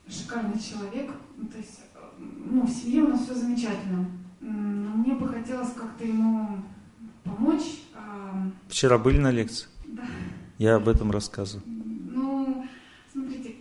шикарный 0.09 0.61
человек, 0.61 1.13
ну, 1.37 1.47
то 1.47 1.59
есть, 1.59 1.81
ну, 2.19 2.67
в 2.67 2.71
семье 2.71 3.05
у 3.05 3.09
нас 3.09 3.23
все 3.23 3.35
замечательно. 3.35 4.11
Но 4.41 4.97
мне 4.97 5.15
бы 5.15 5.29
хотелось 5.29 5.73
как-то 5.73 6.05
ему 6.05 6.63
помочь. 7.25 7.81
Вчера 8.69 8.99
были 8.99 9.19
на 9.19 9.31
лекции? 9.31 9.69
Да. 9.87 10.03
Я 10.59 10.77
об 10.77 10.89
этом 10.89 11.11
рассказываю. 11.11 11.63
Ну, 11.67 12.67
смотрите, 13.13 13.57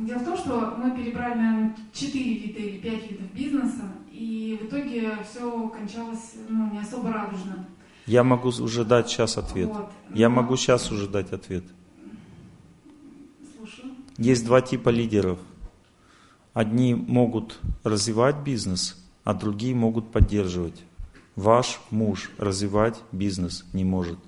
дело 0.00 0.18
в 0.18 0.24
том, 0.24 0.36
что 0.36 0.74
мы 0.78 0.96
перебрали, 0.96 1.34
наверное, 1.34 1.76
4 1.92 2.34
вида 2.34 2.58
или 2.58 2.78
5 2.78 3.10
видов 3.10 3.32
бизнеса, 3.32 3.92
и 4.12 4.58
в 4.60 4.66
итоге 4.66 5.18
все 5.28 5.68
кончалось 5.68 6.34
ну, 6.48 6.70
не 6.72 6.78
особо 6.80 7.12
радужно. 7.12 7.66
Я 8.06 8.24
могу 8.24 8.48
уже 8.48 8.84
дать 8.84 9.08
сейчас 9.08 9.38
ответ. 9.38 9.68
Вот. 9.68 9.90
Я 10.14 10.28
Но... 10.28 10.36
могу 10.36 10.56
сейчас 10.56 10.90
уже 10.90 11.08
дать 11.08 11.32
ответ. 11.32 11.64
Слушаю. 13.56 13.92
Есть 14.18 14.44
два 14.44 14.60
типа 14.60 14.88
лидеров. 14.88 15.38
Одни 16.52 16.94
могут 16.94 17.60
развивать 17.84 18.36
бизнес, 18.38 18.96
а 19.24 19.34
другие 19.34 19.74
могут 19.74 20.10
поддерживать. 20.10 20.82
Ваш 21.36 21.80
муж 21.90 22.30
развивать 22.38 23.00
бизнес 23.12 23.64
не 23.72 23.84
может. 23.84 24.18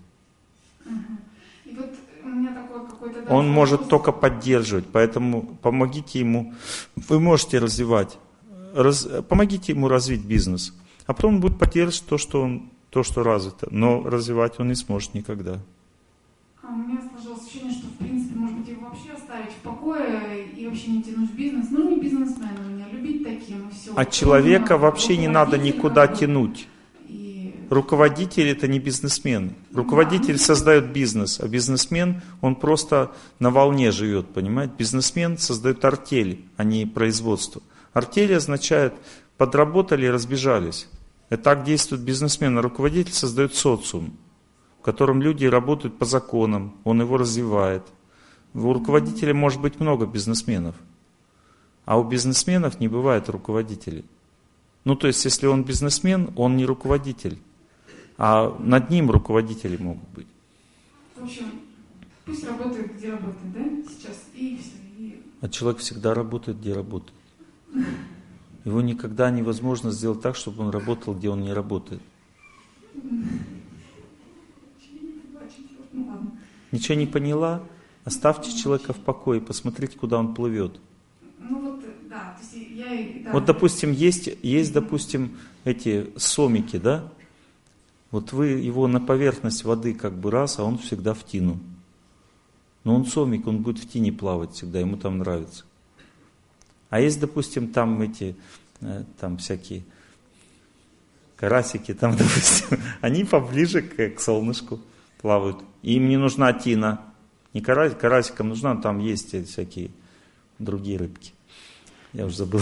Он 3.28 3.48
может 3.50 3.88
только 3.88 4.12
поддерживать, 4.12 4.86
поэтому 4.90 5.42
помогите 5.62 6.20
ему. 6.20 6.54
Вы 6.96 7.20
можете 7.20 7.58
развивать, 7.58 8.18
раз, 8.74 9.08
помогите 9.28 9.72
ему 9.72 9.88
развить 9.88 10.24
бизнес, 10.24 10.74
а 11.06 11.14
потом 11.14 11.34
он 11.34 11.40
будет 11.40 11.58
поддерживать 11.58 12.08
то, 12.08 12.18
что 12.18 12.42
он, 12.42 12.70
то, 12.90 13.02
что 13.02 13.22
развито, 13.22 13.68
но 13.70 14.02
развивать 14.02 14.60
он 14.60 14.68
не 14.68 14.74
сможет 14.74 15.14
никогда. 15.14 15.58
А 16.62 16.68
у 16.68 16.76
меня 16.76 17.00
сложилось 17.10 17.46
ощущение, 17.46 17.72
что 17.72 17.86
в 17.88 17.96
принципе, 17.98 18.38
может 18.38 18.58
быть, 18.58 18.68
его 18.68 18.88
вообще 18.88 19.12
оставить 19.12 19.50
в 19.50 19.62
покое 19.62 20.46
и 20.56 20.66
вообще 20.66 20.90
не 20.90 21.02
тянуть 21.02 21.30
в 21.30 21.34
бизнес. 21.34 21.66
Ну, 21.70 21.90
не 21.90 22.00
бизнесмен 22.00 22.56
у 22.64 22.70
меня, 22.70 22.86
любить 22.92 23.24
таким 23.24 23.68
и 23.68 23.72
все. 23.72 23.92
А 23.96 24.04
человека 24.04 24.78
вообще 24.78 25.16
не 25.16 25.28
надо 25.28 25.58
никуда 25.58 26.06
тянуть. 26.06 26.68
Руководитель 27.72 28.50
это 28.50 28.68
не 28.68 28.78
бизнесмен. 28.78 29.54
Руководитель 29.72 30.36
создает 30.36 30.92
бизнес, 30.92 31.40
а 31.40 31.48
бизнесмен, 31.48 32.20
он 32.42 32.54
просто 32.54 33.12
на 33.38 33.48
волне 33.48 33.92
живет, 33.92 34.28
понимаете? 34.28 34.74
Бизнесмен 34.76 35.38
создает 35.38 35.82
артель, 35.82 36.44
а 36.58 36.64
не 36.64 36.84
производство. 36.84 37.62
Артель 37.94 38.36
означает 38.36 38.92
подработали 39.38 40.04
и 40.04 40.10
разбежались. 40.10 40.86
И 41.30 41.36
так 41.36 41.64
действует 41.64 42.02
бизнесмен, 42.02 42.58
а 42.58 42.60
руководитель 42.60 43.14
создает 43.14 43.54
социум, 43.54 44.18
в 44.78 44.82
котором 44.82 45.22
люди 45.22 45.46
работают 45.46 45.96
по 45.96 46.04
законам, 46.04 46.76
он 46.84 47.00
его 47.00 47.16
развивает. 47.16 47.84
У 48.52 48.70
руководителя 48.70 49.32
может 49.32 49.62
быть 49.62 49.80
много 49.80 50.04
бизнесменов, 50.04 50.74
а 51.86 51.98
у 51.98 52.04
бизнесменов 52.04 52.80
не 52.80 52.88
бывает 52.88 53.30
руководителей. 53.30 54.04
Ну, 54.84 54.94
то 54.94 55.06
есть, 55.06 55.24
если 55.24 55.46
он 55.46 55.64
бизнесмен, 55.64 56.34
он 56.36 56.58
не 56.58 56.66
руководитель 56.66 57.40
а 58.18 58.56
над 58.58 58.90
ним 58.90 59.10
руководители 59.10 59.76
могут 59.76 60.08
быть. 60.10 60.26
В 61.16 61.24
общем, 61.24 61.46
пусть 62.24 62.44
работает, 62.46 62.96
где 62.96 63.10
работает, 63.10 63.52
да, 63.52 63.92
сейчас, 63.92 64.24
и 64.34 64.58
все. 64.58 64.70
И... 64.98 65.22
А 65.40 65.48
человек 65.48 65.80
всегда 65.80 66.14
работает, 66.14 66.58
где 66.60 66.72
работает. 66.72 67.12
Его 68.64 68.80
никогда 68.80 69.30
невозможно 69.30 69.90
сделать 69.90 70.20
так, 70.20 70.36
чтобы 70.36 70.62
он 70.62 70.70
работал, 70.70 71.14
где 71.14 71.30
он 71.30 71.42
не 71.42 71.52
работает. 71.52 72.00
Ничего 76.70 76.94
не 76.96 77.06
поняла? 77.06 77.62
Оставьте 78.04 78.56
человека 78.56 78.92
в 78.92 78.98
покое, 78.98 79.40
посмотрите, 79.40 79.98
куда 79.98 80.18
он 80.18 80.34
плывет. 80.34 80.80
Ну 81.38 81.60
вот, 81.60 81.84
да, 82.08 82.36
то 82.36 82.56
есть 82.56 82.70
я... 82.70 83.22
Да. 83.24 83.32
Вот, 83.32 83.44
допустим, 83.44 83.92
есть, 83.92 84.30
есть, 84.42 84.72
допустим, 84.72 85.38
эти 85.64 86.10
сомики, 86.16 86.78
да? 86.78 87.12
Вот 88.12 88.32
вы 88.32 88.48
его 88.48 88.86
на 88.86 89.00
поверхность 89.00 89.64
воды 89.64 89.94
как 89.94 90.12
бы 90.12 90.30
раз, 90.30 90.58
а 90.58 90.64
он 90.64 90.78
всегда 90.78 91.14
в 91.14 91.24
тину. 91.24 91.58
Но 92.84 92.94
он 92.94 93.06
сомик, 93.06 93.46
он 93.46 93.62
будет 93.62 93.78
в 93.78 93.88
тени 93.88 94.10
плавать 94.10 94.52
всегда, 94.52 94.80
ему 94.80 94.96
там 94.96 95.18
нравится. 95.18 95.64
А 96.90 97.00
есть, 97.00 97.18
допустим, 97.18 97.68
там 97.68 98.02
эти, 98.02 98.36
э, 98.82 99.04
там 99.18 99.38
всякие 99.38 99.82
карасики, 101.36 101.94
там, 101.94 102.12
допустим, 102.16 102.78
они 103.00 103.24
поближе 103.24 103.80
к, 103.80 104.10
к 104.10 104.20
солнышку 104.20 104.78
плавают. 105.22 105.58
Им 105.82 106.08
не 106.08 106.18
нужна 106.18 106.52
тина. 106.52 107.00
Не 107.54 107.62
карасик, 107.62 107.98
карасикам 107.98 108.50
нужна, 108.50 108.76
там 108.76 108.98
есть 108.98 109.48
всякие 109.48 109.90
другие 110.58 110.98
рыбки. 110.98 111.32
Я 112.12 112.26
уже 112.26 112.36
забыл. 112.36 112.60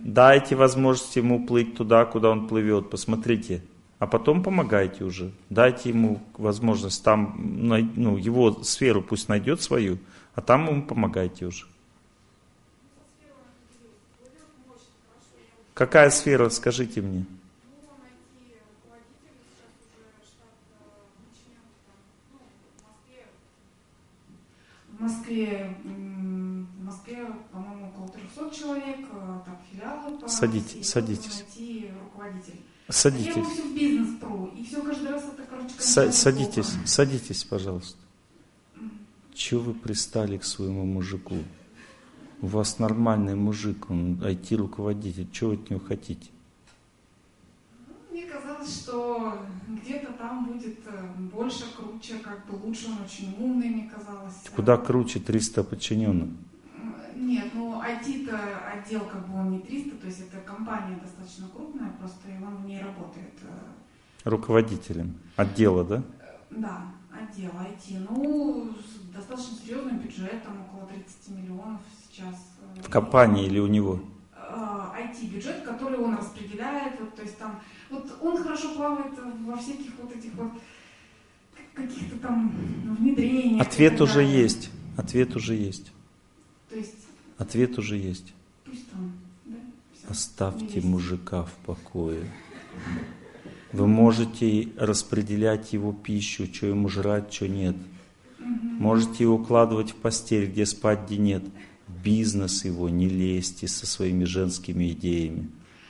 Дайте 0.00 0.56
возможность 0.56 1.16
ему 1.16 1.46
плыть 1.46 1.76
туда, 1.76 2.04
куда 2.04 2.30
он 2.30 2.48
плывет. 2.48 2.90
Посмотрите. 2.90 3.62
А 3.98 4.06
потом 4.06 4.42
помогайте 4.42 5.04
уже. 5.04 5.32
Дайте 5.50 5.88
ему 5.88 6.20
возможность 6.36 7.02
там, 7.02 7.34
ну, 7.58 8.16
его 8.16 8.62
сферу 8.62 9.02
пусть 9.02 9.28
найдет 9.28 9.60
свою, 9.60 9.98
а 10.34 10.40
там 10.40 10.68
ему 10.68 10.82
помогайте 10.82 11.46
уже. 11.46 11.66
Какая 15.74 16.10
сфера, 16.10 16.48
скажите 16.48 17.00
мне? 17.00 17.24
В 24.92 25.02
Москве, 25.02 25.76
300 28.48 28.60
человек, 28.60 28.96
там 29.10 29.58
филиалы 29.70 30.18
по 30.18 30.28
Садитесь, 30.28 30.74
России, 30.74 30.82
садитесь. 30.82 31.44
найти 31.44 31.90
руководителей. 32.04 32.60
Садитесь. 32.88 33.36
Я 33.36 33.44
все 33.44 33.62
в 33.62 33.74
бизнес 33.74 34.18
тру, 34.20 34.46
и 34.56 34.64
все 34.64 34.82
каждый 34.82 35.10
раз 35.10 35.22
это, 35.24 35.42
короче, 35.48 35.74
Са- 35.78 36.12
садитесь, 36.12 36.70
плохо. 36.70 36.86
садитесь, 36.86 37.44
пожалуйста. 37.44 37.98
Чего 39.34 39.60
вы 39.62 39.74
пристали 39.74 40.38
к 40.38 40.44
своему 40.44 40.84
мужику? 40.84 41.36
У 42.40 42.46
вас 42.46 42.78
нормальный 42.78 43.34
мужик, 43.34 43.90
он 43.90 44.14
IT-руководитель. 44.22 45.28
Чего 45.32 45.50
вы 45.50 45.56
от 45.56 45.70
него 45.70 45.80
хотите? 45.80 46.30
Мне 48.10 48.24
казалось, 48.26 48.74
что 48.82 49.38
где-то 49.68 50.12
там 50.14 50.46
будет 50.46 50.78
э, 50.86 51.04
больше, 51.32 51.64
круче, 51.76 52.14
как 52.22 52.46
бы 52.46 52.54
лучше, 52.64 52.86
он 52.86 53.04
очень 53.04 53.34
умный, 53.38 53.68
мне 53.68 53.90
казалось. 53.94 54.34
Куда 54.54 54.76
круче 54.76 55.18
300 55.20 55.62
подчиненных? 55.64 56.28
Нет, 57.18 57.50
ну 57.54 57.80
IT-то 57.80 58.38
отдел 58.72 59.00
как 59.06 59.26
бы 59.28 59.38
он 59.38 59.50
не 59.50 59.58
300, 59.60 59.96
то 59.96 60.06
есть 60.06 60.20
это 60.20 60.40
компания 60.40 60.98
достаточно 61.02 61.48
крупная, 61.48 61.90
просто 61.98 62.28
и 62.28 62.42
он 62.42 62.56
в 62.56 62.66
ней 62.66 62.80
работает. 62.80 63.34
э, 63.42 64.28
Руководителем 64.28 65.14
отдела, 65.36 65.84
да? 65.84 66.02
Да, 66.50 66.86
отдел 67.10 67.50
IT. 67.50 68.06
Ну, 68.08 68.70
с 68.72 69.14
достаточно 69.14 69.56
серьезным 69.58 69.98
бюджетом, 69.98 70.64
около 70.68 70.86
30 70.86 71.28
миллионов 71.30 71.80
сейчас. 72.08 72.36
э, 72.76 72.82
В 72.82 72.88
компании 72.88 73.46
или 73.46 73.58
у 73.58 73.66
него? 73.66 74.00
IT-бюджет, 74.38 75.62
который 75.62 75.98
он 75.98 76.16
распределяет, 76.16 77.00
вот, 77.00 77.14
то 77.16 77.22
есть 77.22 77.38
там, 77.38 77.60
вот 77.90 78.16
он 78.20 78.42
хорошо 78.42 78.74
плавает 78.74 79.12
во 79.44 79.56
всяких 79.56 79.92
вот 80.00 80.14
этих 80.14 80.34
вот 80.34 80.52
каких-то 81.74 82.18
там 82.18 82.52
внедрениях. 82.98 83.66
Ответ 83.66 84.00
уже 84.00 84.22
есть. 84.22 84.70
Ответ 84.96 85.36
уже 85.36 85.54
есть. 85.54 85.92
То 86.68 86.76
есть 86.76 87.07
Ответ 87.38 87.78
уже 87.78 87.96
есть. 87.96 88.34
там, 88.64 89.12
да. 89.46 89.56
Оставьте 90.08 90.74
Есть. 90.76 90.86
мужика 90.86 91.44
в 91.44 91.52
покое. 91.64 92.24
Вы 93.72 93.86
можете 93.86 94.68
распределять 94.76 95.72
его 95.72 95.92
пищу, 95.92 96.46
что 96.52 96.66
ему 96.66 96.88
жрать, 96.88 97.32
что 97.32 97.48
нет. 97.48 97.76
Можете 98.38 99.24
его 99.24 99.36
укладывать 99.36 99.90
в 99.90 99.96
постель, 99.96 100.50
где 100.50 100.66
спать, 100.66 101.06
где 101.06 101.18
нет. 101.18 101.44
В 101.86 102.02
бизнес 102.02 102.64
его 102.64 102.88
не 102.88 103.08
лезьте 103.08 103.68
со 103.68 103.86
своими 103.86 104.24
женскими 104.24 104.90
идеями. 104.92 105.48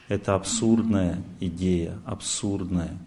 Это 0.08 0.34
абсурдная 0.34 1.22
идея, 1.40 1.98
абсурдная. 2.04 2.98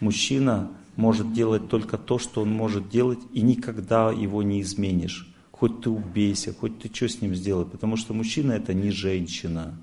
Мужчина 0.00 0.70
может 0.96 1.32
делать 1.32 1.68
только 1.68 1.98
то, 1.98 2.18
что 2.18 2.42
он 2.42 2.50
может 2.50 2.88
делать, 2.88 3.20
и 3.32 3.42
никогда 3.42 4.10
его 4.10 4.42
не 4.42 4.60
изменишь. 4.60 5.33
Хоть 5.64 5.80
ты 5.80 5.88
убейся, 5.88 6.52
хоть 6.52 6.78
ты 6.78 6.94
что 6.94 7.08
с 7.08 7.22
ним 7.22 7.34
сделай, 7.34 7.64
потому 7.64 7.96
что 7.96 8.12
мужчина 8.12 8.52
это 8.52 8.74
не 8.74 8.90
женщина. 8.90 9.74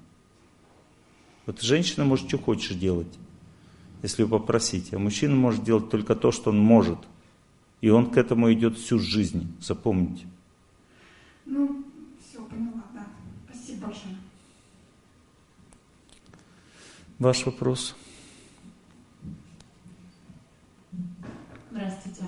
Вот 1.47 1.59
женщина 1.63 2.05
может 2.05 2.27
что 2.27 2.37
хочешь 2.37 2.77
делать, 2.77 3.11
если 4.03 4.21
вы 4.21 4.29
попросите, 4.29 4.95
а 4.95 4.99
мужчина 4.99 5.35
может 5.35 5.63
делать 5.63 5.89
только 5.89 6.15
то, 6.15 6.31
что 6.31 6.51
он 6.51 6.59
может. 6.59 6.99
И 7.81 7.89
он 7.89 8.11
к 8.11 8.17
этому 8.17 8.53
идет 8.53 8.77
всю 8.77 8.99
жизнь, 8.99 9.57
запомните. 9.59 10.27
Ну, 11.47 11.83
все, 12.19 12.45
поняла, 12.45 12.83
да. 12.93 13.07
Спасибо 13.49 13.87
большое. 13.87 14.15
Ваш 17.17 17.43
вопрос? 17.47 17.95
Здравствуйте. 21.71 22.25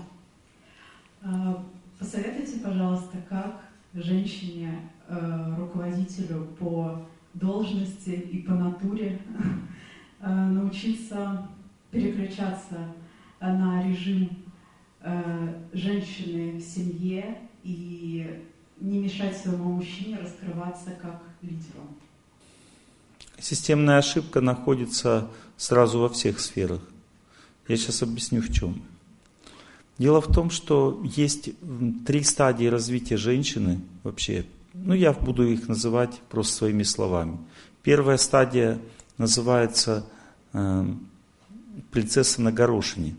Посоветуйте, 2.03 2.59
пожалуйста, 2.59 3.17
как 3.29 3.61
женщине, 3.93 4.89
э, 5.07 5.55
руководителю 5.57 6.49
по 6.59 7.07
должности 7.33 8.09
и 8.09 8.39
по 8.39 8.51
натуре 8.51 9.21
э, 10.19 10.29
научиться 10.29 11.47
переключаться 11.91 12.93
на 13.39 13.87
режим 13.87 14.29
э, 14.99 15.61
женщины 15.71 16.57
в 16.57 16.61
семье 16.61 17.37
и 17.63 18.37
не 18.81 18.99
мешать 18.99 19.37
своему 19.37 19.71
мужчине 19.71 20.17
раскрываться 20.17 20.91
как 21.01 21.23
лидеру. 21.41 21.87
Системная 23.39 23.99
ошибка 23.99 24.41
находится 24.41 25.29
сразу 25.55 25.99
во 25.99 26.09
всех 26.09 26.41
сферах. 26.41 26.81
Я 27.69 27.77
сейчас 27.77 28.01
объясню 28.01 28.41
в 28.41 28.51
чем. 28.51 28.83
Дело 29.97 30.21
в 30.21 30.31
том, 30.31 30.49
что 30.49 31.01
есть 31.03 31.51
три 32.05 32.23
стадии 32.23 32.65
развития 32.65 33.17
женщины 33.17 33.81
вообще. 34.03 34.45
Ну, 34.73 34.93
я 34.93 35.13
буду 35.13 35.47
их 35.47 35.67
называть 35.67 36.19
просто 36.29 36.55
своими 36.55 36.83
словами. 36.83 37.37
Первая 37.83 38.17
стадия 38.17 38.79
называется 39.17 40.05
э, 40.53 40.85
принцесса 41.91 42.41
на 42.41 42.51
горошине. 42.51 43.15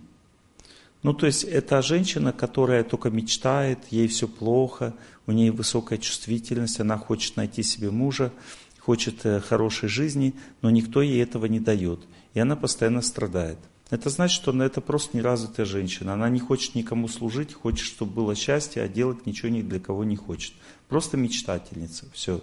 Ну, 1.04 1.12
то 1.12 1.26
есть 1.26 1.44
это 1.44 1.80
женщина, 1.82 2.32
которая 2.32 2.82
только 2.82 3.10
мечтает, 3.10 3.78
ей 3.90 4.08
все 4.08 4.26
плохо, 4.26 4.94
у 5.26 5.32
нее 5.32 5.52
высокая 5.52 5.98
чувствительность, 5.98 6.80
она 6.80 6.96
хочет 6.96 7.36
найти 7.36 7.62
себе 7.62 7.90
мужа, 7.90 8.32
хочет 8.80 9.24
э, 9.24 9.40
хорошей 9.40 9.88
жизни, 9.88 10.34
но 10.60 10.70
никто 10.70 11.02
ей 11.02 11.22
этого 11.22 11.46
не 11.46 11.60
дает. 11.60 12.00
И 12.32 12.40
она 12.40 12.56
постоянно 12.56 13.02
страдает. 13.02 13.58
Это 13.90 14.08
значит, 14.08 14.34
что 14.34 14.50
она 14.50 14.64
это 14.64 14.80
просто 14.80 15.16
неразвитая 15.16 15.66
женщина. 15.66 16.14
Она 16.14 16.28
не 16.30 16.40
хочет 16.40 16.74
никому 16.74 17.06
служить, 17.06 17.52
хочет, 17.52 17.86
чтобы 17.86 18.12
было 18.12 18.34
счастье, 18.34 18.82
а 18.82 18.88
делать 18.88 19.26
ничего 19.26 19.50
ни 19.50 19.62
для 19.62 19.78
кого 19.78 20.04
не 20.04 20.16
хочет. 20.16 20.54
Просто 20.88 21.16
мечтательница. 21.16 22.06
Все. 22.12 22.40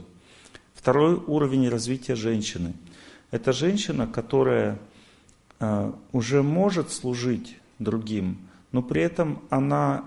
Второй 0.73 1.15
уровень 1.15 1.69
развития 1.69 2.15
женщины. 2.15 2.73
Это 3.31 3.53
женщина, 3.53 4.07
которая 4.07 4.79
э, 5.59 5.91
уже 6.11 6.43
может 6.43 6.91
служить 6.91 7.57
другим, 7.79 8.37
но 8.71 8.81
при 8.81 9.01
этом 9.01 9.41
она 9.49 10.05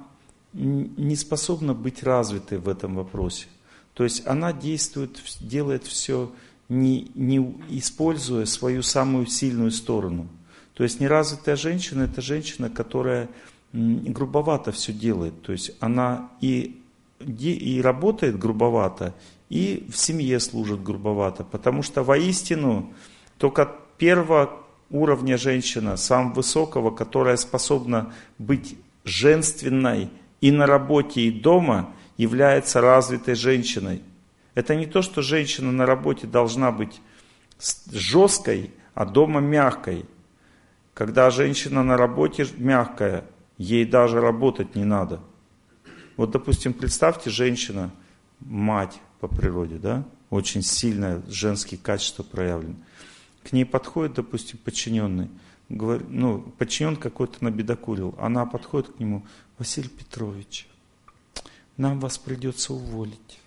не 0.53 1.17
способна 1.17 1.75
быть 1.75 2.03
развитой 2.05 2.59
в 2.59 2.69
этом 2.69 2.95
вопросе. 2.95 3.47
То 3.95 4.05
есть 4.05 4.27
она 4.27 4.53
действует, 4.53 5.21
делает 5.41 5.85
все, 5.85 6.33
не, 6.69 7.11
не 7.15 7.39
используя 7.71 8.45
свою 8.47 8.83
самую 8.83 9.27
сильную 9.27 9.71
сторону. 9.71 10.29
То 10.75 10.83
есть 10.83 11.01
неразвитая 11.01 11.57
женщина– 11.57 12.03
это 12.05 12.21
женщина, 12.21 12.69
которая 12.69 13.29
грубовато 13.73 14.73
все 14.73 14.93
делает. 14.93 15.43
То 15.43 15.53
есть 15.53 15.73
она 15.81 16.31
и, 16.41 16.81
и 17.19 17.81
работает 17.83 18.39
грубовато, 18.39 19.15
и 19.49 19.87
в 19.91 19.97
семье 19.97 20.41
служит 20.41 20.83
грубовато. 20.83 21.45
Потому 21.45 21.83
что 21.83 22.03
воистину 22.03 22.93
только 23.39 23.71
первого 23.99 24.61
уровня 24.91 25.39
женщина, 25.39 25.97
самого 25.97 26.35
высокого, 26.35 26.91
которая 26.91 27.37
способна 27.37 28.13
быть 28.39 28.77
женственной 29.05 30.11
и 30.41 30.51
на 30.51 30.67
работе, 30.67 31.23
и 31.23 31.31
дома, 31.31 31.93
является 32.17 32.81
развитой 32.81 33.35
женщиной. 33.35 34.03
Это 34.55 34.77
не 34.77 34.87
то, 34.87 35.03
что 35.03 35.21
женщина 35.21 35.73
на 35.73 35.85
работе 35.85 36.27
должна 36.27 36.71
быть 36.71 37.01
жесткой, 37.91 38.71
а 38.95 39.05
дома 39.05 39.41
мягкой. 39.41 40.05
Когда 40.95 41.31
женщина 41.31 41.83
на 41.83 41.97
работе 41.97 42.47
мягкая, 42.57 43.25
ей 43.59 43.85
даже 43.85 44.21
работать 44.21 44.77
не 44.77 44.85
надо. 44.85 45.21
Вот, 46.17 46.31
допустим, 46.31 46.73
представьте, 46.73 47.31
женщина, 47.31 47.91
мать 48.39 49.01
по 49.19 49.27
природе, 49.27 49.77
да, 49.79 50.05
очень 50.31 50.63
сильное 50.63 51.21
женские 51.29 51.81
качества 51.81 52.23
проявлены. 52.23 52.77
К 53.43 53.53
ней 53.53 53.67
подходит, 53.67 54.15
допустим, 54.15 54.59
подчиненный, 54.59 55.29
говорит, 55.69 56.07
ну, 56.09 56.41
подчинен 56.59 56.97
какой-то 56.97 57.43
набедокурил, 57.43 58.15
она 58.19 58.47
подходит 58.47 58.93
к 58.93 59.01
нему, 59.01 59.27
Василий 59.59 59.89
Петрович, 59.89 60.69
нам 61.77 61.99
вас 61.99 62.19
придется 62.19 62.73
уволить. 62.73 63.41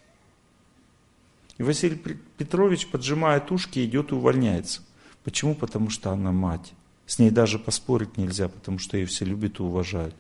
И 1.58 1.64
Василий 1.64 1.96
Пе- 1.96 2.20
Петрович, 2.38 2.88
поджимает 2.88 3.52
ушки, 3.52 3.84
идет 3.84 4.12
и 4.12 4.16
увольняется. 4.16 4.82
Почему? 5.24 5.56
Потому 5.56 5.90
что 5.90 6.12
она 6.12 6.32
мать. 6.32 6.74
С 7.08 7.20
ней 7.20 7.32
даже 7.32 7.58
поспорить 7.58 8.18
нельзя, 8.18 8.50
потому 8.50 8.78
что 8.78 8.98
ее 8.98 9.08
все 9.08 9.26
любят 9.26 9.60
и 9.60 9.64
уважают. 9.64 10.14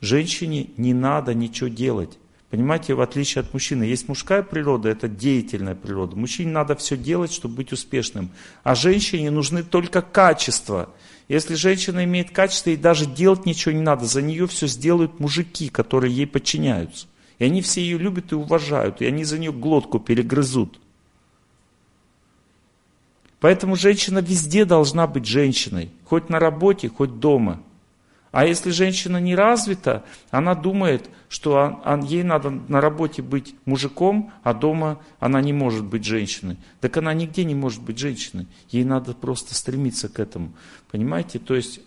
Женщине 0.00 0.68
не 0.76 0.94
надо 0.94 1.34
ничего 1.34 1.68
делать. 1.68 2.18
Понимаете, 2.50 2.94
в 2.94 3.00
отличие 3.00 3.40
от 3.40 3.52
мужчины, 3.52 3.82
есть 3.82 4.08
мужская 4.08 4.42
природа, 4.42 4.90
это 4.90 5.08
деятельная 5.08 5.74
природа. 5.74 6.16
Мужчине 6.16 6.50
надо 6.50 6.76
все 6.76 6.96
делать, 6.96 7.32
чтобы 7.32 7.56
быть 7.56 7.72
успешным. 7.72 8.30
А 8.62 8.74
женщине 8.74 9.30
нужны 9.30 9.62
только 9.62 10.02
качества. 10.02 10.90
Если 11.28 11.54
женщина 11.54 12.04
имеет 12.04 12.30
качество, 12.30 12.70
ей 12.70 12.76
даже 12.76 13.06
делать 13.06 13.44
ничего 13.44 13.72
не 13.72 13.82
надо. 13.82 14.04
За 14.04 14.22
нее 14.22 14.46
все 14.46 14.66
сделают 14.66 15.20
мужики, 15.20 15.68
которые 15.68 16.14
ей 16.14 16.26
подчиняются. 16.26 17.06
И 17.38 17.44
они 17.44 17.62
все 17.62 17.80
ее 17.80 17.98
любят 17.98 18.32
и 18.32 18.34
уважают, 18.34 19.00
и 19.00 19.06
они 19.06 19.24
за 19.24 19.38
нее 19.38 19.52
глотку 19.52 19.98
перегрызут. 19.98 20.78
Поэтому 23.40 23.76
женщина 23.76 24.18
везде 24.18 24.64
должна 24.64 25.06
быть 25.06 25.26
женщиной, 25.26 25.90
хоть 26.04 26.28
на 26.28 26.38
работе, 26.38 26.88
хоть 26.88 27.20
дома. 27.20 27.62
А 28.30 28.44
если 28.44 28.70
женщина 28.70 29.18
не 29.18 29.34
развита, 29.34 30.04
она 30.30 30.54
думает, 30.54 31.08
что 31.28 31.82
ей 32.04 32.22
надо 32.24 32.50
на 32.50 32.80
работе 32.80 33.22
быть 33.22 33.54
мужиком, 33.64 34.32
а 34.42 34.52
дома 34.52 35.00
она 35.18 35.40
не 35.40 35.52
может 35.52 35.84
быть 35.84 36.04
женщиной. 36.04 36.58
Так 36.80 36.96
она 36.98 37.14
нигде 37.14 37.44
не 37.44 37.54
может 37.54 37.82
быть 37.82 37.98
женщиной. 37.98 38.46
Ей 38.70 38.84
надо 38.84 39.14
просто 39.14 39.54
стремиться 39.54 40.08
к 40.08 40.20
этому. 40.20 40.52
Понимаете? 40.90 41.38
То 41.38 41.54
есть 41.54 41.80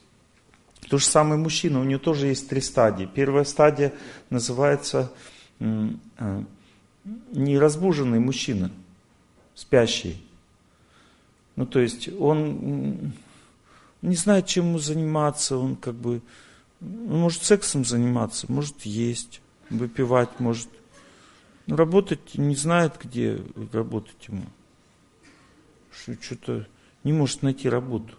то 0.89 0.97
же 0.97 1.05
самое 1.05 1.39
мужчина, 1.39 1.79
у 1.79 1.83
него 1.83 1.99
тоже 1.99 2.27
есть 2.27 2.49
три 2.49 2.59
стадии. 2.59 3.07
Первая 3.13 3.43
стадия 3.43 3.93
называется 4.29 5.11
а, 5.59 6.43
неразбуженный 7.31 8.19
мужчина, 8.19 8.71
спящий. 9.53 10.23
Ну, 11.55 11.65
то 11.65 11.79
есть 11.79 12.09
он 12.19 13.13
не 14.01 14.15
знает, 14.15 14.47
чем 14.47 14.67
ему 14.67 14.79
заниматься, 14.79 15.57
он 15.57 15.75
как 15.75 15.95
бы, 15.95 16.21
он 16.79 17.19
может 17.19 17.43
сексом 17.43 17.85
заниматься, 17.85 18.51
может 18.51 18.81
есть, 18.81 19.41
выпивать, 19.69 20.39
может 20.39 20.69
работать, 21.67 22.35
не 22.35 22.55
знает, 22.55 22.93
где 23.01 23.41
работать 23.71 24.27
ему. 24.27 24.43
Что-то 26.21 26.67
не 27.03 27.13
может 27.13 27.43
найти 27.43 27.69
работу. 27.69 28.15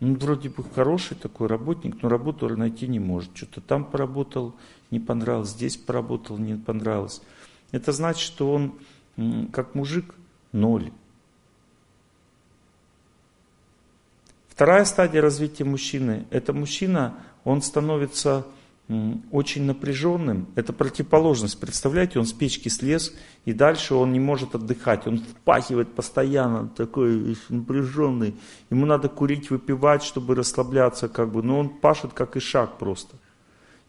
Он 0.00 0.16
вроде 0.16 0.50
бы 0.50 0.62
хороший 0.62 1.16
такой 1.16 1.48
работник, 1.48 2.02
но 2.02 2.08
работу 2.08 2.48
найти 2.56 2.86
не 2.86 2.98
может. 2.98 3.34
Что-то 3.34 3.60
там 3.60 3.84
поработал, 3.84 4.54
не 4.90 5.00
понравилось, 5.00 5.50
здесь 5.50 5.76
поработал, 5.76 6.38
не 6.38 6.54
понравилось. 6.54 7.22
Это 7.70 7.92
значит, 7.92 8.22
что 8.22 8.52
он 8.52 9.48
как 9.52 9.74
мужик 9.74 10.14
ноль. 10.52 10.92
Вторая 14.56 14.86
стадия 14.86 15.20
развития 15.20 15.64
мужчины– 15.64 16.24
это 16.30 16.54
мужчина, 16.54 17.18
он 17.44 17.60
становится 17.60 18.46
очень 19.30 19.64
напряженным. 19.64 20.46
Это 20.54 20.72
противоположность. 20.72 21.60
Представляете, 21.60 22.18
он 22.18 22.24
с 22.24 22.32
печки 22.32 22.70
слез, 22.70 23.14
и 23.44 23.52
дальше 23.52 23.94
он 23.94 24.14
не 24.14 24.18
может 24.18 24.54
отдыхать. 24.54 25.06
Он 25.06 25.18
впахивает 25.18 25.94
постоянно, 25.94 26.70
такой 26.74 27.36
напряженный. 27.50 28.34
Ему 28.70 28.86
надо 28.86 29.10
курить, 29.10 29.50
выпивать, 29.50 30.02
чтобы 30.02 30.34
расслабляться, 30.34 31.10
как 31.10 31.32
бы. 31.32 31.42
но 31.42 31.58
он 31.58 31.68
пашет 31.68 32.14
как 32.14 32.38
и 32.38 32.40
шаг 32.40 32.78
просто. 32.78 33.16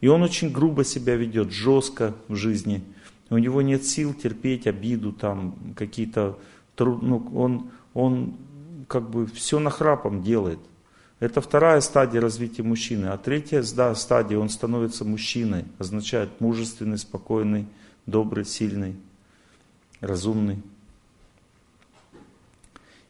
И 0.02 0.08
он 0.08 0.22
очень 0.22 0.52
грубо 0.52 0.84
себя 0.84 1.16
ведет, 1.16 1.50
жестко 1.50 2.14
в 2.28 2.34
жизни. 2.34 2.84
У 3.30 3.38
него 3.38 3.62
нет 3.62 3.86
сил 3.86 4.12
терпеть 4.12 4.66
обиду, 4.66 5.12
там 5.12 5.74
какие-то 5.74 6.38
труд... 6.76 7.00
ну, 7.00 7.26
он, 7.34 7.70
он 7.94 8.36
как 8.88 9.08
бы 9.08 9.26
все 9.26 9.60
нахрапом 9.60 10.22
делает. 10.22 10.58
Это 11.20 11.40
вторая 11.40 11.80
стадия 11.80 12.20
развития 12.20 12.62
мужчины. 12.62 13.06
А 13.06 13.18
третья 13.18 13.62
да, 13.74 13.94
стадия, 13.94 14.38
он 14.38 14.48
становится 14.48 15.04
мужчиной. 15.04 15.64
Означает 15.78 16.40
мужественный, 16.40 16.98
спокойный, 16.98 17.66
добрый, 18.06 18.44
сильный, 18.44 18.96
разумный. 20.00 20.62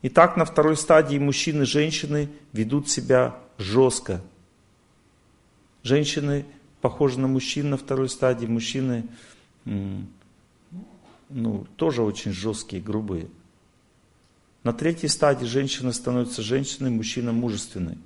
Итак, 0.03 0.37
на 0.37 0.45
второй 0.45 0.77
стадии 0.77 1.19
мужчины 1.19 1.63
и 1.63 1.67
женщины 1.67 2.29
ведут 2.53 2.89
себя 2.89 3.37
жестко. 3.59 4.21
Женщины 5.83 6.45
похожи 6.81 7.19
на 7.19 7.29
мужчин 7.29 7.71
на 7.71 7.77
второй 7.77 8.09
стадии, 8.09 8.47
мужчины 8.47 9.07
ну, 9.65 11.67
тоже 11.77 12.03
очень 12.03 12.33
жесткие, 12.33 12.83
грубые. 12.83 13.29
На 14.69 14.75
третьей 14.75 15.09
стадии 15.09 15.47
женщина 15.47 15.93
становится 15.93 16.43
женщиной, 16.43 16.91
мужчина 16.91 17.33
мужественный. 17.33 17.97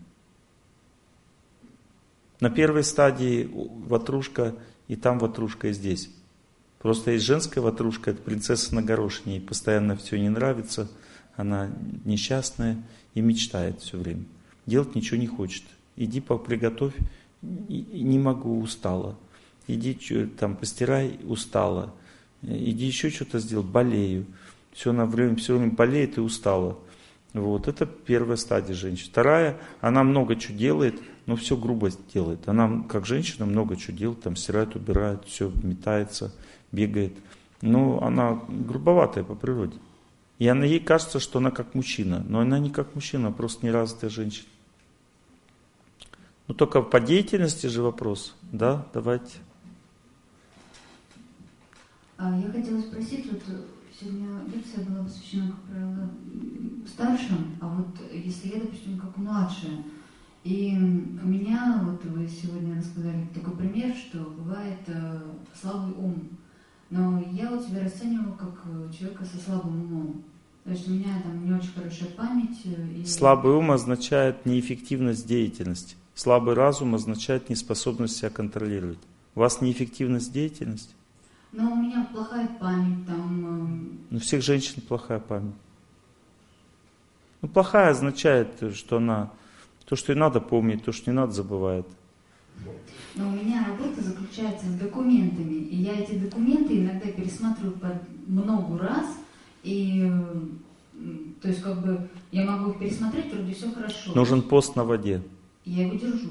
На 2.39 2.51
первой 2.51 2.85
стадии 2.85 3.51
ватрушка 3.53 4.55
и 4.87 4.95
там 4.95 5.19
ватрушка 5.19 5.67
и 5.67 5.73
здесь. 5.73 6.09
Просто 6.79 7.11
есть 7.11 7.25
женская 7.25 7.63
ватрушка, 7.63 8.13
это 8.13 8.23
принцесса 8.23 8.77
на 8.77 8.81
горошине, 8.81 9.39
ей 9.39 9.41
постоянно 9.41 9.97
все 9.97 10.21
не 10.21 10.29
нравится, 10.29 10.89
она 11.35 11.69
несчастная 12.05 12.81
и 13.15 13.21
мечтает 13.23 13.81
все 13.81 13.99
время. 13.99 14.23
Делать 14.65 14.95
ничего 14.95 15.17
не 15.17 15.27
хочет. 15.27 15.65
Иди 15.97 16.21
приготовь, 16.21 16.95
не 17.43 18.21
могу, 18.21 18.61
устала. 18.61 19.19
Иди 19.67 19.95
там 20.39 20.55
постирай, 20.55 21.19
устала. 21.25 21.93
Иди 22.41 22.87
еще 22.87 23.11
что-то 23.11 23.41
сделай, 23.41 23.65
болею 23.65 24.27
все 24.73 24.93
на 24.93 25.07
время, 25.07 25.37
все 25.37 25.57
время 25.57 25.73
болеет 25.73 26.19
и 26.19 26.21
устала. 26.21 26.79
Вот, 27.33 27.67
это 27.67 27.87
первая 27.87 28.37
стадия 28.37 28.75
женщины. 28.75 29.09
Вторая, 29.11 29.59
она 29.81 30.03
много 30.03 30.37
чего 30.37 30.57
делает, 30.57 31.01
но 31.27 31.37
все 31.37 31.57
грубо 31.57 31.91
делает. 32.13 32.47
Она, 32.49 32.85
как 32.89 33.07
женщина, 33.07 33.47
много 33.47 33.77
чего 33.77 33.97
делает, 33.97 34.23
там 34.23 34.37
стирает, 34.37 34.77
убирает, 34.77 35.25
все 35.25 35.51
метается, 35.63 36.35
бегает. 36.73 37.15
Но 37.63 38.03
она 38.03 38.43
грубоватая 38.49 39.25
по 39.25 39.35
природе. 39.35 39.79
И 40.39 40.49
она, 40.49 40.65
ей 40.65 40.81
кажется, 40.81 41.21
что 41.21 41.39
она 41.39 41.51
как 41.51 41.75
мужчина. 41.75 42.25
Но 42.29 42.41
она 42.41 42.59
не 42.59 42.71
как 42.71 42.95
мужчина, 42.95 43.29
а 43.29 43.33
просто 43.33 43.65
неразвитая 43.65 44.11
женщина. 44.11 44.49
Но 46.49 46.55
только 46.55 46.83
по 46.83 47.01
деятельности 47.01 47.67
же 47.67 47.83
вопрос. 47.83 48.35
Да, 48.51 48.87
давайте. 48.93 49.39
А 52.19 52.37
я 52.39 52.51
хотела 52.51 52.81
спросить, 52.81 53.31
вот 53.31 53.43
Сегодня 54.03 54.41
лекция 54.53 54.85
была 54.85 55.05
посвящена, 55.05 55.49
как 55.49 55.61
правило, 55.71 56.11
старшим, 56.87 57.57
а 57.61 57.69
вот 57.69 57.89
если 58.13 58.49
я, 58.49 58.61
допустим, 58.61 58.99
как 58.99 59.17
младшая, 59.17 59.85
и 60.43 60.77
у 60.77 61.27
меня, 61.27 61.81
вот 61.85 62.05
вы 62.07 62.27
сегодня 62.27 62.77
рассказали 62.79 63.29
такой 63.33 63.57
пример, 63.57 63.95
что 63.95 64.19
бывает 64.19 64.81
э, 64.89 65.21
слабый 65.61 65.95
ум, 65.95 66.29
но 66.91 67.23
я 67.31 67.49
вот 67.51 67.65
себя 67.65 67.85
расцениваю 67.85 68.35
как 68.35 68.65
человека 68.93 69.25
со 69.25 69.39
слабым 69.39 69.83
умом. 69.85 70.25
То 70.65 70.71
есть 70.71 70.89
у 70.89 70.93
меня 70.93 71.23
там 71.23 71.45
не 71.45 71.53
очень 71.53 71.73
хорошая 71.73 72.09
память. 72.11 72.59
Э, 72.65 72.93
и... 72.93 73.05
Слабый 73.05 73.53
ум 73.53 73.71
означает 73.71 74.47
неэффективность 74.47 75.29
деятельности. 75.29 75.95
Слабый 76.15 76.55
разум 76.55 76.97
означает 76.97 77.49
неспособность 77.49 78.17
себя 78.17 78.31
контролировать. 78.31 78.99
У 79.37 79.41
вас 79.41 79.61
неэффективность 79.61 80.33
деятельности? 80.33 80.95
Но 81.53 81.73
у 81.73 81.77
меня 81.77 82.09
плохая 82.13 82.49
память 82.61 83.07
там. 83.07 83.99
Э, 84.11 84.17
у 84.17 84.19
всех 84.19 84.43
женщин 84.43 84.83
плохая 84.83 85.21
память. 85.21 85.55
Ну, 87.43 87.49
плохая 87.49 87.91
означает, 87.91 88.49
что 88.75 88.97
она 88.97 89.31
то, 89.85 89.97
что 89.97 90.13
ей 90.13 90.19
надо 90.19 90.41
помнить, 90.41 90.85
то, 90.85 90.93
что 90.93 91.11
не 91.11 91.17
надо, 91.17 91.33
забывает. 91.33 91.87
Но 93.15 93.29
у 93.29 93.33
меня 93.33 93.67
работа 93.67 94.01
заключается 94.01 94.67
с 94.67 94.75
документами, 94.75 95.55
и 95.55 95.77
я 95.77 95.99
эти 95.99 96.19
документы 96.19 96.79
иногда 96.79 97.11
пересматриваю 97.11 97.73
по 97.79 98.01
много 98.27 98.79
раз, 98.79 99.07
и 99.63 100.11
то 101.41 101.49
есть 101.49 101.63
как 101.63 101.83
бы 101.83 102.09
я 102.31 102.51
могу 102.51 102.71
их 102.71 102.79
пересмотреть, 102.79 103.33
вроде 103.33 103.53
все 103.53 103.71
хорошо. 103.73 104.13
Нужен 104.15 104.43
пост 104.43 104.77
на 104.77 104.85
воде. 104.85 105.23
Я 105.65 105.87
его 105.87 105.97
держу. 105.97 106.31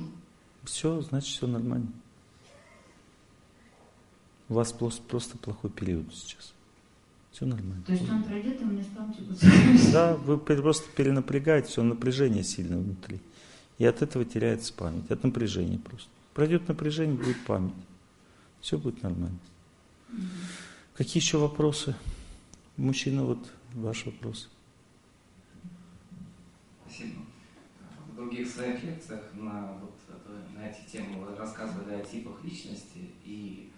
Все, 0.64 1.02
значит 1.02 1.30
все 1.30 1.48
нормально. 1.48 1.88
У 4.52 4.54
вас 4.54 4.74
просто, 4.74 5.02
просто 5.04 5.38
плохой 5.38 5.70
период 5.70 6.14
сейчас. 6.14 6.54
Все 7.32 7.46
нормально. 7.46 7.82
То 7.86 7.94
есть 7.94 8.10
он 8.12 8.22
пройдет, 8.22 8.60
и 8.60 8.66
у 8.66 8.68
меня 8.68 8.84
спам 8.84 9.14
типа... 9.14 9.34
Да, 9.94 10.18
вы 10.18 10.38
просто 10.38 10.90
перенапрягаете, 10.94 11.70
все 11.70 11.84
напряжение 11.84 12.44
сильно 12.44 12.78
внутри. 12.78 13.22
И 13.78 13.86
от 13.86 14.02
этого 14.02 14.26
теряется 14.26 14.74
память, 14.74 15.10
от 15.10 15.24
напряжения 15.24 15.80
просто. 15.80 16.10
Пройдет 16.34 16.68
напряжение, 16.68 17.16
будет 17.16 17.42
память. 17.46 17.74
Все 18.60 18.78
будет 18.78 19.02
нормально. 19.04 19.40
Какие 20.98 21.24
еще 21.24 21.38
вопросы? 21.38 21.96
Мужчина, 22.76 23.24
вот 23.24 23.50
ваш 23.74 24.06
вопрос. 24.06 24.50
Спасибо. 26.86 27.22
В 28.12 28.16
других 28.18 28.50
своих 28.50 28.84
лекциях 28.84 29.22
на, 29.34 29.78
вот, 29.80 29.96
на 30.58 30.68
эти 30.68 30.92
темы 30.92 31.26
вы 31.26 31.38
рассказывали 31.38 31.94
о 31.94 32.04
типах 32.04 32.44
личности 32.44 33.12
и 33.24 33.72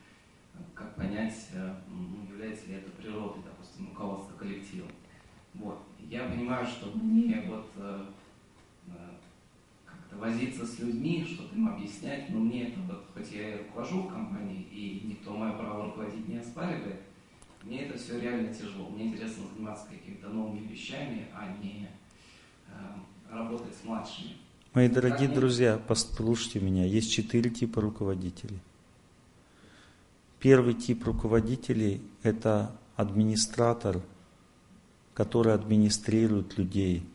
как 0.73 0.95
понять, 0.95 1.49
э, 1.53 1.75
ну, 1.87 2.25
является 2.31 2.67
ли 2.67 2.75
это 2.75 2.89
природой, 2.91 3.43
допустим, 3.43 3.89
руководства 3.89 4.35
коллективом. 4.37 4.89
Вот. 5.53 5.79
Я 5.99 6.25
понимаю, 6.25 6.65
что 6.65 6.91
мне 6.97 7.43
вот 7.47 7.69
э, 7.77 8.05
э, 8.87 8.91
как-то 9.85 10.17
возиться 10.17 10.65
с 10.65 10.79
людьми, 10.79 11.25
что-то 11.25 11.55
им 11.55 11.69
объяснять, 11.69 12.29
но 12.29 12.39
мне 12.39 12.69
это 12.69 12.79
вот, 12.81 13.05
хоть 13.13 13.31
я 13.31 13.55
и 13.55 13.57
руковожу 13.59 14.05
компанией, 14.05 14.63
и 14.71 15.07
никто 15.07 15.35
мое 15.35 15.53
право 15.53 15.85
руководить 15.85 16.27
не 16.27 16.37
оспаривает, 16.37 17.01
мне 17.63 17.85
это 17.85 17.97
все 17.97 18.19
реально 18.19 18.53
тяжело. 18.53 18.89
Мне 18.89 19.07
интересно 19.07 19.43
заниматься 19.53 19.87
какими-то 19.89 20.29
новыми 20.29 20.67
вещами, 20.67 21.27
а 21.33 21.55
не 21.61 21.87
э, 22.67 22.71
работать 23.29 23.75
с 23.75 23.85
младшими. 23.85 24.31
Мои 24.73 24.89
дорогие 24.89 25.27
как 25.27 25.37
друзья, 25.37 25.79
послушайте 25.87 26.59
меня, 26.59 26.83
есть 26.83 27.11
четыре 27.11 27.51
типа 27.51 27.79
руководителей– 27.79 28.59
Первый 30.43 30.73
тип 30.73 31.05
руководителей– 31.05 32.01
это 32.21 32.75
администратор, 32.97 34.01
который 35.13 35.53
администрирует 35.53 36.57
людей, 36.57 37.07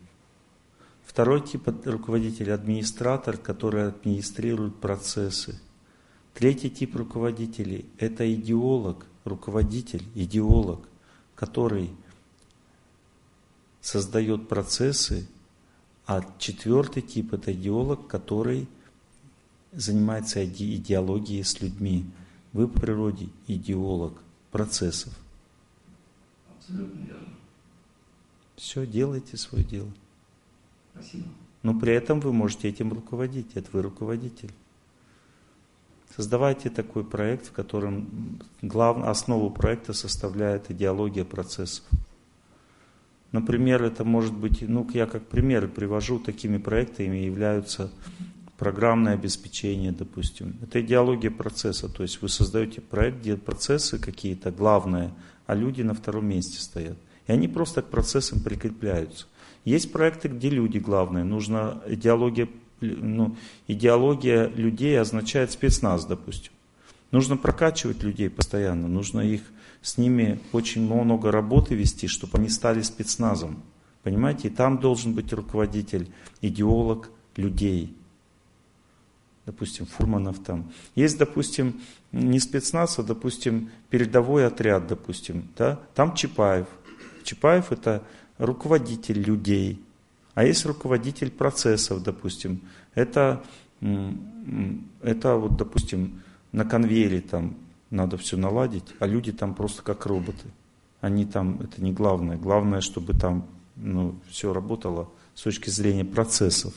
Второй 1.03 1.41
тип 1.45 1.67
руководителя– 1.85 2.53
администратор, 2.55 3.37
который 3.37 3.89
администрирует 3.89 4.79
процессы. 4.79 5.59
Третий 6.33 6.71
тип 6.71 6.95
руководителей– 6.95 7.85
это 7.99 8.33
идеолог, 8.33 9.05
руководитель, 9.25 10.03
идеолог, 10.15 10.87
который 11.35 11.91
создает 13.79 14.47
процессы, 14.47 15.27
а 16.07 16.25
четвертый 16.39 17.03
тип– 17.03 17.33
это 17.35 17.53
идеолог, 17.53 18.07
который 18.07 18.67
занимается 19.71 20.43
идеологией 20.43 21.43
с 21.43 21.61
людьми. 21.61 22.05
Вы 22.53 22.67
по 22.67 22.79
природе 22.79 23.29
идеолог 23.47 24.13
процессов. 24.51 25.13
Абсолютно 26.57 26.99
верно. 26.99 27.27
Все, 28.55 28.85
делайте 28.85 29.37
свое 29.37 29.63
дело. 29.63 29.91
Спасибо. 30.93 31.25
Но 31.61 31.77
при 31.77 31.93
этом 31.93 32.19
вы 32.19 32.33
можете 32.33 32.69
этим 32.69 32.93
руководить, 32.93 33.47
это 33.55 33.69
вы 33.71 33.81
руководитель. 33.81 34.51
Создавайте 36.15 36.69
такой 36.69 37.03
проект, 37.03 37.47
в 37.47 37.51
котором 37.51 38.39
главную 38.61 39.09
основу 39.09 39.49
проекта 39.51 39.93
составляет 39.93 40.71
идеология 40.71 41.23
процессов. 41.23 41.85
Например, 43.31 43.83
это 43.83 44.03
может 44.03 44.33
быть, 44.33 44.61
ну, 44.67 44.87
я 44.93 45.05
как 45.05 45.27
пример 45.27 45.67
привожу, 45.67 46.19
такими 46.19 46.57
проектами 46.57 47.17
являются 47.17 47.91
программное 48.59 49.13
обеспечение, 49.13 49.93
допустим. 49.93 50.57
Это 50.61 50.81
идеология 50.81 51.31
процесса, 51.31 51.87
то 51.87 52.03
есть 52.03 52.21
вы 52.21 52.27
создаете 52.27 52.81
проект, 52.81 53.19
где 53.19 53.37
процессы 53.37 53.97
какие-то 53.97 54.51
главные, 54.51 55.11
а 55.47 55.55
люди 55.55 55.81
на 55.81 55.93
втором 55.93 56.27
месте 56.27 56.59
стоят. 56.59 56.97
И 57.25 57.31
они 57.31 57.47
просто 57.47 57.81
к 57.81 57.87
процессам 57.89 58.41
прикрепляются. 58.41 59.25
Есть 59.63 59.91
проекты, 59.91 60.27
где 60.27 60.49
люди 60.49 60.77
главные. 60.77 61.23
Нужна 61.23 61.81
идеология, 61.87 62.49
ну, 62.81 63.35
идеология 63.67 64.47
людей 64.47 64.99
означает 64.99 65.51
спецназ, 65.51 66.05
допустим. 66.05 66.51
Нужно 67.11 67.37
прокачивать 67.37 68.03
людей 68.03 68.29
постоянно, 68.29 68.87
нужно 68.87 69.21
их 69.21 69.41
с 69.81 69.97
ними 69.97 70.39
очень 70.51 70.81
много 70.81 71.31
работы 71.31 71.75
вести, 71.75 72.07
чтобы 72.07 72.37
они 72.37 72.49
стали 72.49 72.81
спецназом. 72.81 73.63
Понимаете, 74.03 74.49
и 74.49 74.51
там 74.51 74.79
должен 74.79 75.13
быть 75.13 75.31
руководитель, 75.33 76.09
идеолог 76.41 77.09
людей. 77.35 77.95
Допустим, 79.49 79.87
Фурманов 79.87 80.37
там. 80.43 80.71
Есть, 80.93 81.17
допустим, 81.17 81.81
не 82.11 82.39
спецназ, 82.39 82.99
а, 82.99 83.03
допустим, 83.03 83.71
передовой 83.89 84.45
отряд, 84.45 84.85
допустим. 84.85 85.47
Да? 85.57 85.79
Там 85.95 86.13
Чапаев. 86.13 86.67
Чапаев 87.23 87.71
это 87.71 88.03
руководитель 88.37 89.19
людей, 89.19 89.83
а 90.35 90.43
есть 90.43 90.67
руководитель 90.67 91.31
процессов, 91.31 92.03
допустим. 92.03 92.61
Это, 92.93 93.43
это 95.01 95.35
вот, 95.35 95.57
допустим, 95.57 96.21
на 96.51 96.63
конвейере 96.63 97.21
там 97.21 97.57
надо 97.89 98.17
все 98.17 98.37
наладить, 98.37 98.93
а 98.99 99.07
люди 99.07 99.31
там 99.31 99.55
просто 99.55 99.81
как 99.81 100.05
роботы. 100.05 100.45
Они 101.01 101.25
там, 101.25 101.59
это 101.59 101.83
не 101.83 101.91
главное. 101.91 102.37
Главное, 102.37 102.81
чтобы 102.81 103.15
там 103.15 103.47
ну, 103.75 104.13
все 104.29 104.53
работало 104.53 105.09
с 105.33 105.41
точки 105.41 105.71
зрения 105.71 106.05
процессов. 106.05 106.75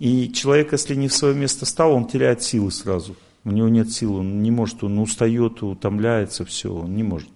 И 0.00 0.32
человек, 0.32 0.72
если 0.72 0.94
не 0.94 1.08
в 1.08 1.14
свое 1.14 1.34
место 1.34 1.66
стал, 1.66 1.92
он 1.92 2.08
теряет 2.08 2.42
силы 2.42 2.72
сразу. 2.72 3.16
У 3.44 3.50
него 3.50 3.68
нет 3.68 3.92
сил, 3.92 4.16
он 4.16 4.42
не 4.42 4.50
может, 4.50 4.82
он 4.82 4.98
устает, 4.98 5.62
утомляется, 5.62 6.46
все, 6.46 6.72
он 6.74 6.96
не 6.96 7.02
может. 7.02 7.28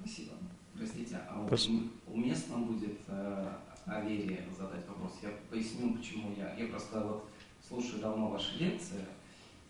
Спасибо. 0.00 0.32
Простите, 0.74 1.20
а 1.28 1.46
Пос... 1.46 1.68
уместно 2.08 2.56
будет 2.56 2.98
э, 3.08 3.48
о 3.84 4.00
вере 4.00 4.44
задать 4.58 4.88
вопрос? 4.88 5.12
Я 5.22 5.28
поясню, 5.50 5.92
почему 5.92 6.34
я. 6.38 6.54
Я 6.58 6.66
просто 6.68 7.00
вот 7.00 7.28
слушаю 7.68 8.00
давно 8.00 8.30
ваши 8.30 8.56
лекции, 8.58 9.04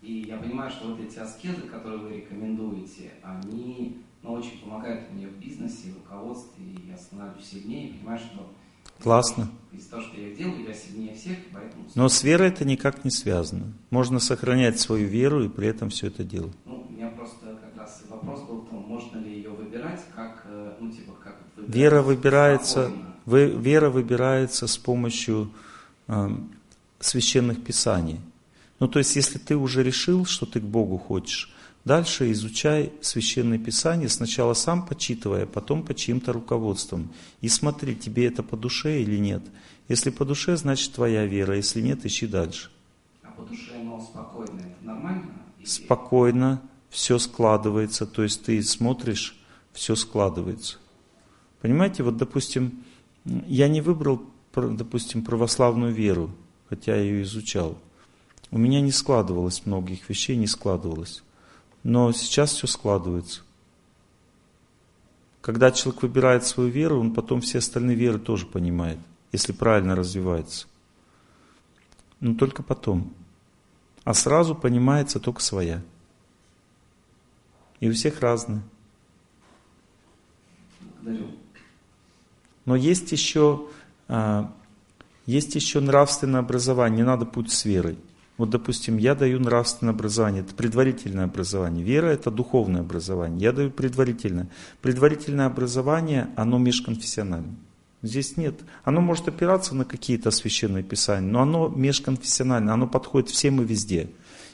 и 0.01 0.25
я 0.27 0.37
понимаю, 0.37 0.71
что 0.71 0.87
вот 0.87 1.01
эти 1.01 1.19
аскезы, 1.19 1.63
которые 1.63 1.99
вы 1.99 2.15
рекомендуете, 2.15 3.11
они 3.23 3.97
ну, 4.21 4.31
очень 4.31 4.59
помогают 4.59 5.11
мне 5.11 5.27
в 5.27 5.37
бизнесе, 5.37 5.91
в 5.91 5.95
руководстве, 5.95 6.63
и 6.65 6.89
я 6.89 6.97
становлюсь 6.97 7.45
сильнее, 7.45 7.89
и 7.89 7.93
понимаю, 7.93 8.19
что 8.19 8.47
Классно. 9.03 9.49
Из-за 9.73 9.89
того, 9.89 10.03
что 10.03 10.19
я 10.19 10.33
делаю, 10.33 10.65
я 10.65 10.73
сильнее 10.73 11.13
всех, 11.13 11.37
поэтому... 11.51 11.83
Но 11.93 12.07
с 12.07 12.23
верой 12.23 12.47
это 12.47 12.63
никак 12.63 13.03
не 13.03 13.11
связано. 13.11 13.73
Можно 13.89 14.19
сохранять 14.19 14.79
свою 14.79 15.07
веру 15.07 15.43
и 15.43 15.49
при 15.49 15.67
этом 15.67 15.89
все 15.89 16.07
это 16.07 16.23
делать. 16.23 16.53
Ну, 16.65 16.85
у 16.87 16.91
меня 16.91 17.09
просто 17.09 17.45
как 17.45 17.77
раз 17.77 18.01
вопрос 18.09 18.41
был 18.43 18.61
в 18.61 18.69
том, 18.69 18.79
можно 18.87 19.17
ли 19.17 19.35
ее 19.35 19.49
выбирать, 19.49 20.01
как, 20.15 20.45
э, 20.45 20.73
ну, 20.79 20.89
типа, 20.89 21.13
как 21.21 21.37
выбирать 21.57 21.75
Вера 21.75 22.01
выбирается, 22.01 22.91
вы, 23.25 23.45
вера 23.47 23.89
выбирается 23.89 24.67
с 24.67 24.77
помощью 24.77 25.51
э, 26.07 26.29
священных 26.99 27.63
писаний. 27.63 28.21
Ну, 28.79 28.87
то 28.87 28.99
есть, 28.99 29.15
если 29.15 29.37
ты 29.37 29.57
уже 29.57 29.83
решил, 29.83 30.25
что 30.25 30.45
ты 30.45 30.61
к 30.61 30.63
Богу 30.63 30.97
хочешь, 30.97 31.52
Дальше 31.85 32.31
изучай 32.31 32.93
Священное 33.01 33.57
Писание, 33.57 34.07
сначала 34.07 34.53
сам 34.53 34.85
почитывая, 34.85 35.45
потом 35.45 35.83
по 35.83 35.93
чьим-то 35.93 36.31
руководством. 36.31 37.11
И 37.41 37.49
смотри, 37.49 37.95
тебе 37.95 38.27
это 38.27 38.41
по 38.41 38.55
душе 38.55 39.01
или 39.01 39.17
нет. 39.17 39.43
Если 39.89 40.09
по 40.09 40.23
душе, 40.23 40.55
значит 40.55 40.93
твоя 40.93 41.25
вера, 41.25 41.57
если 41.57 41.81
нет, 41.81 42.05
ищи 42.05 42.25
дальше. 42.25 42.71
А 43.21 43.31
по 43.31 43.43
душе, 43.43 43.73
но 43.83 43.99
спокойно, 43.99 44.61
это 44.61 44.85
нормально? 44.85 45.25
Спокойно, 45.65 46.61
все 46.89 47.19
складывается, 47.19 48.05
то 48.05 48.23
есть 48.23 48.45
ты 48.45 48.63
смотришь, 48.63 49.35
все 49.73 49.95
складывается. 49.95 50.77
Понимаете, 51.61 52.03
вот 52.03 52.15
допустим, 52.15 52.83
я 53.25 53.67
не 53.67 53.81
выбрал, 53.81 54.21
допустим, 54.55 55.23
православную 55.23 55.93
веру, 55.93 56.31
хотя 56.69 56.95
я 56.95 57.01
ее 57.01 57.23
изучал. 57.23 57.77
У 58.51 58.57
меня 58.57 58.79
не 58.79 58.91
складывалось 58.91 59.65
многих 59.65 60.07
вещей, 60.09 60.37
не 60.37 60.47
складывалось. 60.47 61.23
Но 61.83 62.11
сейчас 62.13 62.53
все 62.53 62.67
складывается. 62.67 63.41
Когда 65.41 65.71
человек 65.71 66.01
выбирает 66.03 66.45
свою 66.45 66.69
веру, 66.69 66.99
он 66.99 67.13
потом 67.13 67.41
все 67.41 67.57
остальные 67.57 67.97
веры 67.97 68.17
тоже 68.17 68.45
понимает, 68.45 68.97
если 69.33 69.51
правильно 69.51 69.93
развивается. 69.93 70.67
Но 72.21 72.35
только 72.35 72.63
потом. 72.63 73.13
А 74.05 74.13
сразу 74.13 74.55
понимается 74.55 75.19
только 75.19 75.41
своя. 75.41 75.81
И 77.81 77.89
у 77.89 77.93
всех 77.93 78.21
разные. 78.21 78.61
Но 82.63 82.77
есть 82.77 83.11
еще, 83.11 83.67
а, 84.07 84.53
есть 85.25 85.55
еще 85.55 85.81
нравственное 85.81 86.39
образование, 86.39 86.99
не 86.99 87.03
надо 87.03 87.25
путь 87.25 87.51
с 87.51 87.65
верой. 87.65 87.97
Вот, 88.43 88.49
допустим, 88.49 88.97
я 88.97 89.15
даю 89.15 89.39
нравственное 89.39 89.93
образование, 89.93 90.41
это 90.41 90.53
предварительное 90.53 91.23
образование. 91.23 91.81
Вера– 91.81 92.07
это 92.07 92.29
духовное 92.29 92.81
образование. 92.81 93.39
Я 93.39 93.53
даю 93.53 93.71
предварительное. 93.71 94.49
Предварительное 94.81 95.45
образование, 95.45 96.27
оно 96.35 96.57
межконфессиональное. 96.57 97.55
Здесь 98.01 98.35
нет. 98.35 98.55
Оно 98.83 98.99
может 98.99 99.29
опираться 99.29 99.75
на 99.75 99.85
какие-то 99.85 100.29
священные 100.29 100.83
писания, 100.83 101.31
но 101.31 101.43
оно 101.43 101.69
межконфессиональное, 101.69 102.73
оно 102.73 102.85
подходит 102.85 103.29
всем 103.29 103.61
и 103.61 103.65
везде. 103.65 104.09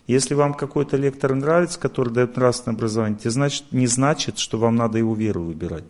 Если 0.06 0.36
вам 0.36 0.54
какой-то 0.54 0.96
лектор 0.96 1.34
нравится, 1.34 1.80
который 1.80 2.14
дает 2.14 2.36
нравственное 2.38 2.76
образование, 2.76 3.18
это 3.20 3.32
значит, 3.32 3.72
не 3.72 3.88
значит, 3.88 4.38
что 4.38 4.60
вам 4.60 4.76
надо 4.76 5.00
его 5.00 5.16
веру 5.16 5.46
выбирать. 5.46 5.86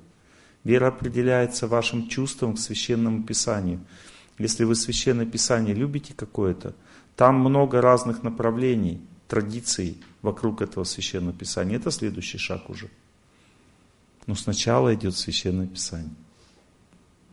Вера 0.64 0.88
определяется 0.88 1.68
вашим 1.68 2.08
чувством 2.08 2.56
к 2.56 2.60
священному 2.60 3.24
писанию. 3.24 3.82
Если 4.38 4.64
вы 4.64 4.76
священное 4.76 5.26
писание 5.26 5.76
любите 5.76 6.14
какое-то, 6.16 6.76
там 7.20 7.36
много 7.36 7.82
разных 7.82 8.24
направлений, 8.24 9.02
традиций 9.28 10.02
вокруг 10.22 10.62
этого 10.62 10.86
священного 10.86 11.34
писания. 11.34 11.76
Это 11.76 11.92
следующий 11.92 12.38
шаг 12.38 12.70
уже. 12.70 12.90
Но 14.26 14.36
сначала 14.36 14.96
идет 14.96 15.18
священное 15.18 15.68
писание. 15.68 16.16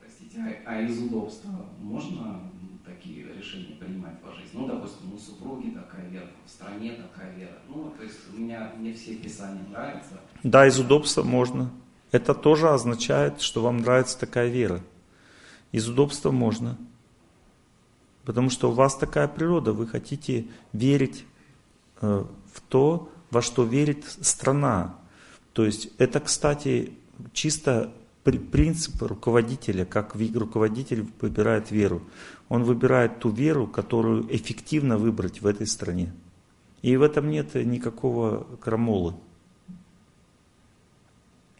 Простите, 0.01 0.41
а, 0.41 0.73
а 0.73 0.81
из 0.81 0.99
удобства 0.99 1.53
можно 1.81 2.41
такие 2.85 3.33
решения 3.33 3.77
принимать 3.79 4.17
в 4.25 4.35
жизни? 4.35 4.59
Ну, 4.59 4.67
допустим, 4.67 5.15
у 5.15 5.19
супруги 5.19 5.71
такая 5.71 6.09
вера, 6.09 6.31
в 6.45 6.51
стране 6.51 6.95
такая 6.95 7.33
вера. 7.37 7.57
Ну, 7.69 7.95
то 7.97 8.03
есть 8.03 8.19
у 8.35 8.41
меня 8.41 8.73
мне 8.77 8.93
все 8.93 9.15
писания 9.15 9.63
нравятся. 9.71 10.21
Да, 10.43 10.67
из 10.67 10.81
удобства 10.81 11.23
можно. 11.23 11.71
Это 12.11 12.35
тоже 12.35 12.71
означает, 12.71 13.41
что 13.41 13.63
вам 13.63 13.77
нравится 13.77 14.19
такая 14.19 14.49
вера. 14.49 14.81
Из 15.71 15.89
удобства 15.89 16.33
можно. 16.33 16.77
Потому 18.27 18.51
что 18.51 18.71
у 18.71 18.73
вас 18.73 18.97
такая 18.97 19.29
природа, 19.29 19.73
вы 19.73 19.87
хотите 19.87 20.49
верить 20.73 21.25
э, 22.01 22.25
в 22.53 22.61
то, 22.69 23.09
во 23.31 23.41
что 23.41 23.63
верит 23.63 24.05
страна. 24.05 24.97
То 25.53 25.65
есть 25.65 25.91
это, 25.99 26.19
кстати, 26.19 26.93
чисто 27.33 27.93
принцип 28.25 29.01
руководителя, 29.01 29.85
как 29.85 30.17
руководитель 30.17 31.07
выбирает 31.21 31.71
веру. 31.71 32.03
Он 32.49 32.65
выбирает 32.65 33.21
ту 33.21 33.31
веру, 33.31 33.69
которую 33.69 34.27
эффективно 34.35 34.99
выбрать 34.99 35.41
в 35.41 35.47
этой 35.47 35.69
стране. 35.69 36.13
И 36.83 36.97
в 36.97 37.03
этом 37.03 37.31
нет 37.31 37.55
никакого 37.55 38.45
крамолы. 38.61 39.15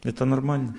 Это 0.03 0.25
нормально. 0.25 0.75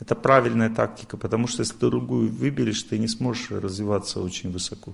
Это 0.00 0.14
правильная 0.14 0.70
тактика, 0.70 1.16
потому 1.16 1.48
что 1.48 1.62
если 1.62 1.74
ты 1.74 1.90
другую 1.90 2.30
выберешь, 2.30 2.82
ты 2.84 2.98
не 2.98 3.08
сможешь 3.08 3.50
развиваться 3.50 4.20
очень 4.20 4.52
высоко. 4.52 4.92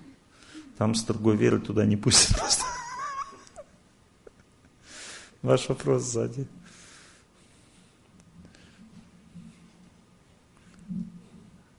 Там 0.79 0.95
с 0.95 1.05
другой 1.05 1.37
веры 1.37 1.61
туда 1.61 1.85
не 1.85 1.97
пустят. 1.97 2.41
Ваш 5.43 5.69
вопрос 5.69 6.03
сзади. 6.05 6.47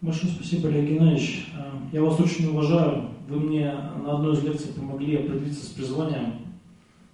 Большое 0.01 0.33
спасибо, 0.33 0.69
Олег 0.69 0.87
Геннадьевич. 0.87 1.47
Э, 1.57 1.71
я 1.91 2.03
вас 2.03 2.19
очень 2.19 2.49
уважаю. 2.49 3.09
Вы 3.27 3.39
мне 3.39 3.73
на 3.73 4.17
одной 4.17 4.35
из 4.35 4.43
лекций 4.43 4.71
помогли 4.71 5.15
определиться 5.15 5.65
с 5.65 5.69
призванием. 5.69 6.45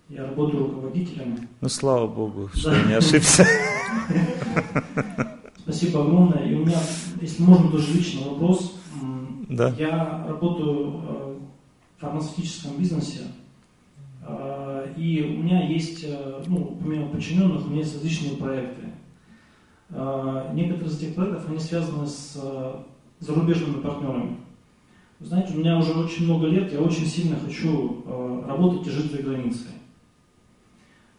Я 0.09 0.25
работаю 0.27 0.65
руководителем. 0.65 1.47
Ну, 1.61 1.69
слава 1.69 2.05
Богу, 2.05 2.49
что 2.53 2.73
я 2.75 2.83
не 2.83 2.93
ошибся. 2.95 3.47
Спасибо 5.63 6.01
огромное. 6.01 6.49
И 6.49 6.55
у 6.55 6.65
меня, 6.65 6.79
если 7.21 7.43
можно, 7.43 7.71
тоже 7.71 7.93
личный 7.93 8.23
вопрос. 8.23 8.79
Да. 9.49 9.73
Я 9.77 10.25
работаю 10.27 11.01
э, 11.03 11.37
в 11.97 12.01
фармацевтическом 12.01 12.77
бизнесе. 12.77 13.21
Э, 14.27 14.93
и 14.97 15.23
у 15.23 15.43
меня 15.43 15.67
есть, 15.67 16.05
ну, 16.47 16.77
помимо 16.81 17.09
подчиненных, 17.09 17.65
у 17.65 17.69
меня 17.69 17.81
есть 17.81 17.95
различные 17.95 18.37
проекты. 18.37 18.81
Некоторые 20.53 20.87
из 20.87 21.01
этих 21.01 21.15
проектов, 21.15 21.49
они 21.49 21.59
связаны 21.59 22.07
с 22.07 22.37
зарубежными 23.19 23.81
партнерами. 23.81 24.37
Вы 25.21 25.27
знаете, 25.27 25.53
у 25.53 25.59
меня 25.59 25.77
уже 25.77 25.93
очень 25.93 26.25
много 26.25 26.47
лет, 26.47 26.73
я 26.73 26.81
очень 26.81 27.05
сильно 27.05 27.37
хочу 27.39 28.03
э, 28.05 28.43
работать 28.47 28.87
и 28.87 28.89
жить 28.89 29.11
за 29.11 29.21
границей. 29.21 29.69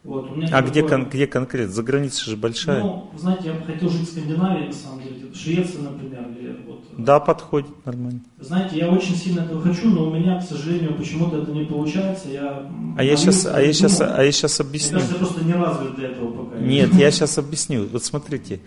Вот, 0.05 0.31
а 0.51 0.63
где, 0.63 0.83
кон, 0.83 1.09
где 1.09 1.27
конкретно? 1.27 1.73
За 1.73 1.83
границей 1.83 2.31
же 2.31 2.37
большая. 2.37 2.85
Ну, 2.85 3.11
знаете, 3.17 3.49
я 3.49 3.55
бы 3.55 3.65
хотел 3.65 3.89
жить 3.89 4.09
в 4.09 4.11
Скандинавии, 4.11 4.67
на 4.67 4.73
самом 4.73 5.03
деле, 5.03 5.33
Швеция, 5.35 5.83
например. 5.83 6.29
Или 6.31 6.57
вот, 6.67 6.81
э, 6.81 7.03
да, 7.03 7.21
подходит 7.21 7.87
нормально. 7.87 8.21
Знаете, 8.41 8.79
я 8.79 8.89
очень 8.89 9.15
сильно 9.15 9.41
этого 9.41 9.61
хочу, 9.61 9.89
но 9.89 10.11
у 10.11 10.15
меня, 10.15 10.41
к 10.41 10.43
сожалению, 10.43 10.97
почему-то 10.97 11.37
это 11.39 11.53
не 11.53 11.65
получается. 11.65 12.29
Я 12.29 12.69
а, 12.97 13.03
я 13.05 13.17
сейчас, 13.17 13.47
а, 13.47 13.61
я 13.61 13.73
сейчас, 13.73 14.01
а 14.01 14.23
я 14.23 14.33
сейчас 14.33 14.61
объясню. 14.61 14.99
Мне 14.99 15.09
кажется, 15.09 15.23
я 15.23 15.27
просто 15.27 15.45
не 15.45 15.55
развит 15.55 15.97
для 15.97 16.09
этого 16.09 16.45
пока. 16.45 16.59
Нет, 16.59 16.95
я 16.95 17.11
сейчас 17.11 17.39
объясню. 17.39 17.87
Вот 17.87 18.05
смотрите, 18.05 18.61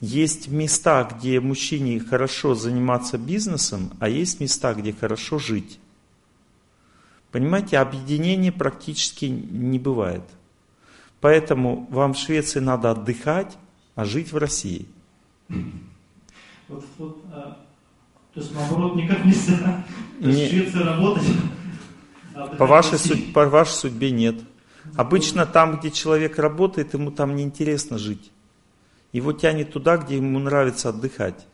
есть 0.00 0.48
места, 0.48 1.04
где 1.04 1.40
мужчине 1.40 2.00
хорошо 2.00 2.54
заниматься 2.54 3.18
бизнесом, 3.18 3.90
а 4.00 4.08
есть 4.08 4.40
места, 4.40 4.74
где 4.74 4.92
хорошо 4.92 5.38
жить. 5.38 5.78
Понимаете, 7.30 7.78
объединения 7.78 8.52
практически 8.52 9.26
не 9.26 9.78
бывает. 9.78 10.22
Поэтому 11.20 11.86
вам 11.90 12.14
в 12.14 12.18
Швеции 12.18 12.60
надо 12.60 12.92
отдыхать, 12.92 13.58
а 13.94 14.04
жить 14.04 14.32
в 14.32 14.36
России. 14.36 14.86
Вот, 16.68 16.84
вот, 16.98 17.24
а, 17.32 17.58
то 18.34 18.40
есть 18.40 18.54
наоборот 18.54 18.94
никак 18.94 19.24
нельзя. 19.24 19.84
То 20.20 20.28
есть 20.28 20.52
в 20.52 20.54
Швеции 20.54 20.78
работать. 20.78 21.26
А 22.34 22.46
по, 22.46 22.66
вашей 22.66 22.98
суд, 22.98 23.32
по 23.32 23.46
вашей 23.48 23.72
судьбе 23.72 24.10
нет. 24.10 24.36
Обычно 24.96 25.46
там, 25.46 25.78
где 25.78 25.90
человек 25.90 26.38
работает, 26.38 26.94
ему 26.94 27.10
там 27.10 27.34
неинтересно 27.34 27.98
жить. 27.98 28.30
Его 29.12 29.32
тянет 29.32 29.72
туда, 29.72 29.96
где 29.96 30.16
ему 30.16 30.38
нравится 30.38 30.90
отдыхать. 30.90 31.46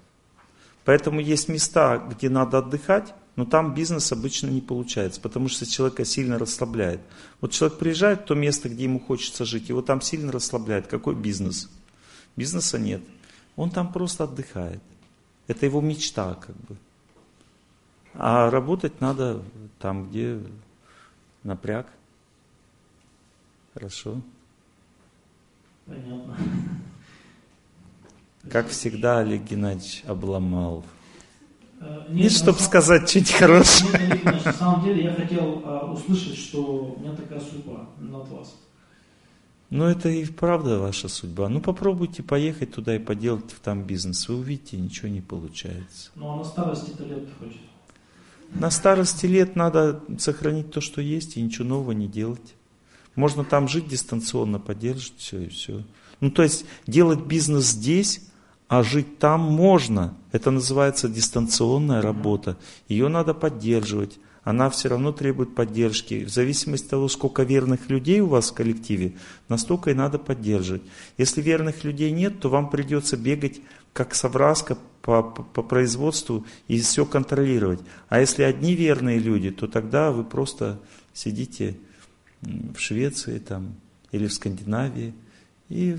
Поэтому 0.85 1.21
есть 1.21 1.49
места, 1.49 1.99
где 1.99 2.29
надо 2.29 2.59
отдыхать, 2.59 3.15
но 3.37 3.45
там 3.45 3.75
бизнес 3.75 4.13
обычно 4.13 4.49
не 4.49 4.61
получается, 4.61 5.21
потому 5.21 5.49
что 5.49 5.67
человека 5.67 6.05
сильно 6.05 6.39
расслабляет. 6.39 7.01
Вот 7.41 7.51
человек 7.51 7.79
приезжает 7.79 8.23
в 8.23 8.25
то 8.27 8.35
место, 8.35 8.69
где 8.69 8.85
ему 8.85 9.01
хочется 9.01 9.45
жить, 9.45 9.69
его 9.69 9.83
там 9.83 10.01
сильно 10.01 10.31
расслабляет. 10.31 10.87
Какой 10.87 11.15
бизнес? 11.15 11.69
Бизнеса 12.37 12.79
нет. 12.79 13.03
Он 13.57 13.71
там 13.71 13.93
просто 13.93 14.25
отдыхает. 14.25 14.81
Это 15.47 15.67
его 15.67 15.81
мечта 15.81 16.35
как 16.35 16.57
бы. 16.57 16.77
А 18.15 18.51
работать 18.51 19.01
надо 19.01 19.43
там, 19.81 20.09
где 20.09 20.41
напряг. 21.43 21.89
Хорошо. 23.75 24.21
Понятно. 25.87 26.37
Как 28.49 28.69
всегда, 28.69 29.19
Олег 29.19 29.43
Геннадьевич 29.43 30.05
обломал. 30.07 30.85
Э, 31.85 32.07
нет, 32.09 32.33
чтобы 32.33 32.59
сказать 32.61 33.09
чуть 33.11 33.31
хорошее. 33.31 33.93
Нет, 33.93 34.27
Олег 34.27 34.45
на 34.45 34.53
самом 34.53 34.85
деле 34.85 35.05
я 35.05 35.13
хотел 35.13 35.63
а, 35.65 35.93
услышать, 35.93 36.37
что 36.39 36.97
у 36.97 37.01
меня 37.01 37.15
такая 37.15 37.41
судьба 37.41 37.89
от 38.01 38.29
вас. 38.31 38.57
Ну, 39.69 39.85
это 39.85 40.09
и 40.09 40.25
правда 40.25 40.79
ваша 40.79 41.09
судьба. 41.09 41.49
Ну, 41.49 41.61
попробуйте 41.61 42.23
поехать 42.23 42.73
туда 42.73 42.97
и 42.97 42.99
поделать 42.99 43.55
там 43.63 43.83
бизнес. 43.83 44.29
Вы 44.29 44.37
увидите, 44.37 44.77
ничего 44.77 45.09
не 45.09 45.21
получается. 45.21 46.11
Ну, 46.15 46.33
а 46.33 46.37
на 46.37 46.45
старости-то 46.45 47.05
лет 47.05 47.29
хочет. 47.39 47.61
На 48.55 48.71
старости 48.71 49.27
лет 49.27 49.57
надо 49.57 50.01
сохранить 50.19 50.71
то, 50.71 50.81
что 50.81 51.01
есть, 51.01 51.37
и 51.37 51.43
ничего 51.43 51.67
нового 51.67 51.93
не 51.93 52.07
делать. 52.07 52.55
Можно 53.17 53.45
там 53.45 53.69
жить 53.69 53.89
дистанционно, 53.89 54.59
поддерживать 54.59 55.19
все 55.19 55.41
и 55.41 55.49
все. 55.49 55.83
Ну, 56.21 56.31
то 56.31 56.43
есть 56.43 56.65
делать 56.87 57.21
бизнес 57.27 57.67
здесь, 57.67 58.23
а 58.69 58.83
жить 58.83 59.19
там 59.19 59.41
можно. 59.41 60.15
Это 60.35 60.51
называется 60.51 61.09
дистанционная 61.09 62.03
работа. 62.03 62.57
Ее 62.89 63.07
надо 63.07 63.35
поддерживать. 63.35 64.19
Она 64.43 64.69
все 64.69 64.89
равно 64.89 65.13
требует 65.13 65.55
поддержки. 65.55 66.25
В 66.25 66.29
зависимости 66.29 66.87
от 66.87 66.91
того, 66.91 67.09
сколько 67.09 67.45
верных 67.45 67.89
людей 67.89 68.19
у 68.19 68.27
вас 68.27 68.51
в 68.51 68.55
коллективе, 68.55 69.15
настолько 69.49 69.93
и 69.93 69.95
надо 69.95 70.19
поддерживать. 70.19 70.83
Если 71.19 71.41
верных 71.41 71.85
людей 71.85 72.11
нет, 72.11 72.41
то 72.41 72.49
вам 72.49 72.69
придется 72.69 73.17
бегать 73.17 73.61
как 73.93 74.17
совраска 74.17 74.77
по, 75.03 75.23
по, 75.23 75.45
по 75.45 75.63
производству 75.63 76.45
и 76.67 76.81
все 76.81 77.07
контролировать. 77.07 77.79
А 78.09 78.19
если 78.19 78.43
одни 78.43 78.75
верные 78.75 79.21
люди, 79.21 79.53
то 79.53 79.69
тогда 79.69 80.11
вы 80.11 80.25
просто 80.25 80.81
сидите 81.13 81.77
в 82.43 82.77
Швеции 82.81 83.39
там, 83.39 83.77
или 84.11 84.27
в 84.27 84.33
Скандинавии 84.33 85.15
и 85.69 85.97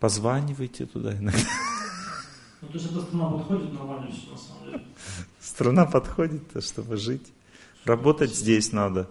Позванивайте 0.00 0.86
туда 0.86 1.12
иногда. 1.12 1.38
Ну, 2.62 2.68
то 2.68 2.74
есть 2.74 2.90
эта 2.90 3.02
страна 3.02 3.30
подходит 3.30 3.72
нормально 3.72 4.10
все 4.10 4.30
на 4.30 4.38
самом 4.38 4.64
деле? 4.64 4.84
Страна 5.40 5.86
подходит, 5.86 6.64
чтобы 6.64 6.96
жить. 6.96 7.26
Работать 7.84 8.34
здесь 8.34 8.72
надо. 8.72 9.08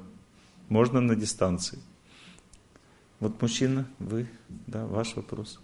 Можно 0.68 1.00
на 1.00 1.16
дистанции. 1.16 1.80
Вот 3.19 3.40
мужчина, 3.42 3.88
вы, 4.00 4.27
да, 4.68 4.85
ваш 4.85 5.16
вопрос. 5.16 5.59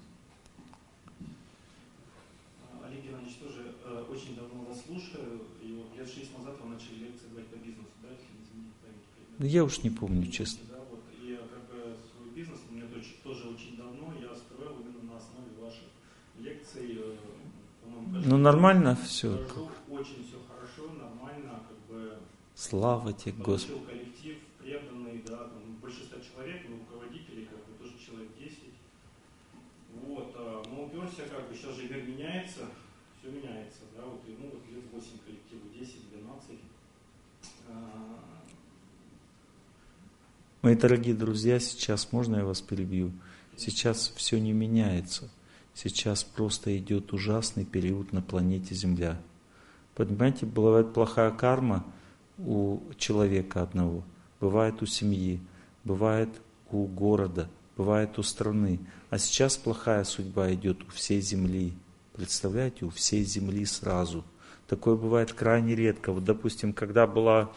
Олег 2.84 3.04
Геннадьевич, 3.04 3.36
тоже 3.38 3.74
э, 3.86 4.04
очень 4.12 4.36
давно 4.36 4.64
вас 4.66 4.82
слушаю. 4.86 5.42
И 5.64 5.74
вот 5.74 5.98
лет 5.98 6.08
шесть 6.08 6.38
назад 6.38 6.56
вы 6.64 6.70
начали 6.70 7.06
лекции 7.06 7.28
говорить 7.30 7.50
по 7.50 7.56
бизнесу, 7.56 7.90
да, 8.02 8.10
если 8.10 8.26
не 8.34 8.44
изменить 8.44 8.74
память? 9.38 9.52
Я 9.52 9.64
уж 9.64 9.84
не 9.84 9.90
помню, 9.90 10.30
честно. 10.32 10.65
Ну 18.28 18.38
нормально 18.38 18.98
все. 19.06 19.34
Очень 19.88 20.26
все 20.26 20.42
хорошо, 20.50 20.92
нормально, 20.94 21.62
как 21.70 21.78
бы. 21.88 22.18
Слава 22.56 23.14
тебе, 23.14 23.34
Господи. 23.34 23.86
коллектив 23.86 24.38
преданный, 24.60 25.22
да, 25.28 25.38
там 25.38 25.78
большинство 25.80 26.18
человек, 26.20 26.64
ну, 26.68 26.80
руководителей, 26.80 27.46
как 27.46 27.60
бы 27.60 27.78
тоже 27.78 27.94
человек 28.04 28.30
10. 28.40 28.58
Вот, 30.08 30.34
а, 30.36 30.64
но 30.72 30.86
уперся, 30.86 31.22
как 31.30 31.48
бы 31.48 31.56
сейчас 31.56 31.76
же 31.76 31.84
мир 31.84 32.02
меняется, 32.02 32.62
все 33.20 33.30
меняется, 33.30 33.82
да, 33.96 34.04
вот, 34.06 34.22
и, 34.28 34.36
ну, 34.40 34.50
вот 34.52 34.62
лет 34.74 34.86
8 34.92 35.08
коллективу, 35.24 35.70
10, 35.72 36.10
12. 36.10 36.60
А... 37.70 38.44
Мои 40.64 40.76
дорогие 40.76 41.14
друзья, 41.14 41.60
сейчас 41.60 42.12
можно 42.12 42.38
я 42.38 42.46
вас 42.46 42.60
перебью? 42.60 43.12
Сейчас 43.56 44.12
все 44.16 44.40
не 44.40 44.52
меняется. 44.52 45.30
Сейчас 45.76 46.24
просто 46.24 46.78
идет 46.78 47.12
ужасный 47.12 47.66
период 47.66 48.14
на 48.14 48.22
планете 48.22 48.74
Земля. 48.74 49.20
Понимаете, 49.94 50.46
бывает 50.46 50.94
плохая 50.94 51.32
карма 51.32 51.86
у 52.38 52.80
человека 52.98 53.62
одного, 53.62 54.04
бывает 54.40 54.82
у 54.82 54.86
семьи, 54.86 55.42
бывает 55.84 56.30
у 56.72 56.86
города, 56.86 57.50
бывает 57.76 58.18
у 58.18 58.24
страны. 58.24 58.80
А 59.10 59.18
сейчас 59.18 59.58
плохая 59.58 60.06
судьба 60.06 60.54
идет 60.54 60.82
у 60.84 60.92
всей 60.92 61.20
Земли. 61.20 61.74
Представляете, 62.14 62.86
у 62.86 62.90
всей 62.90 63.26
Земли 63.26 63.66
сразу. 63.66 64.24
Такое 64.68 64.96
бывает 64.96 65.34
крайне 65.34 65.76
редко. 65.76 66.14
Вот, 66.14 66.24
допустим, 66.24 66.72
когда 66.72 67.06
была 67.06 67.52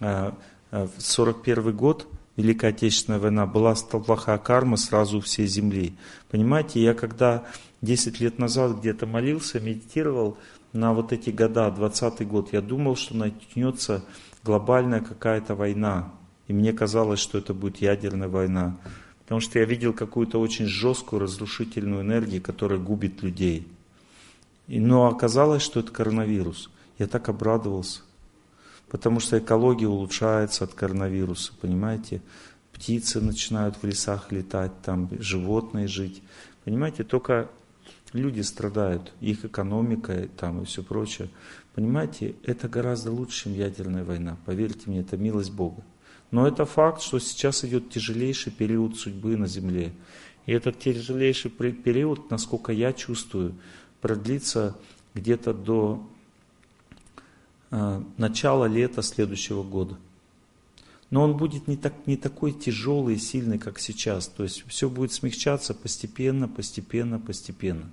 э, 0.00 0.32
э, 0.70 0.88
41 0.96 1.76
год, 1.76 2.06
Великая 2.38 2.68
Отечественная 2.68 3.18
война, 3.18 3.46
была 3.46 3.74
плохая 3.74 4.38
карма 4.38 4.76
сразу 4.76 5.20
всей 5.20 5.48
земли. 5.48 5.96
Понимаете, 6.30 6.80
я 6.80 6.94
когда 6.94 7.44
10 7.82 8.20
лет 8.20 8.38
назад 8.38 8.78
где-то 8.78 9.06
молился, 9.06 9.58
медитировал 9.58 10.38
на 10.72 10.94
вот 10.94 11.12
эти 11.12 11.30
года, 11.30 11.68
20 11.68 12.28
год, 12.28 12.52
я 12.52 12.60
думал, 12.60 12.94
что 12.94 13.16
начнется 13.16 14.04
глобальная 14.44 15.00
какая-то 15.00 15.56
война. 15.56 16.12
И 16.46 16.52
мне 16.52 16.72
казалось, 16.72 17.18
что 17.18 17.38
это 17.38 17.54
будет 17.54 17.78
ядерная 17.78 18.28
война. 18.28 18.76
Потому 19.24 19.40
что 19.40 19.58
я 19.58 19.64
видел 19.64 19.92
какую-то 19.92 20.38
очень 20.38 20.66
жесткую 20.66 21.22
разрушительную 21.22 22.02
энергию, 22.02 22.40
которая 22.40 22.78
губит 22.78 23.20
людей. 23.20 23.66
Но 24.68 25.08
оказалось, 25.08 25.62
что 25.62 25.80
это 25.80 25.90
коронавирус. 25.90 26.70
Я 26.98 27.08
так 27.08 27.28
обрадовался. 27.30 28.02
Потому 28.88 29.20
что 29.20 29.38
экология 29.38 29.86
улучшается 29.86 30.64
от 30.64 30.74
коронавируса, 30.74 31.52
понимаете? 31.60 32.22
Птицы 32.72 33.20
начинают 33.20 33.76
в 33.76 33.84
лесах 33.84 34.32
летать, 34.32 34.72
там 34.82 35.10
животные 35.18 35.88
жить. 35.88 36.22
Понимаете, 36.64 37.04
только 37.04 37.50
люди 38.12 38.40
страдают, 38.40 39.12
их 39.20 39.44
экономика 39.44 40.28
там 40.36 40.62
и 40.62 40.64
все 40.64 40.82
прочее. 40.82 41.28
Понимаете, 41.74 42.34
это 42.44 42.68
гораздо 42.68 43.12
лучше, 43.12 43.44
чем 43.44 43.54
ядерная 43.54 44.04
война. 44.04 44.36
Поверьте 44.46 44.82
мне, 44.86 45.00
это 45.00 45.16
милость 45.16 45.52
Бога. 45.52 45.82
Но 46.30 46.46
это 46.46 46.64
факт, 46.64 47.02
что 47.02 47.18
сейчас 47.18 47.64
идет 47.64 47.90
тяжелейший 47.90 48.52
период 48.52 48.96
судьбы 48.98 49.36
на 49.36 49.46
Земле. 49.46 49.92
И 50.46 50.52
этот 50.52 50.78
тяжелейший 50.78 51.50
период, 51.50 52.30
насколько 52.30 52.72
я 52.72 52.92
чувствую, 52.92 53.54
продлится 54.00 54.76
где-то 55.14 55.52
до 55.54 56.08
э, 57.70 58.02
начала 58.16 58.66
лета 58.66 59.02
следующего 59.02 59.62
года. 59.62 59.96
Но 61.10 61.22
он 61.22 61.36
будет 61.36 61.68
не, 61.68 61.76
так, 61.76 61.94
не 62.06 62.16
такой 62.16 62.52
тяжелый 62.52 63.14
и 63.14 63.18
сильный, 63.18 63.58
как 63.58 63.78
сейчас. 63.78 64.28
То 64.28 64.42
есть 64.42 64.64
все 64.68 64.90
будет 64.90 65.12
смягчаться 65.12 65.74
постепенно, 65.74 66.48
постепенно, 66.48 67.18
постепенно. 67.18 67.90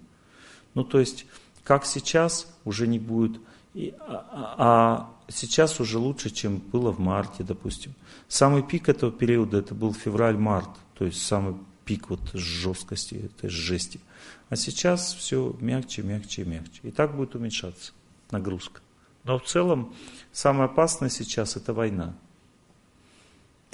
Ну 0.74 0.84
то 0.84 1.00
есть, 1.00 1.26
как 1.64 1.86
сейчас, 1.86 2.48
уже 2.66 2.88
не 2.88 3.00
будет. 3.00 3.40
И, 3.74 3.94
а, 4.00 4.56
а 4.58 5.10
сейчас 5.30 5.80
уже 5.80 5.98
лучше, 5.98 6.30
чем 6.30 6.58
было 6.58 6.92
в 6.92 7.00
марте, 7.00 7.44
допустим. 7.44 7.94
Самый 8.28 8.64
пик 8.64 8.90
этого 8.90 9.12
периода 9.12 9.60
это 9.60 9.74
был 9.74 9.94
февраль-март. 9.94 10.70
То 10.98 11.06
есть 11.06 11.26
самый 11.26 11.56
пик 11.86 12.10
вот 12.10 12.20
жесткости, 12.34 13.16
этой 13.16 13.50
жести. 13.50 14.02
А 14.50 14.56
сейчас 14.58 15.14
все 15.14 15.56
мягче, 15.62 16.04
мягче 16.04 16.44
мягче. 16.44 16.82
И 16.84 16.92
так 16.92 17.16
будет 17.16 17.36
уменьшаться 17.36 17.94
нагрузка. 18.32 18.82
Но 19.26 19.40
в 19.40 19.44
целом 19.44 19.94
самое 20.32 20.66
опасное 20.66 21.10
сейчас 21.10 21.58
это 21.58 21.74
война. 21.74 22.16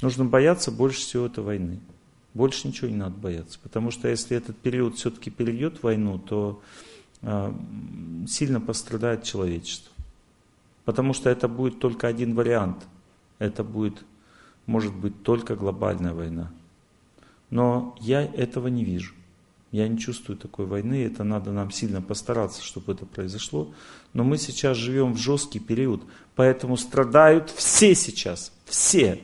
Нужно 0.00 0.24
бояться 0.24 0.72
больше 0.72 1.00
всего 1.00 1.26
этой 1.26 1.44
войны. 1.44 1.78
Больше 2.34 2.66
ничего 2.66 2.88
не 2.88 2.96
надо 2.96 3.16
бояться. 3.16 3.58
Потому 3.62 3.90
что 3.90 4.08
если 4.08 4.36
этот 4.36 4.56
период 4.56 4.96
все-таки 4.96 5.30
перейдет 5.30 5.78
в 5.78 5.82
войну, 5.84 6.18
то 6.18 6.62
э, 7.20 7.52
сильно 8.26 8.60
пострадает 8.60 9.22
человечество. 9.22 9.92
Потому 10.86 11.12
что 11.12 11.28
это 11.28 11.46
будет 11.46 11.78
только 11.78 12.08
один 12.08 12.34
вариант. 12.34 12.84
Это 13.38 13.62
будет, 13.62 14.04
может 14.66 14.94
быть, 14.94 15.22
только 15.22 15.54
глобальная 15.54 16.14
война. 16.14 16.50
Но 17.50 17.94
я 18.00 18.22
этого 18.24 18.68
не 18.68 18.84
вижу. 18.84 19.12
Я 19.72 19.88
не 19.88 19.98
чувствую 19.98 20.36
такой 20.38 20.66
войны, 20.66 21.04
это 21.04 21.24
надо 21.24 21.50
нам 21.50 21.70
сильно 21.70 22.00
постараться, 22.00 22.62
чтобы 22.62 22.92
это 22.92 23.06
произошло. 23.06 23.74
Но 24.12 24.22
мы 24.22 24.38
сейчас 24.38 24.76
живем 24.76 25.14
в 25.14 25.18
жесткий 25.18 25.58
период, 25.58 26.02
поэтому 26.36 26.76
страдают 26.76 27.50
все 27.50 27.94
сейчас, 27.94 28.52
все. 28.66 29.20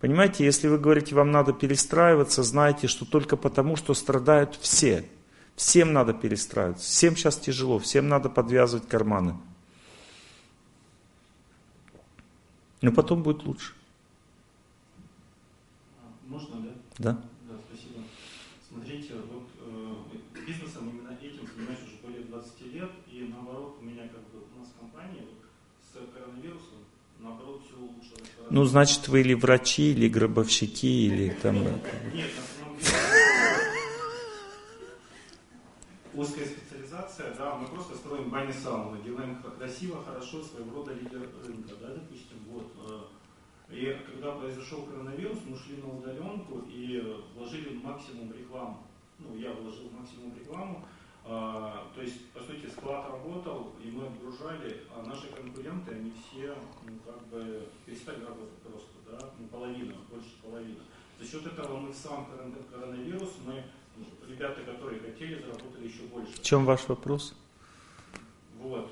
Понимаете, 0.00 0.44
если 0.44 0.68
вы 0.68 0.78
говорите, 0.78 1.14
вам 1.14 1.30
надо 1.30 1.52
перестраиваться, 1.52 2.42
знайте, 2.42 2.86
что 2.86 3.04
только 3.04 3.36
потому, 3.36 3.76
что 3.76 3.92
страдают 3.94 4.56
все. 4.60 5.04
Всем 5.56 5.92
надо 5.92 6.14
перестраиваться, 6.14 6.84
всем 6.84 7.16
сейчас 7.16 7.36
тяжело, 7.36 7.78
всем 7.78 8.08
надо 8.08 8.30
подвязывать 8.30 8.88
карманы. 8.88 9.36
Но 12.80 12.92
потом 12.92 13.22
будет 13.22 13.44
лучше. 13.44 13.74
Можно, 16.26 16.60
да? 16.60 16.70
Да. 16.98 17.12
Да, 17.46 17.54
спасибо. 17.68 18.04
Смотрите, 18.66 19.14
вот 19.30 19.48
э, 19.60 20.46
бизнесом 20.46 20.88
именно 20.88 21.14
этим 21.20 21.46
занимаюсь 21.46 21.80
уже 21.84 21.96
более 22.02 22.24
20 22.24 22.72
лет, 22.72 22.90
и 23.12 23.30
наоборот, 23.30 23.76
у 23.82 23.84
меня 23.84 24.08
как 24.08 24.22
бы 24.32 24.40
у 24.56 24.58
нас 24.58 24.72
компания 24.80 25.26
вот, 25.28 25.44
с 25.84 26.14
коронавирусом, 26.14 26.88
наоборот, 27.18 27.62
все 27.66 27.76
улучшилось. 27.76 28.30
Ну, 28.50 28.64
значит, 28.64 29.06
вы 29.08 29.20
или 29.20 29.34
врачи, 29.34 29.92
или 29.92 30.08
гробовщики, 30.08 31.06
или 31.06 31.30
там... 31.42 31.54
Нет, 32.12 32.30
узкая 36.14 36.46
специализация, 36.46 37.34
да, 37.36 37.54
мы 37.56 37.68
просто 37.68 37.94
строим 37.96 38.28
бани 38.30 38.52
сауны, 38.52 39.02
делаем 39.02 39.40
красиво, 39.58 40.02
хорошо, 40.04 40.42
своего 40.42 40.80
рода 40.80 40.92
лидер 40.92 41.28
рынка, 41.46 41.74
да, 41.80 41.94
допустим, 41.94 42.38
вот. 42.48 42.72
э, 43.70 43.74
И 43.74 43.96
когда 44.10 44.32
произошел 44.32 44.82
коронавирус, 44.82 45.38
мы 45.46 45.56
шли 45.56 45.76
на 45.76 45.88
удаленку 45.88 46.64
и 46.68 47.00
вложили 47.36 47.78
максимум 47.82 48.32
рекламы. 48.36 48.78
Ну, 49.20 49.36
я 49.36 49.52
вложил 49.52 49.90
максимум 49.96 50.34
рекламу, 50.36 50.84
то 51.34 52.02
есть, 52.02 52.26
по 52.30 52.40
сути, 52.40 52.66
склад 52.66 53.08
работал, 53.08 53.72
и 53.84 53.90
мы 53.90 54.06
отгружали, 54.06 54.82
а 54.96 55.02
наши 55.06 55.28
конкуренты, 55.28 55.92
они 55.94 56.12
все, 56.12 56.56
ну, 56.84 56.98
как 57.06 57.22
бы, 57.28 57.68
перестали 57.86 58.24
работать 58.24 58.58
просто, 58.64 58.88
да, 59.08 59.30
ну, 59.38 59.46
половина, 59.46 59.94
больше 60.10 60.30
половины. 60.42 60.80
За 61.20 61.26
счет 61.26 61.46
этого 61.46 61.76
мы 61.78 61.94
сам 61.94 62.26
корон- 62.26 62.56
коронавирус, 62.72 63.30
мы, 63.46 63.62
ну, 63.96 64.04
ребята, 64.28 64.62
которые 64.64 64.98
хотели, 65.00 65.40
заработали 65.40 65.86
еще 65.86 66.02
больше. 66.04 66.32
В 66.32 66.42
чем 66.42 66.64
ваш 66.64 66.88
вопрос? 66.88 67.36
Вот. 68.58 68.90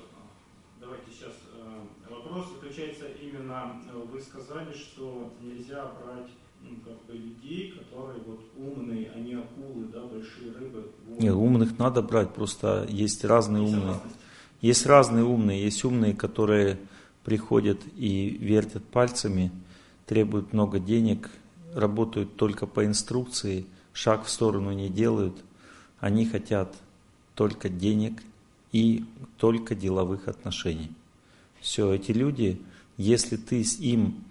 Давайте 0.79 1.11
сейчас. 1.11 1.33
э, 1.53 1.81
Вопрос 2.09 2.47
заключается 2.53 3.07
именно, 3.09 3.81
э, 3.91 3.97
вы 3.97 4.21
сказали, 4.21 4.73
что 4.73 5.33
нельзя 5.41 5.85
брать 5.87 6.29
ну, 6.61 6.75
как 6.85 7.05
бы 7.05 7.13
людей, 7.13 7.71
которые 7.71 8.21
вот 8.21 8.39
умные, 8.57 9.11
они 9.15 9.33
акулы, 9.35 9.85
да, 9.93 10.01
большие 10.01 10.51
рыбы. 10.51 10.91
Вот. 11.07 11.19
Нет, 11.19 11.33
умных 11.33 11.77
надо 11.77 12.01
брать, 12.01 12.33
просто 12.33 12.85
есть 12.89 13.23
разные 13.25 13.63
Есть 13.63 13.75
умные. 13.75 13.99
Есть 14.61 14.85
разные 14.85 15.23
умные, 15.23 15.63
есть 15.63 15.83
умные, 15.83 16.13
которые 16.13 16.77
приходят 17.23 17.79
и 17.95 18.37
вертят 18.39 18.83
пальцами, 18.83 19.51
требуют 20.05 20.53
много 20.53 20.79
денег, 20.79 21.29
работают 21.73 22.35
только 22.35 22.65
по 22.65 22.85
инструкции, 22.85 23.65
шаг 23.93 24.25
в 24.25 24.29
сторону 24.29 24.71
не 24.71 24.89
делают. 24.89 25.37
Они 25.99 26.25
хотят 26.25 26.73
только 27.35 27.69
денег 27.69 28.21
и 28.71 29.05
только 29.37 29.75
деловых 29.75 30.27
отношений. 30.27 30.91
Все, 31.61 31.93
эти 31.93 32.11
люди, 32.11 32.61
если 32.97 33.37
ты 33.37 33.63
с 33.63 33.79
им 33.79 34.23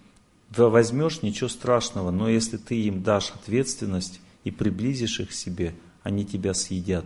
возьмешь, 0.57 1.23
ничего 1.23 1.49
страшного, 1.49 2.11
но 2.11 2.29
если 2.29 2.57
ты 2.57 2.81
им 2.83 3.03
дашь 3.03 3.33
ответственность 3.35 4.21
и 4.45 4.51
приблизишь 4.51 5.21
их 5.21 5.31
к 5.31 5.33
себе, 5.33 5.75
они 6.03 6.25
тебя 6.25 6.55
съедят. 6.55 7.05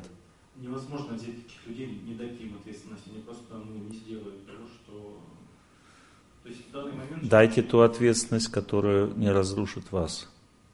Невозможно 0.56 1.14
взять 1.14 1.42
таких 1.42 1.66
людей, 1.66 2.00
не 2.06 2.14
дать 2.14 2.40
им 2.40 2.54
ответственности, 2.60 3.08
они 3.12 3.22
просто 3.22 3.54
ну, 3.54 3.90
не 3.90 3.96
сделают 3.96 4.46
того, 4.46 4.66
что... 4.68 5.20
То 6.44 6.48
есть 6.48 6.60
в 6.68 6.72
данный 6.72 6.92
момент... 6.92 7.28
Дайте 7.28 7.62
ту 7.62 7.80
ответственность, 7.80 8.48
которая 8.48 9.08
не 9.08 9.30
разрушит 9.30 9.90
вас. 9.90 10.28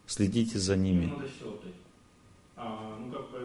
Следите 0.06 0.58
за 0.58 0.74
Им 0.74 0.82
ними. 0.82 1.06
надо 1.06 1.28
все 1.28 1.48
отдать. 1.48 1.74
А, 2.56 2.98
ну 3.00 3.12
как 3.12 3.30
бы, 3.30 3.38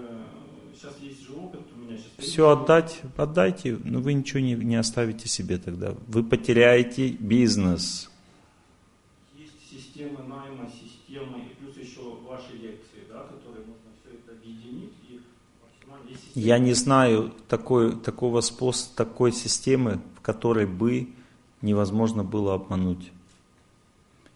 сейчас 0.76 0.98
есть 1.02 1.26
же 1.26 1.34
опыт 1.34 1.62
у 1.76 1.80
меня. 1.80 1.98
Сейчас 1.98 2.26
Все 2.26 2.50
отдать, 2.50 3.02
отдайте, 3.16 3.78
но 3.84 4.00
вы 4.00 4.14
ничего 4.14 4.40
не, 4.40 4.56
не 4.56 4.76
оставите 4.76 5.30
себе 5.30 5.58
тогда. 5.58 5.96
Вы 6.08 6.24
потеряете 6.24 7.10
бизнес. 7.10 8.10
Системы 9.94 10.24
найма, 10.24 10.72
системы, 10.72 11.40
и 11.40 11.56
плюс 11.60 11.78
еще 11.78 12.02
ваши 12.28 12.54
лекции, 12.54 13.06
да, 13.10 13.24
которые 13.24 13.64
можно 13.66 13.92
все 14.02 14.16
это 14.16 14.32
объединить 14.32 14.94
и 15.08 15.20
Я 16.34 16.58
не 16.58 16.74
знаю 16.74 17.32
такой, 17.48 17.96
такого 17.96 18.42
способа, 18.42 18.96
такой 18.96 19.32
системы, 19.32 20.02
в 20.18 20.22
которой 20.22 20.66
бы 20.66 21.10
невозможно 21.62 22.24
было 22.24 22.56
обмануть. 22.56 23.12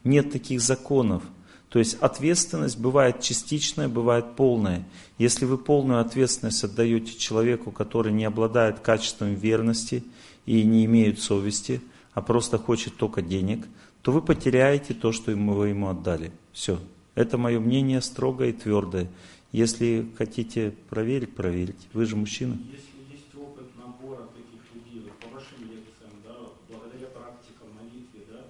Нет 0.04 0.32
таких 0.32 0.62
законов. 0.62 1.24
То 1.70 1.80
есть 1.80 1.96
ответственность 1.96 2.78
бывает 2.78 3.22
частичная, 3.22 3.88
бывает 3.88 4.36
полная. 4.36 4.88
Если 5.18 5.46
вы 5.46 5.58
полную 5.58 6.02
ответственность 6.02 6.64
отдаете 6.64 7.18
человеку, 7.18 7.72
который 7.72 8.14
не 8.14 8.26
обладает 8.26 8.80
качеством 8.80 9.34
верности 9.34 10.04
и 10.46 10.64
не 10.64 10.86
имеет 10.86 11.20
совести, 11.20 11.82
а 12.14 12.22
просто 12.22 12.60
хочет 12.60 12.96
только 12.96 13.24
денег, 13.24 13.66
то 14.02 14.12
вы 14.12 14.22
потеряете 14.22 14.94
то, 14.94 15.12
что 15.12 15.32
вы 15.32 15.70
ему 15.70 15.90
отдали. 15.90 16.32
Все. 16.54 16.80
Это 17.16 17.38
мое 17.38 17.60
мнение 17.60 18.02
строгое 18.02 18.50
и 18.50 18.54
твердое. 18.54 19.10
Если 19.52 20.08
хотите 20.18 20.74
проверить, 20.90 21.34
проверить. 21.34 21.88
Вы 21.94 22.06
же 22.06 22.16
мужчина. 22.16 22.58
Если 22.72 23.12
есть 23.12 23.34
опыт 23.36 23.66
набора 23.78 24.28
таких 24.36 24.62
людей, 24.76 25.02
вот 25.02 25.18
по 25.20 25.36
вашим 25.36 25.64
лекциям, 25.64 26.12
да, 26.24 26.36
благодаря 26.70 27.08
практикам, 27.08 27.68
молитве, 27.74 28.22
да, 28.30 28.46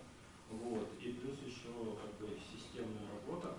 вот, 0.52 0.90
и 1.00 1.14
плюс 1.14 1.38
еще 1.46 1.72
как 2.02 2.12
бы 2.20 2.34
системная 2.52 3.08
работа, 3.14 3.56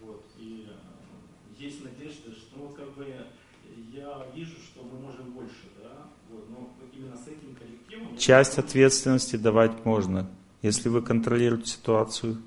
вот, 0.00 0.24
и 0.38 0.66
э, 0.66 1.62
есть 1.62 1.84
надежда, 1.84 2.32
что 2.32 2.58
вот 2.58 2.74
как 2.74 2.94
бы 2.94 3.06
я 3.92 4.26
вижу, 4.34 4.56
что 4.56 4.82
мы 4.82 4.98
можем 4.98 5.32
больше, 5.32 5.68
да, 5.82 6.08
вот, 6.30 6.48
но 6.50 6.70
именно 6.92 7.16
с 7.16 7.28
этим 7.28 7.54
коллективом... 7.54 8.16
Часть 8.16 8.58
ответственности 8.58 9.36
давать 9.36 9.84
можно. 9.84 10.28
Если 10.64 10.88
вы 10.88 11.02
контролируете 11.02 11.72
ситуацию, 11.72 12.38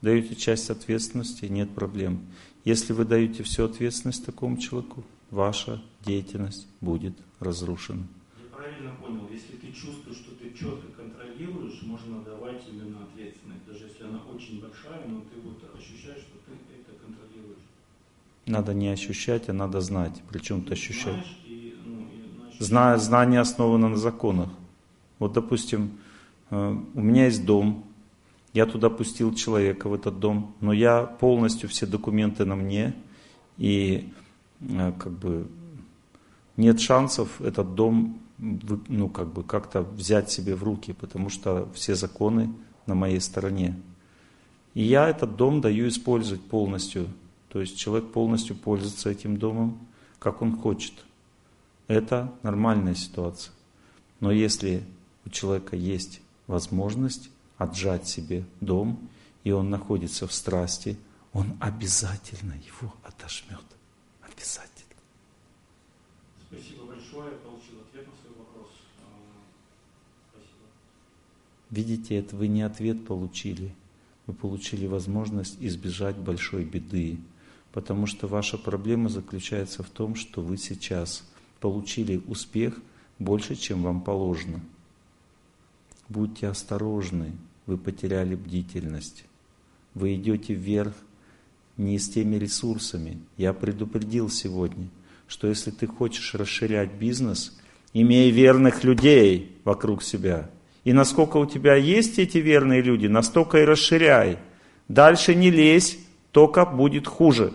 даете 0.00 0.36
часть 0.36 0.70
ответственности, 0.70 1.46
нет 1.46 1.74
проблем. 1.74 2.20
Если 2.64 2.92
вы 2.92 3.04
даете 3.04 3.42
всю 3.42 3.64
ответственность 3.64 4.24
такому 4.24 4.58
человеку, 4.58 5.02
ваша 5.32 5.82
деятельность 6.06 6.68
будет 6.80 7.14
разрушена. 7.40 8.06
Я 8.38 8.56
правильно 8.56 8.92
понял, 9.02 9.28
если 9.28 9.56
ты 9.56 9.72
чувствуешь, 9.72 10.18
что 10.18 10.30
ты 10.36 10.56
четко 10.56 10.86
контролируешь, 10.96 11.82
можно 11.82 12.22
давать 12.22 12.62
именно 12.70 13.02
ответственность, 13.02 13.66
даже 13.66 13.86
если 13.86 14.04
она 14.04 14.20
очень 14.32 14.60
большая, 14.60 15.08
но 15.08 15.22
ты 15.22 15.40
вот 15.42 15.58
ощущаешь, 15.76 16.20
что 16.20 16.38
ты 16.46 16.52
это 16.78 16.96
контролируешь. 17.04 17.64
Надо 18.46 18.72
не 18.72 18.86
ощущать, 18.86 19.48
а 19.48 19.52
надо 19.52 19.80
знать. 19.80 20.22
Причем 20.30 20.62
ты 20.62 20.74
ощущать. 20.74 21.14
Знаешь, 21.14 21.38
и, 21.44 21.74
ну, 21.84 22.02
и, 22.02 22.38
значит, 22.38 22.62
Зная, 22.62 22.98
знание 22.98 23.40
основано 23.40 23.88
на 23.88 23.96
законах. 23.96 24.50
Вот, 25.18 25.32
допустим, 25.32 25.98
у 26.50 27.00
меня 27.00 27.26
есть 27.26 27.44
дом, 27.44 27.84
я 28.52 28.66
туда 28.66 28.90
пустил 28.90 29.34
человека 29.34 29.88
в 29.88 29.94
этот 29.94 30.20
дом, 30.20 30.54
но 30.60 30.72
я 30.72 31.02
полностью 31.02 31.68
все 31.68 31.86
документы 31.86 32.44
на 32.44 32.54
мне, 32.54 32.94
и 33.58 34.12
э, 34.60 34.92
как 34.98 35.12
бы 35.12 35.48
нет 36.56 36.80
шансов 36.80 37.40
этот 37.40 37.74
дом 37.74 38.20
ну, 38.38 39.08
как 39.08 39.32
бы 39.32 39.42
как-то 39.42 39.82
взять 39.82 40.30
себе 40.30 40.54
в 40.54 40.62
руки, 40.62 40.92
потому 40.92 41.28
что 41.28 41.68
все 41.74 41.94
законы 41.94 42.52
на 42.86 42.94
моей 42.94 43.20
стороне. 43.20 43.80
И 44.74 44.82
я 44.82 45.08
этот 45.08 45.36
дом 45.36 45.60
даю 45.60 45.88
использовать 45.88 46.42
полностью. 46.42 47.06
То 47.48 47.60
есть 47.60 47.78
человек 47.78 48.10
полностью 48.10 48.56
пользуется 48.56 49.10
этим 49.10 49.36
домом, 49.36 49.78
как 50.18 50.42
он 50.42 50.56
хочет. 50.56 50.92
Это 51.86 52.32
нормальная 52.42 52.94
ситуация. 52.94 53.52
Но 54.20 54.32
если 54.32 54.82
у 55.24 55.30
человека 55.30 55.76
есть 55.76 56.20
возможность 56.46 57.30
отжать 57.56 58.08
себе 58.08 58.44
дом, 58.60 59.08
и 59.44 59.50
он 59.52 59.70
находится 59.70 60.26
в 60.26 60.32
страсти, 60.32 60.96
он 61.32 61.56
обязательно 61.60 62.54
его 62.54 62.94
отожмет. 63.02 63.64
Обязательно. 64.22 64.94
Спасибо 66.48 66.86
большое, 66.86 67.32
я 67.32 67.38
получил 67.38 67.80
ответ 67.80 68.06
на 68.06 68.12
свой 68.22 68.38
вопрос. 68.38 68.70
А, 69.00 69.06
спасибо. 70.30 70.66
Видите, 71.70 72.16
это 72.16 72.36
вы 72.36 72.48
не 72.48 72.62
ответ 72.62 73.06
получили. 73.06 73.74
Вы 74.26 74.34
получили 74.34 74.86
возможность 74.86 75.56
избежать 75.60 76.16
большой 76.16 76.64
беды. 76.64 77.18
Потому 77.72 78.06
что 78.06 78.28
ваша 78.28 78.56
проблема 78.56 79.08
заключается 79.08 79.82
в 79.82 79.90
том, 79.90 80.14
что 80.14 80.40
вы 80.40 80.56
сейчас 80.56 81.24
получили 81.60 82.22
успех 82.28 82.80
больше, 83.18 83.56
чем 83.56 83.82
вам 83.82 84.00
положено. 84.00 84.60
Будьте 86.08 86.48
осторожны, 86.48 87.32
вы 87.66 87.78
потеряли 87.78 88.34
бдительность. 88.34 89.24
Вы 89.94 90.14
идете 90.16 90.54
вверх 90.54 90.94
не 91.76 91.98
с 91.98 92.08
теми 92.08 92.36
ресурсами. 92.36 93.18
Я 93.36 93.52
предупредил 93.52 94.28
сегодня, 94.28 94.88
что 95.26 95.48
если 95.48 95.70
ты 95.70 95.86
хочешь 95.86 96.34
расширять 96.34 96.92
бизнес, 96.92 97.56
имей 97.92 98.30
верных 98.30 98.84
людей 98.84 99.56
вокруг 99.64 100.02
себя. 100.02 100.50
И 100.84 100.92
насколько 100.92 101.38
у 101.38 101.46
тебя 101.46 101.74
есть 101.76 102.18
эти 102.18 102.38
верные 102.38 102.82
люди, 102.82 103.06
настолько 103.06 103.58
и 103.58 103.64
расширяй. 103.64 104.38
Дальше 104.88 105.34
не 105.34 105.50
лезь, 105.50 105.98
только 106.30 106.66
будет 106.66 107.06
хуже. 107.06 107.54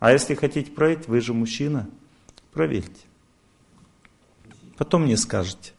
А 0.00 0.12
если 0.12 0.34
хотите 0.34 0.70
проверить, 0.70 1.06
вы 1.06 1.20
же 1.20 1.34
мужчина, 1.34 1.88
проверьте. 2.52 3.02
Потом 4.76 5.02
мне 5.02 5.16
скажете, 5.16 5.72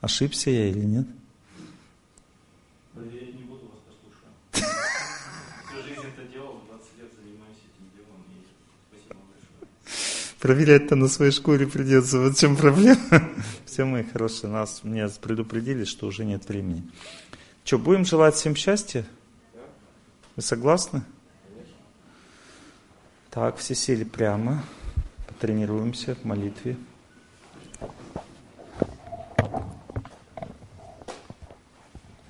ошибся 0.00 0.50
я 0.50 0.68
или 0.68 0.84
нет. 0.84 1.06
Проверять 2.94 3.34
не 3.34 3.42
буду, 3.42 3.66
вас 3.66 3.80
послушаю. 3.86 4.32
Всю 5.68 5.82
жизнь 5.88 6.08
это 6.08 6.32
делал, 6.32 6.60
20 6.68 6.98
лет 6.98 7.12
занимаюсь 7.22 7.60
этим 7.68 7.86
делом, 7.94 8.20
и 8.28 8.44
спасибо 8.90 9.20
большое. 9.30 9.68
Проверять-то 10.40 10.96
на 10.96 11.08
своей 11.08 11.32
шкуре 11.32 11.66
придется. 11.66 12.18
Вот 12.18 12.34
в 12.34 12.40
чем 12.40 12.56
проблема. 12.56 12.98
Все 13.66 13.84
мои 13.84 14.02
хорошие, 14.02 14.50
нас 14.50 14.80
меня 14.84 15.08
предупредили, 15.20 15.84
что 15.84 16.06
уже 16.06 16.24
нет 16.24 16.48
времени. 16.48 16.82
Что, 17.62 17.78
будем 17.78 18.06
желать 18.06 18.34
всем 18.34 18.56
счастья? 18.56 19.04
Вы 20.36 20.42
согласны? 20.42 21.02
Так, 23.30 23.58
все 23.58 23.74
сели 23.74 24.02
прямо. 24.02 24.64
Потренируемся 25.28 26.14
в 26.14 26.24
молитве. 26.24 26.78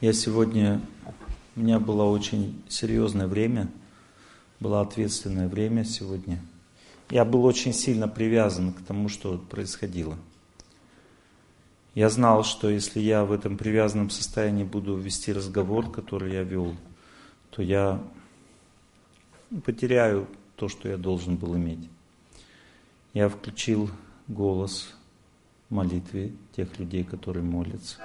Я 0.00 0.12
сегодня, 0.12 0.80
у 1.54 1.60
меня 1.60 1.78
было 1.78 2.02
очень 2.02 2.60
серьезное 2.68 3.28
время, 3.28 3.68
было 4.58 4.80
ответственное 4.80 5.46
время 5.46 5.84
сегодня. 5.84 6.40
Я 7.10 7.24
был 7.24 7.44
очень 7.44 7.72
сильно 7.72 8.06
привязан 8.08 8.72
к 8.72 8.82
тому, 8.86 9.08
что 9.08 9.36
происходило. 9.36 10.16
Я 11.94 12.08
знал, 12.08 12.44
что 12.44 12.70
если 12.70 13.00
я 13.00 13.24
в 13.24 13.32
этом 13.32 13.56
привязанном 13.56 14.10
состоянии 14.10 14.62
буду 14.62 14.94
вести 14.94 15.32
разговор, 15.32 15.90
который 15.90 16.32
я 16.32 16.44
вел, 16.44 16.76
то 17.50 17.62
я 17.62 18.00
потеряю 19.64 20.28
то, 20.54 20.68
что 20.68 20.88
я 20.88 20.96
должен 20.96 21.36
был 21.36 21.56
иметь. 21.56 21.88
Я 23.12 23.28
включил 23.28 23.90
голос 24.28 24.94
в 25.68 25.74
молитве 25.74 26.32
тех 26.54 26.78
людей, 26.78 27.02
которые 27.02 27.42
молятся. 27.42 27.98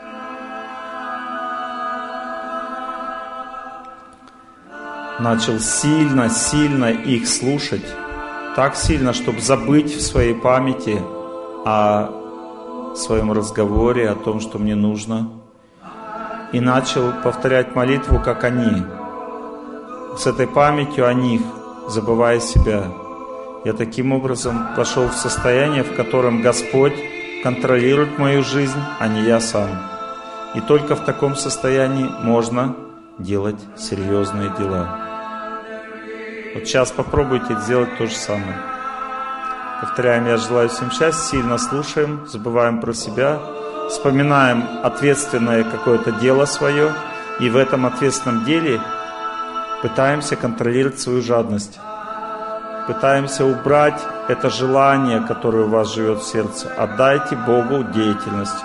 начал 5.19 5.59
сильно-сильно 5.59 6.91
их 6.91 7.27
слушать, 7.27 7.85
так 8.55 8.75
сильно, 8.75 9.13
чтобы 9.13 9.41
забыть 9.41 9.93
в 9.93 10.01
своей 10.01 10.33
памяти 10.33 11.01
о 11.65 12.95
своем 12.95 13.31
разговоре, 13.33 14.09
о 14.09 14.15
том, 14.15 14.39
что 14.39 14.57
мне 14.57 14.75
нужно, 14.75 15.29
и 16.53 16.61
начал 16.61 17.11
повторять 17.23 17.75
молитву, 17.75 18.19
как 18.23 18.45
они, 18.45 18.83
с 20.17 20.25
этой 20.25 20.47
памятью 20.47 21.05
о 21.05 21.13
них, 21.13 21.41
забывая 21.89 22.39
себя. 22.39 22.83
Я 23.65 23.73
таким 23.73 24.13
образом 24.13 24.67
вошел 24.77 25.09
в 25.09 25.15
состояние, 25.15 25.83
в 25.83 25.93
котором 25.95 26.41
Господь 26.41 26.93
контролирует 27.43 28.17
мою 28.17 28.41
жизнь, 28.41 28.79
а 28.99 29.07
не 29.07 29.23
я 29.23 29.41
сам. 29.41 29.69
И 30.55 30.61
только 30.61 30.95
в 30.95 31.01
таком 31.01 31.35
состоянии 31.35 32.09
можно 32.23 32.75
делать 33.19 33.59
серьезные 33.75 34.49
дела. 34.57 35.04
Вот 36.55 36.65
сейчас 36.65 36.89
попробуйте 36.89 37.53
сделать 37.59 37.97
то 37.97 38.07
же 38.07 38.15
самое. 38.15 38.55
Повторяем, 39.81 40.25
я 40.25 40.37
желаю 40.37 40.69
всем 40.69 40.89
счастья, 40.89 41.37
сильно 41.37 41.57
слушаем, 41.57 42.25
забываем 42.27 42.79
про 42.79 42.93
себя, 42.93 43.41
вспоминаем 43.89 44.63
ответственное 44.81 45.65
какое-то 45.65 46.13
дело 46.13 46.45
свое, 46.45 46.93
и 47.41 47.49
в 47.49 47.57
этом 47.57 47.85
ответственном 47.85 48.45
деле 48.45 48.79
пытаемся 49.81 50.37
контролировать 50.37 50.97
свою 50.97 51.21
жадность. 51.21 51.77
Пытаемся 52.87 53.43
убрать 53.43 53.99
это 54.29 54.49
желание, 54.49 55.19
которое 55.19 55.65
у 55.65 55.69
вас 55.69 55.93
живет 55.93 56.19
в 56.19 56.25
сердце. 56.25 56.71
Отдайте 56.77 57.35
Богу 57.35 57.83
деятельность. 57.83 58.63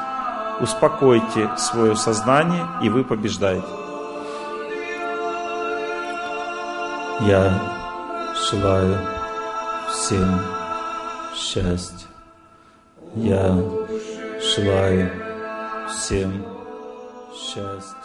Успокойте 0.60 1.50
свое 1.56 1.96
сознание, 1.96 2.68
и 2.82 2.88
вы 2.88 3.02
побеждаете. 3.02 3.66
Я 7.22 7.79
желаю 8.48 8.96
всем 9.88 10.40
счастья. 11.36 12.08
Я 13.14 13.54
желаю 14.40 15.10
всем 15.88 16.44
счастья. 17.34 17.99